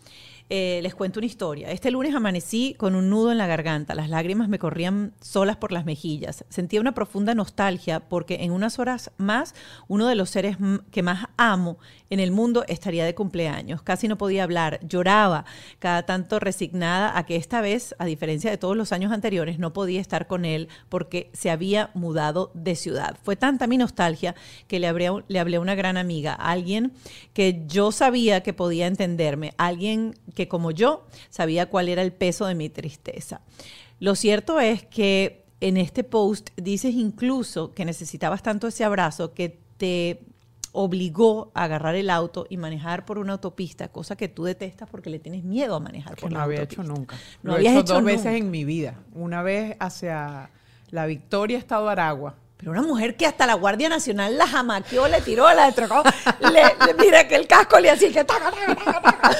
Eh, 0.51 0.79
les 0.83 0.93
cuento 0.93 1.19
una 1.19 1.25
historia. 1.25 1.71
Este 1.71 1.89
lunes 1.89 2.13
amanecí 2.13 2.75
con 2.77 2.93
un 2.93 3.09
nudo 3.09 3.31
en 3.31 3.39
la 3.39 3.47
garganta. 3.47 3.95
Las 3.95 4.11
lágrimas 4.11 4.47
me 4.47 4.59
corrían 4.59 5.13
solas 5.19 5.57
por 5.57 5.71
las 5.71 5.85
mejillas. 5.85 6.45
Sentía 6.49 6.79
una 6.79 6.93
profunda 6.93 7.33
nostalgia 7.33 7.99
porque 7.99 8.37
en 8.41 8.51
unas 8.51 8.77
horas 8.77 9.09
más 9.17 9.55
uno 9.87 10.07
de 10.07 10.13
los 10.13 10.29
seres 10.29 10.57
que 10.91 11.01
más 11.01 11.29
amo 11.37 11.79
en 12.11 12.19
el 12.19 12.31
mundo 12.31 12.63
estaría 12.67 13.05
de 13.05 13.15
cumpleaños. 13.15 13.81
Casi 13.81 14.07
no 14.07 14.19
podía 14.19 14.43
hablar. 14.43 14.79
Lloraba 14.87 15.45
cada 15.79 16.03
tanto 16.03 16.39
resignada 16.39 17.17
a 17.17 17.25
que 17.25 17.37
esta 17.37 17.61
vez, 17.61 17.95
a 17.97 18.05
diferencia 18.05 18.51
de 18.51 18.59
todos 18.59 18.77
los 18.77 18.91
años 18.91 19.11
anteriores, 19.11 19.57
no 19.57 19.73
podía 19.73 19.99
estar 19.99 20.27
con 20.27 20.45
él 20.45 20.69
porque 20.89 21.31
se 21.33 21.49
había 21.49 21.89
mudado 21.95 22.51
de 22.53 22.75
ciudad. 22.75 23.17
Fue 23.23 23.35
tanta 23.35 23.65
mi 23.65 23.77
nostalgia 23.77 24.35
que 24.67 24.79
le 24.79 24.85
hablé, 24.85 25.09
le 25.27 25.39
hablé 25.39 25.57
a 25.57 25.61
una 25.61 25.73
gran 25.73 25.97
amiga, 25.97 26.33
alguien 26.33 26.93
que 27.33 27.63
yo 27.65 27.91
sabía 27.91 28.43
que 28.43 28.53
podía 28.53 28.85
entenderme, 28.85 29.53
alguien 29.57 30.13
que 30.35 30.47
como 30.47 30.69
yo 30.71 31.07
sabía 31.31 31.67
cuál 31.67 31.89
era 31.89 32.03
el 32.03 32.13
peso 32.13 32.45
de 32.45 32.53
mi 32.53 32.69
tristeza. 32.69 33.41
Lo 33.99 34.13
cierto 34.15 34.59
es 34.59 34.85
que 34.85 35.45
en 35.61 35.77
este 35.77 36.03
post 36.03 36.49
dices 36.57 36.93
incluso 36.93 37.73
que 37.73 37.85
necesitabas 37.85 38.43
tanto 38.43 38.67
ese 38.67 38.83
abrazo 38.83 39.33
que 39.33 39.57
te 39.77 40.19
obligó 40.73 41.51
a 41.55 41.63
agarrar 41.63 41.95
el 41.95 42.09
auto 42.09 42.45
y 42.49 42.57
manejar 42.57 43.05
por 43.05 43.17
una 43.17 43.33
autopista, 43.33 43.87
cosa 43.87 44.17
que 44.17 44.27
tú 44.27 44.43
detestas 44.43 44.89
porque 44.89 45.09
le 45.09 45.19
tienes 45.19 45.43
miedo 45.45 45.75
a 45.75 45.79
manejar 45.79 46.15
Que 46.15 46.21
por 46.23 46.31
no 46.31 46.37
la 46.39 46.43
había 46.43 46.59
autopista. 46.59 46.81
hecho 46.83 46.93
nunca. 46.93 47.15
No 47.41 47.51
Lo 47.51 47.53
he 47.53 47.55
habías 47.59 47.71
hecho 47.75 47.79
hecho 47.81 47.93
dos 47.93 48.01
nunca. 48.03 48.11
veces 48.13 48.33
en 48.41 48.51
mi 48.51 48.65
vida. 48.65 48.99
Una 49.13 49.41
vez 49.41 49.77
hacia 49.79 50.49
la 50.89 51.05
Victoria, 51.05 51.57
Estado 51.57 51.87
Aragua. 51.87 52.35
Pero 52.65 52.79
una 52.79 52.81
mujer 52.81 53.15
que 53.15 53.27
hasta 53.27 53.45
la 53.45 53.53
Guardia 53.53 53.89
Nacional 53.89 54.39
la 54.39 54.47
jamaqueó, 54.47 55.07
le 55.07 55.21
tiró, 55.21 55.53
la 55.53 55.71
trocó, 55.71 56.01
le, 56.41 56.49
le- 56.63 56.93
mira 56.99 57.27
que 57.27 57.35
el 57.35 57.45
casco 57.45 57.79
le 57.79 57.91
hacía 57.91 58.11
que 58.11 58.23
taca, 58.23 58.49
taca, 58.49 58.75
taca, 58.75 59.01
taca. 59.01 59.31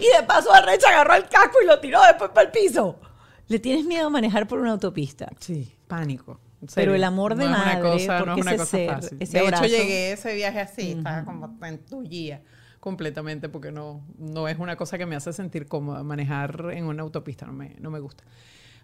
Y 0.00 0.06
de 0.16 0.26
paso 0.26 0.52
Arrecha 0.52 0.88
agarró 0.88 1.14
el 1.14 1.28
casco 1.28 1.58
y 1.62 1.66
lo 1.66 1.78
tiró 1.78 2.02
después 2.02 2.30
para 2.30 2.46
el 2.46 2.50
piso. 2.50 2.98
¿Le 3.46 3.60
tienes 3.60 3.84
miedo 3.84 4.08
a 4.08 4.10
manejar 4.10 4.48
por 4.48 4.58
una 4.58 4.72
autopista? 4.72 5.30
Sí, 5.38 5.76
pánico. 5.86 6.40
Pero 6.74 6.92
el 6.96 7.04
amor 7.04 7.36
de 7.36 7.44
no 7.44 7.52
es 7.52 7.56
una 7.56 7.66
madre, 7.66 7.80
cosa, 7.82 8.18
no 8.18 8.24
porque 8.24 8.40
es 8.40 8.46
una 8.46 8.50
ese 8.50 8.58
cosa 8.58 8.70
ser, 8.76 8.90
fácil. 8.90 9.16
ese 9.20 9.32
de 9.38 9.44
abrazo. 9.44 9.64
hecho, 9.64 9.76
llegué 9.76 10.12
ese 10.12 10.34
viaje 10.34 10.60
así, 10.60 10.90
estaba 10.90 11.24
como 11.24 11.56
en 11.64 11.84
tu 11.84 12.02
guía 12.02 12.42
completamente 12.80 13.48
porque 13.48 13.70
no, 13.70 14.04
no 14.18 14.48
es 14.48 14.58
una 14.58 14.74
cosa 14.76 14.98
que 14.98 15.06
me 15.06 15.14
hace 15.14 15.32
sentir 15.32 15.68
cómoda. 15.68 16.02
Manejar 16.02 16.70
en 16.72 16.86
una 16.86 17.02
autopista 17.04 17.46
no 17.46 17.52
me, 17.52 17.76
no 17.78 17.90
me 17.92 18.00
gusta. 18.00 18.24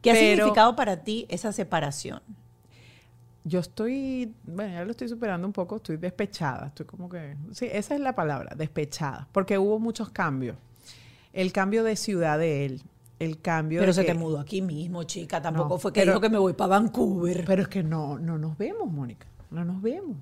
¿Qué 0.02 0.12
ha 0.12 0.14
Pero 0.14 0.36
significado 0.36 0.76
para 0.76 1.02
ti 1.02 1.26
esa 1.28 1.52
separación? 1.52 2.22
Yo 3.44 3.60
estoy, 3.60 4.34
bueno, 4.44 4.74
ya 4.74 4.84
lo 4.84 4.90
estoy 4.90 5.08
superando 5.08 5.46
un 5.46 5.52
poco, 5.52 5.76
estoy 5.76 5.96
despechada, 5.96 6.66
estoy 6.68 6.84
como 6.86 7.08
que, 7.08 7.36
sí, 7.52 7.66
esa 7.72 7.94
es 7.94 8.00
la 8.00 8.14
palabra, 8.14 8.54
despechada, 8.54 9.28
porque 9.32 9.56
hubo 9.58 9.78
muchos 9.78 10.10
cambios. 10.10 10.56
El 11.32 11.50
cambio 11.52 11.82
de 11.82 11.96
ciudad 11.96 12.38
de 12.38 12.66
él, 12.66 12.82
el 13.18 13.40
cambio 13.40 13.80
Pero 13.80 13.90
de 13.90 13.94
se 13.94 14.02
que- 14.02 14.12
te 14.12 14.18
mudó 14.18 14.40
aquí 14.40 14.60
mismo, 14.62 15.04
chica. 15.04 15.40
Tampoco 15.40 15.74
No, 15.74 15.78
fue 15.78 15.92
que 15.92 16.00
pero- 16.00 16.12
dijo 16.12 16.20
que 16.20 16.28
me 16.28 16.38
voy 16.38 16.52
para 16.52 16.68
Vancouver. 16.78 17.44
Pero 17.46 17.62
es 17.62 17.68
que 17.68 17.82
no, 17.82 18.18
no 18.18 18.36
nos 18.36 18.58
vemos, 18.58 18.90
Mónica. 18.90 19.26
No 19.50 19.64
nos 19.64 19.80
vemos. 19.80 20.16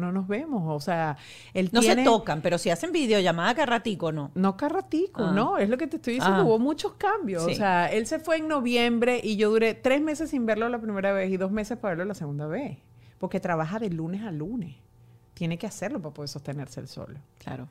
No 0.00 0.10
nos 0.12 0.26
vemos. 0.26 0.62
O 0.66 0.80
sea, 0.80 1.16
él 1.54 1.68
no 1.72 1.80
tiene... 1.80 2.02
se 2.02 2.04
tocan, 2.04 2.40
pero 2.42 2.58
si 2.58 2.70
hacen 2.70 2.90
videollamada 2.92 3.54
cada 3.54 3.66
ratico, 3.66 4.10
¿no? 4.12 4.30
No 4.34 4.56
carratico, 4.56 5.24
Ah. 5.24 5.32
no, 5.32 5.58
es 5.58 5.68
lo 5.68 5.76
que 5.78 5.86
te 5.86 5.96
estoy 5.96 6.14
diciendo, 6.14 6.40
Ah. 6.40 6.44
hubo 6.44 6.58
muchos 6.58 6.94
cambios. 6.94 7.44
Sí. 7.44 7.52
O 7.52 7.54
sea, 7.54 7.86
él 7.92 8.06
se 8.06 8.18
fue 8.18 8.38
en 8.38 8.48
noviembre 8.48 9.20
y 9.22 9.36
yo 9.36 9.50
duré 9.50 9.74
tres 9.74 10.00
meses 10.00 10.30
sin 10.30 10.46
verlo 10.46 10.68
la 10.68 10.80
primera 10.80 11.12
vez 11.12 11.30
y 11.30 11.36
dos 11.36 11.52
meses 11.52 11.78
para 11.78 11.92
verlo 11.94 12.06
la 12.06 12.14
segunda 12.14 12.46
vez. 12.46 12.78
Porque 13.18 13.38
trabaja 13.38 13.78
de 13.78 13.90
lunes 13.90 14.22
a 14.22 14.30
lunes. 14.32 14.76
Tiene 15.34 15.58
que 15.58 15.66
hacerlo 15.66 16.00
para 16.00 16.14
poder 16.14 16.28
sostenerse 16.28 16.80
él 16.80 16.88
solo. 16.88 17.18
Claro. 17.38 17.68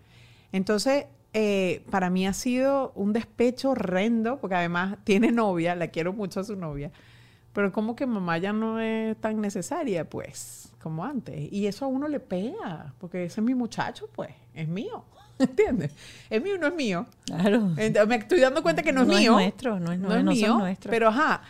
Entonces, 0.52 1.06
eh, 1.34 1.84
para 1.92 2.10
mí 2.10 2.26
ha 2.26 2.34
sido 2.34 2.92
un 2.96 3.14
despecho 3.14 3.72
horrendo, 3.72 4.38
porque 4.40 4.56
además 4.56 4.98
tiene 5.04 5.32
novia, 5.32 5.76
la 5.76 5.88
quiero 5.90 6.12
mucho 6.14 6.40
a 6.40 6.44
su 6.44 6.56
novia, 6.56 6.92
pero 7.54 7.72
como 7.72 7.96
que 7.96 8.06
mamá 8.08 8.38
ya 8.40 8.54
no 8.54 8.80
es 8.80 9.16
tan 9.18 9.40
necesaria, 9.42 10.10
pues, 10.10 10.69
como 10.82 11.04
antes. 11.06 11.52
Y 11.52 11.68
eso 11.68 11.86
a 11.86 11.88
uno 11.88 12.08
le 12.08 12.20
pega, 12.20 12.94
porque 13.00 13.26
ese 13.26 13.42
es 13.42 13.46
mi 13.46 13.54
muchacho, 13.56 14.10
pues, 14.16 14.30
es 14.54 14.68
mío. 14.68 15.04
¿Entiendes? 15.40 15.94
Es 16.30 16.42
mío, 16.42 16.58
no 16.60 16.68
es 16.68 16.74
mío. 16.76 17.06
Claro. 17.26 17.60
Ent- 17.76 18.06
Me 18.08 18.16
estoy 18.16 18.40
dando 18.40 18.62
cuenta 18.64 18.82
que 18.82 18.92
no, 18.92 19.06
No 19.06 19.12
es 19.12 19.18
es 19.18 19.22
mío. 19.22 19.32
nuestro, 19.34 19.80
no 19.80 19.92
es- 19.92 20.00
no- 20.00 20.10
no 20.10 20.16
son 20.16 20.26
mío. 20.26 20.58
nuestros. 20.58 20.90
Pero 20.92 21.08
ajá, 21.10 21.42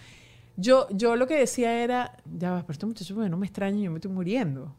yo, 0.58 0.88
yo 0.92 1.16
lo 1.16 1.26
que 1.28 1.36
decía 1.38 1.84
era, 1.84 2.18
ya 2.38 2.52
va, 2.52 2.62
pero 2.62 2.74
este 2.74 2.86
muchacho 2.86 3.16
porque 3.16 3.30
no 3.30 3.38
me 3.38 3.46
extraña, 3.48 3.80
yo 3.82 3.92
me 3.92 3.98
estoy 3.98 4.12
muriendo. 4.12 4.74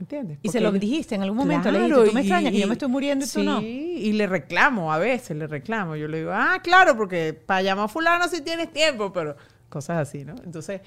¿Entiendes? 0.00 0.38
Y 0.42 0.48
se 0.48 0.58
Porque 0.58 0.72
lo 0.72 0.72
dijiste 0.72 1.14
en 1.14 1.22
algún 1.22 1.38
momento, 1.38 1.70
le 1.70 1.78
Claro, 1.78 2.02
dijiste, 2.02 2.08
tú 2.10 2.14
me 2.14 2.20
y- 2.20 2.24
extrañas, 2.24 2.52
que 2.52 2.58
yo 2.58 2.64
y- 2.64 2.68
me 2.68 2.72
estoy 2.72 2.88
muriendo 2.88 3.24
y 3.24 3.28
tú 3.28 3.42
no. 3.44 3.60
Sí, 3.60 3.66
y 4.02 4.12
le 4.12 4.26
reclamo, 4.26 4.92
a 4.92 4.98
veces 4.98 5.36
le 5.36 5.46
reclamo. 5.46 5.94
Yo 5.94 6.08
le 6.08 6.18
digo, 6.18 6.30
ah, 6.34 6.58
claro, 6.64 6.96
porque 6.96 7.32
para 7.32 7.62
llamar 7.62 7.84
a 7.84 7.88
fulano 7.88 8.26
si 8.28 8.40
tienes 8.42 8.72
tiempo, 8.72 9.12
pero 9.12 9.36
cosas 9.68 9.98
así, 9.98 10.24
¿no? 10.24 10.34
Entonces, 10.44 10.80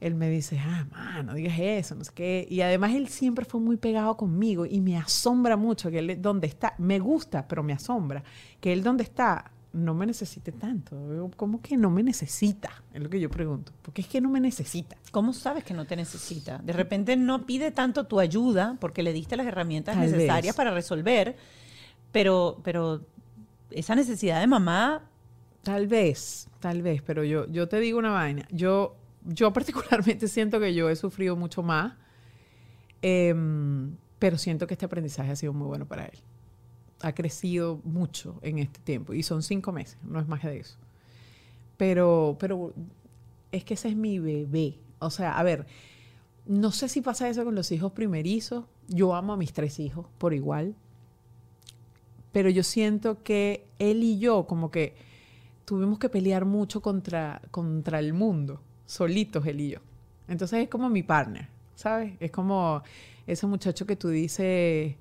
él 0.00 0.14
me 0.14 0.30
dice, 0.30 0.58
ah, 0.58 0.86
man, 0.90 1.26
no 1.26 1.34
digas 1.34 1.58
eso, 1.58 1.94
no 1.94 2.04
sé 2.04 2.12
qué. 2.14 2.46
Y 2.48 2.62
además 2.62 2.94
él 2.94 3.08
siempre 3.08 3.44
fue 3.44 3.60
muy 3.60 3.76
pegado 3.76 4.16
conmigo 4.16 4.66
y 4.66 4.80
me 4.80 4.96
asombra 4.96 5.56
mucho 5.56 5.90
que 5.90 5.98
él 5.98 6.22
donde 6.22 6.46
está, 6.46 6.74
me 6.78 6.98
gusta, 6.98 7.46
pero 7.46 7.62
me 7.62 7.72
asombra, 7.72 8.22
que 8.60 8.72
él 8.72 8.82
donde 8.82 9.04
está 9.04 9.50
no 9.72 9.94
me 9.94 10.04
necesite 10.06 10.50
tanto. 10.50 11.30
¿Cómo 11.36 11.60
que 11.62 11.76
no 11.76 11.90
me 11.90 12.02
necesita? 12.02 12.70
Es 12.92 13.00
lo 13.00 13.08
que 13.08 13.20
yo 13.20 13.30
pregunto. 13.30 13.72
Porque 13.82 14.00
es 14.00 14.08
que 14.08 14.20
no 14.20 14.28
me 14.28 14.40
necesita. 14.40 14.96
¿Cómo 15.12 15.32
sabes 15.32 15.62
que 15.62 15.74
no 15.74 15.84
te 15.84 15.94
necesita? 15.94 16.58
De 16.58 16.72
repente 16.72 17.16
no 17.16 17.46
pide 17.46 17.70
tanto 17.70 18.06
tu 18.06 18.18
ayuda 18.18 18.76
porque 18.80 19.04
le 19.04 19.12
diste 19.12 19.36
las 19.36 19.46
herramientas 19.46 19.94
Tal 19.94 20.10
necesarias 20.10 20.54
vez. 20.54 20.56
para 20.56 20.72
resolver, 20.72 21.36
pero, 22.10 22.60
pero 22.64 23.06
esa 23.70 23.94
necesidad 23.94 24.40
de 24.40 24.48
mamá, 24.48 25.04
Tal 25.62 25.86
vez, 25.86 26.48
tal 26.58 26.80
vez, 26.80 27.02
pero 27.02 27.22
yo, 27.22 27.46
yo 27.48 27.68
te 27.68 27.80
digo 27.80 27.98
una 27.98 28.12
vaina. 28.12 28.46
Yo, 28.50 28.96
yo 29.24 29.52
particularmente 29.54 30.28
siento 30.28 30.60
que 30.60 30.74
yo 30.74 30.88
he 30.90 30.96
sufrido 30.96 31.36
mucho 31.36 31.62
más, 31.62 31.94
em, 33.02 33.96
pero 34.18 34.38
siento 34.38 34.66
que 34.66 34.74
este 34.74 34.86
aprendizaje 34.86 35.30
ha 35.30 35.36
sido 35.36 35.52
muy 35.52 35.66
bueno 35.66 35.86
para 35.86 36.04
él. 36.04 36.18
Ha 37.02 37.14
crecido 37.14 37.80
mucho 37.84 38.38
en 38.42 38.58
este 38.58 38.78
tiempo 38.80 39.14
y 39.14 39.22
son 39.22 39.42
cinco 39.42 39.72
meses, 39.72 39.98
no 40.02 40.20
es 40.20 40.28
más 40.28 40.42
de 40.42 40.58
eso. 40.58 40.76
Pero, 41.76 42.36
pero 42.38 42.74
es 43.52 43.64
que 43.64 43.74
ese 43.74 43.88
es 43.88 43.96
mi 43.96 44.18
bebé. 44.18 44.78
O 44.98 45.08
sea, 45.08 45.38
a 45.38 45.42
ver, 45.42 45.66
no 46.46 46.72
sé 46.72 46.88
si 46.88 47.00
pasa 47.00 47.28
eso 47.28 47.44
con 47.44 47.54
los 47.54 47.72
hijos 47.72 47.92
primerizos. 47.92 48.66
Yo 48.88 49.14
amo 49.14 49.32
a 49.32 49.36
mis 49.38 49.52
tres 49.52 49.80
hijos 49.80 50.06
por 50.18 50.34
igual. 50.34 50.74
Pero 52.32 52.50
yo 52.50 52.62
siento 52.62 53.22
que 53.22 53.66
él 53.78 54.02
y 54.02 54.18
yo 54.18 54.46
como 54.46 54.70
que 54.70 54.94
tuvimos 55.64 55.98
que 55.98 56.08
pelear 56.08 56.44
mucho 56.44 56.82
contra, 56.82 57.40
contra 57.50 57.98
el 57.98 58.12
mundo, 58.12 58.60
solitos 58.90 59.46
él 59.46 59.60
y 59.60 59.70
yo. 59.70 59.78
Entonces 60.28 60.64
es 60.64 60.68
como 60.68 60.88
mi 60.90 61.02
partner, 61.02 61.46
¿sabes? 61.74 62.14
Es 62.20 62.30
como 62.30 62.82
ese 63.26 63.46
muchacho 63.46 63.86
que 63.86 63.96
tú 63.96 64.08
dices, 64.08 64.96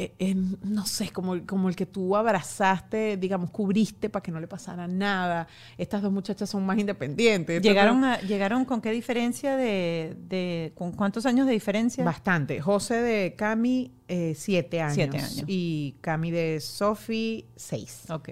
eh, 0.00 0.12
eh, 0.20 0.34
no 0.62 0.86
sé, 0.86 1.10
como, 1.10 1.34
el- 1.34 1.44
como 1.44 1.68
el 1.68 1.74
que 1.74 1.84
tú 1.84 2.14
abrazaste, 2.16 3.16
digamos, 3.16 3.50
cubriste 3.50 4.08
para 4.08 4.22
que 4.22 4.30
no 4.30 4.38
le 4.38 4.46
pasara 4.46 4.86
nada. 4.86 5.48
Estas 5.76 6.02
dos 6.02 6.12
muchachas 6.12 6.48
son 6.48 6.64
más 6.64 6.78
independientes. 6.78 7.60
¿llegaron, 7.60 8.04
a- 8.04 8.20
¿llegaron 8.20 8.64
con 8.64 8.80
qué 8.80 8.92
diferencia 8.92 9.56
de, 9.56 10.16
de- 10.28 10.72
con 10.76 10.92
cuántos 10.92 11.26
años 11.26 11.46
de 11.48 11.52
diferencia? 11.52 12.04
Bastante. 12.04 12.60
José 12.60 12.94
de 13.02 13.34
Cami, 13.34 13.90
eh, 14.06 14.34
siete 14.36 14.80
años. 14.80 14.94
Siete 14.94 15.18
años. 15.18 15.44
Y 15.48 15.96
Cami 16.00 16.30
de 16.30 16.60
Sofi, 16.60 17.44
seis. 17.56 18.04
Ok. 18.08 18.30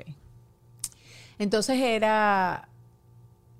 Entonces 1.39 1.79
era, 1.81 2.69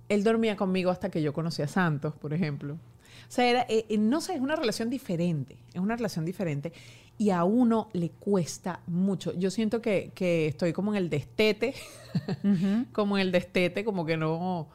él 0.09 0.25
dormía 0.25 0.57
conmigo 0.57 0.91
hasta 0.91 1.11
que 1.11 1.23
yo 1.23 1.33
conocí 1.33 1.63
a 1.63 1.69
Santos, 1.69 2.15
por 2.15 2.33
ejemplo. 2.33 2.75
O 2.75 3.33
sea, 3.33 3.49
era, 3.49 3.67
eh, 3.69 3.87
eh, 3.89 3.99
no 3.99 4.21
sé, 4.21 4.35
es 4.35 4.41
una 4.41 4.57
relación 4.57 4.89
diferente, 4.89 5.57
es 5.75 5.81
una 5.81 5.97
relación 5.97 6.25
diferente 6.25 6.73
y 7.19 7.31
a 7.31 7.45
uno 7.45 7.89
le 7.93 8.11
cuesta 8.11 8.81
mucho. 8.87 9.33
Yo 9.35 9.51
siento 9.51 9.81
que, 9.81 10.13
que 10.15 10.47
estoy 10.47 10.73
como 10.73 10.93
en 10.93 10.99
el 10.99 11.11
destete, 11.11 11.75
como 12.93 13.19
en 13.19 13.23
el 13.23 13.33
destete, 13.33 13.85
como 13.85 14.05
que 14.05 14.17
no, 14.17 14.69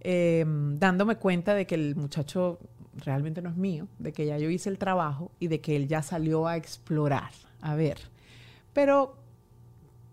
eh, 0.00 0.44
dándome 0.46 1.16
cuenta 1.16 1.54
de 1.54 1.66
que 1.66 1.74
el 1.74 1.96
muchacho 1.96 2.58
realmente 2.96 3.42
no 3.42 3.50
es 3.50 3.56
mío, 3.56 3.88
de 3.98 4.12
que 4.12 4.26
ya 4.26 4.38
yo 4.38 4.50
hice 4.50 4.68
el 4.68 4.78
trabajo 4.78 5.32
y 5.40 5.48
de 5.48 5.60
que 5.60 5.76
él 5.76 5.88
ya 5.88 6.02
salió 6.02 6.46
a 6.46 6.56
explorar, 6.56 7.32
a 7.60 7.74
ver. 7.74 7.98
Pero 8.72 9.16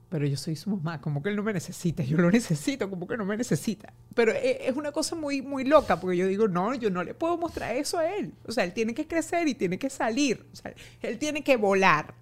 pero 0.10 0.26
yo 0.26 0.38
soy 0.38 0.56
su 0.56 0.70
mamá, 0.70 1.02
como 1.02 1.22
que 1.22 1.30
él 1.30 1.36
no 1.36 1.44
me 1.44 1.52
necesita, 1.52 2.02
yo 2.04 2.18
lo 2.18 2.32
necesito, 2.32 2.90
como 2.90 3.08
que 3.08 3.18
no 3.18 3.26
me 3.26 3.36
necesita. 3.36 3.92
Pero 4.14 4.32
e- 4.32 4.68
es 4.68 4.76
una 4.76 4.92
cosa 4.92 5.16
muy, 5.16 5.42
muy 5.42 5.66
loca, 5.66 6.00
porque 6.00 6.16
yo 6.16 6.28
digo, 6.28 6.48
no, 6.48 6.74
yo 6.76 6.90
no 6.90 7.04
le 7.04 7.14
puedo 7.14 7.38
mostrar 7.38 7.76
eso 7.76 7.98
a 8.00 8.16
él. 8.16 8.34
O 8.46 8.52
sea, 8.52 8.64
él 8.64 8.74
tiene 8.74 8.94
que 8.94 9.06
crecer 9.06 9.48
y 9.48 9.54
tiene 9.54 9.78
que 9.78 9.90
salir, 9.90 10.46
o 10.54 10.56
sea, 10.56 10.74
él 11.02 11.18
tiene 11.20 11.44
que 11.44 11.58
volar. 11.58 12.14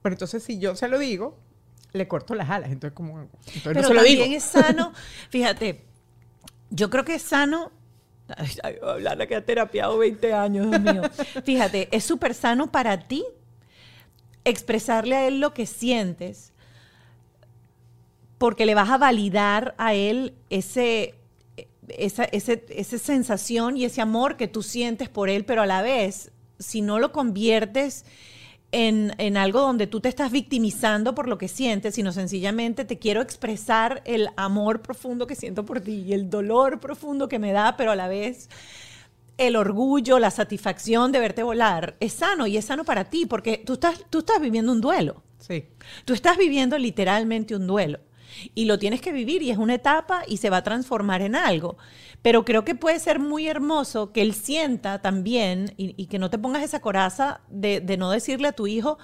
Pero 0.00 0.14
entonces 0.14 0.42
si 0.42 0.58
yo 0.58 0.74
se 0.74 0.88
lo 0.88 0.98
digo, 0.98 1.38
le 1.92 2.08
corto 2.08 2.34
las 2.34 2.48
alas, 2.48 2.70
entonces 2.70 2.94
como, 2.94 3.20
entonces 3.20 3.62
Pero 3.64 3.82
no 3.82 3.88
se 3.88 3.94
lo 3.94 4.02
digo. 4.02 4.24
es 4.24 4.42
sano. 4.44 4.92
Fíjate, 5.30 5.84
yo 6.70 6.88
creo 6.88 7.04
que 7.04 7.16
es 7.16 7.22
sano. 7.22 7.72
Ay, 8.36 8.50
ay, 8.62 8.76
hablar 8.82 9.16
la 9.16 9.26
que 9.26 9.36
ha 9.36 9.44
terapiado 9.44 9.98
20 9.98 10.32
años, 10.34 10.70
Dios 10.70 10.80
mío. 10.80 11.02
Fíjate, 11.44 11.88
es 11.94 12.04
súper 12.04 12.34
sano 12.34 12.70
para 12.70 13.06
ti 13.06 13.24
expresarle 14.44 15.16
a 15.16 15.26
él 15.26 15.40
lo 15.40 15.54
que 15.54 15.66
sientes, 15.66 16.52
porque 18.38 18.66
le 18.66 18.74
vas 18.74 18.90
a 18.90 18.98
validar 18.98 19.74
a 19.78 19.94
él 19.94 20.34
ese, 20.48 21.14
esa 21.88 22.24
ese, 22.24 22.64
esa 22.70 22.98
sensación 22.98 23.76
y 23.76 23.84
ese 23.84 24.00
amor 24.00 24.36
que 24.36 24.48
tú 24.48 24.62
sientes 24.62 25.08
por 25.08 25.28
él, 25.28 25.44
pero 25.44 25.62
a 25.62 25.66
la 25.66 25.82
vez, 25.82 26.30
si 26.58 26.80
no 26.80 26.98
lo 26.98 27.12
conviertes 27.12 28.04
en, 28.70 29.14
en 29.18 29.36
algo 29.36 29.60
donde 29.60 29.86
tú 29.86 30.00
te 30.00 30.08
estás 30.08 30.30
victimizando 30.30 31.14
por 31.14 31.26
lo 31.26 31.38
que 31.38 31.48
sientes, 31.48 31.94
sino 31.94 32.12
sencillamente 32.12 32.84
te 32.84 32.98
quiero 32.98 33.22
expresar 33.22 34.02
el 34.04 34.28
amor 34.36 34.82
profundo 34.82 35.26
que 35.26 35.34
siento 35.34 35.64
por 35.64 35.80
ti 35.80 36.04
y 36.06 36.12
el 36.12 36.28
dolor 36.28 36.78
profundo 36.78 37.28
que 37.28 37.38
me 37.38 37.52
da, 37.52 37.76
pero 37.76 37.92
a 37.92 37.96
la 37.96 38.08
vez 38.08 38.48
el 39.38 39.56
orgullo, 39.56 40.18
la 40.18 40.30
satisfacción 40.30 41.12
de 41.12 41.20
verte 41.20 41.42
volar, 41.42 41.96
es 42.00 42.12
sano 42.12 42.46
y 42.46 42.56
es 42.56 42.66
sano 42.66 42.84
para 42.84 43.04
ti, 43.04 43.24
porque 43.24 43.62
tú 43.64 43.74
estás, 43.74 44.04
tú 44.10 44.18
estás 44.18 44.40
viviendo 44.40 44.72
un 44.72 44.80
duelo. 44.80 45.22
Sí. 45.38 45.64
Tú 46.04 46.12
estás 46.12 46.36
viviendo 46.36 46.76
literalmente 46.76 47.54
un 47.54 47.66
duelo 47.66 48.00
y 48.54 48.66
lo 48.66 48.78
tienes 48.78 49.00
que 49.00 49.12
vivir 49.12 49.42
y 49.42 49.50
es 49.50 49.58
una 49.58 49.74
etapa 49.74 50.22
y 50.26 50.38
se 50.38 50.50
va 50.50 50.58
a 50.58 50.64
transformar 50.64 51.22
en 51.22 51.34
algo. 51.34 51.78
Pero 52.20 52.44
creo 52.44 52.64
que 52.64 52.74
puede 52.74 52.98
ser 52.98 53.20
muy 53.20 53.46
hermoso 53.46 54.12
que 54.12 54.22
él 54.22 54.34
sienta 54.34 55.00
también 55.00 55.74
y, 55.76 55.94
y 55.96 56.06
que 56.06 56.18
no 56.18 56.30
te 56.30 56.38
pongas 56.38 56.62
esa 56.62 56.80
coraza 56.80 57.40
de, 57.48 57.80
de 57.80 57.96
no 57.96 58.10
decirle 58.10 58.48
a 58.48 58.52
tu 58.52 58.66
hijo, 58.66 58.98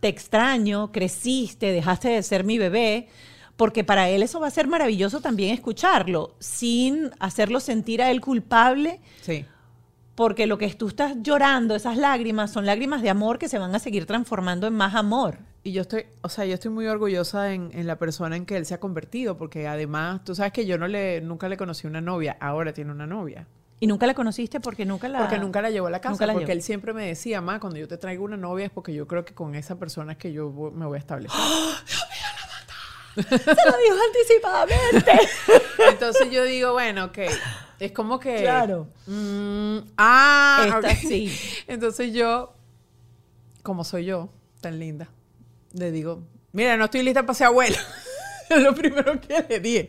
te 0.00 0.08
extraño, 0.08 0.92
creciste, 0.92 1.72
dejaste 1.72 2.08
de 2.08 2.22
ser 2.22 2.44
mi 2.44 2.58
bebé, 2.58 3.08
porque 3.56 3.84
para 3.84 4.08
él 4.08 4.22
eso 4.22 4.40
va 4.40 4.46
a 4.46 4.50
ser 4.50 4.66
maravilloso 4.66 5.20
también 5.20 5.52
escucharlo, 5.52 6.34
sin 6.38 7.10
hacerlo 7.18 7.60
sentir 7.60 8.00
a 8.02 8.10
él 8.10 8.20
culpable 8.20 9.00
Sí. 9.20 9.44
Porque 10.14 10.46
lo 10.46 10.58
que 10.58 10.68
tú 10.74 10.88
estás 10.88 11.14
llorando, 11.22 11.74
esas 11.74 11.96
lágrimas, 11.96 12.52
son 12.52 12.66
lágrimas 12.66 13.02
de 13.02 13.10
amor 13.10 13.38
que 13.38 13.48
se 13.48 13.58
van 13.58 13.74
a 13.74 13.78
seguir 13.78 14.06
transformando 14.06 14.66
en 14.66 14.74
más 14.74 14.94
amor. 14.94 15.38
Y 15.64 15.72
yo 15.72 15.82
estoy, 15.82 16.06
o 16.22 16.28
sea, 16.28 16.44
yo 16.44 16.54
estoy 16.54 16.70
muy 16.70 16.86
orgullosa 16.86 17.52
en, 17.52 17.70
en 17.72 17.86
la 17.86 17.96
persona 17.96 18.36
en 18.36 18.44
que 18.46 18.56
él 18.56 18.66
se 18.66 18.74
ha 18.74 18.80
convertido, 18.80 19.36
porque 19.38 19.66
además, 19.68 20.22
tú 20.24 20.34
sabes 20.34 20.52
que 20.52 20.66
yo 20.66 20.76
no 20.76 20.88
le, 20.88 21.20
nunca 21.20 21.48
le 21.48 21.56
conocí 21.56 21.86
una 21.86 22.00
novia, 22.00 22.36
ahora 22.40 22.72
tiene 22.72 22.90
una 22.92 23.06
novia. 23.06 23.46
Y 23.80 23.86
nunca 23.86 24.06
la 24.06 24.14
conociste 24.14 24.60
porque 24.60 24.84
nunca 24.84 25.08
la... 25.08 25.18
Porque 25.20 25.38
nunca 25.38 25.60
la 25.62 25.70
llevó 25.70 25.88
a 25.88 25.90
la 25.90 26.00
casa, 26.00 26.24
la 26.26 26.34
porque 26.34 26.46
llevó. 26.46 26.52
él 26.58 26.62
siempre 26.62 26.92
me 26.92 27.06
decía, 27.06 27.40
ma, 27.40 27.58
cuando 27.58 27.78
yo 27.78 27.88
te 27.88 27.96
traigo 27.96 28.24
una 28.24 28.36
novia 28.36 28.66
es 28.66 28.70
porque 28.70 28.92
yo 28.94 29.08
creo 29.08 29.24
que 29.24 29.34
con 29.34 29.54
esa 29.56 29.76
persona 29.78 30.12
es 30.12 30.18
que 30.18 30.32
yo 30.32 30.50
voy- 30.50 30.70
me 30.72 30.86
voy 30.86 30.96
a 30.96 31.00
establecer. 31.00 31.40
Se 33.14 33.20
lo 33.20 33.76
dijo 33.78 33.96
anticipadamente. 34.08 35.12
Entonces 35.90 36.30
yo 36.30 36.44
digo, 36.44 36.72
bueno, 36.72 37.06
ok, 37.06 37.18
es 37.84 37.92
como 37.92 38.18
que... 38.20 38.36
Claro. 38.42 38.88
mm, 39.06 39.78
ah, 39.98 40.80
Esta 40.82 40.94
sí. 40.96 41.32
Entonces 41.66 42.12
yo, 42.12 42.54
como 43.62 43.84
soy 43.84 44.04
yo, 44.04 44.28
tan 44.60 44.78
linda, 44.78 45.08
le 45.72 45.90
digo, 45.90 46.22
mira, 46.52 46.76
no 46.76 46.84
estoy 46.86 47.02
lista 47.02 47.22
para 47.22 47.34
ser 47.34 47.46
abuela. 47.48 47.78
es 48.50 48.62
lo 48.62 48.74
primero 48.74 49.20
que 49.20 49.44
le 49.48 49.60
dije. 49.60 49.88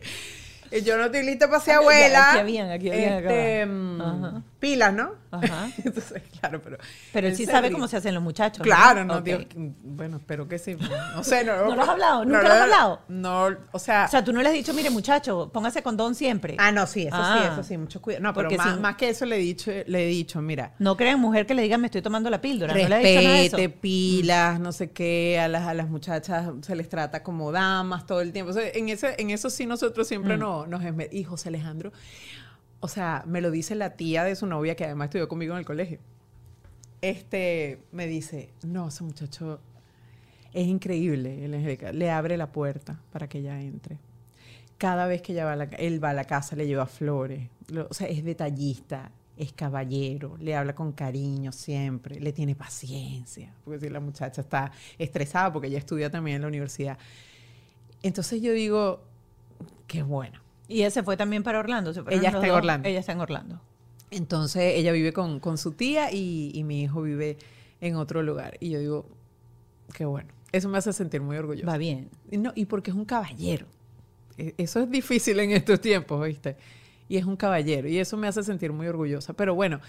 Eh, 0.70 0.82
Yo 0.82 0.96
no 0.96 1.04
estoy 1.04 1.24
lista 1.24 1.46
para 1.46 1.60
ser 1.60 1.74
Ya, 1.74 1.78
abuela. 1.78 2.30
aquí 2.32 2.38
habían, 2.40 2.70
aquí 2.70 2.90
habían 2.90 3.12
Este, 3.18 3.62
acá. 3.62 3.70
mm, 3.72 4.00
Ajá. 4.00 4.42
Pilas, 4.64 4.94
¿no? 4.94 5.10
Ajá. 5.30 5.68
Entonces, 5.84 6.22
claro, 6.40 6.62
pero... 6.62 6.78
Pero 7.12 7.26
él 7.28 7.36
sí 7.36 7.44
sabe 7.44 7.68
ríe. 7.68 7.72
cómo 7.74 7.86
se 7.86 7.98
hacen 7.98 8.14
los 8.14 8.22
muchachos. 8.22 8.62
Claro, 8.62 9.04
no, 9.04 9.18
Ok. 9.18 9.24
Dios, 9.24 9.44
bueno, 9.82 10.16
espero 10.16 10.48
que 10.48 10.58
sí. 10.58 10.74
No 11.14 11.22
sé, 11.22 11.44
no. 11.44 11.54
¿No 11.68 11.74
lo 11.76 11.82
has 11.82 11.88
hablado? 11.90 12.24
¿Nunca 12.24 12.38
no 12.42 12.48
lo 12.48 12.54
has 12.54 12.60
hablado? 12.62 13.00
No, 13.08 13.48
o 13.72 13.78
sea. 13.78 14.06
O 14.06 14.08
sea, 14.10 14.24
tú 14.24 14.32
no 14.32 14.40
le 14.40 14.48
has 14.48 14.54
dicho, 14.54 14.72
mire, 14.72 14.88
muchacho, 14.88 15.50
póngase 15.52 15.82
condón 15.82 16.14
siempre. 16.14 16.56
ah, 16.58 16.72
no, 16.72 16.86
sí, 16.86 17.02
eso 17.02 17.16
sí, 17.16 17.22
Ah. 17.22 17.50
eso 17.52 17.62
sí, 17.62 17.76
mucho 17.76 18.00
cuidado. 18.00 18.22
No, 18.22 18.32
pero 18.32 18.48
más, 18.80 18.96
que 18.96 19.10
eso 19.10 19.26
le 19.26 19.36
he 19.36 19.40
dicho, 19.40 19.70
le 19.86 20.04
he 20.04 20.06
dicho, 20.06 20.40
mira, 20.40 20.72
No 20.78 20.96
crean 20.96 21.20
mujer 21.20 21.44
que 21.44 21.52
le 21.52 21.60
diga, 21.60 21.76
me 21.76 21.88
estoy 21.88 22.00
tomando 22.00 22.30
la 22.30 22.40
píldora. 22.40 22.72
no 22.72 22.78
le 22.88 22.94
has 22.94 23.02
dicho 23.02 23.22
nada 23.22 23.34
de 23.36 23.44
eso. 23.46 23.56
respete, 23.58 23.68
pilas, 23.80 24.60
no 24.60 24.72
sé 24.72 24.92
qué, 24.92 25.38
a 25.40 25.48
las, 25.48 25.66
a 25.68 25.74
las 25.74 25.88
muchachas 25.90 26.48
se 26.62 26.74
les 26.74 26.88
trata 26.88 27.22
como 27.22 27.52
damas 27.52 28.06
todo 28.06 28.22
el 28.22 28.32
tiempo. 28.32 28.50
O 28.52 28.54
sea, 28.54 28.66
en, 28.72 28.88
ese, 28.88 29.14
en 29.18 29.28
eso 29.30 29.50
sí 29.50 29.66
nosotros 29.66 30.06
Mm. 30.06 30.08
siempre 30.08 30.36
no, 30.38 30.66
nos... 30.66 30.80
José 31.26 31.48
Alejandro, 31.50 31.92
o 32.84 32.88
sea, 32.88 33.24
me 33.26 33.40
lo 33.40 33.50
dice 33.50 33.74
la 33.74 33.96
tía 33.96 34.24
de 34.24 34.36
su 34.36 34.46
novia, 34.46 34.76
que 34.76 34.84
además 34.84 35.06
estudió 35.06 35.26
conmigo 35.26 35.54
en 35.54 35.60
el 35.60 35.64
colegio. 35.64 36.00
Este, 37.00 37.78
me 37.92 38.06
dice, 38.06 38.50
no, 38.62 38.88
ese 38.88 39.04
muchacho 39.04 39.58
es 40.52 40.66
increíble. 40.66 41.48
Le 41.94 42.10
abre 42.10 42.36
la 42.36 42.52
puerta 42.52 43.00
para 43.10 43.26
que 43.26 43.38
ella 43.38 43.58
entre. 43.58 43.96
Cada 44.76 45.06
vez 45.06 45.22
que 45.22 45.32
ella 45.32 45.46
va 45.46 45.54
él 45.64 46.04
va 46.04 46.10
a 46.10 46.12
la 46.12 46.24
casa, 46.24 46.56
le 46.56 46.66
lleva 46.66 46.84
flores. 46.84 47.48
Lo- 47.68 47.88
o 47.90 47.94
sea, 47.94 48.06
es 48.06 48.22
detallista, 48.22 49.10
es 49.38 49.54
caballero, 49.54 50.36
le 50.38 50.54
habla 50.54 50.74
con 50.74 50.92
cariño 50.92 51.52
siempre, 51.52 52.20
le 52.20 52.34
tiene 52.34 52.54
paciencia. 52.54 53.50
Porque 53.64 53.80
si 53.80 53.88
la 53.88 54.00
muchacha 54.00 54.42
está 54.42 54.72
estresada, 54.98 55.50
porque 55.54 55.68
ella 55.68 55.78
estudia 55.78 56.10
también 56.10 56.34
en 56.36 56.42
la 56.42 56.48
universidad. 56.48 56.98
Entonces 58.02 58.42
yo 58.42 58.52
digo, 58.52 59.00
qué 59.86 60.02
bueno. 60.02 60.43
Y 60.68 60.76
ella 60.80 60.90
se 60.90 61.02
fue 61.02 61.16
también 61.16 61.42
para 61.42 61.58
Orlando. 61.58 61.92
se 61.92 62.00
Ella 62.08 62.28
está 62.28 62.40
en 62.40 62.48
dos. 62.48 62.56
Orlando. 62.56 62.88
Ella 62.88 63.00
está 63.00 63.12
en 63.12 63.20
Orlando. 63.20 63.60
Entonces 64.10 64.74
ella 64.76 64.92
vive 64.92 65.12
con, 65.12 65.40
con 65.40 65.58
su 65.58 65.72
tía 65.72 66.12
y, 66.12 66.50
y 66.54 66.64
mi 66.64 66.82
hijo 66.82 67.02
vive 67.02 67.36
en 67.80 67.96
otro 67.96 68.22
lugar. 68.22 68.56
Y 68.60 68.70
yo 68.70 68.78
digo, 68.78 69.06
qué 69.92 70.04
bueno. 70.04 70.30
Eso 70.52 70.68
me 70.68 70.78
hace 70.78 70.92
sentir 70.92 71.20
muy 71.20 71.36
orgullosa. 71.36 71.66
Va 71.66 71.76
bien. 71.76 72.08
Y 72.30 72.38
No, 72.38 72.52
y 72.54 72.66
porque 72.66 72.90
es 72.92 72.96
un 72.96 73.04
caballero. 73.04 73.66
E- 74.38 74.54
Eso 74.56 74.80
es 74.80 74.90
difícil 74.90 75.38
en 75.40 75.50
estos 75.50 75.80
tiempos, 75.80 76.24
¿viste? 76.26 76.56
Y 77.08 77.16
es 77.16 77.24
un 77.24 77.36
caballero. 77.36 77.88
Y 77.88 77.98
eso 77.98 78.16
me 78.16 78.28
hace 78.28 78.42
sentir 78.44 78.72
muy 78.72 78.86
orgullosa. 78.86 79.32
Pero 79.34 79.54
bueno, 79.54 79.80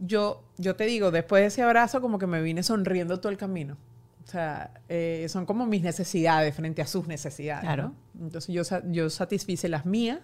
yo, 0.00 0.42
yo 0.58 0.76
te 0.76 0.84
digo, 0.84 1.10
después 1.10 1.42
de 1.42 1.46
ese 1.46 1.62
abrazo, 1.62 2.00
como 2.00 2.18
que 2.18 2.26
me 2.26 2.42
vine 2.42 2.62
sonriendo 2.62 3.20
todo 3.20 3.30
el 3.30 3.38
camino. 3.38 3.76
O 4.24 4.30
sea, 4.30 4.74
eh, 4.88 5.26
son 5.28 5.46
como 5.46 5.66
mis 5.66 5.82
necesidades 5.82 6.54
frente 6.54 6.82
a 6.82 6.86
sus 6.86 7.06
necesidades. 7.06 7.62
Claro. 7.62 7.94
¿no? 8.14 8.26
Entonces 8.26 8.54
yo, 8.54 8.62
yo 8.90 9.08
satisfice 9.10 9.68
las 9.68 9.86
mías, 9.86 10.20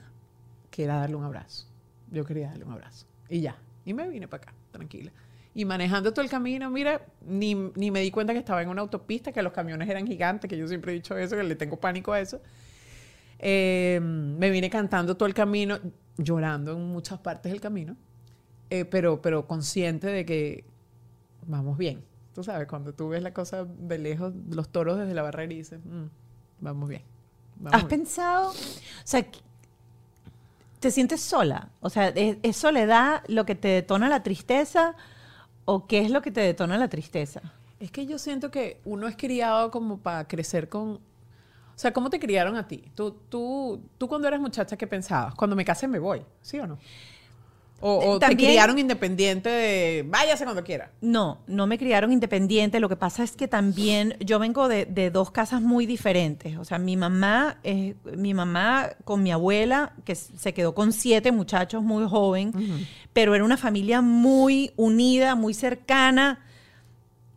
que 0.71 0.85
era 0.85 0.97
darle 0.97 1.17
un 1.17 1.25
abrazo. 1.25 1.67
Yo 2.11 2.25
quería 2.25 2.49
darle 2.49 2.65
un 2.65 2.73
abrazo. 2.73 3.07
Y 3.29 3.41
ya. 3.41 3.57
Y 3.85 3.95
me 3.95 4.09
vine 4.09 4.29
para 4.29 4.43
acá, 4.43 4.55
tranquila. 4.71 5.13
Y 5.55 5.65
manejando 5.65 6.13
todo 6.13 6.25
el 6.25 6.31
camino, 6.31 6.69
mira, 6.69 7.01
ni, 7.25 7.55
ni 7.55 7.91
me 7.91 8.01
di 8.01 8.11
cuenta 8.11 8.33
que 8.33 8.41
estaba 8.41 8.61
en 8.63 8.69
una 8.69 8.83
autopista, 8.83 9.31
que 9.31 9.43
los 9.43 9.53
camiones 9.53 9.89
eran 9.89 10.07
gigantes, 10.07 10.49
que 10.49 10.59
yo 10.59 10.67
siempre 10.67 10.93
he 10.93 10.95
dicho 10.97 11.17
eso, 11.17 11.37
que 11.37 11.45
le 11.45 11.55
tengo 11.55 11.79
pánico 11.79 12.13
a 12.13 12.21
eso. 12.21 12.41
Eh, 13.39 14.01
me 14.03 14.51
vine 14.51 14.69
cantando 14.69 15.17
todo 15.17 15.29
el 15.29 15.35
camino, 15.35 15.79
llorando 16.17 16.73
en 16.73 16.85
muchas 16.87 17.21
partes 17.21 17.53
del 17.53 17.61
camino, 17.61 17.97
eh, 18.71 18.85
pero, 18.85 19.23
pero 19.23 19.47
consciente 19.47 20.09
de 20.09 20.25
que 20.25 20.65
vamos 21.47 21.79
bien. 21.79 22.05
Tú 22.35 22.43
sabes, 22.43 22.67
cuando 22.67 22.93
tú 22.93 23.09
ves 23.09 23.23
la 23.23 23.33
cosa 23.33 23.65
de 23.65 23.99
lejos, 23.99 24.33
los 24.51 24.69
toros 24.69 24.99
desde 24.99 25.15
la 25.15 25.23
barrera 25.23 25.53
y 25.53 25.59
dices, 25.59 25.81
"Mm, 25.85 26.07
vamos 26.61 26.89
bien. 26.89 27.03
vamos 27.57 27.75
¿Has 27.75 27.83
bien". 27.89 28.01
pensado, 28.01 28.51
o 28.51 28.55
sea, 29.05 29.25
te 30.81 30.91
sientes 30.91 31.21
sola? 31.21 31.69
O 31.81 31.89
sea, 31.91 32.09
¿es, 32.09 32.37
es 32.43 32.57
soledad 32.57 33.23
lo 33.29 33.47
que 33.47 33.55
te 33.55 33.69
detona 33.69 34.09
la 34.09 34.23
tristeza 34.23 34.95
o 35.65 35.87
qué 35.87 36.01
es 36.01 36.11
lo 36.11 36.21
que 36.23 36.31
te 36.31 36.41
detona 36.41 36.77
la 36.77 36.89
tristeza? 36.89 37.41
Es 37.81 37.91
que 37.91 38.07
yo 38.07 38.19
siento 38.19 38.51
que 38.51 38.81
uno 38.85 39.09
es 39.09 39.17
criado 39.17 39.71
como 39.71 39.99
para 39.99 40.27
crecer 40.27 40.69
con... 40.69 40.95
O 40.95 41.79
sea, 41.79 41.93
¿cómo 41.93 42.11
te 42.11 42.21
criaron 42.21 42.57
a 42.57 42.69
ti? 42.69 42.85
Tú, 42.95 43.17
tú, 43.29 43.81
tú 43.99 44.09
cuando 44.09 44.29
eras 44.29 44.41
muchacha, 44.41 44.77
¿qué 44.77 44.87
pensabas? 44.87 45.35
Cuando 45.35 45.57
me 45.57 45.65
case 45.65 45.89
me 45.89 45.99
voy, 45.99 46.23
¿sí 46.43 46.59
o 46.61 46.67
no? 46.67 46.79
O, 47.81 48.13
o 48.13 48.19
te 48.19 48.35
criaron 48.35 48.79
independiente 48.79 49.51
de 49.51 50.05
váyase 50.07 50.45
cuando 50.45 50.65
quiera. 50.65 50.91
No, 51.03 51.41
no 51.47 51.67
me 51.67 51.77
criaron 51.77 52.13
independiente. 52.13 52.81
Lo 52.81 52.89
que 52.89 52.97
pasa 52.97 53.23
es 53.23 53.33
que 53.33 53.47
también 53.47 54.17
yo 54.21 54.39
vengo 54.39 54.69
de, 54.69 54.87
de 54.87 55.11
dos 55.11 55.31
casas 55.31 55.61
muy 55.61 55.85
diferentes. 55.85 56.57
O 56.57 56.65
sea, 56.65 56.79
mi 56.79 56.97
mamá, 56.97 57.59
eh, 57.63 57.95
mi 58.17 58.33
mamá 58.33 58.91
con 59.05 59.23
mi 59.23 59.33
abuela, 59.33 59.93
que 60.05 60.15
se 60.15 60.55
quedó 60.55 60.75
con 60.75 60.93
siete 60.93 61.31
muchachos 61.31 61.83
muy 61.83 62.09
joven, 62.09 62.53
pero 63.13 63.35
era 63.35 63.45
una 63.45 63.59
familia 63.59 64.01
muy 64.01 64.73
unida, 64.77 65.35
muy 65.35 65.53
cercana, 65.53 66.41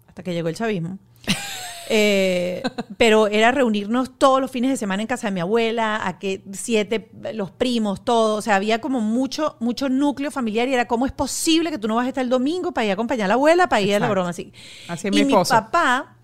hasta 0.07 0.23
que 0.23 0.33
llegó 0.33 0.47
el 0.47 0.55
chavismo. 0.55 0.97
Eh, 1.89 2.63
pero 2.97 3.27
era 3.27 3.51
reunirnos 3.51 4.17
todos 4.17 4.41
los 4.41 4.51
fines 4.51 4.69
de 4.71 4.77
semana 4.77 5.01
en 5.01 5.07
casa 5.07 5.27
de 5.27 5.31
mi 5.31 5.39
abuela, 5.39 6.05
a 6.05 6.19
que 6.19 6.43
siete, 6.51 7.09
los 7.33 7.51
primos, 7.51 8.03
todos. 8.03 8.39
O 8.39 8.41
sea, 8.41 8.55
había 8.55 8.79
como 8.81 8.99
mucho, 8.99 9.55
mucho 9.59 9.89
núcleo 9.89 10.31
familiar 10.31 10.67
y 10.67 10.73
era 10.73 10.87
cómo 10.87 11.05
es 11.05 11.11
posible 11.11 11.69
que 11.71 11.77
tú 11.77 11.87
no 11.87 11.95
vas 11.95 12.05
a 12.05 12.09
estar 12.09 12.23
el 12.23 12.29
domingo 12.29 12.71
para 12.73 12.85
ir 12.85 12.91
a 12.91 12.93
acompañar 12.93 13.25
a 13.25 13.27
la 13.29 13.33
abuela, 13.35 13.69
para 13.69 13.81
ir 13.81 13.89
a 13.95 13.99
la 13.99 14.05
Exacto. 14.07 14.11
broma 14.11 14.29
así. 14.29 14.53
Así 14.87 15.07
es 15.07 15.15
y 15.15 15.25
mi 15.25 15.31
esposo. 15.33 15.53
papá, 15.53 16.15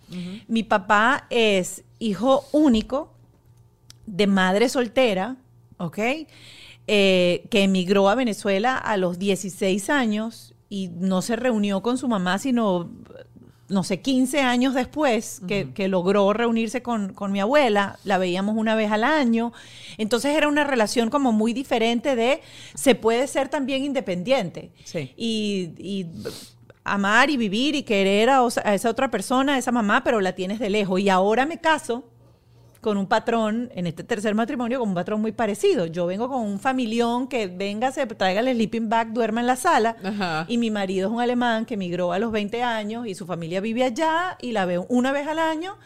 mi 0.47 0.63
papá 0.63 1.25
es 1.29 1.83
hijo 1.99 2.45
único 2.51 3.13
de 4.05 4.27
madre 4.27 4.69
soltera, 4.69 5.37
¿ok? 5.77 5.97
Eh, 6.85 7.45
que 7.49 7.63
emigró 7.63 8.09
a 8.09 8.15
Venezuela 8.15 8.77
a 8.77 8.97
los 8.97 9.17
16 9.17 9.89
años 9.89 10.53
y 10.67 10.89
no 10.89 11.21
se 11.21 11.35
reunió 11.37 11.81
con 11.81 11.97
su 11.97 12.07
mamá, 12.07 12.37
sino, 12.39 12.91
no 13.69 13.83
sé, 13.83 14.01
15 14.01 14.41
años 14.41 14.73
después, 14.73 15.41
que, 15.47 15.71
que 15.73 15.87
logró 15.87 16.33
reunirse 16.33 16.81
con, 16.81 17.13
con 17.13 17.31
mi 17.31 17.39
abuela. 17.39 17.97
La 18.03 18.17
veíamos 18.17 18.55
una 18.57 18.75
vez 18.75 18.91
al 18.91 19.03
año. 19.03 19.53
Entonces 19.97 20.35
era 20.35 20.47
una 20.47 20.63
relación 20.63 21.09
como 21.09 21.31
muy 21.31 21.53
diferente 21.53 22.15
de, 22.15 22.41
se 22.75 22.95
puede 22.95 23.27
ser 23.27 23.49
también 23.49 23.83
independiente. 23.83 24.71
Sí. 24.83 25.11
Y, 25.15 25.71
y 25.77 26.07
amar 26.83 27.29
y 27.29 27.37
vivir 27.37 27.75
y 27.75 27.83
querer 27.83 28.29
a, 28.29 28.41
a 28.41 28.73
esa 28.75 28.89
otra 28.89 29.09
persona, 29.09 29.55
a 29.55 29.57
esa 29.57 29.71
mamá, 29.71 30.03
pero 30.03 30.21
la 30.21 30.33
tienes 30.33 30.59
de 30.59 30.69
lejos. 30.69 30.99
Y 30.99 31.09
ahora 31.09 31.45
me 31.45 31.59
caso 31.59 32.03
con 32.83 32.97
un 32.97 33.07
patrón, 33.07 33.71
en 33.73 33.87
este 33.87 34.03
tercer 34.03 34.35
matrimonio, 34.35 34.77
con 34.79 34.89
un 34.89 34.93
patrón 34.95 35.21
muy 35.21 35.31
parecido. 35.31 35.87
Yo 35.87 36.05
vengo 36.05 36.27
con 36.29 36.41
un 36.41 36.59
familión 36.59 37.27
que 37.27 37.47
venga, 37.47 37.91
se 37.91 38.05
traiga 38.05 38.41
el 38.41 38.53
sleeping 38.53 38.89
bag, 38.89 39.13
duerma 39.13 39.41
en 39.41 39.47
la 39.47 39.55
sala. 39.55 39.95
Ajá. 40.03 40.45
Y 40.47 40.59
mi 40.59 40.69
marido 40.69 41.07
es 41.09 41.13
un 41.15 41.21
alemán 41.21 41.65
que 41.65 41.73
emigró 41.73 42.13
a 42.13 42.19
los 42.19 42.31
20 42.31 42.61
años 42.61 43.07
y 43.07 43.15
su 43.15 43.25
familia 43.25 43.59
vive 43.61 43.83
allá 43.83 44.37
y 44.39 44.51
la 44.51 44.65
veo 44.65 44.85
una 44.89 45.11
vez 45.11 45.25
al 45.27 45.39
año. 45.39 45.77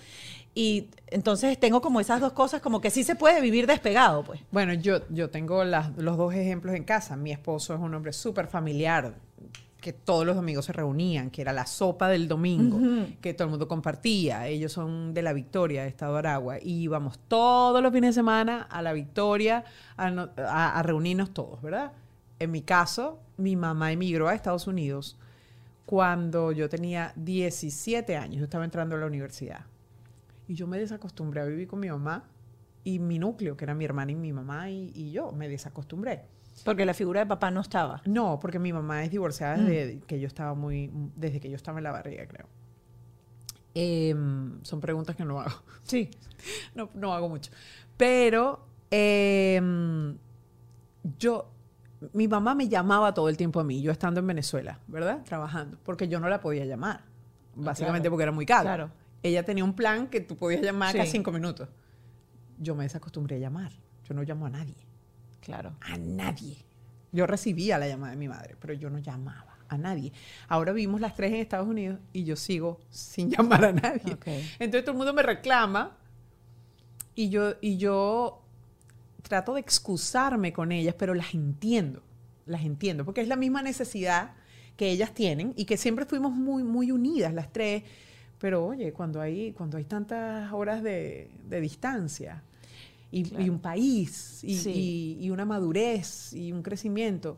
Y 0.53 0.89
entonces 1.07 1.59
tengo 1.59 1.81
como 1.81 1.99
esas 1.99 2.19
dos 2.19 2.33
cosas, 2.33 2.61
como 2.61 2.81
que 2.81 2.89
sí 2.89 3.03
se 3.03 3.13
puede 3.15 3.39
vivir 3.41 3.67
despegado, 3.67 4.23
pues. 4.23 4.41
Bueno, 4.49 4.73
yo, 4.73 5.07
yo 5.09 5.29
tengo 5.29 5.63
las- 5.63 5.95
los 5.97 6.17
dos 6.17 6.33
ejemplos 6.33 6.75
en 6.75 6.83
casa. 6.83 7.15
Mi 7.15 7.31
esposo 7.31 7.75
es 7.75 7.79
un 7.79 7.93
hombre 7.93 8.11
súper 8.11 8.47
familiar, 8.47 9.13
que 9.87 9.93
todos 9.93 10.25
los 10.25 10.35
domingos 10.35 10.65
se 10.65 10.73
reunían, 10.73 11.29
que 11.29 11.41
era 11.41 11.53
la 11.53 11.65
sopa 11.65 12.09
del 12.09 12.27
domingo, 12.27 12.77
que 13.21 13.33
todo 13.33 13.45
el 13.45 13.51
mundo 13.51 13.69
compartía. 13.69 14.45
Ellos 14.47 14.73
son 14.73 15.13
de 15.13 15.21
la 15.21 15.31
Victoria, 15.31 15.83
de 15.83 15.87
Estado 15.87 16.11
de 16.13 16.19
Aragua, 16.19 16.57
y 16.61 16.81
íbamos 16.81 17.19
todos 17.29 17.81
los 17.81 17.93
fines 17.93 18.09
de 18.09 18.19
semana 18.19 18.63
a 18.63 18.81
la 18.81 18.91
Victoria 18.91 19.63
a, 19.95 20.11
no- 20.11 20.29
a- 20.37 20.77
a 20.77 20.83
reunirnos 20.83 21.33
todos, 21.33 21.61
¿verdad? 21.61 21.93
En 22.39 22.51
mi 22.51 22.63
caso, 22.63 23.19
mi 23.37 23.55
mamá 23.55 23.91
emigró 23.93 24.27
a 24.27 24.35
Estados 24.35 24.67
Unidos 24.67 25.17
cuando 25.85 26.51
yo 26.51 26.67
tenía 26.67 27.13
17 27.15 28.17
años, 28.17 28.39
yo 28.39 28.43
estaba 28.43 28.65
entrando 28.65 28.95
a 28.95 28.99
la 28.99 29.05
universidad. 29.05 29.61
Y 30.47 30.53
yo 30.55 30.67
me 30.67 30.77
desacostumbré 30.79 31.41
a 31.41 31.45
vivir 31.45 31.67
con 31.67 31.79
mi 31.79 31.87
mamá 31.89 32.25
y 32.83 32.99
mi 32.99 33.19
núcleo, 33.19 33.55
que 33.55 33.63
era 33.65 33.73
mi 33.73 33.85
hermana 33.85 34.11
y 34.11 34.15
mi 34.15 34.33
mamá 34.33 34.69
y, 34.69 34.91
y 34.95 35.11
yo, 35.11 35.31
me 35.31 35.47
desacostumbré. 35.47 36.23
Porque 36.63 36.85
la 36.85 36.93
figura 36.93 37.19
de 37.21 37.25
papá 37.25 37.51
no 37.51 37.61
estaba. 37.61 38.01
No, 38.05 38.39
porque 38.39 38.59
mi 38.59 38.73
mamá 38.73 39.03
es 39.03 39.11
divorciada 39.11 39.57
desde 39.57 39.99
que 39.99 40.19
yo 40.19 40.27
estaba 40.27 40.53
muy, 40.53 40.91
desde 41.15 41.39
que 41.39 41.49
yo 41.49 41.55
estaba 41.55 41.79
en 41.79 41.83
la 41.83 41.91
barriga, 41.91 42.25
creo. 42.27 42.47
Em, 43.73 44.63
son 44.63 44.81
preguntas 44.81 45.15
que 45.15 45.23
no 45.23 45.39
hago. 45.39 45.55
Sí. 45.83 46.09
No, 46.75 46.91
no 46.93 47.13
hago 47.13 47.27
mucho. 47.29 47.51
Pero 47.97 48.59
em, 48.91 50.15
yo, 51.17 51.49
mi 52.13 52.27
mamá 52.27 52.53
me 52.53 52.69
llamaba 52.69 53.13
todo 53.13 53.27
el 53.27 53.37
tiempo 53.37 53.59
a 53.59 53.63
mí, 53.63 53.81
yo 53.81 53.91
estando 53.91 54.19
en 54.19 54.27
Venezuela, 54.27 54.79
¿verdad? 54.87 55.23
Trabajando, 55.23 55.79
porque 55.83 56.07
yo 56.07 56.19
no 56.19 56.29
la 56.29 56.39
podía 56.39 56.63
llamar, 56.65 57.01
básicamente 57.55 58.03
claro. 58.03 58.11
porque 58.11 58.23
era 58.23 58.31
muy 58.31 58.45
caro. 58.45 58.63
Claro. 58.63 58.91
Ella 59.23 59.43
tenía 59.43 59.63
un 59.63 59.73
plan 59.73 60.07
que 60.07 60.21
tú 60.21 60.37
podías 60.37 60.61
llamar 60.61 60.93
cada 60.93 61.07
cinco 61.07 61.31
minutos. 61.31 61.67
Yo 62.59 62.75
me 62.75 62.83
desacostumbré 62.83 63.37
a 63.37 63.39
llamar. 63.39 63.71
Yo 64.03 64.13
no 64.13 64.21
llamo 64.21 64.45
a 64.45 64.49
nadie. 64.49 64.86
Claro. 65.41 65.75
A 65.81 65.97
nadie. 65.97 66.65
Yo 67.11 67.25
recibía 67.25 67.77
la 67.77 67.87
llamada 67.87 68.11
de 68.11 68.17
mi 68.17 68.27
madre, 68.27 68.55
pero 68.59 68.73
yo 68.73 68.89
no 68.89 68.99
llamaba 68.99 69.57
a 69.69 69.77
nadie. 69.77 70.11
Ahora 70.47 70.71
vivimos 70.73 71.01
las 71.01 71.15
tres 71.15 71.31
en 71.31 71.39
Estados 71.39 71.67
Unidos 71.67 71.99
y 72.13 72.23
yo 72.23 72.35
sigo 72.35 72.79
sin 72.89 73.29
llamar 73.31 73.65
a 73.65 73.71
nadie. 73.73 74.13
Ok. 74.13 74.27
Entonces 74.59 74.83
todo 74.83 74.91
el 74.91 74.97
mundo 74.97 75.13
me 75.13 75.23
reclama 75.23 75.97
y 77.15 77.29
yo, 77.29 77.55
y 77.61 77.77
yo 77.77 78.43
trato 79.23 79.55
de 79.55 79.61
excusarme 79.61 80.53
con 80.53 80.71
ellas, 80.71 80.95
pero 80.97 81.13
las 81.13 81.33
entiendo, 81.33 82.03
las 82.45 82.63
entiendo, 82.63 83.05
porque 83.05 83.21
es 83.21 83.27
la 83.27 83.35
misma 83.35 83.61
necesidad 83.61 84.35
que 84.75 84.91
ellas 84.91 85.13
tienen 85.13 85.53
y 85.55 85.65
que 85.65 85.77
siempre 85.77 86.05
fuimos 86.05 86.31
muy, 86.33 86.63
muy 86.63 86.91
unidas 86.91 87.33
las 87.33 87.51
tres. 87.51 87.83
Pero 88.39 88.65
oye, 88.65 88.93
cuando 88.93 89.19
hay, 89.19 89.51
cuando 89.53 89.77
hay 89.77 89.85
tantas 89.85 90.53
horas 90.53 90.83
de, 90.83 91.31
de 91.45 91.59
distancia 91.59 92.43
y, 93.11 93.41
y 93.43 93.49
un 93.49 93.59
país 93.59 94.43
y, 94.43 94.55
Sí. 94.57 94.71
y- 95.19 95.25
y 95.25 95.29
una 95.29 95.45
madurez 95.45 96.33
y 96.33 96.51
un 96.51 96.61
crecimiento, 96.61 97.37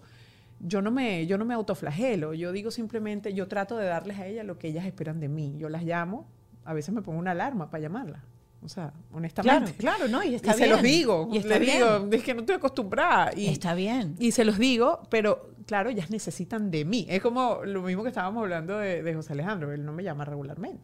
yo 0.59 0.82
no 0.82 0.91
me, 0.91 1.26
yo 1.28 1.38
no 1.38 1.45
me 1.45 1.53
autoflagelo, 1.53 2.34
yo 2.34 2.51
digo 2.51 2.72
simplemente, 2.72 3.34
yo 3.34 3.47
trato 3.47 3.78
de 3.78 3.86
darles 3.86 4.17
a 4.20 4.28
ellas 4.28 4.45
lo 4.45 4.57
que 4.57 4.67
ellas 4.70 4.86
esperan 4.86 5.20
de 5.20 5.30
mí. 5.30 5.55
Yo 5.57 5.70
las 5.70 5.84
llamo, 5.84 6.28
a 6.65 6.74
veces 6.74 6.93
me 6.93 7.01
pongo 7.01 7.20
una 7.20 7.32
alarma 7.32 7.70
para 7.70 7.82
llamarlas. 7.82 8.22
O 8.61 8.67
sea, 8.67 8.88
Claro, 8.89 9.03
honestamente. 9.13 9.74
claro, 9.74 10.07
¿no? 10.09 10.22
Y 10.22 10.30
Y 10.32 10.36
está 10.36 10.51
se 10.51 10.63
bien. 10.65 10.72
los 10.72 10.82
digo, 10.84 11.30
Y 11.32 11.38
está 11.38 11.49
les 11.57 11.59
bien. 11.61 11.78
digo, 11.78 12.09
es 12.11 12.24
que 12.24 12.34
no 12.34 12.41
estoy 12.41 12.55
acostumbrada. 12.55 13.32
Y, 13.38 13.47
está 13.47 13.74
bien. 13.74 14.15
y 14.20 14.32
se 14.32 14.43
los 14.43 14.57
digo, 14.57 15.03
pero 15.09 15.51
claro, 15.65 15.89
ellas 15.89 16.09
necesitan 16.09 16.70
de 16.70 16.84
mí. 16.84 17.05
Es 17.07 17.22
como 17.22 17.61
lo 17.63 17.82
mismo 17.82 18.03
que 18.03 18.09
estábamos 18.09 18.41
hablando 18.43 18.78
de, 18.80 19.01
de 19.01 19.13
José 19.15 19.32
Alejandro, 19.32 19.72
él 19.72 19.86
no 19.86 19.93
me 19.93 20.03
llama 20.03 20.26
regularmente. 20.26 20.84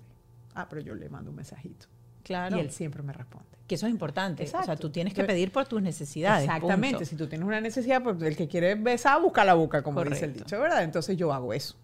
Ah, 0.53 0.67
pero 0.69 0.81
yo 0.81 0.95
le 0.95 1.09
mando 1.09 1.31
un 1.31 1.35
mensajito. 1.35 1.87
Claro. 2.25 2.57
Y 2.57 2.59
él 2.59 2.71
siempre 2.71 3.03
me 3.03 3.13
responde. 3.13 3.45
Que 3.67 3.75
eso 3.75 3.85
es 3.85 3.91
importante. 3.91 4.43
O 4.43 4.47
sea, 4.47 4.61
Exacto. 4.61 4.81
tú 4.81 4.89
tienes 4.91 5.13
que 5.13 5.23
pedir 5.23 5.51
por 5.51 5.67
tus 5.67 5.81
necesidades. 5.81 6.45
Exactamente. 6.45 6.97
punto. 6.97 7.05
Si 7.05 7.15
tú 7.15 7.27
tienes 7.27 7.47
una 7.47 7.61
necesidad, 7.61 8.01
pues 8.03 8.19
el 8.21 8.35
que 8.35 8.47
quiere 8.47 8.73
besar, 8.75 9.21
busca 9.21 9.45
la 9.45 9.53
boca, 9.53 9.83
como 9.83 10.03
dice 10.03 10.25
el 10.25 10.33
dicho, 10.33 10.59
¿verdad? 10.59 10.83
Entonces 10.83 11.15
yo 11.17 11.31
hago 11.31 11.53
eso. 11.53 11.75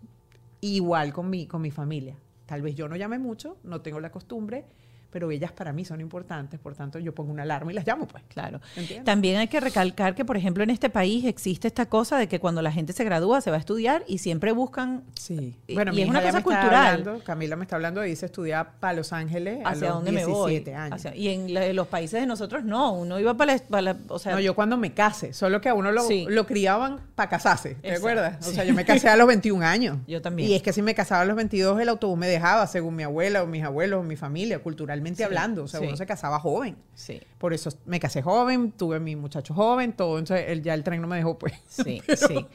Igual 0.62 1.14
con 1.14 1.30
mi, 1.30 1.46
con 1.46 1.62
mi 1.62 1.70
familia. 1.72 2.16
Tal 2.48 2.64
vez 2.64 2.76
yo 2.76 2.89
no 2.89 2.96
llame 2.96 3.20
mucho, 3.20 3.58
no 3.64 3.82
tengo 3.82 4.00
la 4.00 4.12
costumbre, 4.12 4.66
pero 5.12 5.30
ellas 5.30 5.51
para 5.51 5.72
mí 5.74 5.86
son 5.86 6.01
importantes, 6.01 6.59
por 6.59 6.74
tanto 6.76 6.97
yo 6.99 7.14
pongo 7.14 7.32
una 7.32 7.43
alarma 7.43 7.72
y 7.72 7.76
las 7.76 7.86
llamo, 7.86 8.07
pues. 8.07 8.24
Claro. 8.30 8.59
¿Entiendes? 8.76 9.05
También 9.05 9.38
hay 9.38 9.47
que 9.47 9.59
recalcar 9.59 10.16
que, 10.16 10.26
por 10.26 10.38
ejemplo, 10.38 10.64
en 10.64 10.70
este 10.70 10.89
país 10.89 11.26
existe 11.26 11.68
esta 11.68 11.86
cosa 11.88 12.18
de 12.18 12.28
que 12.28 12.39
cuando 12.39 12.62
la 12.62 12.72
gente 12.72 12.93
se 12.93 13.03
gradúa 13.03 13.41
se 13.41 13.49
va 13.51 13.57
a 13.57 13.59
estudiar 13.59 14.03
y 14.07 14.18
siempre 14.20 14.51
buscan 14.51 15.03
Sí. 15.20 15.55
Y- 15.68 15.76
Bueno, 15.76 15.91
y 15.91 15.97
mi 15.97 16.01
es 16.03 16.09
una 16.09 16.22
cosa 16.22 16.41
cultural. 16.43 16.74
hablando, 16.99 17.24
Camila 17.24 17.55
me 17.55 17.64
está 17.64 17.76
hablando 17.76 18.05
irse 18.05 18.26
a 18.26 18.28
estudiar 18.28 18.72
para 18.80 18.93
Los 18.93 19.14
Ángeles 19.14 19.59
a 19.66 19.70
hacia 19.70 19.88
los 19.89 19.95
dónde 19.97 20.12
me 20.14 20.26
voy. 20.26 20.51
17 20.53 20.76
años. 20.76 20.95
Hacia- 20.95 21.16
y 21.16 21.28
en 21.30 21.53
la- 21.53 21.66
en 21.66 21.76
los 21.76 21.88
países 21.88 22.20
de 22.22 22.26
nosotros 22.28 22.64
no, 22.64 22.93
uno 22.93 23.20
iba 23.20 23.36
para 23.36 23.53
la, 23.55 23.59
para 23.59 23.82
la- 23.82 23.97
o 24.07 24.18
sea, 24.20 24.34
no, 24.34 24.39
yo 24.39 24.55
cuando 24.55 24.78
me 24.78 24.93
case, 24.93 25.34
solo 25.34 25.59
que 25.62 25.70
a 25.70 25.74
uno 25.74 25.91
lo, 25.91 26.01
Sí. 26.03 26.26
lo 26.30 26.45
criaban 26.47 26.99
para 27.16 27.30
casarse, 27.30 27.76
¿te 27.76 27.88
Exacto, 27.89 27.97
acuerdas? 27.97 28.38
O 28.47 28.49
sí. 28.49 28.55
sea, 28.55 28.64
yo 28.64 28.74
me 28.74 28.86
casé 28.86 29.09
a 29.09 29.16
los 29.16 29.28
21 29.28 29.64
años. 29.64 29.97
Yo 30.07 30.22
también. 30.22 30.49
Y 30.49 30.53
es 30.55 30.62
que 30.62 30.72
si 30.74 30.82
me 30.82 30.95
casaba 30.95 31.22
a 31.22 31.26
los 31.26 31.36
22, 31.36 31.80
el 31.80 31.89
autobús 31.89 32.18
me 32.18 32.28
dejaba, 32.28 32.66
según 32.68 32.95
mi 32.95 33.03
abuela 33.03 33.43
o 33.43 33.47
mis 33.47 33.64
abuelos 33.64 33.99
o 33.99 34.03
mi 34.03 34.16
familia, 34.16 34.59
culturalmente 34.59 35.01
Sí, 35.16 35.24
hablando. 35.24 35.64
O 35.64 35.68
sea, 35.68 35.80
sí. 35.80 35.86
uno 35.88 35.97
se 35.97 36.06
casaba 36.06 36.39
joven. 36.39 36.78
sí, 36.93 37.22
Por 37.38 37.54
eso 37.54 37.70
me 37.86 37.99
casé 37.99 38.22
joven, 38.22 38.72
tuve 38.72 38.99
mi 38.99 39.16
muchacho 39.16 39.54
joven, 39.54 39.93
todo. 39.93 40.20
Entonces, 40.20 40.45
él, 40.49 40.62
ya 40.62 40.74
el 40.74 40.84
tren 40.84 41.02
no 41.02 41.08
me 41.08 41.18
dejó, 41.18 41.38
pues. 41.38 41.54
sí, 41.68 42.02
sí. 42.16 42.45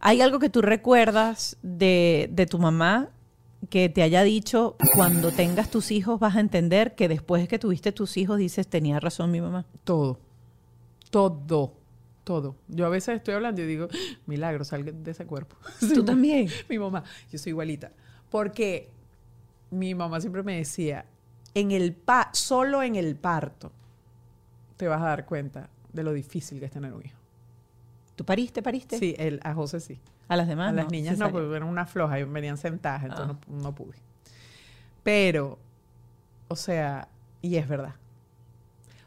¿Hay 0.00 0.20
algo 0.20 0.38
que 0.38 0.50
tú 0.50 0.60
recuerdas 0.60 1.56
de, 1.62 2.28
de 2.32 2.46
tu 2.46 2.58
mamá 2.58 3.10
que 3.70 3.88
te 3.88 4.02
haya 4.02 4.22
dicho, 4.22 4.76
cuando 4.94 5.30
tengas 5.30 5.70
tus 5.70 5.90
hijos 5.90 6.20
vas 6.20 6.36
a 6.36 6.40
entender 6.40 6.94
que 6.94 7.08
después 7.08 7.42
de 7.42 7.48
que 7.48 7.58
tuviste 7.58 7.92
tus 7.92 8.16
hijos 8.16 8.38
dices, 8.38 8.68
tenía 8.68 9.00
razón 9.00 9.30
mi 9.30 9.40
mamá? 9.40 9.66
Todo. 9.84 10.18
Todo. 11.10 11.74
Todo. 12.24 12.56
Yo 12.68 12.86
a 12.86 12.88
veces 12.88 13.16
estoy 13.16 13.34
hablando 13.34 13.60
y 13.62 13.66
digo, 13.66 13.88
milagro, 14.26 14.64
salga 14.64 14.92
de 14.92 15.10
ese 15.10 15.26
cuerpo. 15.26 15.56
¿Tú 15.94 16.04
también? 16.04 16.48
mi 16.68 16.78
mamá, 16.78 17.04
yo 17.30 17.38
soy 17.38 17.50
igualita. 17.50 17.92
Porque 18.30 18.90
mi 19.70 19.94
mamá 19.94 20.20
siempre 20.20 20.42
me 20.42 20.56
decía, 20.56 21.04
en 21.54 21.70
el 21.70 21.92
pa 21.94 22.30
solo 22.32 22.82
en 22.82 22.96
el 22.96 23.16
parto 23.16 23.72
te 24.76 24.88
vas 24.88 25.00
a 25.00 25.06
dar 25.06 25.24
cuenta 25.24 25.68
de 25.92 26.02
lo 26.02 26.12
difícil 26.12 26.58
que 26.58 26.66
es 26.66 26.72
tener 26.72 26.92
un 26.92 27.04
hijo. 27.04 27.18
¿Tú 28.16 28.24
pariste, 28.24 28.62
pariste? 28.62 28.98
Sí, 28.98 29.14
el, 29.18 29.40
a 29.44 29.54
José 29.54 29.80
sí. 29.80 29.98
A 30.28 30.36
las 30.36 30.48
demás 30.48 30.70
a 30.70 30.72
las 30.72 30.84
no, 30.86 30.90
niñas 30.90 31.18
no, 31.18 31.30
pues 31.30 31.44
eran 31.50 31.68
una 31.68 31.86
floja 31.86 32.18
y 32.18 32.24
venían 32.24 32.56
sentadas, 32.56 33.04
entonces 33.04 33.36
Ah. 33.40 33.46
no, 33.48 33.62
no 33.62 33.74
pude. 33.74 33.96
Pero, 35.02 35.58
o 36.48 36.56
sea, 36.56 37.08
y 37.42 37.56
es 37.56 37.68
verdad. 37.68 37.94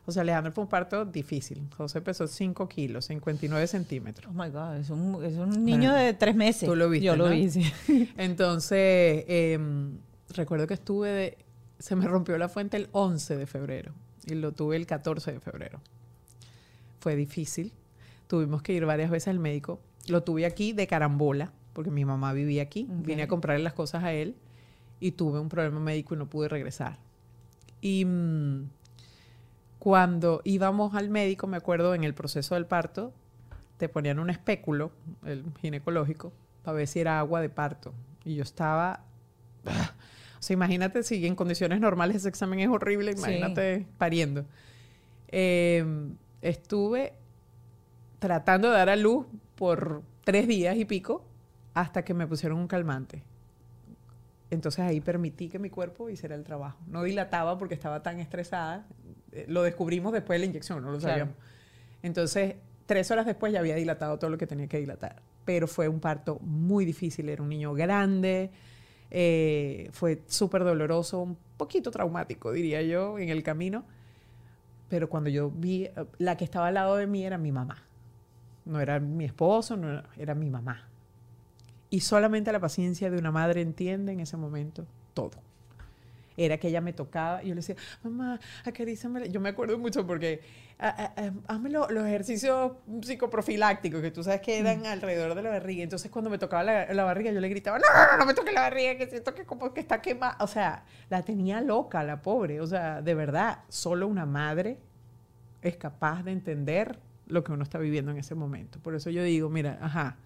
O 0.05 0.11
sea, 0.11 0.21
Alejandro 0.21 0.53
fue 0.53 0.63
un 0.63 0.69
parto 0.69 1.03
difícil. 1.03 1.67
José 1.75 2.01
pesó 2.01 2.27
5 2.27 2.69
kilos, 2.69 3.05
59 3.05 3.67
centímetros. 3.67 4.31
Oh 4.33 4.41
my 4.41 4.49
God, 4.49 4.75
es 4.77 4.89
un, 4.89 5.21
es 5.25 5.35
un 5.35 5.65
niño 5.65 5.93
de 5.93 6.13
tres 6.13 6.33
meses. 6.35 6.69
Tú 6.69 6.75
lo 6.77 6.89
viste, 6.89 7.07
Yo 7.07 7.15
lo 7.17 7.29
vi, 7.29 7.49
sí. 7.49 7.63
Entonces, 8.15 9.25
em, 9.27 9.97
recuerdo 10.29 10.65
que 10.65 10.75
estuve 10.75 11.09
de, 11.09 11.37
se 11.80 11.95
me 11.95 12.07
rompió 12.07 12.38
la 12.38 12.49
fuente 12.49 12.78
el 12.78 12.89
11 12.91 13.38
de 13.38 13.45
febrero 13.45 13.93
y 14.25 14.36
lo 14.36 14.51
tuve 14.51 14.75
el 14.75 14.86
14 14.86 15.34
de 15.34 15.39
febrero. 15.39 15.82
Fue 16.99 17.15
difícil. 17.15 17.73
Tuvimos 18.28 18.61
que 18.61 18.73
ir 18.73 18.86
varias 18.86 19.09
veces 19.09 19.30
al 19.30 19.39
médico. 19.39 19.80
Lo 20.07 20.23
tuve 20.23 20.45
aquí 20.45 20.73
de 20.73 20.88
carambola, 20.88 21.53
porque 21.73 21.91
mi 21.91 22.05
mamá 22.05 22.34
vivía 22.34 22.63
aquí. 22.63 22.88
Vine 22.89 23.23
a 23.23 23.28
comprarle 23.28 23.63
las 23.63 23.73
cosas 23.73 24.03
a 24.03 24.11
él 24.11 24.36
y 24.99 25.11
tuve 25.11 25.39
un 25.39 25.49
problema 25.49 25.80
médico 25.80 26.15
y 26.15 26.17
no 26.17 26.30
pude 26.30 26.49
regresar. 26.49 26.97
Y 27.82 28.05
mm, 28.05 28.69
cuando 29.80 30.41
íbamos 30.43 30.95
al 30.95 31.09
médico, 31.09 31.47
me 31.47 31.57
acuerdo 31.57 31.93
en 31.93 32.03
el 32.03 32.13
proceso 32.13 32.55
del 32.55 32.65
parto, 32.65 33.13
te 33.78 33.88
ponían 33.89 34.19
un 34.19 34.30
espéculo, 34.30 34.91
el 35.25 35.45
ginecológico, 35.61 36.34
para 36.63 36.78
ver 36.78 36.88
si 36.88 36.99
era 36.99 37.19
agua 37.19 37.41
de 37.41 37.49
parto. 37.49 37.93
Y 38.25 38.36
yo 38.36 38.43
estaba, 38.43 39.05
O 40.39 40.41
sea, 40.41 40.53
imagínate 40.53 41.03
si 41.03 41.25
en 41.25 41.35
condiciones 41.35 41.79
normales 41.79 42.17
ese 42.17 42.29
examen 42.29 42.59
es 42.59 42.69
horrible, 42.69 43.11
imagínate 43.11 43.88
pariendo. 43.97 44.45
Eh, 45.29 45.85
estuve 46.41 47.13
tratando 48.19 48.69
de 48.69 48.77
dar 48.77 48.89
a 48.89 48.95
luz 48.95 49.25
por 49.55 50.03
tres 50.23 50.47
días 50.47 50.77
y 50.77 50.85
pico 50.85 51.25
hasta 51.73 52.03
que 52.03 52.13
me 52.13 52.27
pusieron 52.27 52.59
un 52.59 52.67
calmante. 52.67 53.23
Entonces 54.49 54.79
ahí 54.79 55.01
permití 55.01 55.49
que 55.49 55.59
mi 55.59 55.69
cuerpo 55.69 56.09
hiciera 56.09 56.35
el 56.35 56.43
trabajo. 56.43 56.79
No 56.88 57.03
dilataba 57.03 57.57
porque 57.57 57.73
estaba 57.73 58.01
tan 58.01 58.19
estresada. 58.19 58.85
Eh, 59.31 59.45
lo 59.47 59.63
descubrimos 59.63 60.13
después 60.13 60.35
de 60.35 60.39
la 60.39 60.45
inyección, 60.45 60.83
no 60.83 60.91
lo 60.91 60.99
sabíamos. 60.99 61.35
Entonces, 62.01 62.55
tres 62.85 63.11
horas 63.11 63.25
después 63.25 63.51
ya 63.51 63.59
había 63.59 63.75
dilatado 63.75 64.17
todo 64.17 64.29
lo 64.29 64.38
que 64.38 64.47
tenía 64.47 64.67
que 64.67 64.79
dilatar. 64.79 65.21
Pero 65.43 65.67
fue 65.67 65.88
un 65.88 65.99
parto 65.99 66.39
muy 66.39 66.85
difícil. 66.85 67.27
Era 67.29 67.43
un 67.43 67.49
niño 67.49 67.73
grande. 67.73 68.51
Eh, 69.10 69.89
fue 69.93 70.24
súper 70.28 70.64
doloroso, 70.64 71.22
un 71.22 71.38
poquito 71.58 71.91
traumático, 71.91 72.51
diría 72.51 72.82
yo, 72.82 73.20
en 73.20 73.30
el 73.30 73.43
camino. 73.43 73.86
Pero 74.89 75.10
cuando 75.10 75.30
yo 75.30 75.49
vi, 75.49 75.86
eh, 75.86 75.93
la 76.18 76.38
que 76.38 76.43
estaba 76.43 76.68
al 76.68 76.76
lado 76.76 76.95
de 76.95 77.08
mí 77.08 77.26
era 77.26 77.38
mi 77.38 77.51
mamá. 77.51 77.84
No 78.66 78.80
era 78.80 78.99
mi 78.99 79.26
esposo, 79.26 79.78
no 79.78 80.03
era 80.18 80.36
mi 80.36 80.49
mamá. 80.49 80.89
Y 81.89 82.01
solamente 82.01 82.51
la 82.51 82.60
paciencia 82.60 83.10
de 83.10 83.18
una 83.18 83.32
madre 83.32 83.62
entiende 83.62 84.12
en 84.12 84.20
ese 84.20 84.36
momento 84.36 84.86
todo. 85.14 85.39
Era 86.36 86.58
que 86.58 86.68
ella 86.68 86.82
me 86.82 86.93
tocaba 86.93 87.43
y 87.43 87.47
yo 87.47 87.55
le 87.55 87.62
decía, 87.62 87.76
mamá, 88.03 88.39
acarízame. 88.66 89.30
Yo 89.30 89.39
me 89.39 89.49
acuerdo 89.49 89.78
mucho 89.78 90.05
porque 90.05 90.41
hazme 90.80 91.69
los 91.69 91.89
ejercicios 91.91 92.73
psicoprofilácticos 93.01 94.01
que 94.01 94.11
tú 94.11 94.23
sabes 94.23 94.41
que 94.41 94.59
eran 94.59 94.82
mm. 94.82 94.86
alrededor 94.86 95.36
de 95.36 95.41
la 95.41 95.49
barriga. 95.49 95.84
Entonces 95.84 96.11
cuando 96.11 96.30
me 96.30 96.38
tocaba 96.38 96.63
la, 96.63 97.03
barriga 97.03 97.32
yo 97.32 97.39
le 97.39 97.49
gritaba, 97.49 97.80
no, 97.80 97.86
no, 97.93 98.11
no, 98.11 98.17
no 98.19 98.25
me 98.25 98.34
toque 98.34 98.51
la 98.51 98.61
barriga, 98.61 98.95
que 98.95 99.07
siento 99.07 99.34
que 99.34 99.45
como 99.45 99.73
que 99.73 99.82
está 99.82 100.01
quemada. 100.01 100.38
O 100.39 100.47
sea, 100.47 100.84
la 101.09 101.23
tenía 101.23 101.61
loca 101.61 102.03
la 102.03 102.21
pobre. 102.21 102.61
O 102.61 102.67
sea, 102.67 103.01
de 103.01 103.15
verdad, 103.15 103.59
solo 103.69 104.07
una 104.07 104.25
madre 104.25 104.78
es 105.61 105.78
capaz 105.78 106.23
de 106.23 106.32
entender 106.32 106.99
lo 107.28 107.43
que 107.43 107.51
uno 107.51 107.63
está 107.63 107.78
viviendo 107.78 108.11
en 108.11 108.17
ese 108.17 108.36
momento. 108.36 108.80
Por 108.80 108.95
eso 108.95 109.09
yo 109.09 109.23
digo, 109.23 109.49
mira, 109.49 109.78
ajá, 109.82 110.17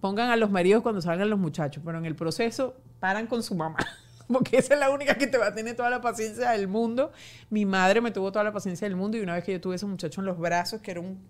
pongan 0.00 0.30
a 0.30 0.36
los 0.36 0.50
maridos 0.50 0.82
cuando 0.82 1.00
salgan 1.00 1.30
los 1.30 1.38
muchachos, 1.38 1.82
pero 1.84 1.98
en 1.98 2.06
el 2.06 2.14
proceso 2.14 2.76
paran 3.00 3.26
con 3.26 3.42
su 3.42 3.54
mamá, 3.54 3.78
porque 4.32 4.58
esa 4.58 4.74
es 4.74 4.80
la 4.80 4.90
única 4.90 5.14
que 5.14 5.26
te 5.26 5.38
va 5.38 5.48
a 5.48 5.54
tener 5.54 5.76
toda 5.76 5.90
la 5.90 6.00
paciencia 6.00 6.50
del 6.50 6.68
mundo. 6.68 7.12
Mi 7.50 7.64
madre 7.64 8.00
me 8.00 8.10
tuvo 8.10 8.32
toda 8.32 8.44
la 8.44 8.52
paciencia 8.52 8.88
del 8.88 8.96
mundo 8.96 9.16
y 9.16 9.20
una 9.20 9.34
vez 9.34 9.44
que 9.44 9.52
yo 9.52 9.60
tuve 9.60 9.76
ese 9.76 9.86
muchacho 9.86 10.20
en 10.20 10.26
los 10.26 10.38
brazos, 10.38 10.80
que 10.80 10.90
era 10.90 11.00
un, 11.00 11.20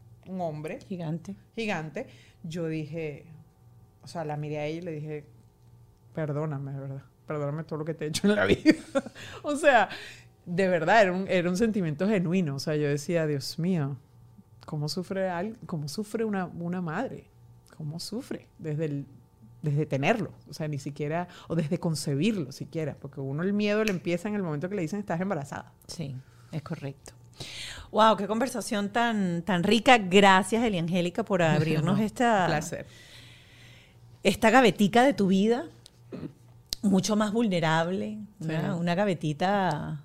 hombre 0.40 0.78
gigante, 0.88 1.36
gigante, 1.54 2.06
yo 2.44 2.68
dije, 2.68 3.26
o 4.02 4.06
sea, 4.06 4.24
la 4.24 4.36
miré 4.36 4.58
a 4.58 4.66
ella 4.66 4.78
y 4.78 4.82
le 4.82 4.92
dije, 4.92 5.24
perdóname, 6.14 6.72
de 6.72 6.80
verdad, 6.80 7.02
perdóname 7.26 7.64
todo 7.64 7.80
lo 7.80 7.84
que 7.84 7.94
te 7.94 8.04
he 8.04 8.08
hecho 8.08 8.28
en 8.28 8.36
la 8.36 8.46
vida. 8.46 8.74
o 9.42 9.56
sea, 9.56 9.88
de 10.46 10.68
verdad, 10.68 11.02
era 11.02 11.12
un, 11.12 11.26
era 11.28 11.50
un 11.50 11.56
sentimiento 11.56 12.08
genuino. 12.08 12.54
O 12.54 12.58
sea, 12.60 12.76
yo 12.76 12.88
decía, 12.88 13.26
Dios 13.26 13.58
mío, 13.58 13.96
¿cómo 14.64 14.88
sufre, 14.88 15.28
cómo 15.66 15.88
sufre 15.88 16.24
una, 16.24 16.46
una 16.46 16.80
madre? 16.80 17.32
cómo 17.82 17.98
sufre 17.98 18.46
desde, 18.58 18.84
el, 18.84 19.06
desde 19.62 19.86
tenerlo, 19.86 20.32
o 20.50 20.54
sea, 20.54 20.68
ni 20.68 20.78
siquiera, 20.78 21.28
o 21.48 21.54
desde 21.54 21.78
concebirlo 21.78 22.52
siquiera, 22.52 22.96
porque 23.00 23.20
uno 23.20 23.42
el 23.42 23.52
miedo 23.52 23.84
le 23.84 23.92
empieza 23.92 24.28
en 24.28 24.34
el 24.34 24.42
momento 24.42 24.68
que 24.68 24.74
le 24.74 24.82
dicen 24.82 24.98
estás 24.98 25.20
embarazada. 25.20 25.72
Sí, 25.86 26.16
es 26.50 26.62
correcto. 26.62 27.12
Wow, 27.90 28.16
qué 28.16 28.26
conversación 28.26 28.90
tan, 28.90 29.42
tan 29.42 29.62
rica. 29.62 29.98
Gracias, 29.98 30.62
Eliangélica, 30.64 31.24
por 31.24 31.42
abrirnos 31.42 32.00
esta, 32.00 32.46
placer. 32.46 32.86
esta 34.22 34.50
gavetica 34.50 35.02
de 35.02 35.14
tu 35.14 35.28
vida, 35.28 35.66
mucho 36.82 37.16
más 37.16 37.32
vulnerable, 37.32 38.18
una 38.40 38.94
gavetita 38.94 40.02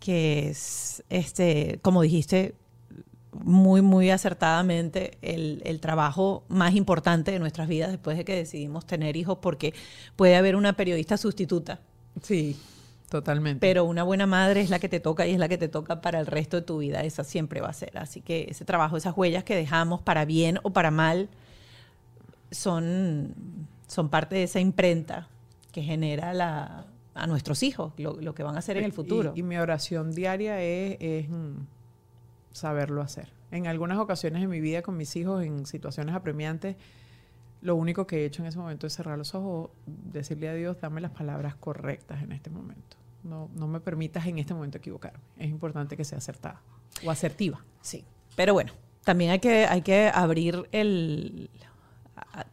que 0.00 0.50
es, 0.50 1.02
este, 1.08 1.80
como 1.82 2.02
dijiste, 2.02 2.54
muy, 3.32 3.82
muy 3.82 4.10
acertadamente 4.10 5.18
el, 5.22 5.62
el, 5.64 5.80
trabajo 5.80 6.44
más 6.48 6.74
importante 6.74 7.30
de 7.30 7.38
nuestras 7.38 7.68
vidas 7.68 7.90
después 7.90 8.16
de 8.16 8.24
que 8.24 8.34
decidimos 8.34 8.86
tener 8.86 9.16
hijos, 9.16 9.38
porque 9.40 9.74
puede 10.16 10.36
haber 10.36 10.56
una 10.56 10.74
periodista 10.74 11.16
sustituta. 11.16 11.80
Sí, 12.22 12.56
totalmente. 13.08 13.60
Pero 13.60 13.84
una 13.84 14.02
buena 14.02 14.26
madre 14.26 14.60
es 14.60 14.70
la 14.70 14.78
que 14.78 14.88
te 14.88 15.00
toca 15.00 15.26
y 15.26 15.32
es 15.32 15.38
la 15.38 15.48
que 15.48 15.58
te 15.58 15.68
toca 15.68 16.00
para 16.00 16.20
el 16.20 16.26
resto 16.26 16.56
de 16.56 16.62
tu 16.62 16.78
vida. 16.78 17.02
Esa 17.02 17.24
siempre 17.24 17.60
va 17.60 17.68
a 17.68 17.72
ser. 17.72 17.96
Así 17.98 18.20
que 18.20 18.46
ese 18.50 18.64
trabajo, 18.64 18.96
esas 18.96 19.16
huellas 19.16 19.44
que 19.44 19.54
dejamos 19.54 20.00
para 20.02 20.24
bien 20.24 20.58
o 20.62 20.70
para 20.70 20.90
mal, 20.90 21.28
son, 22.50 23.34
son 23.86 24.08
parte 24.08 24.36
de 24.36 24.44
esa 24.44 24.60
imprenta 24.60 25.28
que 25.72 25.82
genera 25.82 26.32
la, 26.32 26.86
a 27.14 27.26
nuestros 27.26 27.62
hijos, 27.62 27.92
lo, 27.98 28.20
lo 28.20 28.34
que 28.34 28.42
van 28.42 28.56
a 28.56 28.58
hacer 28.60 28.76
en 28.78 28.84
el 28.84 28.92
futuro. 28.92 29.32
Y, 29.36 29.42
mi 29.42 29.58
oración 29.58 30.14
diaria 30.14 30.62
es, 30.62 30.96
es 31.00 31.28
mm, 31.28 31.56
saberlo 32.58 33.02
hacer. 33.02 33.32
En 33.50 33.66
algunas 33.66 33.98
ocasiones 33.98 34.42
en 34.42 34.50
mi 34.50 34.60
vida 34.60 34.82
con 34.82 34.96
mis 34.96 35.14
hijos, 35.16 35.44
en 35.44 35.66
situaciones 35.66 36.14
apremiantes, 36.14 36.76
lo 37.60 37.74
único 37.74 38.06
que 38.06 38.22
he 38.22 38.24
hecho 38.24 38.42
en 38.42 38.48
ese 38.48 38.58
momento 38.58 38.86
es 38.86 38.94
cerrar 38.94 39.18
los 39.18 39.34
ojos, 39.34 39.70
decirle 39.86 40.48
a 40.48 40.54
Dios, 40.54 40.80
dame 40.80 41.00
las 41.00 41.10
palabras 41.10 41.56
correctas 41.56 42.22
en 42.22 42.32
este 42.32 42.50
momento. 42.50 42.96
No, 43.24 43.50
no 43.54 43.66
me 43.66 43.80
permitas 43.80 44.26
en 44.26 44.38
este 44.38 44.54
momento 44.54 44.78
equivocarme. 44.78 45.18
Es 45.36 45.48
importante 45.48 45.96
que 45.96 46.04
sea 46.04 46.18
acertada 46.18 46.62
o 47.04 47.10
asertiva. 47.10 47.64
Sí. 47.80 48.04
Pero 48.36 48.54
bueno, 48.54 48.72
también 49.04 49.32
hay 49.32 49.40
que, 49.40 49.66
hay 49.66 49.82
que 49.82 50.10
abrir 50.12 50.68
el 50.70 51.50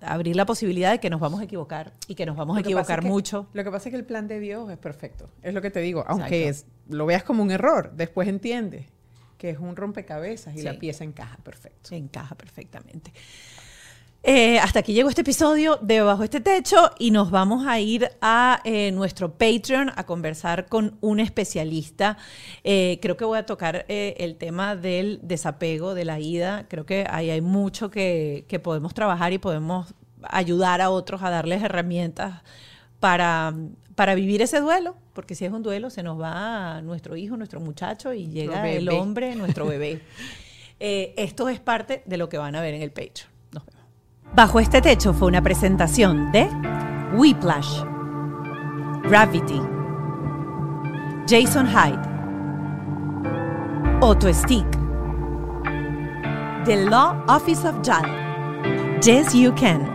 abrir 0.02 0.36
la 0.36 0.46
posibilidad 0.46 0.92
de 0.92 1.00
que 1.00 1.10
nos 1.10 1.20
vamos 1.20 1.42
a 1.42 1.44
equivocar 1.44 1.94
y 2.08 2.16
que 2.16 2.26
nos 2.26 2.36
vamos 2.36 2.58
a 2.58 2.62
equivocar 2.62 3.04
mucho. 3.04 3.48
Lo 3.54 3.64
que 3.64 3.72
pasa 3.72 3.90
es 3.90 3.94
que 3.94 3.98
el 3.98 4.06
plan 4.06 4.28
de 4.28 4.40
Dios 4.40 4.70
es 4.72 4.78
perfecto. 4.78 5.30
Es 5.42 5.54
lo 5.54 5.62
que 5.62 5.70
te 5.70 5.80
digo. 5.80 6.04
Aunque 6.08 6.48
es, 6.48 6.66
lo 6.90 7.06
veas 7.06 7.24
como 7.24 7.44
un 7.44 7.52
error, 7.52 7.92
después 7.96 8.28
entiendes 8.28 8.88
que 9.38 9.50
es 9.50 9.60
un 9.60 9.76
rompecabezas 9.76 10.56
y 10.56 10.62
la 10.62 10.78
pieza 10.80 11.04
encaja 11.04 11.38
perfecto. 11.38 11.94
Encaja 11.94 12.36
perfectamente. 12.36 13.12
Eh, 14.28 14.58
hasta 14.58 14.80
aquí 14.80 14.94
llegó 14.94 15.10
este 15.10 15.22
episodio 15.22 15.78
de 15.84 16.02
Bajo 16.02 16.24
este 16.24 16.42
Techo 16.42 16.90
y 16.98 17.12
nos 17.12 17.30
vamos 17.30 17.68
a 17.68 17.80
ir 17.80 18.10
a 18.22 18.60
eh, 18.64 18.92
nuestro 18.92 19.38
Patreon 19.38 19.92
a 19.96 20.04
conversar 20.08 20.66
con 20.66 20.98
un 21.02 21.20
especialista. 21.20 22.18
Eh, 22.64 22.98
creo 23.04 23.18
que 23.18 23.26
voy 23.26 23.38
a 23.38 23.46
tocar 23.46 23.86
el 23.88 24.36
tema 24.38 24.76
del 24.76 25.20
desapego, 25.22 25.94
de 25.94 26.06
la 26.06 26.20
ida. 26.20 26.66
Creo 26.68 26.88
que 26.88 27.06
ahí 27.08 27.30
hay 27.30 27.42
mucho 27.42 27.92
que, 27.92 28.46
que 28.48 28.60
podemos 28.60 28.96
trabajar 28.96 29.32
y 29.32 29.38
podemos 29.38 29.94
ayudar 30.24 30.82
a 30.82 30.90
otros 30.90 31.22
a 31.22 31.30
darles 31.30 31.62
herramientas 31.62 32.42
para, 33.00 33.54
para 33.96 34.14
vivir 34.14 34.42
ese 34.42 34.60
duelo, 34.60 34.96
porque 35.14 35.36
si 35.36 35.46
es 35.46 35.52
un 35.52 35.64
duelo 35.64 35.90
se 35.90 36.04
nos 36.04 36.20
va 36.20 36.82
nuestro 36.82 37.16
hijo, 37.16 37.38
nuestro 37.38 37.60
muchacho 37.60 38.14
y 38.14 38.28
llega 38.28 38.70
el 38.70 38.90
hombre, 38.90 39.36
nuestro 39.36 39.66
bebé. 39.66 40.02
Eh, 40.78 41.14
esto 41.16 41.48
es 41.48 41.62
parte 41.62 42.04
de 42.06 42.18
lo 42.18 42.28
que 42.28 42.38
van 42.38 42.54
a 42.54 42.62
ver 42.62 42.74
en 42.74 42.82
el 42.82 42.92
Patreon. 42.92 43.30
Nos 43.54 43.66
vemos. 43.66 43.82
Bajo 44.34 44.60
este 44.60 44.82
techo 44.82 45.14
fue 45.14 45.30
una 45.30 45.42
presentación 45.42 46.34
de 46.34 46.50
Whiplash, 47.16 47.82
Gravity, 49.04 49.62
Jason 51.30 51.66
Hyde, 51.66 52.02
Otto 54.02 54.34
Stick, 54.34 54.70
The 56.66 56.86
Law 56.90 57.24
Office 57.30 57.66
of 57.66 57.76
JAL, 57.82 59.00
Yes 59.02 59.34
You 59.34 59.56
Can. 59.56 59.95